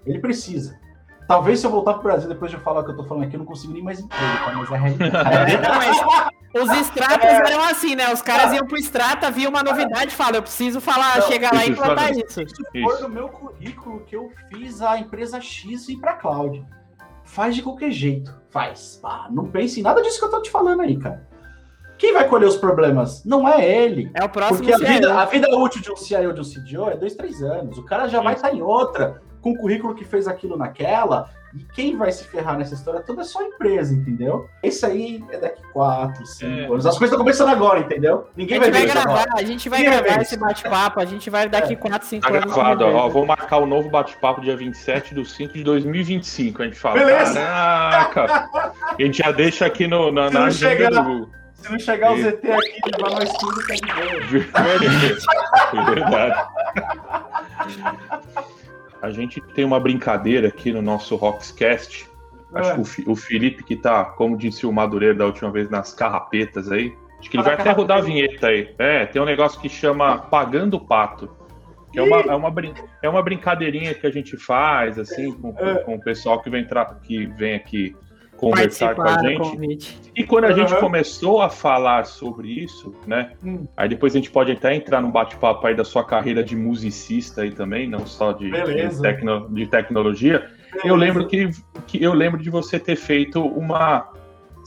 Ele 0.06 0.18
precisa. 0.18 0.78
Talvez 1.26 1.60
se 1.60 1.66
eu 1.66 1.70
voltar 1.70 1.94
pro 1.94 2.04
Brasil 2.04 2.28
depois 2.28 2.50
de 2.50 2.56
eu 2.56 2.62
falar 2.62 2.80
o 2.80 2.84
que 2.84 2.90
eu 2.92 2.96
tô 2.96 3.04
falando 3.04 3.24
aqui, 3.24 3.36
eu 3.36 3.38
não 3.38 3.44
consigo 3.46 3.72
nem 3.72 3.82
mais 3.82 4.00
emprego, 4.00 4.24
tá? 4.44 4.52
Mas 4.54 4.70
é 4.70 4.74
a 4.74 4.78
realidade. 4.78 5.56
Não, 5.58 5.74
mas 5.74 6.64
os 6.64 6.80
extratas 6.80 7.30
eram 7.50 7.64
assim, 7.64 7.94
né? 7.94 8.10
Os 8.10 8.22
caras 8.22 8.54
iam 8.54 8.66
pro 8.66 8.78
extrata, 8.78 9.30
via 9.30 9.46
uma 9.48 9.62
novidade 9.62 10.06
e 10.12 10.16
falam, 10.16 10.36
eu 10.36 10.42
preciso 10.42 10.80
falar, 10.80 11.18
Não, 11.18 11.26
chegar 11.28 11.52
lá 11.52 11.66
e 11.66 11.70
implantar 11.70 12.08
fazer. 12.08 12.24
isso. 12.26 12.40
Se 12.48 12.82
for 12.82 12.94
Isso. 12.94 13.02
no 13.02 13.08
meu 13.10 13.28
currículo 13.28 14.00
que 14.06 14.16
eu 14.16 14.30
fiz 14.48 14.80
a 14.80 14.98
empresa 14.98 15.38
X 15.38 15.90
ir 15.90 15.96
para 15.98 16.14
cloud. 16.14 16.64
Faz 17.24 17.54
de 17.54 17.60
qualquer 17.62 17.90
jeito. 17.90 18.34
Faz. 18.48 18.98
Ah, 19.04 19.28
não 19.30 19.44
pense 19.50 19.80
em 19.80 19.82
nada 19.82 20.00
disso 20.00 20.18
que 20.18 20.24
eu 20.24 20.30
tô 20.30 20.40
te 20.40 20.50
falando 20.50 20.80
aí, 20.80 20.96
cara. 20.98 21.28
Quem 21.98 22.12
vai 22.12 22.28
colher 22.28 22.46
os 22.48 22.56
problemas? 22.56 23.24
Não 23.24 23.48
é 23.48 23.64
ele. 23.68 24.10
É 24.14 24.24
o 24.24 24.28
próximo 24.28 24.58
Porque 24.58 24.72
a 24.72 24.78
CIO. 24.78 24.86
vida, 24.88 25.14
a 25.20 25.24
vida 25.24 25.48
útil 25.56 25.82
de 25.82 25.90
um 25.90 25.96
CIO 25.96 26.32
de 26.32 26.40
um 26.40 26.44
CDO 26.44 26.90
é 26.90 26.96
dois, 26.96 27.14
três 27.14 27.42
anos. 27.42 27.76
O 27.76 27.84
cara 27.84 28.06
já 28.08 28.20
vai 28.20 28.34
estar 28.34 28.54
em 28.54 28.62
outra, 28.62 29.20
com 29.40 29.50
o 29.50 29.56
currículo 29.58 29.94
que 29.94 30.04
fez 30.04 30.28
aquilo 30.28 30.56
naquela. 30.56 31.28
E 31.54 31.64
quem 31.74 31.96
vai 31.96 32.12
se 32.12 32.24
ferrar 32.24 32.58
nessa 32.58 32.74
história 32.74 33.00
toda 33.00 33.22
é 33.22 33.24
só 33.24 33.40
a 33.40 33.44
empresa, 33.44 33.94
entendeu? 33.94 34.46
Esse 34.62 34.84
aí 34.84 35.24
é 35.30 35.38
daqui 35.38 35.62
quatro, 35.72 36.24
cinco 36.26 36.52
É. 36.52 36.64
anos. 36.66 36.84
As 36.84 36.92
coisas 36.98 37.04
estão 37.04 37.18
começando 37.18 37.48
agora, 37.48 37.80
entendeu? 37.80 38.26
A 38.28 38.30
Ninguém 38.36 38.56
gente 38.56 38.60
vai 38.64 38.70
vai 38.70 38.80
ver 38.82 38.86
isso 38.86 38.94
gravar, 39.02 39.20
agora. 39.22 39.30
a 39.34 39.42
gente 39.44 39.68
vai 39.70 39.78
Ninguém 39.82 40.02
gravar 40.02 40.20
esse 40.22 40.34
isso. 40.34 40.44
bate-papo, 40.44 41.00
a 41.00 41.04
gente 41.06 41.30
vai 41.30 41.48
daqui 41.48 41.74
4, 41.74 42.06
5 42.06 42.22
Tá 42.28 42.34
anos. 42.36 42.52
gravado, 42.54 42.84
ó. 42.84 43.08
Vou 43.08 43.24
marcar 43.24 43.56
o 43.58 43.66
novo 43.66 43.88
bate-papo 43.88 44.42
dia 44.42 44.54
27 44.58 45.14
de 45.14 45.24
5 45.24 45.54
de 45.54 45.64
2025. 45.64 46.62
A 46.62 46.66
gente 46.66 46.78
fala. 46.78 46.98
Beleza. 46.98 47.40
Caraca! 47.40 48.48
A 48.98 49.02
gente 49.02 49.18
já 49.18 49.32
deixa 49.32 49.64
aqui 49.64 49.86
no, 49.88 50.12
na, 50.12 50.30
na 50.30 50.44
agenda 50.44 50.74
chegar- 50.76 50.90
do 50.90 51.02
Google. 51.02 51.30
Se 51.58 51.72
não 51.72 51.78
chegar 51.78 52.12
o 52.12 52.16
ZT 52.16 52.50
aqui 52.50 52.80
levar 52.96 53.10
nós 53.10 53.32
tudo, 53.34 53.66
tá 53.66 53.74
de 53.74 54.40
boa. 55.74 55.84
Verdade. 55.94 56.48
A 59.02 59.10
gente 59.10 59.40
tem 59.54 59.64
uma 59.64 59.78
brincadeira 59.78 60.48
aqui 60.48 60.72
no 60.72 60.82
nosso 60.82 61.14
Rockscast. 61.16 62.08
Acho 62.54 62.70
É. 62.70 62.74
que 62.74 63.08
o, 63.08 63.12
o 63.12 63.16
Felipe, 63.16 63.62
que 63.62 63.76
tá, 63.76 64.04
como 64.04 64.36
disse 64.36 64.66
o 64.66 64.72
Madureira 64.72 65.14
da 65.14 65.26
última 65.26 65.50
vez, 65.50 65.68
nas 65.70 65.92
carrapetas 65.92 66.70
aí. 66.72 66.94
Acho 67.18 67.28
que 67.30 67.36
ele 67.36 67.42
Tá 67.44 67.50
vai 67.50 67.60
até 67.60 67.70
rodar 67.72 67.98
a 67.98 68.02
vinheta 68.02 68.46
aí. 68.48 68.74
É, 68.78 69.04
tem 69.06 69.20
um 69.20 69.24
negócio 69.24 69.60
que 69.60 69.68
chama 69.68 70.18
Pagando 70.18 70.74
o 70.76 70.80
Pato. 70.80 71.28
Que 71.92 71.98
é 71.98 72.02
uma, 72.02 72.20
é, 72.20 72.34
uma, 72.34 72.50
brin- 72.50 72.74
é 73.02 73.08
uma 73.08 73.22
brincadeirinha 73.22 73.94
que 73.94 74.06
a 74.06 74.10
gente 74.10 74.36
faz, 74.36 74.98
assim, 74.98 75.32
com, 75.32 75.52
com- 75.52 75.66
É. 75.66 75.74
com 75.78 75.94
o 75.96 76.00
pessoal 76.00 76.40
que 76.40 76.48
vem, 76.50 76.66
que 77.02 77.26
vem 77.26 77.54
aqui 77.54 77.96
conversar 78.38 78.94
com 78.94 79.02
a 79.02 79.18
gente. 79.20 79.98
E 80.16 80.24
quando 80.24 80.44
a 80.44 80.52
gente 80.52 80.72
Uhum. 80.72 80.80
começou 80.80 81.42
a 81.42 81.50
falar 81.50 82.06
sobre 82.06 82.48
isso, 82.48 82.94
né? 83.06 83.32
Hum. 83.44 83.66
Aí 83.76 83.88
depois 83.88 84.14
a 84.14 84.18
gente 84.18 84.30
pode 84.30 84.52
até 84.52 84.74
entrar 84.74 85.00
num 85.02 85.10
bate-papo 85.10 85.66
aí 85.66 85.74
da 85.74 85.84
sua 85.84 86.04
carreira 86.04 86.42
de 86.42 86.56
musicista 86.56 87.42
aí 87.42 87.50
também, 87.50 87.88
não 87.88 88.06
só 88.06 88.32
de, 88.32 88.46
de, 88.46 88.50
Beleza. 88.52 89.02
tecno- 89.02 89.48
de 89.50 89.66
tecnologia. 89.66 90.46
Eu 90.84 90.94
lembro 90.94 91.26
que, 91.26 91.50
que 91.86 92.02
eu 92.02 92.14
lembro 92.14 92.40
de 92.40 92.48
você 92.48 92.78
ter 92.78 92.96
feito 92.96 93.42
uma 93.44 94.08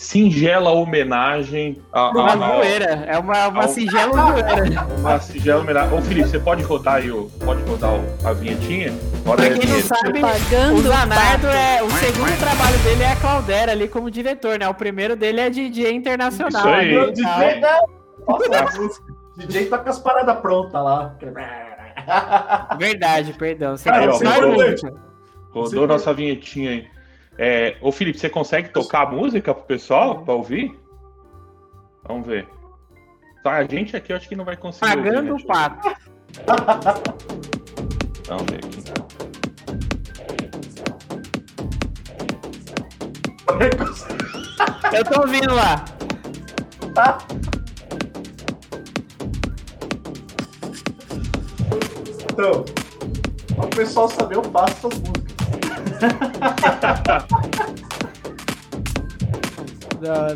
singela 0.02 0.72
homenagem 0.72 1.80
a, 1.94 2.10
Uma 2.10 2.24
a, 2.24 2.34
a- 2.34 2.56
zoeira, 2.58 2.86
é 3.08 3.20
uma, 3.20 3.48
uma 3.50 3.62
ao- 3.64 3.70
singela 3.70 4.12
zoeira. 4.14 4.88
uma 4.98 5.20
singela 5.20 5.62
homenagem. 5.62 5.94
Ô 5.98 6.02
Felipe, 6.02 6.28
você 6.28 6.40
pode 6.40 6.64
rodar 6.64 6.96
aí 6.96 7.12
o, 7.12 7.30
pode 7.46 7.62
rodar 7.70 7.92
o- 7.94 8.28
a 8.28 8.34
vinhetinha? 8.34 8.92
Roda 9.24 9.44
Pra 9.48 9.54
quem 9.60 9.70
não 9.70 9.82
sabe, 9.82 10.18
o 10.18 10.22
Pagando 10.22 10.82
Zanardo 10.82 11.48
é. 11.48 11.84
O 11.84 11.92
segundo 11.92 12.40
trabalho 12.40 12.78
dele 12.80 13.04
é 13.04 13.12
a 13.12 13.16
Claudera 13.18 13.72
ali 13.74 13.88
como 13.88 14.10
diretor, 14.10 14.58
né? 14.58 14.68
O 14.68 14.74
primeiro 14.74 15.16
dele 15.16 15.40
é 15.40 15.50
DJ 15.52 15.94
internacional. 15.94 16.62
Isso 16.62 16.68
aí. 16.68 16.76
ali 16.80 16.98
O 16.98 17.10
e 17.10 17.12
DJ, 17.14 17.60
né? 17.62 17.80
Nossa, 18.28 18.58
a 18.60 18.82
música. 18.82 19.06
O 19.38 19.40
DJ 19.48 19.66
tá 19.68 19.78
com 19.78 19.90
as 19.90 20.00
paradas 20.00 20.40
prontas 20.40 20.84
lá. 20.84 21.16
Verdade, 22.80 23.34
perdão. 23.34 23.78
Você 23.78 23.90
Aí, 23.90 24.08
ó, 24.08 24.12
constrói 24.12 24.52
rodou. 24.52 25.00
Rodou 25.52 25.88
nossa 25.88 26.12
vinhetinha 26.14 26.72
aí. 26.72 26.88
É, 27.44 27.76
ô 27.82 27.92
Felipe, 27.92 28.20
você 28.20 28.30
consegue 28.30 28.70
tocar 28.70 29.08
a 29.08 29.10
música 29.10 29.52
pro 29.52 29.64
pessoal 29.64 30.24
pra 30.24 30.36
ouvir? 30.36 30.80
Vamos 32.08 32.28
ver. 32.28 32.48
Tá, 33.44 33.54
a 33.54 33.64
gente 33.64 33.98
aqui 33.98 34.14
eu 34.14 34.18
acho 34.18 34.30
que 34.30 34.36
não 34.36 34.46
vai 34.46 34.56
conseguir. 34.56 34.96
ouvir, 34.96 35.10
Pagando 35.10 35.34
né? 35.34 35.42
o 35.42 35.46
pato. 35.48 35.90
Vamos 38.28 38.46
ver 38.46 38.60
aqui. 38.64 38.84
Eu 44.96 45.04
tô 45.04 45.22
ouvindo 45.22 45.56
lá. 45.56 45.84
Então, 52.24 52.66
para 53.56 53.66
o 53.66 53.70
pessoal 53.70 54.08
saber, 54.10 54.36
eu 54.36 54.44
faço 54.44 54.88
essas 54.88 55.00
músicas. 55.00 55.21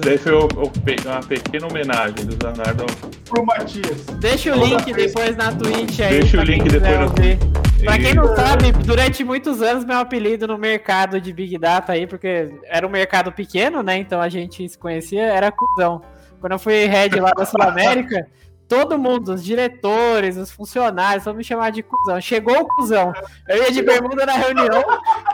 Daí 0.04 0.18
foi 0.20 0.34
o, 0.34 0.46
o, 0.46 0.72
uma 1.06 1.22
pequena 1.28 1.68
homenagem 1.68 2.26
do 2.26 2.38
Zanardo 2.42 2.86
pro 3.28 3.44
Matias. 3.46 4.06
Deixa 4.20 4.56
o 4.56 4.64
link 4.64 4.94
depois 4.94 5.36
na 5.36 5.52
Twitch 5.52 6.00
aí. 6.02 6.20
Deixa 6.20 6.40
o 6.40 6.44
link 6.44 6.70
depois 6.70 7.00
no. 7.00 7.10
Ver. 7.16 7.40
Pra 7.84 7.98
quem 7.98 8.14
não 8.14 8.36
sabe, 8.36 8.72
durante 8.72 9.24
muitos 9.24 9.62
anos 9.62 9.84
meu 9.84 9.98
apelido 9.98 10.48
no 10.48 10.58
mercado 10.58 11.20
de 11.20 11.34
Big 11.34 11.58
Data 11.58 11.94
aí, 11.94 12.08
porque 12.08 12.50
era 12.66 12.86
um 12.86 12.90
mercado 12.90 13.32
pequeno, 13.32 13.84
né? 13.84 13.98
Então 13.98 14.22
a 14.22 14.30
gente 14.30 14.68
se 14.68 14.78
conhecia, 14.78 15.24
era 15.24 15.52
cuzão. 15.52 16.02
Quando 16.40 16.54
eu 16.54 16.60
fui 16.60 16.86
head 16.86 17.20
lá 17.20 17.32
da 17.32 17.46
Sul 17.46 17.62
América, 17.62 18.28
todo 18.68 18.98
mundo, 18.98 19.34
os 19.34 19.44
diretores, 19.44 20.38
os 20.38 20.52
funcionários, 20.52 21.26
vão 21.26 21.34
me 21.34 21.44
chamar 21.44 21.72
de 21.72 21.84
cuzão. 21.84 22.20
Chegou 22.20 22.60
o 22.60 22.68
cuzão. 22.68 23.14
Eu 23.48 23.64
ia 23.64 23.72
de 23.72 23.82
bermuda 23.82 24.26
na 24.26 24.34
reunião 24.34 24.84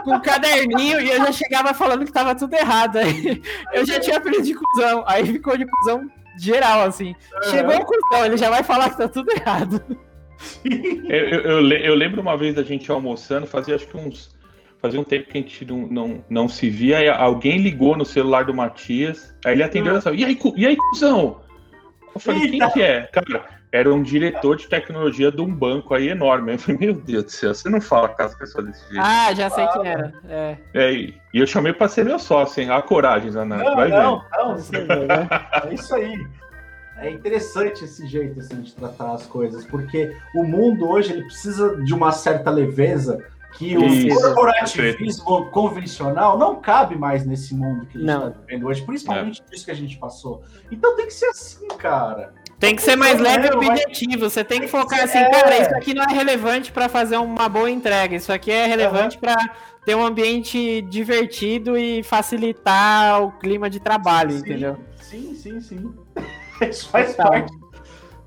com 0.04 0.16
um 0.16 0.22
caderninho 0.22 1.00
e 1.00 1.10
eu 1.10 1.18
já 1.18 1.32
chegava 1.32 1.74
falando 1.74 2.06
que 2.06 2.12
tava 2.12 2.36
tudo 2.36 2.54
errado. 2.54 2.98
Aí 2.98 3.42
eu 3.74 3.86
já 3.86 4.00
tinha 4.00 4.18
apelido 4.18 4.44
de 4.44 4.54
cuzão. 4.54 5.04
Aí 5.08 5.26
ficou 5.26 5.58
de 5.58 5.66
cuzão 5.66 6.10
geral, 6.38 6.84
assim. 6.84 7.16
Chegou 7.50 7.76
o 7.76 7.86
cuzão, 7.86 8.26
ele 8.26 8.38
já 8.38 8.50
vai 8.50 8.64
falar 8.64 8.90
que 8.90 8.98
tá 8.98 9.08
tudo 9.08 9.32
errado. 9.32 9.82
Eu, 10.64 11.40
eu, 11.42 11.72
eu, 11.72 11.96
lembro 11.96 12.22
uma 12.22 12.36
vez 12.36 12.56
da 12.56 12.64
gente 12.64 12.90
almoçando, 12.92 13.46
fazia 13.46 13.76
acho 13.76 13.88
que 13.88 13.98
uns. 13.98 14.36
Fazia 14.82 15.00
um 15.00 15.04
tempo 15.04 15.30
que 15.30 15.38
a 15.38 15.42
gente 15.42 15.64
não, 15.64 15.78
não, 15.86 16.26
não 16.28 16.48
se 16.50 16.68
via, 16.68 17.14
alguém 17.14 17.60
ligou 17.60 17.96
no 17.96 18.04
celular 18.04 18.46
do 18.46 18.54
Matias, 18.54 19.32
aí 19.46 19.54
ele 19.54 19.62
atendeu 19.62 19.96
e 19.96 20.02
falou, 20.02 20.18
aí, 20.18 20.40
e 20.58 20.66
aí, 20.66 20.76
cuzão? 20.76 21.40
Eu 22.14 22.22
falei, 22.22 22.42
Eita. 22.44 22.52
quem 22.52 22.70
que 22.72 22.82
é? 22.82 23.02
Cara, 23.08 23.46
era 23.72 23.94
um 23.94 24.04
diretor 24.04 24.58
de 24.58 24.68
tecnologia 24.68 25.32
de 25.32 25.42
um 25.42 25.54
banco 25.54 25.94
aí 25.94 26.10
enorme. 26.10 26.54
Eu 26.54 26.60
falei, 26.60 26.80
meu 26.80 26.94
Deus 26.94 27.24
do 27.24 27.32
céu, 27.32 27.54
você 27.54 27.70
não 27.70 27.80
fala 27.80 28.10
com 28.10 28.22
as 28.22 28.36
pessoas 28.36 28.66
desse 28.66 28.88
jeito. 28.90 29.02
Ah, 29.04 29.34
já 29.34 29.50
sei 29.50 29.64
ah, 29.64 29.68
quem 29.70 29.88
era. 29.88 30.14
É. 30.28 30.58
é. 30.74 30.94
e 30.94 31.16
eu 31.34 31.48
chamei 31.48 31.72
pra 31.72 31.88
ser 31.88 32.04
meu 32.04 32.20
sócio, 32.20 32.62
hein? 32.62 32.70
A 32.70 32.82
coragem, 32.82 33.32
Zanan. 33.32 33.58
Não, 33.58 33.76
vai 33.76 33.88
não, 33.88 34.20
ver. 34.20 34.28
não, 34.32 34.58
sim, 34.58 34.74
né? 34.74 35.28
É 35.70 35.74
isso 35.74 35.96
aí. 35.96 36.28
É 36.98 37.10
interessante 37.10 37.84
esse 37.84 38.06
jeito 38.06 38.40
assim, 38.40 38.62
de 38.62 38.76
tratar 38.76 39.14
as 39.14 39.26
coisas, 39.26 39.66
porque 39.66 40.16
o 40.36 40.44
mundo 40.44 40.88
hoje 40.88 41.14
ele 41.14 41.24
precisa 41.24 41.76
de 41.84 41.94
uma 41.96 42.12
certa 42.12 42.52
leveza 42.52 43.26
que 43.58 43.78
o 43.78 44.08
corporativismo 44.10 45.50
convencional 45.52 46.38
não 46.38 46.56
cabe 46.56 46.96
mais 46.96 47.26
nesse 47.26 47.54
mundo 47.54 47.86
que 47.86 47.98
a 47.98 48.02
gente 48.02 48.10
está 48.10 48.30
vivendo 48.30 48.68
hoje, 48.68 48.82
principalmente 48.84 49.42
é. 49.42 49.56
isso 49.56 49.66
que 49.66 49.72
a 49.72 49.76
gente 49.76 49.98
passou. 49.98 50.44
Então 50.72 50.96
tem 50.96 51.06
que 51.08 51.14
ser 51.14 51.28
assim, 51.28 51.68
cara. 51.70 52.34
Tem 52.60 52.76
que 52.76 52.82
ser 52.82 52.96
mais 52.96 53.20
leve 53.20 53.48
e 53.48 53.52
objetivo. 53.52 54.30
Você 54.30 54.44
tem 54.44 54.62
que 54.62 54.68
focar 54.68 55.04
assim, 55.04 55.18
é. 55.18 55.30
cara, 55.30 55.58
isso 55.60 55.76
aqui 55.76 55.94
não 55.94 56.04
é 56.04 56.14
relevante 56.14 56.72
para 56.72 56.88
fazer 56.88 57.18
uma 57.18 57.50
boa 57.50 57.70
entrega. 57.70 58.16
Isso 58.16 58.32
aqui 58.32 58.52
é 58.52 58.68
relevante 58.68 59.16
uhum. 59.16 59.22
para 59.22 59.56
ter 59.86 59.96
um 59.96 60.06
ambiente 60.06 60.82
divertido 60.84 61.78
e 61.78 62.04
facilitar 62.04 63.22
o 63.24 63.32
clima 63.32 63.70
de 63.70 63.80
trabalho, 63.80 64.32
sim, 64.32 64.40
entendeu? 64.40 64.78
Sim, 65.02 65.36
sim, 65.36 65.60
sim. 65.60 65.94
Isso 66.70 66.88
faz 66.90 67.16
Total. 67.16 67.32
parte 67.32 67.62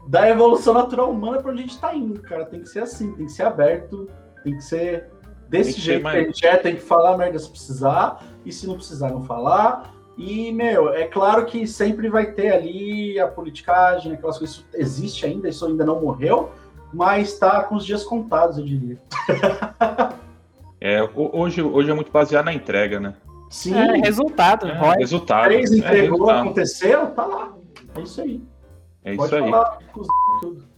da 0.06 0.28
evolução 0.28 0.74
natural 0.74 1.10
humana 1.10 1.40
para 1.40 1.50
onde 1.50 1.60
a 1.60 1.62
gente 1.62 1.74
está 1.74 1.94
indo, 1.94 2.20
cara. 2.20 2.44
Tem 2.44 2.60
que 2.60 2.68
ser 2.68 2.80
assim, 2.80 3.12
tem 3.12 3.26
que 3.26 3.32
ser 3.32 3.44
aberto, 3.44 4.08
tem 4.42 4.56
que 4.56 4.64
ser 4.64 5.13
desse 5.54 5.80
jeito 5.80 6.02
que 6.02 6.16
a 6.16 6.22
gente 6.22 6.46
é, 6.46 6.56
tem 6.56 6.74
que 6.74 6.82
falar 6.82 7.16
merda 7.16 7.38
se 7.38 7.48
precisar, 7.48 8.24
e 8.44 8.50
se 8.52 8.66
não 8.66 8.74
precisar, 8.74 9.10
não 9.10 9.22
falar. 9.22 9.94
E, 10.18 10.52
meu, 10.52 10.92
é 10.92 11.06
claro 11.06 11.46
que 11.46 11.66
sempre 11.66 12.08
vai 12.08 12.26
ter 12.32 12.52
ali 12.52 13.18
a 13.18 13.26
politicagem, 13.26 14.12
aquelas 14.12 14.38
coisas, 14.38 14.56
isso 14.56 14.66
existe 14.74 15.26
ainda, 15.26 15.48
isso 15.48 15.64
ainda 15.66 15.84
não 15.84 16.00
morreu, 16.00 16.50
mas 16.92 17.38
tá 17.38 17.62
com 17.64 17.76
os 17.76 17.86
dias 17.86 18.04
contados, 18.04 18.58
eu 18.58 18.64
diria. 18.64 18.98
é, 20.80 21.02
hoje, 21.14 21.62
hoje 21.62 21.90
é 21.90 21.94
muito 21.94 22.10
baseado 22.10 22.44
na 22.44 22.52
entrega, 22.52 23.00
né? 23.00 23.14
Sim. 23.48 23.74
É, 23.74 23.96
resultado. 23.98 24.66
É, 24.66 24.96
resultado. 24.98 25.44
Três 25.44 25.72
é, 25.72 25.76
entregou, 25.76 26.30
é, 26.30 26.40
aconteceu, 26.40 27.06
tá 27.10 27.26
lá. 27.26 27.52
É 27.96 28.00
isso 28.00 28.20
aí. 28.20 28.42
É 29.04 29.14
Pode 29.14 29.34
isso 29.34 29.44
falar, 29.44 29.78
aí. 29.80 29.86
Tudo. 30.40 30.73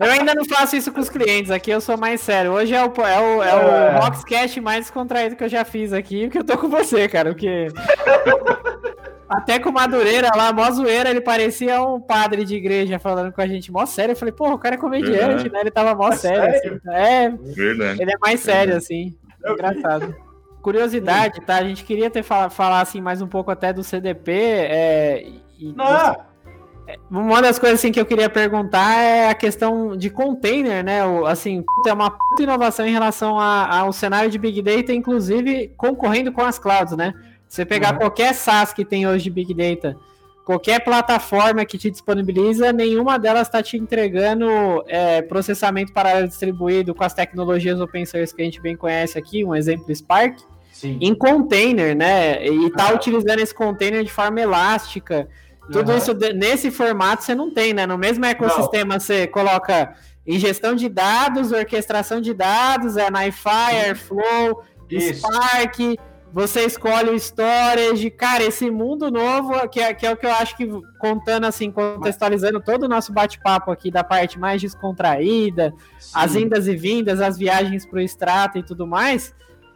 Eu 0.00 0.10
ainda 0.10 0.34
não 0.34 0.44
faço 0.44 0.76
isso 0.76 0.92
com 0.92 1.00
os 1.00 1.08
clientes 1.08 1.50
aqui, 1.50 1.70
eu 1.70 1.80
sou 1.80 1.96
mais 1.96 2.20
sério. 2.20 2.52
Hoje 2.52 2.74
é 2.74 2.84
o, 2.84 2.92
é 3.06 3.20
o, 3.20 3.42
é 3.42 3.54
o 3.54 3.68
é. 3.68 3.98
Roxcast 3.98 4.60
mais 4.60 4.90
contraído 4.90 5.36
que 5.36 5.44
eu 5.44 5.48
já 5.48 5.64
fiz 5.64 5.92
aqui, 5.92 6.24
porque 6.24 6.38
eu 6.38 6.44
tô 6.44 6.58
com 6.58 6.68
você, 6.68 7.08
cara. 7.08 7.30
Porque. 7.30 7.68
Até 9.28 9.58
com 9.58 9.70
o 9.70 9.72
Madureira 9.72 10.28
lá, 10.36 10.52
mó 10.52 10.70
zoeira, 10.70 11.08
ele 11.08 11.20
parecia 11.22 11.82
um 11.82 11.98
padre 11.98 12.44
de 12.44 12.54
igreja 12.54 12.98
falando 12.98 13.32
com 13.32 13.40
a 13.40 13.46
gente, 13.46 13.72
mó 13.72 13.86
sério. 13.86 14.12
Eu 14.12 14.16
falei, 14.16 14.32
pô, 14.32 14.50
o 14.50 14.58
cara 14.58 14.74
é 14.74 14.78
comediante, 14.78 15.18
Verdade. 15.18 15.52
né? 15.52 15.60
Ele 15.60 15.70
tava 15.70 15.94
mó 15.94 16.10
é 16.10 16.16
sério. 16.16 16.54
Assim. 16.54 16.90
É, 16.90 17.30
Verdade. 17.30 18.02
ele 18.02 18.12
é 18.12 18.18
mais 18.20 18.40
sério, 18.40 18.76
assim. 18.76 19.16
Engraçado. 19.46 20.14
Curiosidade, 20.60 21.40
tá? 21.40 21.56
A 21.56 21.64
gente 21.64 21.82
queria 21.82 22.10
ter 22.10 22.22
falar, 22.22 22.50
falar 22.50 22.80
assim 22.82 23.00
mais 23.00 23.22
um 23.22 23.26
pouco 23.26 23.50
até 23.50 23.72
do 23.72 23.82
CDP. 23.82 24.32
É, 24.32 25.26
e, 25.58 25.72
Não. 25.72 26.31
Uma 27.10 27.40
das 27.40 27.58
coisas 27.58 27.78
assim, 27.78 27.92
que 27.92 28.00
eu 28.00 28.06
queria 28.06 28.28
perguntar 28.28 28.98
é 28.98 29.30
a 29.30 29.34
questão 29.34 29.96
de 29.96 30.10
container, 30.10 30.84
né? 30.84 31.04
O, 31.04 31.26
assim, 31.26 31.64
é 31.86 31.92
uma 31.92 32.10
puta 32.10 32.42
inovação 32.42 32.86
em 32.86 32.92
relação 32.92 33.38
a, 33.38 33.80
ao 33.80 33.92
cenário 33.92 34.30
de 34.30 34.38
Big 34.38 34.60
Data, 34.62 34.92
inclusive 34.92 35.72
concorrendo 35.76 36.32
com 36.32 36.42
as 36.42 36.58
clouds, 36.58 36.96
né? 36.96 37.14
Você 37.48 37.64
pegar 37.64 37.92
uhum. 37.92 37.98
qualquer 37.98 38.34
SaaS 38.34 38.72
que 38.72 38.84
tem 38.84 39.06
hoje 39.06 39.24
de 39.24 39.30
Big 39.30 39.52
Data, 39.52 39.96
qualquer 40.44 40.82
plataforma 40.82 41.64
que 41.64 41.78
te 41.78 41.90
disponibiliza, 41.90 42.72
nenhuma 42.72 43.18
delas 43.18 43.46
está 43.46 43.62
te 43.62 43.76
entregando 43.76 44.48
é, 44.86 45.22
processamento 45.22 45.92
paralelo 45.92 46.26
distribuído 46.26 46.94
com 46.94 47.04
as 47.04 47.14
tecnologias 47.14 47.80
open 47.80 48.06
source 48.06 48.34
que 48.34 48.42
a 48.42 48.44
gente 48.44 48.60
bem 48.60 48.76
conhece 48.76 49.18
aqui, 49.18 49.44
um 49.44 49.54
exemplo 49.54 49.94
Spark, 49.94 50.38
Sim. 50.72 50.98
em 51.00 51.14
container, 51.14 51.94
né? 51.94 52.44
E 52.46 52.66
está 52.66 52.88
uhum. 52.88 52.96
utilizando 52.96 53.40
esse 53.40 53.54
container 53.54 54.02
de 54.02 54.10
forma 54.10 54.40
elástica. 54.40 55.28
Tudo 55.70 55.92
uhum. 55.92 55.98
isso 55.98 56.12
nesse 56.34 56.70
formato 56.70 57.22
você 57.22 57.34
não 57.34 57.50
tem, 57.52 57.72
né? 57.72 57.86
No 57.86 57.96
mesmo 57.96 58.24
ecossistema 58.24 58.94
não. 58.94 59.00
você 59.00 59.26
coloca 59.26 59.94
ingestão 60.26 60.74
de 60.74 60.88
dados, 60.88 61.52
orquestração 61.52 62.20
de 62.20 62.34
dados, 62.34 62.96
é 62.96 63.08
NiFi, 63.10 63.48
Airflow, 63.48 64.62
isso. 64.90 65.20
Spark, 65.20 65.96
você 66.32 66.64
escolhe 66.64 67.10
o 67.10 67.14
storage. 67.14 68.10
Cara, 68.10 68.42
esse 68.42 68.70
mundo 68.70 69.10
novo, 69.10 69.68
que 69.68 69.80
é, 69.80 69.92
que 69.92 70.06
é 70.06 70.12
o 70.12 70.16
que 70.16 70.26
eu 70.26 70.32
acho 70.32 70.56
que, 70.56 70.68
contando 70.98 71.44
assim, 71.44 71.70
contextualizando 71.70 72.60
todo 72.60 72.84
o 72.84 72.88
nosso 72.88 73.12
bate-papo 73.12 73.70
aqui 73.70 73.90
da 73.90 74.02
parte 74.02 74.38
mais 74.38 74.60
descontraída, 74.60 75.74
Sim. 75.98 76.10
as 76.14 76.34
indas 76.34 76.66
e 76.68 76.74
vindas, 76.74 77.20
as 77.20 77.36
viagens 77.36 77.84
para 77.84 77.98
o 77.98 78.00
extrato 78.00 78.58
e 78.58 78.62
tudo 78.62 78.86
mais. 78.86 79.34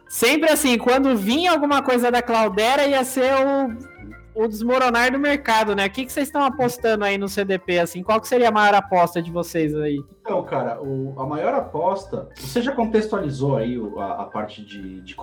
Sempre 0.09 0.49
assim, 0.49 0.77
quando 0.77 1.15
vinha 1.17 1.51
alguma 1.51 1.81
coisa 1.81 2.09
da 2.09 2.21
Cloudera, 2.21 2.87
ia 2.87 3.03
ser 3.03 3.33
o 3.33 3.96
o 4.37 4.47
desmoronar 4.47 5.11
do 5.11 5.17
mercado, 5.17 5.75
né? 5.75 5.87
O 5.87 5.89
que, 5.89 6.05
que 6.05 6.11
vocês 6.11 6.27
estão 6.27 6.43
apostando 6.43 7.03
aí 7.03 7.17
no 7.17 7.27
CDP, 7.27 7.79
assim? 7.79 8.03
Qual 8.03 8.21
que 8.21 8.27
seria 8.27 8.49
a 8.49 8.51
maior 8.51 8.75
aposta 8.75 9.19
de 9.19 9.31
vocês 9.31 9.73
aí? 9.75 9.99
Então, 10.21 10.43
cara, 10.43 10.79
o, 10.79 11.19
a 11.19 11.25
maior 11.25 11.55
aposta, 11.55 12.29
você 12.35 12.61
já 12.61 12.71
contextualizou 12.71 13.57
aí 13.57 13.81
a, 13.97 14.21
a 14.21 14.25
parte 14.25 14.63
de, 14.63 15.01
de, 15.01 15.15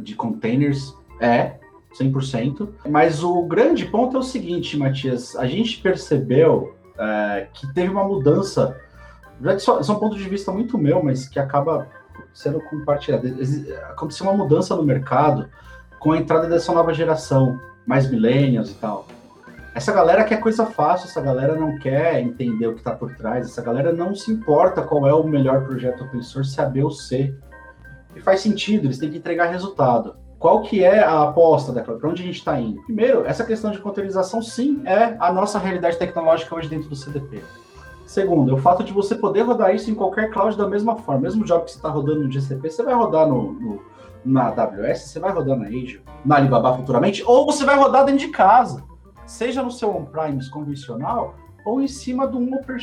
de 0.00 0.14
containers, 0.14 0.96
é, 1.20 1.56
100%. 1.94 2.68
Mas 2.88 3.22
o 3.22 3.42
grande 3.42 3.84
ponto 3.84 4.16
é 4.16 4.20
o 4.20 4.22
seguinte, 4.22 4.78
Matias, 4.78 5.36
a 5.36 5.46
gente 5.46 5.78
percebeu 5.82 6.74
é, 6.98 7.48
que 7.52 7.70
teve 7.74 7.90
uma 7.90 8.04
mudança, 8.04 8.80
isso 9.54 9.70
é 9.70 9.92
um 9.92 9.98
ponto 9.98 10.16
de 10.16 10.28
vista 10.28 10.50
muito 10.50 10.78
meu, 10.78 11.02
mas 11.02 11.28
que 11.28 11.38
acaba 11.38 11.88
sendo 12.32 12.58
compartilhado. 12.62 13.28
Aconteceu 13.90 14.26
uma 14.26 14.44
mudança 14.44 14.74
no 14.74 14.82
mercado 14.82 15.50
com 15.98 16.12
a 16.12 16.16
entrada 16.16 16.48
dessa 16.48 16.72
nova 16.72 16.94
geração 16.94 17.60
mais 17.86 18.10
millennials 18.10 18.70
e 18.70 18.74
tal. 18.74 19.06
Essa 19.74 19.92
galera 19.92 20.24
quer 20.24 20.38
coisa 20.38 20.66
fácil, 20.66 21.08
essa 21.08 21.20
galera 21.20 21.54
não 21.54 21.78
quer 21.78 22.20
entender 22.20 22.66
o 22.66 22.74
que 22.74 22.80
está 22.80 22.92
por 22.92 23.14
trás, 23.16 23.46
essa 23.46 23.62
galera 23.62 23.90
não 23.90 24.14
se 24.14 24.30
importa 24.30 24.82
qual 24.82 25.06
é 25.08 25.14
o 25.14 25.24
melhor 25.24 25.64
projeto 25.64 26.04
open 26.04 26.22
source, 26.22 26.52
se 26.52 26.60
é 26.60 26.84
ou 26.84 26.90
C. 26.90 27.34
E 28.14 28.20
faz 28.20 28.40
sentido, 28.40 28.86
eles 28.86 28.98
têm 28.98 29.10
que 29.10 29.16
entregar 29.16 29.46
resultado. 29.46 30.14
Qual 30.38 30.60
que 30.62 30.84
é 30.84 30.98
a 30.98 31.22
aposta 31.22 31.72
daquela? 31.72 31.98
Para 31.98 32.10
onde 32.10 32.22
a 32.22 32.26
gente 32.26 32.38
está 32.38 32.60
indo? 32.60 32.82
Primeiro, 32.82 33.24
essa 33.24 33.44
questão 33.44 33.70
de 33.70 33.78
containerização, 33.78 34.42
sim, 34.42 34.82
é 34.84 35.16
a 35.18 35.32
nossa 35.32 35.58
realidade 35.58 35.96
tecnológica 35.96 36.54
hoje 36.54 36.68
dentro 36.68 36.90
do 36.90 36.96
CDP. 36.96 37.42
Segundo, 38.04 38.50
é 38.50 38.54
o 38.54 38.58
fato 38.58 38.84
de 38.84 38.92
você 38.92 39.14
poder 39.14 39.42
rodar 39.42 39.74
isso 39.74 39.90
em 39.90 39.94
qualquer 39.94 40.30
cloud 40.30 40.54
da 40.58 40.68
mesma 40.68 40.96
forma. 40.96 41.22
Mesmo 41.22 41.44
job 41.44 41.64
que 41.64 41.70
você 41.70 41.78
está 41.78 41.88
rodando 41.88 42.24
no 42.24 42.30
GCP, 42.30 42.68
você 42.68 42.82
vai 42.82 42.92
rodar 42.92 43.26
no, 43.26 43.52
no 43.52 43.82
na 44.24 44.48
AWS, 44.48 45.02
você 45.02 45.20
vai 45.20 45.32
rodar 45.32 45.56
na 45.56 45.66
Azure, 45.66 46.02
na 46.24 46.36
Alibaba 46.36 46.76
futuramente, 46.76 47.22
ou 47.26 47.46
você 47.46 47.64
vai 47.64 47.76
rodar 47.76 48.04
dentro 48.04 48.26
de 48.26 48.28
casa, 48.28 48.84
seja 49.26 49.62
no 49.62 49.70
seu 49.70 49.94
on-premise 49.94 50.50
convencional 50.50 51.34
ou 51.64 51.80
em 51.80 51.88
cima 51.88 52.26
de 52.26 52.36
um, 52.36 52.54
open, 52.54 52.76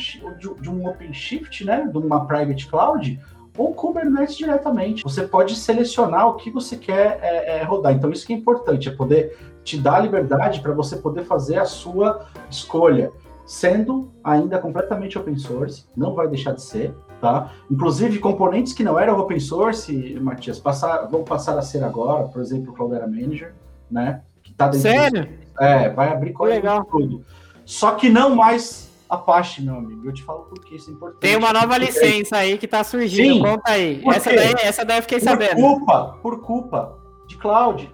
de 0.60 0.70
um 0.70 0.88
OpenShift, 0.88 1.64
né, 1.64 1.86
de 1.86 1.98
uma 1.98 2.26
private 2.26 2.66
cloud, 2.66 3.20
ou 3.56 3.74
Kubernetes 3.74 4.36
diretamente. 4.36 5.02
Você 5.02 5.22
pode 5.22 5.54
selecionar 5.54 6.28
o 6.28 6.34
que 6.34 6.50
você 6.50 6.76
quer 6.76 7.18
é, 7.20 7.58
é, 7.58 7.62
rodar. 7.62 7.92
Então, 7.92 8.10
isso 8.10 8.26
que 8.26 8.32
é 8.32 8.36
importante, 8.36 8.88
é 8.88 8.92
poder 8.92 9.36
te 9.62 9.76
dar 9.76 10.00
liberdade 10.00 10.60
para 10.60 10.72
você 10.72 10.96
poder 10.96 11.24
fazer 11.24 11.58
a 11.58 11.66
sua 11.66 12.26
escolha, 12.48 13.12
sendo 13.50 14.12
ainda 14.22 14.60
completamente 14.60 15.18
open 15.18 15.36
source, 15.36 15.84
não 15.96 16.14
vai 16.14 16.28
deixar 16.28 16.52
de 16.52 16.62
ser, 16.62 16.94
Tá? 17.20 17.52
Inclusive, 17.70 18.18
componentes 18.18 18.72
que 18.72 18.82
não 18.82 18.98
eram 18.98 19.18
open 19.18 19.38
source, 19.38 20.18
Matias, 20.22 20.58
passar, 20.58 21.06
vão 21.06 21.22
passar 21.22 21.58
a 21.58 21.60
ser 21.60 21.84
agora, 21.84 22.26
por 22.28 22.40
exemplo, 22.40 22.72
o 22.72 22.74
Cloudera 22.74 23.06
Manager, 23.06 23.52
né? 23.90 24.22
tá 24.56 24.68
dentro 24.68 24.80
Sério? 24.80 25.28
É, 25.60 25.90
vai 25.90 26.08
abrir 26.08 26.32
código 26.32 26.66
tudo. 26.90 27.22
Só 27.66 27.90
que 27.90 28.08
não 28.08 28.34
mais 28.34 28.90
Apache, 29.10 29.60
meu 29.60 29.74
amigo. 29.74 30.06
Eu 30.06 30.14
te 30.14 30.22
falo 30.22 30.44
por 30.44 30.64
que 30.64 30.76
isso 30.76 30.88
é 30.88 30.92
importante. 30.92 31.20
Tem 31.20 31.36
uma 31.36 31.52
nova 31.52 31.76
licença 31.76 32.36
aí 32.36 32.56
que 32.56 32.68
tá 32.68 32.84
surgindo. 32.84 33.34
Sim. 33.34 33.42
Conta 33.42 33.72
aí. 33.72 34.00
Por 34.00 34.14
Essa 34.14 34.30
daí, 34.30 34.54
essa 34.62 34.84
daí 34.84 34.98
eu 34.98 35.02
fiquei 35.02 35.18
por 35.18 35.24
sabendo. 35.24 35.56
culpa, 35.56 36.18
por 36.22 36.40
culpa 36.40 36.96
de 37.26 37.36
cloud, 37.36 37.92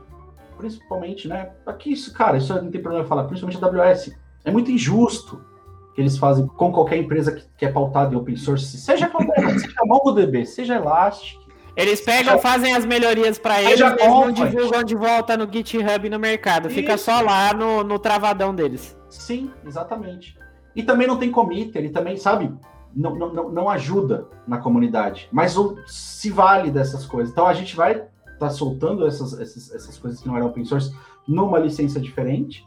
principalmente, 0.59 1.27
né? 1.27 1.51
Aqui 1.67 1.93
isso, 1.93 2.13
cara, 2.13 2.37
isso 2.37 2.55
não 2.55 2.71
tem 2.71 2.83
problema 2.83 3.07
falar, 3.07 3.25
principalmente 3.25 3.65
a 3.65 3.67
AWS. 3.67 4.15
É 4.47 4.51
muito 4.51 4.71
injusto 4.71 5.45
que 5.93 6.01
eles 6.01 6.17
fazem 6.17 6.47
com 6.47 6.73
qualquer 6.73 6.99
empresa 6.99 7.33
que, 7.33 7.45
que 7.59 7.67
é 7.67 7.73
pautada 7.73 8.15
em 8.15 8.17
open 8.17 8.37
source, 8.37 8.79
seja 8.79 9.11
seja 9.59 9.85
MongoDB, 9.85 10.47
seja 10.47 10.77
Elastic. 10.77 11.39
Eles 11.77 12.01
pegam, 12.01 12.39
fazem 12.39 12.75
as 12.75 12.87
melhorias 12.87 13.39
Aí 13.45 13.67
eles, 13.67 13.81
eles 13.81 14.07
não 14.07 14.33
divulgam 14.33 14.83
de 14.83 14.95
volta 14.95 15.37
no 15.37 15.53
GitHub 15.53 16.07
e 16.07 16.11
no 16.11 16.19
mercado. 16.19 16.71
Fica 16.71 16.95
Isso. 16.95 17.05
só 17.05 17.21
lá 17.21 17.53
no, 17.53 17.85
no 17.85 17.99
travadão 17.99 18.55
deles. 18.55 18.97
Sim, 19.11 19.51
exatamente. 19.67 20.39
E 20.75 20.83
também 20.83 21.07
não 21.07 21.19
tem 21.19 21.31
commit, 21.31 21.77
ele 21.77 21.91
também, 21.91 22.17
sabe, 22.17 22.51
não, 22.95 23.15
não, 23.15 23.33
não, 23.33 23.49
não 23.51 23.69
ajuda 23.69 24.27
na 24.47 24.59
comunidade, 24.59 25.29
mas 25.31 25.57
o, 25.57 25.77
se 25.87 26.31
vale 26.31 26.71
dessas 26.71 27.05
coisas. 27.05 27.33
Então 27.33 27.47
a 27.47 27.53
gente 27.53 27.77
vai 27.77 27.93
estar 27.93 28.09
tá 28.39 28.51
soltando 28.51 29.07
essas, 29.07 29.39
essas, 29.39 29.75
essas 29.75 29.99
coisas 29.99 30.21
que 30.21 30.29
não 30.29 30.37
eram 30.37 30.47
open 30.47 30.65
source 30.65 30.95
numa 31.29 31.59
licença 31.59 32.01
diferente, 32.01 32.65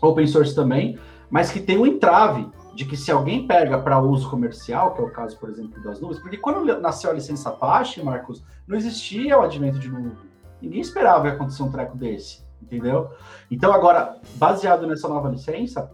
open 0.00 0.26
source 0.26 0.54
também, 0.54 0.98
mas 1.30 1.50
que 1.50 1.60
tem 1.60 1.78
um 1.78 1.86
entrave 1.86 2.48
de 2.74 2.84
que 2.84 2.96
se 2.96 3.10
alguém 3.10 3.46
pega 3.46 3.78
para 3.78 4.00
uso 4.00 4.28
comercial, 4.28 4.94
que 4.94 5.00
é 5.00 5.04
o 5.04 5.10
caso, 5.10 5.38
por 5.38 5.50
exemplo, 5.50 5.82
das 5.82 6.00
nuvens, 6.00 6.20
porque 6.20 6.36
quando 6.36 6.64
nasceu 6.80 7.10
a 7.10 7.14
licença 7.14 7.50
Apache, 7.50 8.02
Marcos, 8.02 8.42
não 8.66 8.76
existia 8.76 9.38
o 9.38 9.42
advento 9.42 9.78
de 9.78 9.88
nuvem. 9.88 10.12
Ninguém 10.60 10.80
esperava 10.80 11.22
que 11.22 11.34
acontecer 11.34 11.62
um 11.62 11.70
treco 11.70 11.96
desse, 11.96 12.42
entendeu? 12.62 13.10
Então, 13.50 13.72
agora, 13.72 14.18
baseado 14.36 14.86
nessa 14.86 15.08
nova 15.08 15.28
licença, 15.28 15.90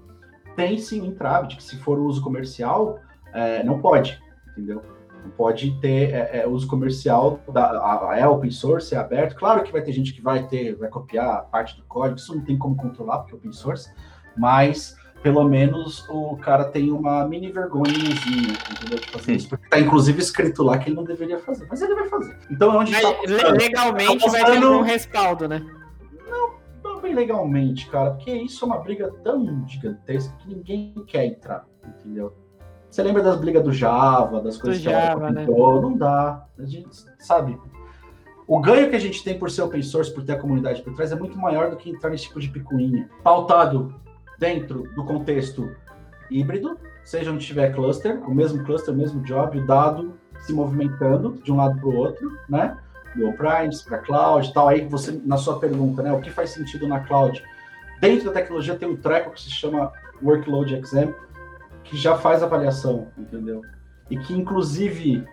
tem 0.55 0.79
sim 0.79 1.01
um 1.01 1.07
entrave 1.07 1.49
de 1.49 1.57
que 1.57 1.63
se 1.63 1.77
for 1.77 1.99
uso 1.99 2.23
comercial, 2.23 2.99
é, 3.33 3.63
não 3.65 3.81
pode, 3.81 4.21
entendeu? 4.53 4.83
Não 5.23 5.31
pode 5.31 5.73
ter 5.81 6.13
é, 6.13 6.41
é, 6.41 6.49
uso 6.49 6.67
comercial, 6.67 7.41
da, 7.53 7.67
a, 7.67 8.11
a, 8.11 8.19
é 8.19 8.27
open 8.27 8.51
source, 8.51 8.95
é 8.95 8.99
aberto. 8.99 9.37
Claro 9.37 9.63
que 9.63 9.73
vai 9.73 9.83
ter 9.83 9.93
gente 9.93 10.13
que 10.13 10.23
vai 10.23 10.47
ter, 10.47 10.75
vai 10.77 10.89
copiar 10.89 11.45
parte 11.51 11.77
do 11.77 11.83
código, 11.85 12.19
isso 12.19 12.35
não 12.35 12.43
tem 12.43 12.57
como 12.57 12.77
controlar, 12.77 13.19
porque 13.19 13.35
é 13.35 13.37
open 13.37 13.53
source, 13.53 13.91
mas 14.37 14.97
pelo 15.23 15.45
menos 15.45 16.09
o 16.09 16.37
cara 16.37 16.65
tem 16.65 16.93
uma 16.93 17.27
mini 17.27 17.51
vergonhazinha, 17.51 18.57
entendeu? 18.71 18.99
De 19.01 19.11
fazer 19.11 19.35
isso. 19.35 19.49
Porque 19.49 19.69
tá 19.69 19.81
inclusive 19.81 20.21
escrito 20.21 20.63
lá 20.63 20.79
que 20.79 20.89
ele 20.89 20.97
não 20.97 21.05
deveria 21.05 21.39
fazer, 21.41 21.67
mas 21.69 21.83
ele 21.83 21.95
vai 21.95 22.09
fazer. 22.09 22.39
Então 22.51 22.73
é 22.73 22.79
onde 22.79 22.93
Mas, 22.93 23.03
tá 23.03 23.49
legalmente 23.51 24.25
Tá 24.25 24.31
vai 24.31 24.45
ter 24.45 24.65
um 24.65 24.83
respaldo, 24.83 25.49
né? 25.49 25.67
Não 26.29 27.01
bem 27.09 27.15
legalmente, 27.15 27.89
cara, 27.89 28.13
porque 28.13 28.33
isso 28.33 28.65
é 28.65 28.67
uma 28.67 28.79
briga 28.79 29.11
tão 29.25 29.67
gigantesca 29.67 30.35
que 30.39 30.49
ninguém 30.49 30.95
quer 31.07 31.25
entrar, 31.25 31.65
entendeu? 31.87 32.35
Você 32.91 33.03
lembra 33.03 33.23
das 33.23 33.37
brigas 33.37 33.63
do 33.63 33.73
Java, 33.73 34.41
das 34.41 34.57
coisas 34.57 34.83
que 34.83 34.89
a 34.89 35.07
Java, 35.07 35.31
né? 35.31 35.47
Não 35.47 35.97
dá. 35.97 36.47
A 36.59 36.65
gente 36.65 36.89
sabe. 37.19 37.59
O 38.47 38.61
ganho 38.61 38.89
que 38.89 38.97
a 38.97 39.01
gente 39.01 39.23
tem 39.23 39.39
por 39.39 39.51
ser 39.51 39.63
open 39.63 39.83
source, 39.83 40.13
por 40.13 40.25
ter 40.25 40.33
a 40.33 40.39
comunidade 40.39 40.83
por 40.83 40.95
trás, 40.95 41.13
é 41.13 41.15
muito 41.15 41.37
maior 41.37 41.71
do 41.71 41.77
que 41.77 41.91
entrar 41.91 42.09
nesse 42.09 42.25
tipo 42.25 42.41
de 42.41 42.49
picuinha. 42.49 43.09
Pautado 43.23 43.95
dentro 44.39 44.85
do 44.95 45.05
contexto 45.05 45.71
híbrido, 46.31 46.79
seja 47.05 47.31
onde 47.31 47.45
tiver 47.45 47.75
cluster, 47.75 48.23
o 48.27 48.35
mesmo 48.35 48.65
cluster, 48.65 48.95
o 48.95 48.97
mesmo 48.97 49.23
job, 49.23 49.59
o 49.59 49.67
dado 49.67 50.15
se 50.41 50.53
movimentando 50.53 51.35
de 51.43 51.53
um 51.53 51.57
lado 51.57 51.79
para 51.79 51.89
o 51.89 51.95
outro, 51.95 52.39
né? 52.49 52.77
Do 53.15 53.29
on-premise 53.29 53.85
para 53.85 53.99
cloud 53.99 54.49
e 54.49 54.53
tal. 54.53 54.69
Aí 54.69 54.87
você, 54.87 55.21
na 55.25 55.37
sua 55.37 55.59
pergunta, 55.59 56.03
né? 56.03 56.13
O 56.13 56.21
que 56.21 56.31
faz 56.31 56.51
sentido 56.51 56.89
na 56.89 57.01
cloud? 57.01 57.43
Dentro 58.01 58.27
da 58.27 58.33
tecnologia 58.33 58.77
tem 58.77 58.89
um 58.89 58.97
treco 58.97 59.33
que 59.33 59.43
se 59.43 59.51
chama 59.51 59.93
Workload 60.23 60.75
Exam, 60.77 61.13
que 61.89 61.97
já 61.97 62.17
faz 62.17 62.43
avaliação, 62.43 63.09
entendeu? 63.17 63.63
E 64.11 64.19
que, 64.19 64.33
inclusive, 64.35 65.25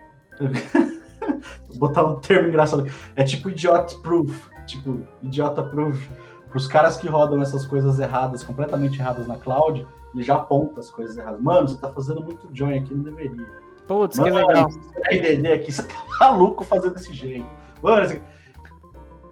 vou 1.68 1.78
botar 1.78 2.04
um 2.04 2.16
termo 2.16 2.48
engraçado, 2.48 2.86
é 3.14 3.24
tipo 3.24 3.50
idiot 3.50 3.96
proof, 4.02 4.48
tipo 4.66 5.02
idiota 5.22 5.62
proof, 5.62 6.08
para 6.48 6.56
os 6.56 6.66
caras 6.66 6.96
que 6.96 7.08
rodam 7.08 7.42
essas 7.42 7.66
coisas 7.66 7.98
erradas, 7.98 8.42
completamente 8.42 8.98
erradas 8.98 9.26
na 9.26 9.36
cloud, 9.36 9.86
ele 10.14 10.22
já 10.22 10.36
aponta 10.36 10.80
as 10.80 10.90
coisas 10.90 11.16
erradas. 11.16 11.40
Mano, 11.40 11.68
você 11.68 11.78
tá 11.78 11.90
fazendo 11.90 12.22
muito 12.22 12.48
join 12.52 12.78
aqui, 12.78 12.94
não 12.94 13.02
deveria. 13.02 13.46
Putz, 13.86 14.18
que 14.18 14.30
legal. 14.30 14.68
você 14.70 15.14
entender 15.14 15.52
aqui, 15.52 15.70
você 15.70 15.82
tá 15.82 15.94
maluco 16.20 16.64
fazendo 16.64 16.94
desse 16.94 17.12
jeito. 17.12 17.46
Mano, 17.82 18.08
você- 18.08 18.22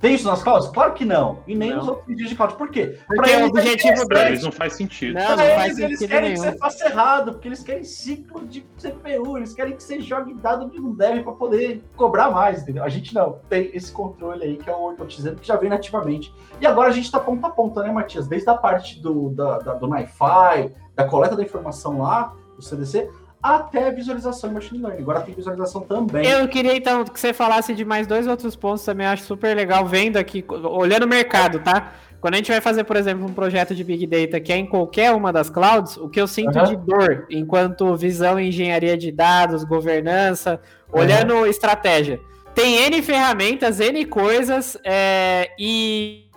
tem 0.04 0.14
isso 0.16 0.26
nas 0.28 0.42
clouds? 0.42 0.68
Claro 0.68 0.92
que 0.92 1.04
não. 1.04 1.38
E 1.46 1.54
nem 1.54 1.70
Não. 1.70 1.78
nos 1.78 1.88
outros 1.88 2.06
vídeos 2.06 2.28
de 2.28 2.36
cloud. 2.36 2.54
Por 2.56 2.68
quê? 2.70 2.98
Porque 3.06 3.30
o 3.36 3.46
objetivo 3.46 4.06
Pra 4.06 4.18
deles. 4.18 4.30
eles 4.32 4.42
não 4.44 4.52
faz 4.52 4.74
sentido. 4.74 5.14
Não, 5.14 5.28
não 5.30 5.36
Pra 5.36 5.54
faz 5.54 5.64
eles, 5.66 5.78
eles 5.78 5.98
sentido 5.98 6.10
querem 6.10 6.34
que 6.34 6.40
nenhum. 6.40 6.52
você 6.52 6.58
faça 6.58 6.86
errado, 6.86 7.32
porque 7.32 7.48
eles 7.48 7.62
querem 7.62 7.84
ciclo 7.84 8.46
de 8.46 8.60
CPU, 8.78 9.38
eles 9.38 9.54
querem 9.54 9.74
que 9.74 9.82
você 9.82 10.00
jogue 10.00 10.34
dado 10.34 10.66
onde 10.66 10.78
não 10.78 10.94
deve 10.94 11.22
para 11.22 11.32
poder 11.32 11.82
cobrar 11.96 12.30
mais, 12.30 12.62
entendeu? 12.62 12.84
A 12.84 12.88
gente 12.88 13.14
não 13.14 13.38
tem 13.48 13.70
esse 13.72 13.90
controle 13.90 14.44
aí, 14.44 14.56
que 14.58 14.68
é 14.68 14.74
o 14.74 14.80
Ortotizando, 14.82 15.36
que 15.40 15.46
já 15.48 15.56
vem 15.56 15.70
nativamente. 15.70 16.32
E 16.60 16.66
agora 16.66 16.90
a 16.90 16.92
gente 16.92 17.10
tá 17.10 17.18
ponta 17.18 17.46
a 17.46 17.50
ponta, 17.50 17.82
né, 17.82 17.90
Matias? 17.90 18.28
Desde 18.28 18.48
a 18.50 18.54
parte 18.54 19.00
do, 19.00 19.30
da, 19.30 19.58
da- 19.58 19.74
do 19.74 19.86
NiFi, 19.88 20.72
da 20.94 21.04
coleta 21.04 21.34
da 21.34 21.42
informação 21.42 22.02
lá, 22.02 22.34
do 22.56 22.62
CDC, 22.62 23.10
até 23.44 23.90
visualização 23.90 24.50
em 24.50 24.54
machine 24.54 24.80
learning. 24.80 25.02
Agora 25.02 25.20
tem 25.20 25.34
visualização 25.34 25.82
também. 25.82 26.26
Eu 26.26 26.48
queria 26.48 26.74
então 26.74 27.04
que 27.04 27.20
você 27.20 27.34
falasse 27.34 27.74
de 27.74 27.84
mais 27.84 28.06
dois 28.06 28.26
outros 28.26 28.56
pontos 28.56 28.82
também, 28.82 29.06
acho 29.06 29.24
super 29.24 29.54
legal 29.54 29.84
vendo 29.84 30.16
aqui, 30.16 30.42
olhando 30.48 31.02
o 31.02 31.08
mercado, 31.08 31.58
tá? 31.58 31.92
Quando 32.22 32.34
a 32.34 32.36
gente 32.38 32.50
vai 32.50 32.62
fazer, 32.62 32.84
por 32.84 32.96
exemplo, 32.96 33.26
um 33.26 33.34
projeto 33.34 33.74
de 33.74 33.84
Big 33.84 34.06
Data 34.06 34.40
que 34.40 34.50
é 34.50 34.56
em 34.56 34.64
qualquer 34.64 35.12
uma 35.12 35.30
das 35.30 35.50
clouds, 35.50 35.98
o 35.98 36.08
que 36.08 36.18
eu 36.18 36.26
sinto 36.26 36.56
Aham. 36.56 36.68
de 36.68 36.76
dor, 36.76 37.26
enquanto 37.28 37.94
visão 37.96 38.40
em 38.40 38.48
engenharia 38.48 38.96
de 38.96 39.12
dados, 39.12 39.62
governança, 39.62 40.58
olhando 40.90 41.46
estratégia. 41.46 42.18
Tem 42.54 42.76
N 42.86 43.02
ferramentas, 43.02 43.78
N 43.78 44.06
coisas, 44.06 44.78
é, 44.82 45.50
e, 45.58 46.30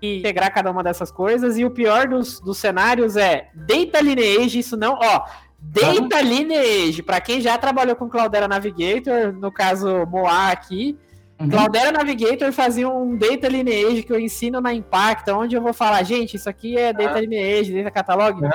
e 0.00 0.20
integrar 0.20 0.54
cada 0.54 0.70
uma 0.70 0.84
dessas 0.84 1.10
coisas, 1.10 1.58
e 1.58 1.64
o 1.64 1.72
pior 1.72 2.06
dos, 2.06 2.38
dos 2.38 2.58
cenários 2.58 3.16
é 3.16 3.48
data 3.52 4.00
lineage, 4.00 4.60
isso 4.60 4.76
não, 4.76 4.96
ó, 5.02 5.24
Data 5.64 6.20
Lineage, 6.20 7.02
para 7.02 7.20
quem 7.20 7.40
já 7.40 7.56
trabalhou 7.56 7.96
com 7.96 8.08
Cloudera 8.08 8.48
Navigator, 8.48 9.32
no 9.32 9.50
caso 9.52 10.04
Moa 10.06 10.48
aqui, 10.50 10.98
Uhum. 11.40 11.48
Cloudera 11.48 11.90
Navigator 11.90 12.52
fazia 12.52 12.88
um 12.88 13.16
Data 13.16 13.48
Lineage 13.48 14.02
que 14.04 14.12
eu 14.12 14.20
ensino 14.20 14.60
na 14.60 14.72
Impacta, 14.72 15.34
onde 15.34 15.56
eu 15.56 15.62
vou 15.62 15.72
falar, 15.72 16.00
gente, 16.04 16.36
isso 16.36 16.48
aqui 16.48 16.76
é 16.78 16.92
Data 16.92 17.18
Lineage, 17.18 17.72
Data 17.74 17.90
Catalog, 17.90 18.40
Uhum. 18.42 18.50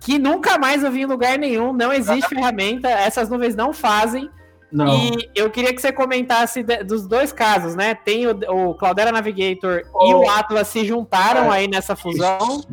que 0.00 0.18
nunca 0.18 0.58
mais 0.58 0.82
eu 0.82 0.90
vi 0.90 1.02
em 1.02 1.06
lugar 1.06 1.38
nenhum, 1.38 1.72
não 1.72 1.92
existe 1.92 2.28
ferramenta, 2.28 2.88
essas 2.90 3.28
nuvens 3.30 3.54
não 3.56 3.72
fazem, 3.72 4.28
Não. 4.70 4.86
e 4.88 5.30
eu 5.34 5.48
queria 5.50 5.72
que 5.72 5.80
você 5.80 5.90
comentasse 5.92 6.62
dos 6.84 7.06
dois 7.06 7.32
casos, 7.32 7.74
né? 7.74 7.94
Tem 7.94 8.26
o, 8.26 8.32
o 8.32 8.74
Cloudera 8.74 9.12
Navigator 9.12 9.78
e 9.80 10.14
Oh. 10.14 10.24
o 10.24 10.28
Atlas 10.30 10.68
se 10.68 10.84
juntaram 10.84 11.50
É. 11.52 11.58
aí 11.58 11.68
nessa 11.68 11.94
fusão. 11.96 12.38
O 12.58 12.64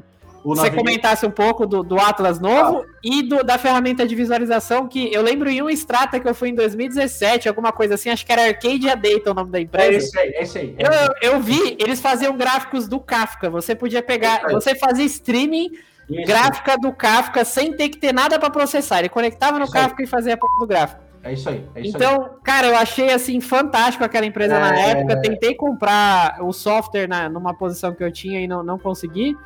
Você 0.44 0.70
comentasse 0.72 1.26
um 1.26 1.32
pouco 1.32 1.66
do, 1.66 1.84
do 1.84 1.98
Atlas 2.00 2.40
novo 2.40 2.86
e 3.04 3.24
do- 3.24 3.44
da 3.44 3.58
ferramenta 3.58 4.06
de 4.06 4.14
visualização 4.14 4.88
que 4.88 5.12
eu 5.14 5.22
lembro 5.22 5.50
em 5.50 5.62
um 5.62 5.70
Strata 5.70 6.20
que 6.20 6.28
eu 6.28 6.36
fui 6.36 6.50
em 6.50 6.56
2017, 6.56 7.48
alguma 7.48 7.72
coisa 7.72 7.96
assim, 7.96 8.10
acho 8.10 8.26
que 8.26 8.32
era 8.32 8.46
Arcadia 8.48 8.96
Data 8.96 9.32
o 9.32 9.34
nome 9.34 9.52
da 9.52 9.60
É 9.60 9.62
empresa. 9.62 9.98
esse 9.98 10.20
aí, 10.20 10.30
é 10.30 10.42
esse 10.44 10.58
aí. 10.60 10.76
é 10.78 10.86
Eu, 11.24 11.34
eu 11.36 11.40
vi, 11.42 11.78
eles 11.80 12.00
faziam 12.02 12.36
gráficos 12.36 12.88
do 12.88 13.00
Kafka. 13.00 13.50
Você 13.50 13.74
podia 13.74 14.04
pegar, 14.04 14.38
Isso 14.38 14.48
aí. 14.48 14.54
você 14.54 14.76
fazia 14.76 15.06
streaming 15.06 15.72
aí. 16.10 16.24
gráfica 16.26 16.78
do 16.78 16.92
Kafka 16.92 17.46
sem 17.46 17.74
ter 17.74 17.90
que 17.90 17.98
ter 17.98 18.14
nada 18.14 18.38
para 18.38 18.50
processar. 18.50 19.00
Ele 19.00 19.10
conectava 19.10 19.58
no 19.58 19.66
Isso 19.66 19.78
aí. 19.78 19.84
Kafka 19.84 20.04
e 20.04 20.08
fazia 20.08 20.34
a 20.34 20.38
porra 20.38 20.60
do 20.60 20.68
gráfico. 20.68 21.02
É 21.26 21.32
isso 21.32 21.48
aí. 21.48 21.66
É 21.74 21.80
isso 21.82 21.96
aí. 21.96 22.04
Então, 22.04 22.32
cara, 22.44 22.68
eu 22.68 22.76
achei 22.76 23.10
assim 23.10 23.40
fantástico 23.40 24.04
aquela 24.04 24.26
empresa 24.26 24.60
na 24.60 24.76
É. 24.78 24.90
época. 24.90 25.22
Tentei 25.22 25.56
comprar 25.56 26.38
o 26.42 26.52
software 26.52 27.08
na, 27.08 27.30
numa 27.30 27.54
posição 27.54 27.94
que 27.94 28.04
eu 28.04 28.12
tinha 28.12 28.42
e 28.42 28.48
não, 28.48 28.62
não 28.62 28.78
consegui. 28.78 29.38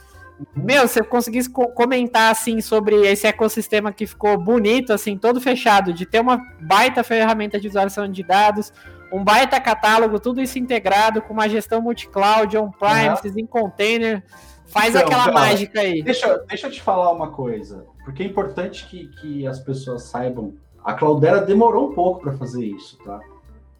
Meu, 0.56 0.88
se 0.88 1.00
eu 1.00 1.06
conseguisse 1.06 1.50
co- 1.50 1.70
comentar 1.70 2.32
assim 2.32 2.62
sobre 2.62 2.96
esse 3.08 3.26
ecossistema 3.26 3.92
que 3.92 4.06
ficou 4.06 4.38
bonito, 4.38 4.94
assim, 4.94 5.18
todo 5.18 5.42
fechado, 5.42 5.92
de 5.94 6.06
ter 6.06 6.20
uma 6.20 6.40
baita 6.62 7.04
ferramenta 7.04 7.60
de 7.60 7.68
visualização 7.68 8.08
de 8.08 8.24
dados, 8.24 8.72
um 9.12 9.24
baita 9.24 9.60
catálogo, 9.60 10.20
tudo 10.20 10.42
isso 10.42 10.60
integrado 10.60 11.22
com 11.22 11.34
uma 11.34 11.48
gestão 11.50 11.82
multi-cloud, 11.82 12.56
on-premises, 12.58 13.36
em 13.36 13.46
container, 13.46 14.24
faz 14.68 14.94
Então, 14.94 15.08
aquela 15.08 15.32
mágica 15.32 15.80
aí. 15.80 16.04
Deixa, 16.04 16.38
deixa 16.48 16.68
eu 16.68 16.72
te 16.72 16.82
falar 16.82 17.12
uma 17.12 17.32
coisa, 17.32 17.86
porque 18.04 18.22
é 18.22 18.26
importante 18.26 18.86
que, 18.88 19.08
que 19.20 19.48
as 19.48 19.60
pessoas 19.60 20.04
saibam. 20.04 20.54
A 20.84 20.94
Cloudera 20.94 21.42
demorou 21.42 21.90
um 21.90 21.94
pouco 21.94 22.22
para 22.22 22.34
fazer 22.34 22.66
isso, 22.66 22.98
tá? 23.04 23.20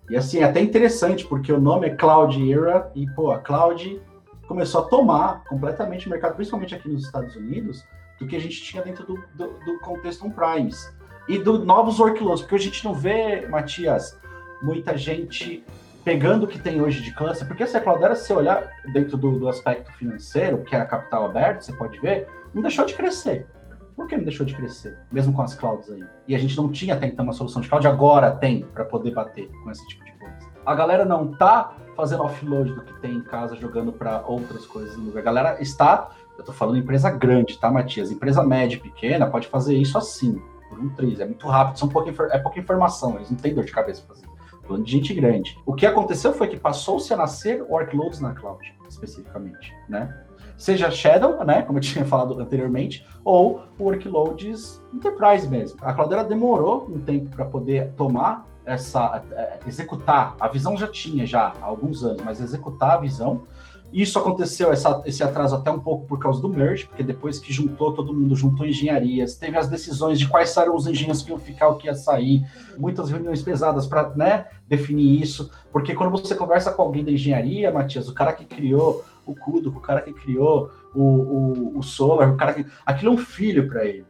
E 0.10 0.16
assim, 0.16 0.40
é 0.40 0.44
até 0.46 0.62
interessante, 0.62 1.26
porque 1.26 1.52
o 1.52 1.60
nome 1.60 1.88
é 1.88 1.90
Cloud 1.96 2.52
Era 2.52 2.90
e, 2.96 3.06
pô, 3.12 3.32
a 3.32 3.40
Cloud 3.40 4.02
começou 4.48 4.82
a 4.82 4.84
tomar 4.86 5.44
completamente 5.46 6.08
o 6.08 6.10
mercado, 6.10 6.36
principalmente 6.36 6.74
aqui 6.74 6.90
nos 6.90 7.06
Estados 7.06 7.36
Unidos, 7.36 7.86
do 8.20 8.26
que 8.26 8.36
a 8.36 8.40
gente 8.40 8.62
tinha 8.62 8.82
dentro 8.82 9.06
do, 9.06 9.16
do, 9.36 9.60
do 9.66 9.80
contexto 9.80 10.26
on-primes. 10.26 10.96
E 11.28 11.38
do 11.38 11.60
novos 11.60 12.00
workloads, 12.00 12.42
porque 12.42 12.56
a 12.56 12.60
gente 12.60 12.86
não 12.86 12.94
vê, 12.94 13.46
Matias, 13.48 14.18
muita 14.62 14.98
gente 14.98 15.64
pegando 16.08 16.46
o 16.46 16.48
que 16.48 16.58
tem 16.58 16.82
hoje 16.82 17.02
de 17.02 17.14
cluster, 17.14 17.46
porque 17.46 17.64
a 17.64 17.82
Cloudera, 17.82 18.16
se 18.16 18.28
você 18.28 18.34
olhar 18.34 18.72
dentro 18.94 19.18
do, 19.18 19.38
do 19.38 19.50
aspecto 19.50 19.92
financeiro, 19.92 20.64
que 20.64 20.74
é 20.74 20.80
a 20.80 20.86
capital 20.86 21.26
aberto, 21.26 21.64
você 21.64 21.74
pode 21.74 22.00
ver, 22.00 22.30
não 22.54 22.62
deixou 22.62 22.86
de 22.86 22.94
crescer. 22.94 23.46
Por 23.94 24.08
que 24.08 24.16
não 24.16 24.24
deixou 24.24 24.46
de 24.46 24.56
crescer? 24.56 24.98
Mesmo 25.12 25.34
com 25.34 25.42
as 25.42 25.54
clouds 25.54 25.92
aí. 25.92 26.04
E 26.26 26.34
a 26.34 26.38
gente 26.38 26.56
não 26.56 26.72
tinha 26.72 26.94
até 26.94 27.08
então 27.08 27.26
uma 27.26 27.34
solução 27.34 27.62
de 27.62 27.68
cloud, 27.68 27.86
agora 27.86 28.32
tem 28.32 28.64
para 28.74 28.86
poder 28.86 29.12
bater 29.12 29.50
com 29.64 29.70
esse 29.70 29.86
tipo 29.88 30.06
de 30.06 30.14
coisa. 30.14 30.38
A 30.66 30.74
galera 30.74 31.04
não 31.04 31.34
tá 31.34 31.76
fazendo 31.98 32.24
offload 32.24 32.74
do 32.74 32.82
que 32.82 32.94
tem 33.02 33.16
em 33.16 33.22
casa, 33.22 33.56
jogando 33.56 33.92
para 33.92 34.22
outras 34.28 34.68
coisas. 34.68 34.96
A 35.18 35.22
galera 35.22 35.60
está, 35.60 36.12
eu 36.38 36.44
tô 36.44 36.54
falando 36.54 36.78
empresa 36.78 37.10
grande, 37.10 37.58
tá, 37.58 37.72
Matias? 37.72 38.12
Empresa 38.12 38.44
média 38.44 38.80
pequena 38.80 39.26
pode 39.26 39.48
fazer 39.48 39.76
isso 39.76 39.98
assim, 39.98 40.40
por 40.70 40.80
um 40.80 40.90
triz. 40.90 41.20
É 41.20 41.26
muito 41.26 41.48
rápido, 41.48 41.80
são 41.80 41.90
pouca, 41.90 42.12
é 42.32 42.38
pouca 42.38 42.60
informação, 42.60 43.16
eles 43.16 43.32
não 43.32 43.38
têm 43.38 43.56
dor 43.56 43.66
de 43.66 43.72
cabeça 43.72 44.04
pra 44.04 44.16
fazer. 44.16 44.28
Falando 44.66 44.84
de 44.84 44.92
gente 44.92 45.14
grande. 45.14 45.58
O 45.66 45.74
que 45.74 45.86
aconteceu 45.86 46.34
foi 46.34 46.48
que 46.48 46.58
passou-se 46.58 47.12
a 47.12 47.18
nascer 47.18 47.64
workloads 47.64 48.20
na 48.20 48.34
cloud, 48.34 48.62
especificamente, 48.88 49.74
né? 49.90 50.24
seja 50.58 50.90
Shadow, 50.90 51.44
né, 51.46 51.62
como 51.62 51.78
eu 51.78 51.82
tinha 51.82 52.04
falado 52.04 52.40
anteriormente, 52.40 53.06
ou 53.24 53.62
workloads 53.80 54.82
enterprise 54.94 55.48
mesmo. 55.48 55.80
A 55.82 55.94
Cloudera 55.94 56.24
demorou 56.24 56.88
um 56.90 57.00
tempo 57.00 57.30
para 57.30 57.46
poder 57.46 57.92
tomar 57.96 58.47
essa, 58.68 59.24
é, 59.32 59.60
executar. 59.66 60.36
A 60.40 60.48
visão 60.48 60.78
já 60.78 60.88
tinha 60.88 61.26
já 61.26 61.54
há 61.62 61.66
alguns 61.66 62.04
anos, 62.04 62.22
mas 62.24 62.42
executar 62.42 62.92
a 62.92 62.98
visão. 62.98 63.44
Isso 63.92 64.20
aconteceu, 64.20 64.72
essa, 64.72 65.02
esse 65.06 65.24
atraso 65.24 65.56
até 65.56 65.72
um 65.72 65.80
pouco 65.80 66.06
por 66.06 66.20
causa 66.20 66.42
do 66.42 66.50
merge, 66.50 66.86
porque 66.86 67.02
depois 67.02 67.40
que 67.40 67.54
juntou, 67.54 67.94
todo 67.94 68.14
mundo 68.14 68.36
juntou 68.36 68.66
engenharias, 68.66 69.36
teve 69.36 69.58
as 69.58 69.70
decisões 69.70 70.20
de 70.20 70.28
quais 70.28 70.56
eram 70.58 70.76
os 70.76 70.86
engenheiros 70.88 71.22
que 71.22 71.30
iam 71.30 71.40
ficar, 71.40 71.70
o 71.70 71.78
que 71.78 71.88
ia 71.88 71.96
sair, 71.96 72.46
muitas 72.78 73.10
reuniões 73.10 73.42
pesadas 73.42 73.88
para 73.88 74.10
né, 74.10 74.48
definir 74.68 75.22
isso, 75.22 75.50
porque 75.72 75.96
quando 75.96 76.12
você 76.12 76.36
conversa 76.36 76.74
com 76.74 76.82
alguém 76.82 77.04
da 77.04 77.12
engenharia, 77.12 77.72
Matias, 77.72 78.10
o 78.10 78.14
cara 78.14 78.34
que 78.34 78.44
criou 78.44 79.06
o 79.26 79.34
Kudo, 79.34 79.70
o 79.70 79.80
cara 79.80 80.02
que 80.02 80.12
criou 80.12 80.70
o, 80.94 81.04
o, 81.04 81.78
o 81.80 81.84
Solar, 81.84 82.34
o 82.34 82.38
cara 82.38 82.54
que. 82.54 82.66
Aquilo 82.86 83.12
é 83.12 83.16
um 83.16 83.18
filho 83.18 83.68
para 83.68 83.86
ele. 83.86 84.06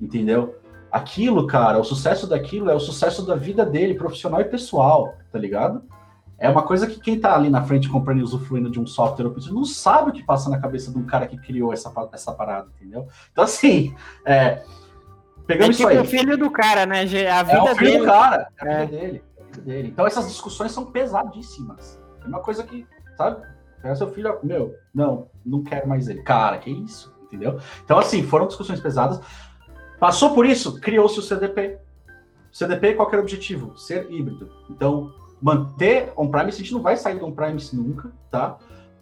Entendeu? 0.00 0.54
Aquilo, 0.90 1.46
cara, 1.46 1.78
o 1.78 1.84
sucesso 1.84 2.26
daquilo 2.26 2.70
é 2.70 2.74
o 2.74 2.80
sucesso 2.80 3.24
da 3.24 3.36
vida 3.36 3.64
dele, 3.64 3.94
profissional 3.94 4.40
e 4.40 4.44
pessoal, 4.44 5.14
tá 5.32 5.38
ligado? 5.38 5.82
É 6.40 6.48
uma 6.48 6.62
coisa 6.62 6.86
que 6.86 6.98
quem 6.98 7.20
tá 7.20 7.34
ali 7.34 7.50
na 7.50 7.62
frente 7.62 7.88
comprando 7.88 8.18
e 8.18 8.22
usufruindo 8.22 8.70
de 8.70 8.80
um 8.80 8.86
software 8.86 9.30
não 9.52 9.64
sabe 9.64 10.10
o 10.10 10.12
que 10.12 10.22
passa 10.22 10.48
na 10.48 10.58
cabeça 10.58 10.90
de 10.90 10.96
um 10.96 11.04
cara 11.04 11.26
que 11.26 11.36
criou 11.36 11.70
essa, 11.70 11.92
essa 12.12 12.32
parada, 12.32 12.68
entendeu? 12.76 13.06
Então, 13.30 13.44
assim, 13.44 13.94
é, 14.24 14.62
pegando 15.46 15.70
é 15.70 15.74
tipo 15.74 15.82
isso 15.82 15.86
aí. 15.88 15.98
o 15.98 16.04
filho 16.04 16.38
do 16.38 16.50
cara, 16.50 16.86
né? 16.86 17.02
A 17.02 17.42
vida 17.42 17.58
é 17.58 17.72
o 17.72 17.76
filho 17.76 17.90
dele. 17.90 17.98
do 17.98 18.04
cara, 18.06 18.48
é 18.58 18.74
a 18.74 18.84
vida 18.86 18.96
é. 18.96 19.00
dele, 19.00 19.24
é 19.36 19.42
a 19.42 19.44
vida 19.44 19.60
dele. 19.60 19.88
Então, 19.88 20.06
essas 20.06 20.28
discussões 20.28 20.72
são 20.72 20.86
pesadíssimas. 20.86 22.00
É 22.24 22.26
uma 22.26 22.40
coisa 22.40 22.62
que, 22.62 22.86
sabe? 23.18 23.46
Pega 23.82 23.94
seu 23.94 24.10
filho, 24.10 24.38
meu, 24.42 24.74
não, 24.94 25.28
não 25.44 25.62
quero 25.62 25.86
mais 25.86 26.08
ele. 26.08 26.22
Cara, 26.22 26.56
que 26.56 26.70
isso, 26.70 27.14
entendeu? 27.22 27.60
Então, 27.84 27.98
assim, 27.98 28.22
foram 28.22 28.46
discussões 28.46 28.80
pesadas. 28.80 29.20
Passou 30.00 30.34
por 30.34 30.46
isso, 30.46 30.80
criou-se 30.80 31.18
o 31.18 31.22
CDP. 31.22 31.78
O 32.50 32.56
CDP, 32.56 32.94
qual 32.94 33.06
era 33.08 33.18
o 33.18 33.20
objetivo? 33.20 33.76
Ser 33.78 34.10
híbrido. 34.10 34.50
Então, 34.70 35.12
manter 35.42 36.10
on-premise, 36.16 36.56
a 36.56 36.60
gente 36.60 36.72
não 36.72 36.80
vai 36.80 36.96
sair 36.96 37.18
do 37.18 37.26
on-premise 37.26 37.76
nunca, 37.76 38.10
tá? 38.30 38.56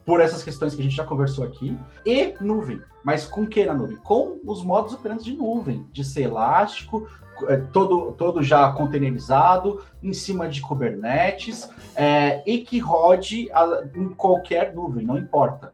Por 0.04 0.20
essas 0.20 0.42
questões 0.42 0.74
que 0.74 0.80
a 0.80 0.84
gente 0.84 0.96
já 0.96 1.04
conversou 1.04 1.44
aqui. 1.44 1.78
E 2.04 2.34
nuvem. 2.40 2.80
Mas 3.04 3.24
com 3.24 3.46
que 3.46 3.64
na 3.64 3.74
nuvem? 3.74 3.96
Com 3.98 4.40
os 4.44 4.64
modos 4.64 4.92
operantes 4.92 5.24
de 5.24 5.36
nuvem, 5.36 5.86
de 5.92 6.02
ser 6.02 6.22
elástico, 6.22 7.08
é, 7.46 7.58
todo, 7.72 8.12
todo 8.12 8.42
já 8.42 8.72
containerizado, 8.72 9.80
em 10.02 10.12
cima 10.12 10.48
de 10.48 10.60
Kubernetes, 10.60 11.70
é, 11.94 12.42
e 12.44 12.58
que 12.58 12.80
rode 12.80 13.48
a, 13.52 13.84
em 13.94 14.08
qualquer 14.08 14.74
nuvem, 14.74 15.06
não 15.06 15.16
importa. 15.16 15.72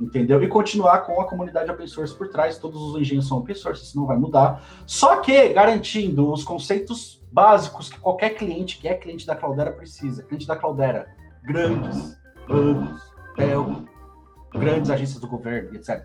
Entendeu? 0.00 0.42
E 0.42 0.48
continuar 0.48 1.00
com 1.00 1.20
a 1.20 1.26
comunidade 1.26 1.70
open 1.70 1.86
source 1.86 2.14
por 2.14 2.28
trás, 2.28 2.58
todos 2.58 2.80
os 2.80 3.00
engenhos 3.00 3.28
são 3.28 3.38
open 3.38 3.54
source, 3.54 3.84
isso 3.84 3.96
não 3.98 4.06
vai 4.06 4.16
mudar. 4.16 4.64
Só 4.86 5.16
que 5.16 5.50
garantindo 5.50 6.32
os 6.32 6.42
conceitos 6.42 7.22
básicos 7.30 7.90
que 7.90 8.00
qualquer 8.00 8.30
cliente 8.30 8.78
que 8.78 8.88
é 8.88 8.94
cliente 8.94 9.26
da 9.26 9.36
Cloudera 9.36 9.72
precisa. 9.72 10.22
Cliente 10.22 10.46
da 10.46 10.56
Cloudera, 10.56 11.06
grandes, 11.44 12.18
bancos, 12.48 13.02
tel, 13.36 13.84
grandes 14.52 14.90
agências 14.90 15.20
do 15.20 15.28
governo, 15.28 15.74
etc. 15.76 16.02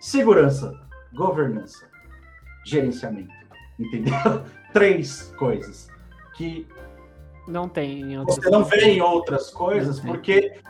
Segurança, 0.00 0.74
governança, 1.14 1.88
gerenciamento 2.66 3.40
entendeu? 3.80 4.14
Três 4.72 5.34
coisas 5.36 5.88
que 6.36 6.66
não 7.48 7.68
tem 7.68 8.16
você 8.24 8.48
não 8.48 8.62
vê 8.62 8.82
em 8.82 9.00
outras 9.00 9.50
coisas, 9.50 9.98
porque 9.98 10.60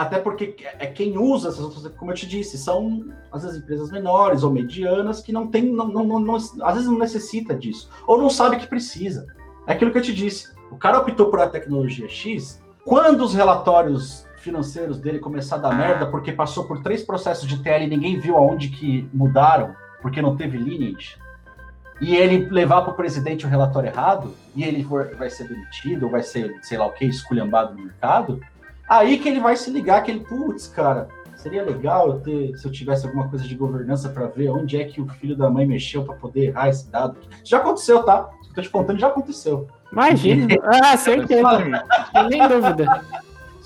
até 0.00 0.18
porque 0.18 0.56
é 0.78 0.86
quem 0.86 1.18
usa 1.18 1.50
essas 1.50 1.60
outras, 1.60 1.86
como 1.94 2.10
eu 2.10 2.14
te 2.14 2.26
disse, 2.26 2.56
são 2.56 3.04
às 3.30 3.42
vezes 3.42 3.58
empresas 3.58 3.90
menores 3.90 4.42
ou 4.42 4.50
medianas 4.50 5.20
que 5.20 5.30
não 5.30 5.46
tem, 5.48 5.70
não, 5.70 5.88
não, 5.88 6.18
não, 6.18 6.36
às 6.36 6.74
vezes 6.74 6.86
não 6.86 6.98
necessita 6.98 7.54
disso, 7.54 7.90
ou 8.06 8.16
não 8.16 8.30
sabe 8.30 8.56
que 8.56 8.66
precisa. 8.66 9.26
É 9.66 9.74
aquilo 9.74 9.92
que 9.92 9.98
eu 9.98 10.02
te 10.02 10.14
disse. 10.14 10.54
O 10.70 10.76
cara 10.78 10.98
optou 10.98 11.30
por 11.30 11.38
a 11.38 11.50
tecnologia 11.50 12.08
X, 12.08 12.62
quando 12.82 13.20
os 13.22 13.34
relatórios 13.34 14.26
financeiros 14.38 14.98
dele 14.98 15.18
começaram 15.18 15.66
a 15.66 15.68
dar 15.68 15.76
merda, 15.76 16.06
porque 16.06 16.32
passou 16.32 16.64
por 16.64 16.82
três 16.82 17.02
processos 17.02 17.46
de 17.46 17.62
TL 17.62 17.84
e 17.84 17.86
ninguém 17.86 18.18
viu 18.18 18.38
aonde 18.38 18.68
que 18.68 19.06
mudaram, 19.12 19.76
porque 20.00 20.22
não 20.22 20.34
teve 20.34 20.56
lineage, 20.56 21.18
e 22.00 22.16
ele 22.16 22.48
levar 22.48 22.80
para 22.80 22.94
o 22.94 22.96
presidente 22.96 23.44
o 23.44 23.48
relatório 23.50 23.90
errado, 23.90 24.34
e 24.56 24.64
ele 24.64 24.82
for, 24.82 25.14
vai 25.16 25.28
ser 25.28 25.46
demitido, 25.46 26.04
ou 26.04 26.10
vai 26.10 26.22
ser, 26.22 26.56
sei 26.62 26.78
lá 26.78 26.86
o 26.86 26.92
que, 26.92 27.04
esculhambado 27.04 27.74
no 27.74 27.84
mercado, 27.84 28.40
aí 28.98 29.18
que 29.18 29.28
ele 29.28 29.40
vai 29.40 29.56
se 29.56 29.70
ligar 29.70 30.02
que 30.02 30.10
ele, 30.10 30.20
putz, 30.20 30.66
cara, 30.66 31.08
seria 31.36 31.62
legal 31.62 32.08
eu 32.08 32.20
ter, 32.20 32.56
se 32.58 32.66
eu 32.66 32.72
tivesse 32.72 33.06
alguma 33.06 33.28
coisa 33.28 33.46
de 33.46 33.54
governança 33.54 34.08
para 34.08 34.26
ver 34.26 34.50
onde 34.50 34.80
é 34.80 34.84
que 34.84 35.00
o 35.00 35.08
filho 35.08 35.36
da 35.36 35.48
mãe 35.48 35.66
mexeu 35.66 36.04
para 36.04 36.16
poder 36.16 36.48
errar 36.48 36.68
esse 36.68 36.90
dado. 36.90 37.16
Já 37.44 37.58
aconteceu, 37.58 38.02
tá? 38.02 38.28
Estou 38.42 38.62
te 38.62 38.70
contando, 38.70 38.98
já 38.98 39.08
aconteceu. 39.08 39.68
Imagina. 39.92 40.46
ah, 40.84 40.96
certeza. 40.96 41.84
Nem 42.28 42.48
dúvida 42.48 43.02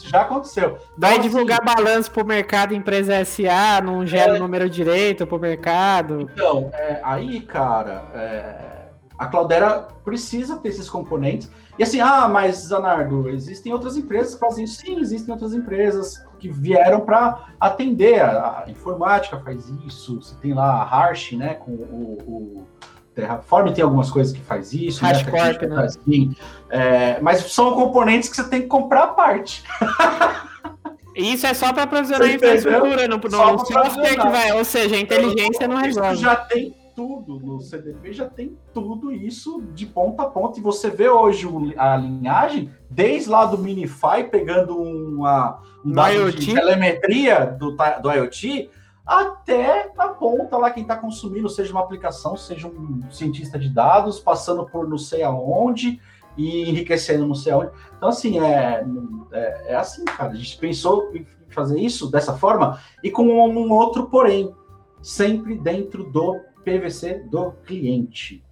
já 0.08 0.22
aconteceu. 0.22 0.78
Vai 0.96 1.12
então, 1.12 1.22
divulgar 1.22 1.60
assim, 1.62 1.74
balanço 1.74 2.10
para 2.10 2.22
o 2.22 2.26
mercado 2.26 2.74
empresa 2.74 3.24
SA, 3.24 3.80
não 3.82 4.06
gera 4.06 4.34
é, 4.34 4.36
o 4.36 4.38
número 4.38 4.68
direito 4.68 5.26
para 5.26 5.36
o 5.36 5.40
mercado. 5.40 6.20
Então, 6.20 6.70
é, 6.72 7.00
aí, 7.02 7.40
cara, 7.40 8.04
é, 8.14 8.88
a 9.18 9.26
Cloudera 9.26 9.88
precisa 10.04 10.56
ter 10.56 10.68
esses 10.68 10.88
componentes. 10.88 11.50
E 11.78 11.82
assim, 11.82 12.00
ah, 12.00 12.28
mas 12.28 12.56
Zanardo, 12.56 13.28
existem 13.28 13.72
outras 13.72 13.96
empresas 13.96 14.34
que 14.34 14.40
fazem 14.40 14.64
isso. 14.64 14.80
Sim, 14.80 15.00
existem 15.00 15.32
outras 15.32 15.54
empresas 15.54 16.24
que 16.38 16.48
vieram 16.48 17.00
para 17.00 17.48
atender. 17.58 18.20
A, 18.20 18.64
a, 18.64 18.70
informática 18.70 19.38
faz 19.40 19.68
isso. 19.86 20.22
Você 20.22 20.34
tem 20.36 20.54
lá 20.54 20.82
a 20.82 20.82
Harsh, 20.82 21.32
né, 21.32 21.54
com 21.54 21.72
o, 21.72 22.18
o 22.26 22.66
Terraform 23.14 23.72
tem 23.72 23.84
algumas 23.84 24.10
coisas 24.10 24.32
que 24.32 24.40
faz 24.40 24.72
isso, 24.72 25.04
Hashcorp, 25.04 25.62
né? 25.62 25.76
Faz, 25.76 25.96
assim, 25.96 26.34
é, 26.68 27.20
mas 27.20 27.52
são 27.52 27.72
componentes 27.74 28.28
que 28.28 28.36
você 28.36 28.48
tem 28.48 28.62
que 28.62 28.66
comprar 28.66 29.04
à 29.04 29.06
parte. 29.08 29.62
Isso 31.14 31.46
é 31.46 31.54
só 31.54 31.72
para 31.72 31.86
provisionar 31.86 32.28
a 32.28 32.32
infraestrutura, 32.32 33.06
no, 33.06 33.18
no 33.18 33.30
software 33.30 34.16
que 34.16 34.28
vai, 34.28 34.52
ou 34.52 34.64
seja, 34.64 34.96
a 34.96 34.98
inteligência 34.98 35.68
não 35.68 35.76
resolve. 35.76 36.16
Já 36.16 36.34
tem 36.34 36.74
tudo 36.94 37.38
no 37.40 37.60
CDP, 37.60 38.12
já 38.12 38.28
tem 38.28 38.56
tudo 38.72 39.12
isso 39.12 39.62
de 39.74 39.86
ponta 39.86 40.22
a 40.22 40.26
ponta. 40.26 40.58
E 40.58 40.62
você 40.62 40.90
vê 40.90 41.08
hoje 41.08 41.46
a 41.76 41.96
linhagem, 41.96 42.70
desde 42.88 43.28
lá 43.28 43.44
do 43.44 43.58
Minify, 43.58 44.24
pegando 44.30 44.76
uma, 44.76 45.60
um 45.84 45.92
dado 45.92 46.32
de 46.32 46.54
telemetria 46.54 47.46
do, 47.46 47.76
do 48.00 48.12
IoT, 48.12 48.70
até 49.06 49.92
a 49.98 50.08
ponta 50.08 50.56
lá 50.56 50.70
quem 50.70 50.82
está 50.82 50.96
consumindo, 50.96 51.48
seja 51.48 51.72
uma 51.72 51.82
aplicação, 51.82 52.36
seja 52.36 52.68
um 52.68 53.02
cientista 53.10 53.58
de 53.58 53.68
dados, 53.68 54.18
passando 54.18 54.64
por 54.64 54.88
não 54.88 54.96
sei 54.96 55.22
aonde 55.22 56.00
e 56.36 56.68
enriquecendo 56.68 57.26
não 57.26 57.34
sei 57.34 57.52
aonde. 57.52 57.70
Então, 57.96 58.08
assim, 58.08 58.40
é, 58.40 58.84
é, 59.32 59.72
é 59.72 59.76
assim, 59.76 60.04
cara. 60.04 60.32
A 60.32 60.36
gente 60.36 60.56
pensou 60.56 61.14
em 61.14 61.26
fazer 61.50 61.78
isso 61.78 62.10
dessa 62.10 62.36
forma 62.36 62.80
e 63.02 63.10
com 63.10 63.24
um 63.26 63.72
outro 63.72 64.06
porém, 64.06 64.52
sempre 65.02 65.54
dentro 65.54 66.04
do 66.04 66.40
PVC 66.64 67.24
do 67.30 67.52
cliente. 67.64 68.44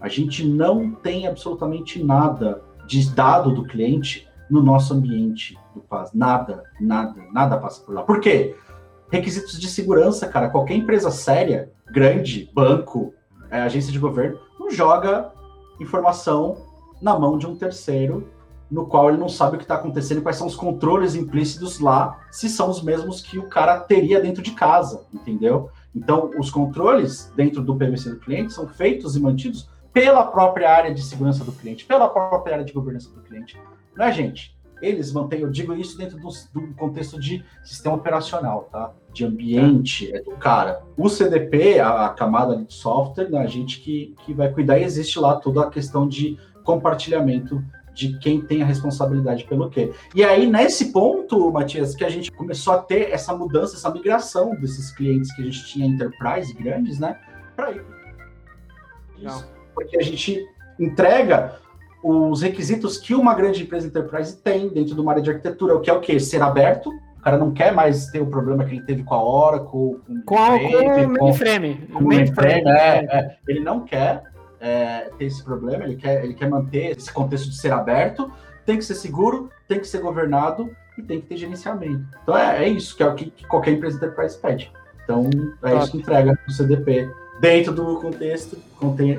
A 0.00 0.08
gente 0.08 0.46
não 0.46 0.92
tem 0.92 1.26
absolutamente 1.26 2.02
nada 2.02 2.62
de 2.86 3.08
dado 3.10 3.54
do 3.54 3.64
cliente 3.64 4.26
no 4.50 4.62
nosso 4.62 4.94
ambiente 4.94 5.58
do. 5.74 5.84
Nada, 6.14 6.64
nada, 6.80 7.22
nada 7.32 7.58
passa 7.58 7.82
por 7.82 7.94
lá. 7.94 8.02
Por 8.02 8.20
quê? 8.20 8.56
requisitos 9.10 9.58
de 9.58 9.68
segurança, 9.68 10.26
cara. 10.28 10.48
Qualquer 10.48 10.74
empresa 10.74 11.10
séria, 11.10 11.70
grande, 11.90 12.50
banco, 12.54 13.12
é, 13.50 13.60
agência 13.60 13.92
de 13.92 13.98
governo, 13.98 14.38
não 14.58 14.70
joga 14.70 15.32
informação 15.80 16.56
na 17.02 17.18
mão 17.18 17.36
de 17.36 17.46
um 17.46 17.56
terceiro 17.56 18.28
no 18.70 18.86
qual 18.86 19.08
ele 19.08 19.18
não 19.18 19.28
sabe 19.28 19.56
o 19.56 19.58
que 19.58 19.64
está 19.64 19.74
acontecendo, 19.74 20.22
quais 20.22 20.36
são 20.36 20.46
os 20.46 20.54
controles 20.54 21.16
implícitos 21.16 21.80
lá, 21.80 22.20
se 22.30 22.48
são 22.48 22.70
os 22.70 22.80
mesmos 22.80 23.20
que 23.20 23.36
o 23.36 23.48
cara 23.48 23.80
teria 23.80 24.20
dentro 24.20 24.40
de 24.40 24.52
casa, 24.52 25.06
entendeu? 25.12 25.70
Então, 25.94 26.30
os 26.38 26.50
controles 26.50 27.32
dentro 27.36 27.62
do 27.62 27.76
PVC 27.76 28.10
do 28.10 28.20
cliente 28.20 28.52
são 28.52 28.68
feitos 28.68 29.16
e 29.16 29.20
mantidos 29.20 29.68
pela 29.92 30.24
própria 30.24 30.70
área 30.70 30.94
de 30.94 31.02
segurança 31.02 31.44
do 31.44 31.52
cliente, 31.52 31.84
pela 31.84 32.08
própria 32.08 32.54
área 32.54 32.64
de 32.64 32.72
governança 32.72 33.10
do 33.10 33.20
cliente. 33.22 33.60
Não 33.96 34.04
é, 34.04 34.12
gente? 34.12 34.56
eles 34.80 35.12
mantêm, 35.12 35.40
eu 35.40 35.50
digo 35.50 35.74
isso 35.74 35.96
dentro 35.96 36.18
do, 36.18 36.28
do 36.52 36.74
contexto 36.74 37.20
de 37.20 37.44
sistema 37.62 37.96
operacional, 37.96 38.68
tá? 38.72 38.92
De 39.12 39.24
ambiente, 39.24 40.10
é 40.14 40.22
do 40.22 40.32
cara. 40.32 40.82
O 40.96 41.08
CDP, 41.08 41.78
a, 41.78 42.06
a 42.06 42.08
camada 42.10 42.56
de 42.56 42.72
software, 42.72 43.28
né, 43.28 43.38
a 43.38 43.46
gente 43.46 43.80
que, 43.80 44.14
que 44.24 44.32
vai 44.32 44.50
cuidar, 44.50 44.78
e 44.78 44.84
existe 44.84 45.18
lá 45.18 45.36
toda 45.36 45.62
a 45.62 45.70
questão 45.70 46.08
de 46.08 46.38
compartilhamento 46.64 47.62
de 47.94 48.18
quem 48.18 48.40
tem 48.40 48.62
a 48.62 48.66
responsabilidade 48.66 49.44
pelo 49.44 49.68
quê. 49.68 49.92
E 50.14 50.24
aí, 50.24 50.46
nesse 50.46 50.92
ponto, 50.92 51.50
Matias, 51.52 51.94
que 51.94 52.04
a 52.04 52.08
gente 52.08 52.30
começou 52.30 52.74
a 52.74 52.78
ter 52.78 53.10
essa 53.10 53.34
mudança, 53.36 53.76
essa 53.76 53.90
migração 53.90 54.54
desses 54.56 54.90
clientes 54.90 55.34
que 55.34 55.42
a 55.42 55.44
gente 55.44 55.66
tinha 55.66 55.86
enterprise 55.86 56.52
grandes, 56.54 56.98
né, 56.98 57.18
para 57.56 57.72
ir. 57.72 57.84
Isso. 59.18 59.48
Porque 59.74 59.98
a 59.98 60.02
gente 60.02 60.44
entrega 60.78 61.58
os 62.02 62.40
requisitos 62.40 62.96
que 62.96 63.14
uma 63.14 63.34
grande 63.34 63.62
empresa 63.62 63.86
enterprise 63.86 64.36
tem 64.38 64.68
dentro 64.68 64.94
de 64.94 65.00
uma 65.00 65.12
área 65.12 65.22
de 65.22 65.30
arquitetura, 65.30 65.76
o 65.76 65.80
que 65.80 65.90
é 65.90 65.92
o 65.92 66.00
quê? 66.00 66.18
Ser 66.18 66.42
aberto. 66.42 66.90
O 67.18 67.22
cara 67.22 67.36
não 67.36 67.52
quer 67.52 67.74
mais 67.74 68.06
ter 68.06 68.20
o 68.20 68.26
problema 68.26 68.64
que 68.64 68.76
ele 68.76 68.84
teve 68.86 69.02
com 69.02 69.14
a 69.14 69.22
Oracle, 69.22 69.68
com, 69.68 70.22
com, 70.24 70.36
com 70.36 70.36
o 70.36 71.24
mainframe. 71.24 71.86
Com 71.92 71.98
o 71.98 72.06
mainframe, 72.06 72.62
é, 72.66 73.04
é. 73.04 73.36
Ele 73.46 73.60
não 73.60 73.80
quer 73.84 74.22
é, 74.60 75.10
ter 75.18 75.24
esse 75.24 75.42
problema, 75.42 75.84
ele 75.84 75.96
quer, 75.96 76.24
ele 76.24 76.34
quer 76.34 76.48
manter 76.48 76.96
esse 76.96 77.12
contexto 77.12 77.48
de 77.48 77.56
ser 77.56 77.72
aberto, 77.72 78.30
tem 78.64 78.76
que 78.76 78.84
ser 78.84 78.94
seguro, 78.94 79.50
tem 79.66 79.80
que 79.80 79.86
ser 79.86 80.00
governado 80.00 80.70
e 80.98 81.02
tem 81.02 81.20
que 81.20 81.26
ter 81.26 81.36
gerenciamento. 81.36 82.04
Então 82.22 82.36
é, 82.36 82.64
é 82.64 82.68
isso 82.68 82.96
que 82.96 83.02
é 83.02 83.06
o 83.06 83.14
que, 83.14 83.30
que 83.30 83.46
qualquer 83.46 83.72
empresa 83.72 83.96
enterprise 83.96 84.38
pede. 84.38 84.70
Então 85.02 85.28
é 85.62 85.76
isso 85.76 85.92
que 85.92 85.98
entrega 85.98 86.38
o 86.46 86.52
CDP 86.52 87.10
dentro 87.40 87.72
do 87.72 87.98
contexto 87.98 88.56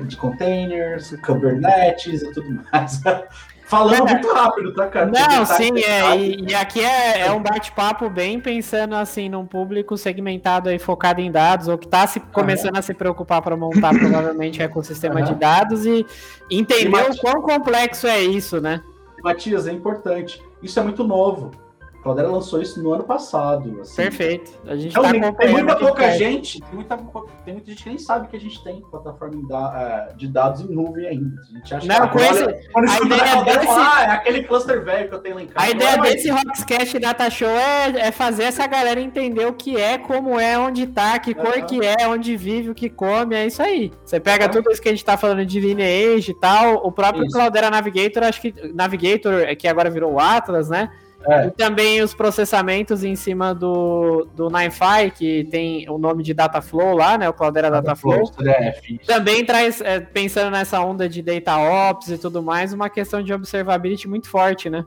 de 0.06 0.16
containers, 0.16 1.14
Kubernetes 1.26 2.22
e 2.22 2.32
tudo 2.32 2.64
mais. 2.70 3.02
Falando 3.72 4.06
é. 4.06 4.12
muito 4.12 4.30
rápido, 4.30 4.74
tá, 4.74 4.86
cara? 4.86 5.06
Não, 5.10 5.46
sim, 5.46 5.70
é, 5.78 6.14
e, 6.14 6.44
e, 6.50 6.54
aqui 6.54 6.78
é, 6.84 7.20
é 7.20 7.32
um 7.32 7.42
bate-papo 7.42 8.10
bem 8.10 8.38
pensando 8.38 8.94
assim 8.94 9.30
num 9.30 9.46
público 9.46 9.96
segmentado 9.96 10.68
aí 10.68 10.78
focado 10.78 11.22
em 11.22 11.32
dados, 11.32 11.68
ou 11.68 11.78
que 11.78 11.86
está 11.86 12.06
se, 12.06 12.20
começando 12.20 12.76
a 12.76 12.82
se 12.82 12.92
preocupar 12.92 13.40
para 13.40 13.56
montar 13.56 13.98
provavelmente 13.98 14.60
o 14.60 14.62
ecossistema 14.62 15.20
uhum. 15.20 15.24
de 15.24 15.34
dados 15.36 15.86
e 15.86 16.04
entender 16.50 17.08
e, 17.08 17.12
o 17.12 17.16
quão 17.16 17.40
complexo 17.40 18.06
é 18.06 18.20
isso, 18.20 18.60
né? 18.60 18.82
Matias, 19.24 19.66
é 19.66 19.72
importante. 19.72 20.42
Isso 20.62 20.78
é 20.78 20.82
muito 20.82 21.02
novo. 21.02 21.52
Cloudera 22.02 22.28
lançou 22.28 22.60
isso 22.60 22.82
no 22.82 22.92
ano 22.92 23.04
passado. 23.04 23.80
Assim. 23.80 23.94
Perfeito. 23.94 24.50
A 24.66 24.74
gente 24.74 24.90
então, 24.90 25.04
tá 25.04 25.32
tem 25.32 25.52
muita 25.52 25.76
pouca 25.76 26.10
gente, 26.12 26.60
tem 26.60 26.74
muita, 26.74 26.96
tem 27.44 27.54
muita 27.54 27.70
gente 27.70 27.82
que 27.84 27.88
nem 27.88 27.98
sabe 27.98 28.26
que 28.26 28.36
a 28.36 28.40
gente 28.40 28.62
tem 28.64 28.80
plataforma 28.80 29.40
é, 29.76 30.12
de 30.16 30.26
dados 30.26 30.62
em 30.62 30.74
nuvem 30.74 31.06
ainda. 31.06 31.40
A 31.40 31.58
gente 31.58 31.74
acha 31.74 31.86
Não, 31.86 32.08
que 32.08 32.18
conheço, 32.18 32.44
quando 32.72 32.90
a 32.90 33.00
ideia 33.00 33.44
desse... 33.44 33.68
ah, 33.68 34.02
é 34.02 34.10
aquele 34.10 34.42
cluster 34.42 34.84
velho 34.84 35.08
que 35.08 35.14
eu 35.14 35.18
tenho 35.20 35.36
lá 35.36 35.42
em 35.42 35.46
casa. 35.46 35.66
A 35.66 35.70
ideia 35.70 35.96
Não, 35.96 36.02
desse 36.02 36.32
mas... 36.32 36.42
Rockscast 36.42 36.98
Data 36.98 37.30
Show 37.30 37.48
é, 37.48 37.90
é, 38.00 38.10
fazer 38.10 38.44
essa 38.44 38.66
galera 38.66 39.00
entender 39.00 39.46
o 39.46 39.52
que 39.52 39.76
é, 39.76 39.96
como 39.96 40.40
é, 40.40 40.58
onde 40.58 40.88
tá, 40.88 41.16
que 41.20 41.32
cor 41.34 41.52
que 41.66 41.80
é, 41.84 42.08
onde 42.08 42.36
vive, 42.36 42.70
o 42.70 42.74
que 42.74 42.90
come, 42.90 43.36
é 43.36 43.46
isso 43.46 43.62
aí. 43.62 43.92
Você 44.04 44.18
pega 44.18 44.48
tudo 44.48 44.72
isso 44.72 44.82
que 44.82 44.88
a 44.88 44.92
gente 44.92 45.04
tá 45.04 45.16
falando 45.16 45.46
de 45.46 45.60
Lineage 45.60 46.32
e 46.32 46.34
tal, 46.34 46.84
o 46.84 46.90
próprio 46.90 47.24
isso. 47.24 47.36
Cloudera 47.36 47.70
Navigator, 47.70 48.24
acho 48.24 48.40
que 48.40 48.52
Navigator, 48.74 49.34
é 49.42 49.54
que 49.54 49.68
agora 49.68 49.88
virou 49.88 50.14
o 50.14 50.18
Atlas, 50.18 50.68
né? 50.68 50.90
É. 51.26 51.46
E 51.46 51.50
também 51.52 52.02
os 52.02 52.14
processamentos 52.14 53.04
em 53.04 53.14
cima 53.14 53.54
do, 53.54 54.26
do 54.34 54.48
NiFi, 54.50 55.10
que 55.16 55.44
tem 55.44 55.88
o 55.88 55.98
nome 55.98 56.22
de 56.22 56.34
Dataflow 56.34 56.96
lá, 56.96 57.16
né? 57.16 57.28
O 57.28 57.32
Cloudera 57.32 57.70
Dataflow. 57.70 58.30
Data 58.38 58.74
também 59.06 59.44
traz, 59.44 59.80
é, 59.80 60.00
pensando 60.00 60.50
nessa 60.50 60.80
onda 60.80 61.08
de 61.08 61.22
Data 61.22 61.56
Ops 61.58 62.08
e 62.08 62.18
tudo 62.18 62.42
mais, 62.42 62.72
uma 62.72 62.90
questão 62.90 63.22
de 63.22 63.32
observability 63.32 64.08
muito 64.08 64.28
forte, 64.28 64.68
né? 64.68 64.84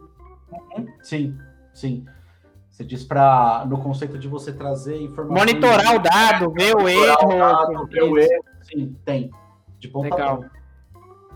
Sim, 1.02 1.38
sim. 1.74 2.06
Você 2.70 2.84
diz 2.84 3.06
para 3.06 3.66
no 3.70 3.78
conceito 3.78 4.18
de 4.18 4.28
você 4.28 4.52
trazer 4.52 5.02
informação. 5.02 5.38
Monitorar 5.38 5.96
o 5.96 6.00
dado, 6.00 6.52
ver 6.52 6.76
o 6.76 6.90
erro. 6.90 7.34
O 7.34 7.38
dado, 7.38 7.88
ver 7.88 8.04
o 8.04 8.18
erro, 8.18 8.44
sim, 8.62 8.96
tem. 9.06 9.32
De 9.80 9.88
ponta 9.88 10.14
Legal. 10.14 10.44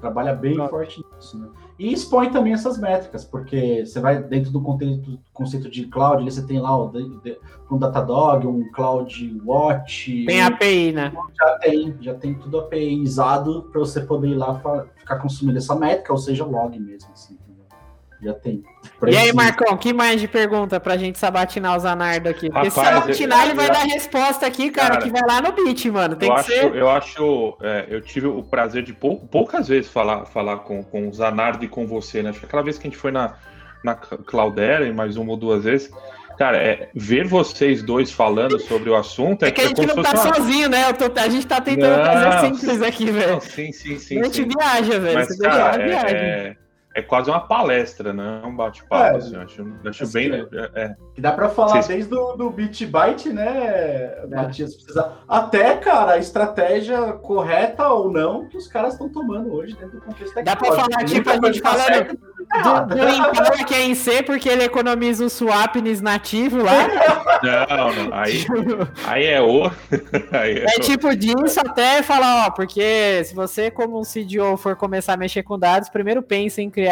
Trabalha 0.02 0.34
bem 0.34 0.52
Legal. 0.52 0.70
forte 0.70 1.02
nisso, 1.16 1.40
né? 1.40 1.48
E 1.80 1.93
expõe 1.93 2.30
também 2.30 2.51
essas 2.51 2.77
métricas, 2.77 3.23
porque 3.23 3.85
você 3.85 4.01
vai 4.01 4.22
dentro 4.22 4.51
do 4.51 4.60
conceito, 4.60 5.18
conceito 5.31 5.69
de 5.72 5.85
cloud, 5.88 6.26
você 6.26 6.45
tem 6.45 6.60
lá 6.60 6.77
um 6.77 7.77
Datadog, 7.77 8.45
um 8.45 8.69
Cloud 8.73 9.41
Watch. 9.45 10.26
Tem 10.26 10.41
API, 10.41 10.91
né? 10.91 11.14
Já 11.38 11.57
tem, 11.60 11.95
já 12.01 12.14
tem 12.15 12.34
tudo 12.34 12.60
APIizado 12.60 13.69
para 13.72 13.80
você 13.80 14.01
poder 14.01 14.27
ir 14.27 14.35
lá 14.35 14.61
ficar 14.97 15.19
consumindo 15.19 15.57
essa 15.57 15.73
métrica, 15.73 16.11
ou 16.11 16.19
seja, 16.19 16.43
log 16.43 16.77
mesmo. 16.77 17.10
Assim, 17.14 17.38
já 18.22 18.34
tem. 18.34 18.61
E 19.08 19.16
aí, 19.16 19.34
Marcão, 19.34 19.78
que 19.78 19.94
mais 19.94 20.20
de 20.20 20.28
pergunta 20.28 20.80
pra 20.80 20.98
gente 20.98 21.18
sabatinar 21.18 21.78
o 21.78 21.80
Zanardo 21.80 22.28
aqui? 22.28 22.50
Porque 22.50 22.68
Rapaz, 22.68 22.74
se 22.74 22.96
sabatinar, 22.96 23.46
ele 23.46 23.54
vai 23.54 23.68
dar 23.68 23.84
resposta 23.84 24.46
aqui, 24.46 24.70
cara, 24.70 24.90
cara, 24.90 25.02
que 25.02 25.10
vai 25.10 25.22
lá 25.22 25.42
no 25.42 25.52
beat, 25.54 25.86
mano. 25.86 26.16
Tem 26.16 26.28
eu 26.28 26.36
que 26.36 26.40
acho, 26.40 26.52
ser. 26.52 26.76
Eu 26.76 26.90
acho. 26.90 27.58
É, 27.62 27.86
eu 27.90 28.02
tive 28.02 28.28
o 28.28 28.44
prazer 28.44 28.84
de 28.84 28.94
pou, 28.94 29.18
poucas 29.18 29.68
vezes 29.68 29.90
falar, 29.90 30.26
falar 30.26 30.58
com, 30.58 30.84
com 30.84 31.08
o 31.08 31.14
Zanardo 31.14 31.64
e 31.64 31.68
com 31.68 31.88
você, 31.88 32.22
né? 32.22 32.32
Acho 32.32 32.40
que 32.40 32.46
aquela 32.46 32.64
vez 32.64 32.78
que 32.78 32.88
a 32.88 32.90
gente 32.90 33.00
foi 33.00 33.12
na, 33.12 33.36
na 33.84 33.96
Claudera, 33.96 34.86
e 34.86 34.92
mais 34.92 35.16
uma 35.16 35.32
ou 35.32 35.38
duas 35.38 35.64
vezes. 35.64 35.90
Cara, 36.38 36.58
é, 36.58 36.90
ver 36.96 37.28
vocês 37.28 37.84
dois 37.84 38.12
falando 38.12 38.58
sobre 38.60 38.90
o 38.90 38.96
assunto 38.96 39.44
é, 39.44 39.50
é 39.50 39.52
que 39.52 39.60
a 39.60 39.68
gente 39.68 39.86
não 39.86 40.02
tá 40.02 40.12
uma... 40.12 40.36
sozinho, 40.36 40.70
né? 40.70 40.92
Tô, 40.94 41.12
a 41.20 41.28
gente 41.28 41.46
tá 41.46 41.60
tentando 41.60 41.98
não, 41.98 42.06
fazer 42.06 42.56
simples 42.56 42.82
aqui, 42.82 43.12
velho. 43.12 43.42
Sim, 43.42 43.72
sim, 43.74 44.00
sim. 44.00 44.20
A 44.20 44.24
gente 44.24 44.44
sim. 44.44 44.48
viaja, 44.48 45.00
velho. 45.00 45.16
Mas, 45.16 45.38
cara, 45.38 45.82
é, 45.84 45.92
é 45.92 46.56
é 47.00 47.02
quase 47.02 47.30
uma 47.30 47.40
palestra, 47.40 48.14
né? 48.14 48.42
Um 48.46 48.56
bate-papo, 48.56 49.16
é, 49.16 49.18
assim, 49.18 49.36
acho, 49.36 49.74
acho 49.86 50.04
assim, 50.04 50.30
bem. 50.30 50.48
É, 50.54 50.84
é. 50.84 50.96
Que 51.14 51.22
dá 51.22 51.32
para 51.32 51.50
falar 51.50 51.82
Vocês... 51.82 52.08
desde 52.08 52.14
o 52.14 52.36
do 52.36 52.50
Bit 52.50 52.86
Byte, 52.86 53.30
né, 53.30 53.48
é. 53.48 54.28
Matias? 54.30 54.76
Precisa... 54.76 55.14
Até, 55.28 55.78
cara, 55.78 56.14
a 56.14 56.18
estratégia 56.18 57.14
correta 57.14 57.88
ou 57.90 58.12
não 58.12 58.48
que 58.48 58.58
os 58.58 58.68
caras 58.68 58.94
estão 58.94 59.10
tomando 59.10 59.54
hoje 59.54 59.76
dentro 59.76 60.00
do 60.00 60.06
contexto 60.06 60.44
Dá 60.44 60.56
para 60.56 60.74
falar, 60.74 61.06
tipo, 61.06 61.30
a 61.30 61.36
gente 61.36 61.62
fala 61.62 61.86
do, 62.50 62.96
do 62.96 63.10
Impala 63.10 63.64
que 63.66 63.76
é 63.76 63.86
em 63.86 63.94
C 63.94 64.24
porque 64.24 64.50
ele 64.50 64.64
economiza 64.64 65.24
o 65.24 65.30
swapnes 65.30 66.02
nativo 66.02 66.64
lá. 66.64 66.88
Não, 67.44 67.94
não. 67.94 68.14
Aí, 68.14 68.46
aí 69.06 69.26
é 69.26 69.42
o. 69.42 69.70
Aí 70.32 70.58
é, 70.58 70.76
é 70.76 70.80
tipo 70.80 71.16
disso 71.16 71.60
até 71.60 72.02
falar, 72.02 72.48
ó, 72.48 72.52
porque 72.52 73.24
se 73.24 73.36
você, 73.36 73.70
como 73.70 74.00
um 74.00 74.04
CDO, 74.04 74.58
for 74.58 74.76
começar 74.76 75.14
a 75.14 75.18
mexer 75.18 75.44
com 75.44 75.58
dados, 75.58 75.90
primeiro 75.90 76.22
pense 76.22 76.62
em 76.62 76.70
criar 76.70 76.89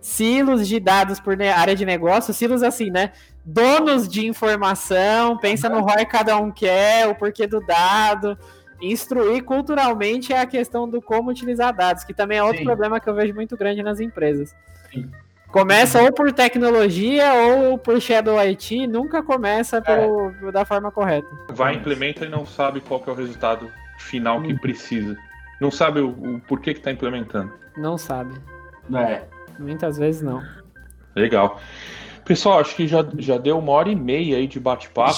silos 0.00 0.68
de 0.68 0.78
dados 0.78 1.18
por 1.18 1.40
área 1.42 1.74
de 1.74 1.84
negócio, 1.84 2.32
silos 2.32 2.62
assim, 2.62 2.90
né? 2.90 3.12
Donos 3.44 4.08
de 4.08 4.26
informação, 4.26 5.36
pensa 5.38 5.68
no 5.68 5.80
ROI 5.80 6.06
cada 6.06 6.36
um 6.36 6.50
quer, 6.50 7.08
o 7.08 7.14
porquê 7.14 7.46
do 7.46 7.60
dado. 7.60 8.38
Instruir 8.80 9.42
culturalmente 9.42 10.32
é 10.32 10.40
a 10.40 10.46
questão 10.46 10.88
do 10.88 11.00
como 11.00 11.30
utilizar 11.30 11.74
dados, 11.74 12.04
que 12.04 12.12
também 12.12 12.38
é 12.38 12.42
outro 12.42 12.58
Sim. 12.58 12.64
problema 12.64 13.00
que 13.00 13.08
eu 13.08 13.14
vejo 13.14 13.34
muito 13.34 13.56
grande 13.56 13.82
nas 13.82 14.00
empresas. 14.00 14.54
Sim. 14.92 15.10
Começa 15.48 16.02
ou 16.02 16.12
por 16.12 16.32
tecnologia 16.32 17.32
ou 17.32 17.78
por 17.78 18.00
Shadow 18.00 18.38
IT, 18.38 18.86
nunca 18.86 19.22
começa 19.22 19.80
pelo, 19.80 20.30
é. 20.48 20.52
da 20.52 20.64
forma 20.64 20.90
correta. 20.90 21.28
Vai, 21.50 21.74
implementa 21.74 22.26
e 22.26 22.28
não 22.28 22.44
sabe 22.44 22.80
qual 22.80 23.02
é 23.06 23.10
o 23.10 23.14
resultado 23.14 23.70
final 23.98 24.38
hum. 24.38 24.42
que 24.42 24.54
precisa. 24.54 25.16
Não 25.60 25.70
sabe 25.70 26.00
o, 26.00 26.10
o 26.10 26.40
porquê 26.40 26.74
que 26.74 26.80
está 26.80 26.90
implementando. 26.90 27.52
Não 27.76 27.96
sabe. 27.96 28.34
É. 28.94 29.22
Muitas 29.58 29.98
vezes 29.98 30.22
não. 30.22 30.42
Legal. 31.14 31.60
Pessoal, 32.24 32.58
acho 32.58 32.74
que 32.74 32.86
já, 32.86 33.06
já 33.18 33.38
deu 33.38 33.58
uma 33.58 33.72
hora 33.72 33.88
e 33.88 33.94
meia 33.94 34.36
aí 34.36 34.46
de 34.46 34.58
bate-papo. 34.58 35.14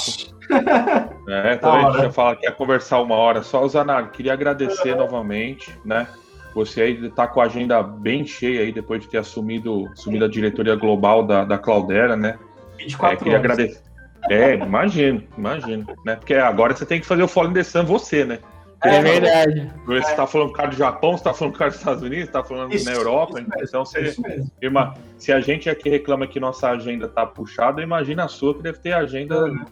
é, 1.28 1.54
então 1.54 1.72
a 1.72 1.90
gente 1.90 2.02
já 2.02 2.12
fala 2.12 2.36
que 2.36 2.46
ia 2.46 2.52
conversar 2.52 3.00
uma 3.00 3.14
hora 3.14 3.42
só. 3.42 3.66
Zanar, 3.66 4.10
queria 4.10 4.34
agradecer 4.34 4.94
novamente, 4.94 5.74
né? 5.84 6.06
Você 6.54 6.82
aí 6.82 7.06
está 7.06 7.26
com 7.26 7.40
a 7.40 7.44
agenda 7.44 7.82
bem 7.82 8.26
cheia 8.26 8.60
aí 8.60 8.72
depois 8.72 9.00
de 9.00 9.08
ter 9.08 9.18
assumido, 9.18 9.88
assumido 9.92 10.24
a 10.24 10.28
diretoria 10.28 10.74
global 10.76 11.26
da, 11.26 11.44
da 11.44 11.58
Claudera, 11.58 12.16
né? 12.16 12.38
24 12.78 13.14
é, 13.14 13.16
queria 13.16 13.38
horas. 13.38 13.52
agradecer. 13.52 13.82
É, 14.28 14.54
imagino, 14.54 15.22
imagino, 15.36 15.86
né? 16.04 16.16
Porque 16.16 16.34
agora 16.34 16.74
você 16.74 16.84
tem 16.84 17.00
que 17.00 17.06
fazer 17.06 17.22
o 17.22 17.28
Fallen 17.28 17.52
the 17.52 17.62
Sun 17.62 17.84
você, 17.84 18.24
né? 18.24 18.38
É 18.82 19.02
verdade. 19.02 19.72
Você 19.86 20.10
está 20.10 20.26
falando 20.26 20.48
com 20.48 20.54
o 20.54 20.56
cara 20.56 20.68
do 20.70 20.76
Japão, 20.76 21.10
você 21.12 21.16
está 21.16 21.34
falando 21.34 21.52
com 21.52 21.56
o 21.56 21.58
cara 21.58 21.70
dos 21.70 21.80
Estados 21.80 22.02
Unidos, 22.02 22.26
está 22.26 22.44
falando 22.44 22.74
isso, 22.74 22.84
na 22.84 22.92
Europa. 22.92 23.40
então, 23.40 23.84
você, 23.84 24.14
irmã, 24.62 24.94
se 25.16 25.32
a 25.32 25.40
gente 25.40 25.68
aqui 25.68 25.88
reclama 25.88 26.26
que 26.26 26.38
nossa 26.38 26.70
agenda 26.70 27.06
está 27.06 27.26
puxada, 27.26 27.82
imagina 27.82 28.24
a 28.24 28.28
sua 28.28 28.54
que 28.54 28.62
deve 28.62 28.78
ter 28.78 28.92
agenda 28.92 29.34
é. 29.48 29.64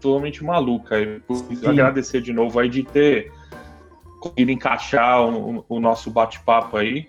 totalmente 0.00 0.44
maluca. 0.44 0.96
Eu 0.96 1.20
agradecer 1.68 2.20
de 2.20 2.32
novo 2.32 2.58
aí 2.60 2.68
de 2.68 2.84
ter 2.84 3.32
conseguido 4.20 4.52
encaixar 4.52 5.20
o, 5.22 5.64
o 5.68 5.80
nosso 5.80 6.10
bate-papo 6.10 6.76
aí. 6.76 7.08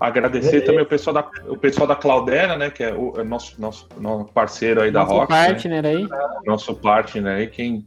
Agradecer 0.00 0.56
é. 0.56 0.60
também 0.60 0.80
o 0.80 0.86
pessoal 0.86 1.14
da, 1.14 1.30
o 1.46 1.56
pessoal 1.56 1.86
da 1.86 1.94
Claudera, 1.94 2.56
né? 2.56 2.70
Que 2.70 2.82
é 2.82 2.92
o 2.92 3.20
é 3.20 3.22
nosso, 3.22 3.60
nosso, 3.60 3.86
nosso 3.98 4.32
parceiro 4.32 4.80
aí 4.80 4.90
nosso 4.90 5.08
da 5.08 5.14
Rock. 5.14 5.30
Nosso 5.30 5.46
partner 5.46 5.82
né? 5.82 5.88
aí. 5.90 6.08
Nosso 6.46 6.74
partner 6.74 7.36
aí, 7.36 7.46
quem 7.46 7.86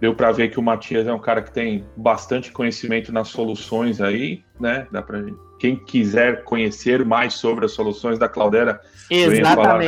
Deu 0.00 0.14
para 0.14 0.30
ver 0.30 0.50
que 0.50 0.58
o 0.58 0.62
Matias 0.62 1.06
é 1.06 1.12
um 1.12 1.18
cara 1.18 1.40
que 1.40 1.50
tem 1.50 1.86
bastante 1.96 2.52
conhecimento 2.52 3.12
nas 3.12 3.28
soluções 3.28 4.00
aí, 4.00 4.44
né? 4.60 4.86
Dá 4.92 5.00
para 5.00 5.24
quem 5.58 5.76
quiser 5.76 6.44
conhecer 6.44 7.04
mais 7.04 7.34
sobre 7.34 7.64
as 7.64 7.72
soluções 7.72 8.18
da 8.18 8.28
Claudera, 8.28 8.80
exatamente, 9.10 9.30
venha 9.30 9.54
falar, 9.54 9.80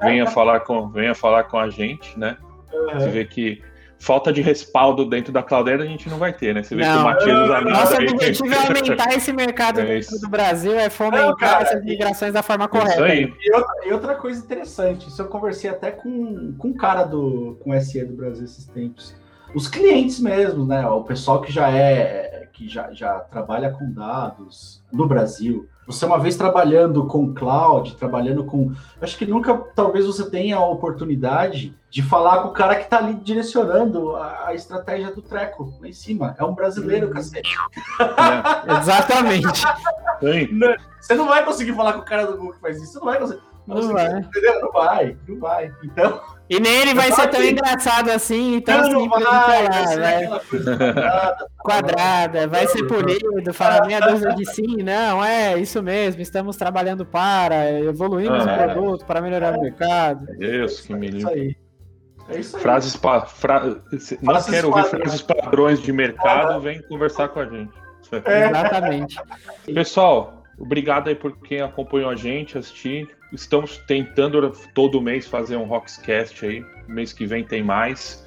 venha 0.00 0.26
falar 0.26 0.60
com, 0.60 0.88
venha 0.88 1.14
falar 1.14 1.44
com 1.44 1.58
a 1.58 1.68
gente, 1.68 2.18
né? 2.18 2.38
Uhum. 2.72 3.00
Você 3.00 3.08
vê 3.10 3.24
que 3.24 3.62
falta 3.98 4.32
de 4.32 4.42
respaldo 4.42 5.04
dentro 5.06 5.32
da 5.32 5.42
Claudera 5.42 5.82
a 5.82 5.86
gente 5.86 6.08
não 6.08 6.18
vai 6.18 6.32
ter, 6.32 6.54
né? 6.54 6.62
Você 6.62 6.74
vê 6.74 6.84
não. 6.84 6.92
que 6.92 7.00
o 7.00 7.04
Matias 7.04 7.38
dos 7.38 7.50
amigos. 7.50 7.78
Nosso 7.78 7.94
objetivo 7.94 8.54
é 8.54 8.66
aumentar 8.66 9.14
esse 9.14 9.32
mercado 9.32 9.80
é 9.80 10.00
do 10.00 10.28
Brasil, 10.28 10.74
é 10.74 10.90
fomentar 10.90 11.26
não, 11.26 11.36
cara, 11.36 11.62
essas 11.62 11.84
migrações 11.84 12.32
da 12.32 12.42
forma 12.42 12.68
correta. 12.68 13.14
E 13.14 13.52
outra, 13.52 13.86
e 13.86 13.92
outra, 13.92 14.14
coisa 14.14 14.42
interessante, 14.42 15.08
isso 15.08 15.20
eu 15.20 15.26
conversei 15.26 15.70
até 15.70 15.90
com, 15.90 16.54
com 16.56 16.68
um 16.68 16.74
cara 16.74 17.04
do 17.04 17.58
com 17.62 17.78
SE 17.80 18.04
do 18.04 18.14
Brasil 18.14 18.44
esses 18.44 18.66
tempos. 18.66 19.14
Os 19.54 19.68
clientes 19.68 20.20
mesmo, 20.20 20.66
né? 20.66 20.86
O 20.88 21.04
pessoal 21.04 21.40
que 21.40 21.52
já 21.52 21.70
é 21.70 22.34
que 22.54 22.68
já, 22.68 22.92
já 22.92 23.18
trabalha 23.18 23.70
com 23.70 23.92
dados 23.92 24.82
no 24.92 25.06
Brasil. 25.06 25.68
Você 25.86 26.06
uma 26.06 26.18
vez 26.18 26.36
trabalhando 26.36 27.06
com 27.06 27.34
cloud, 27.34 27.96
trabalhando 27.96 28.44
com. 28.44 28.72
Acho 29.02 29.18
que 29.18 29.26
nunca, 29.26 29.54
talvez 29.74 30.06
você 30.06 30.30
tenha 30.30 30.56
a 30.56 30.64
oportunidade 30.64 31.76
de 31.90 32.02
falar 32.02 32.42
com 32.42 32.48
o 32.48 32.52
cara 32.52 32.76
que 32.76 32.84
está 32.84 32.98
ali 32.98 33.14
direcionando 33.14 34.16
a, 34.16 34.46
a, 34.46 34.54
estratégia 34.54 35.12
do 35.12 35.20
treco 35.20 35.74
lá 35.80 35.88
em 35.88 35.92
cima. 35.92 36.34
É 36.38 36.44
um 36.44 36.54
brasileiro, 36.54 37.10
cacete. 37.10 37.54
É. 38.00 38.78
Exatamente. 38.78 39.62
Você 41.00 41.14
não 41.14 41.26
vai 41.28 41.44
conseguir 41.44 41.74
falar 41.74 41.92
com 41.92 42.00
o 42.00 42.04
cara 42.04 42.26
do 42.26 42.36
Google 42.36 42.54
que 42.54 42.60
faz 42.60 42.80
isso. 42.80 42.92
Você 42.92 42.98
não 42.98 43.06
vai 43.06 43.18
conseguir. 43.18 43.42
Não, 43.66 43.76
não 43.76 43.92
vai. 43.92 44.18
Entendeu? 44.20 44.60
Não 44.60 44.72
vai, 44.72 45.16
não 45.28 45.38
vai. 45.38 45.74
Então. 45.82 46.20
E 46.48 46.60
nem 46.60 46.82
ele 46.82 46.94
vai 46.94 47.10
ser 47.10 47.28
tão 47.28 47.42
engraçado 47.42 48.10
assim, 48.10 48.60
tão 48.60 48.82
não, 48.82 49.00
simples 49.00 49.24
não 49.24 49.30
vai, 49.30 49.62
de 49.62 49.78
falar, 49.78 49.96
vai. 49.96 50.40
Quadrada, 50.84 51.46
quadrada, 51.58 52.48
vai 52.48 52.66
ser 52.66 52.86
polido, 52.86 53.54
falar 53.54 53.86
meia 53.86 54.00
dúzia 54.00 54.34
de 54.34 54.44
sim, 54.52 54.82
não, 54.82 55.24
é 55.24 55.56
isso 55.58 55.82
mesmo, 55.82 56.20
estamos 56.20 56.56
trabalhando 56.56 57.06
para, 57.06 57.70
evoluímos 57.80 58.46
ah, 58.46 58.52
o 58.52 58.58
produto 58.58 59.06
para 59.06 59.22
melhorar 59.22 59.54
é. 59.54 59.56
o 59.56 59.60
mercado. 59.62 60.26
Deus, 60.36 60.80
que 60.82 60.94
me 60.94 61.08
livre. 61.08 61.32
É 61.32 61.38
isso 61.38 61.38
aí. 61.38 61.56
É 62.28 62.40
isso 62.40 62.56
aí. 62.56 62.62
Frases 62.62 62.94
pa... 62.94 63.22
Fra... 63.22 63.60
Não 64.20 64.42
quero 64.42 64.68
ouvir 64.68 64.84
frases 64.84 65.22
padrões 65.22 65.80
de 65.80 65.92
mercado, 65.94 66.60
vem 66.60 66.82
conversar 66.82 67.28
com 67.28 67.40
a 67.40 67.46
gente. 67.46 67.72
É. 68.26 68.48
Exatamente. 68.50 69.16
Pessoal, 69.64 70.44
obrigado 70.58 71.08
aí 71.08 71.14
por 71.14 71.38
quem 71.40 71.62
acompanhou 71.62 72.10
a 72.10 72.14
gente, 72.14 72.58
assistir 72.58 73.08
estamos 73.34 73.78
tentando 73.78 74.52
todo 74.74 75.00
mês 75.00 75.26
fazer 75.26 75.56
um 75.56 75.64
Rockscast 75.64 76.44
aí. 76.44 76.64
Mês 76.86 77.12
que 77.12 77.26
vem 77.26 77.44
tem 77.44 77.62
mais. 77.62 78.24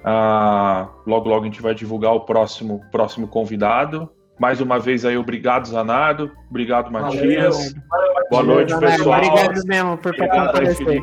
Uh, 0.00 0.88
logo, 1.06 1.28
logo 1.28 1.42
a 1.42 1.44
gente 1.44 1.60
vai 1.60 1.74
divulgar 1.74 2.12
o 2.14 2.20
próximo, 2.20 2.80
próximo 2.90 3.28
convidado. 3.28 4.10
Mais 4.38 4.60
uma 4.60 4.78
vez 4.78 5.04
aí, 5.04 5.18
obrigado, 5.18 5.66
Zanardo. 5.66 6.30
Obrigado, 6.48 6.90
Matias. 6.90 7.74
Valeu, 7.88 8.14
Boa 8.30 8.42
noite, 8.42 8.78
pessoal. 8.78 9.22
Obrigado 9.22 9.66
mesmo 9.66 9.98
por 9.98 10.16
comparecer. 10.16 11.02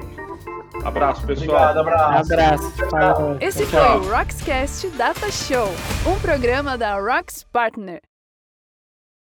Abraço, 0.84 1.26
pessoal. 1.26 1.80
Obrigado, 1.80 1.80
abraço. 1.80 2.84
abraço. 2.84 3.38
Esse 3.40 3.66
foi 3.66 3.80
o 3.80 4.10
Rockscast 4.10 4.90
Data 4.90 5.32
Show, 5.32 5.68
um 6.08 6.20
programa 6.20 6.78
da 6.78 7.00
Rocks 7.00 7.44
Partner. 7.52 8.02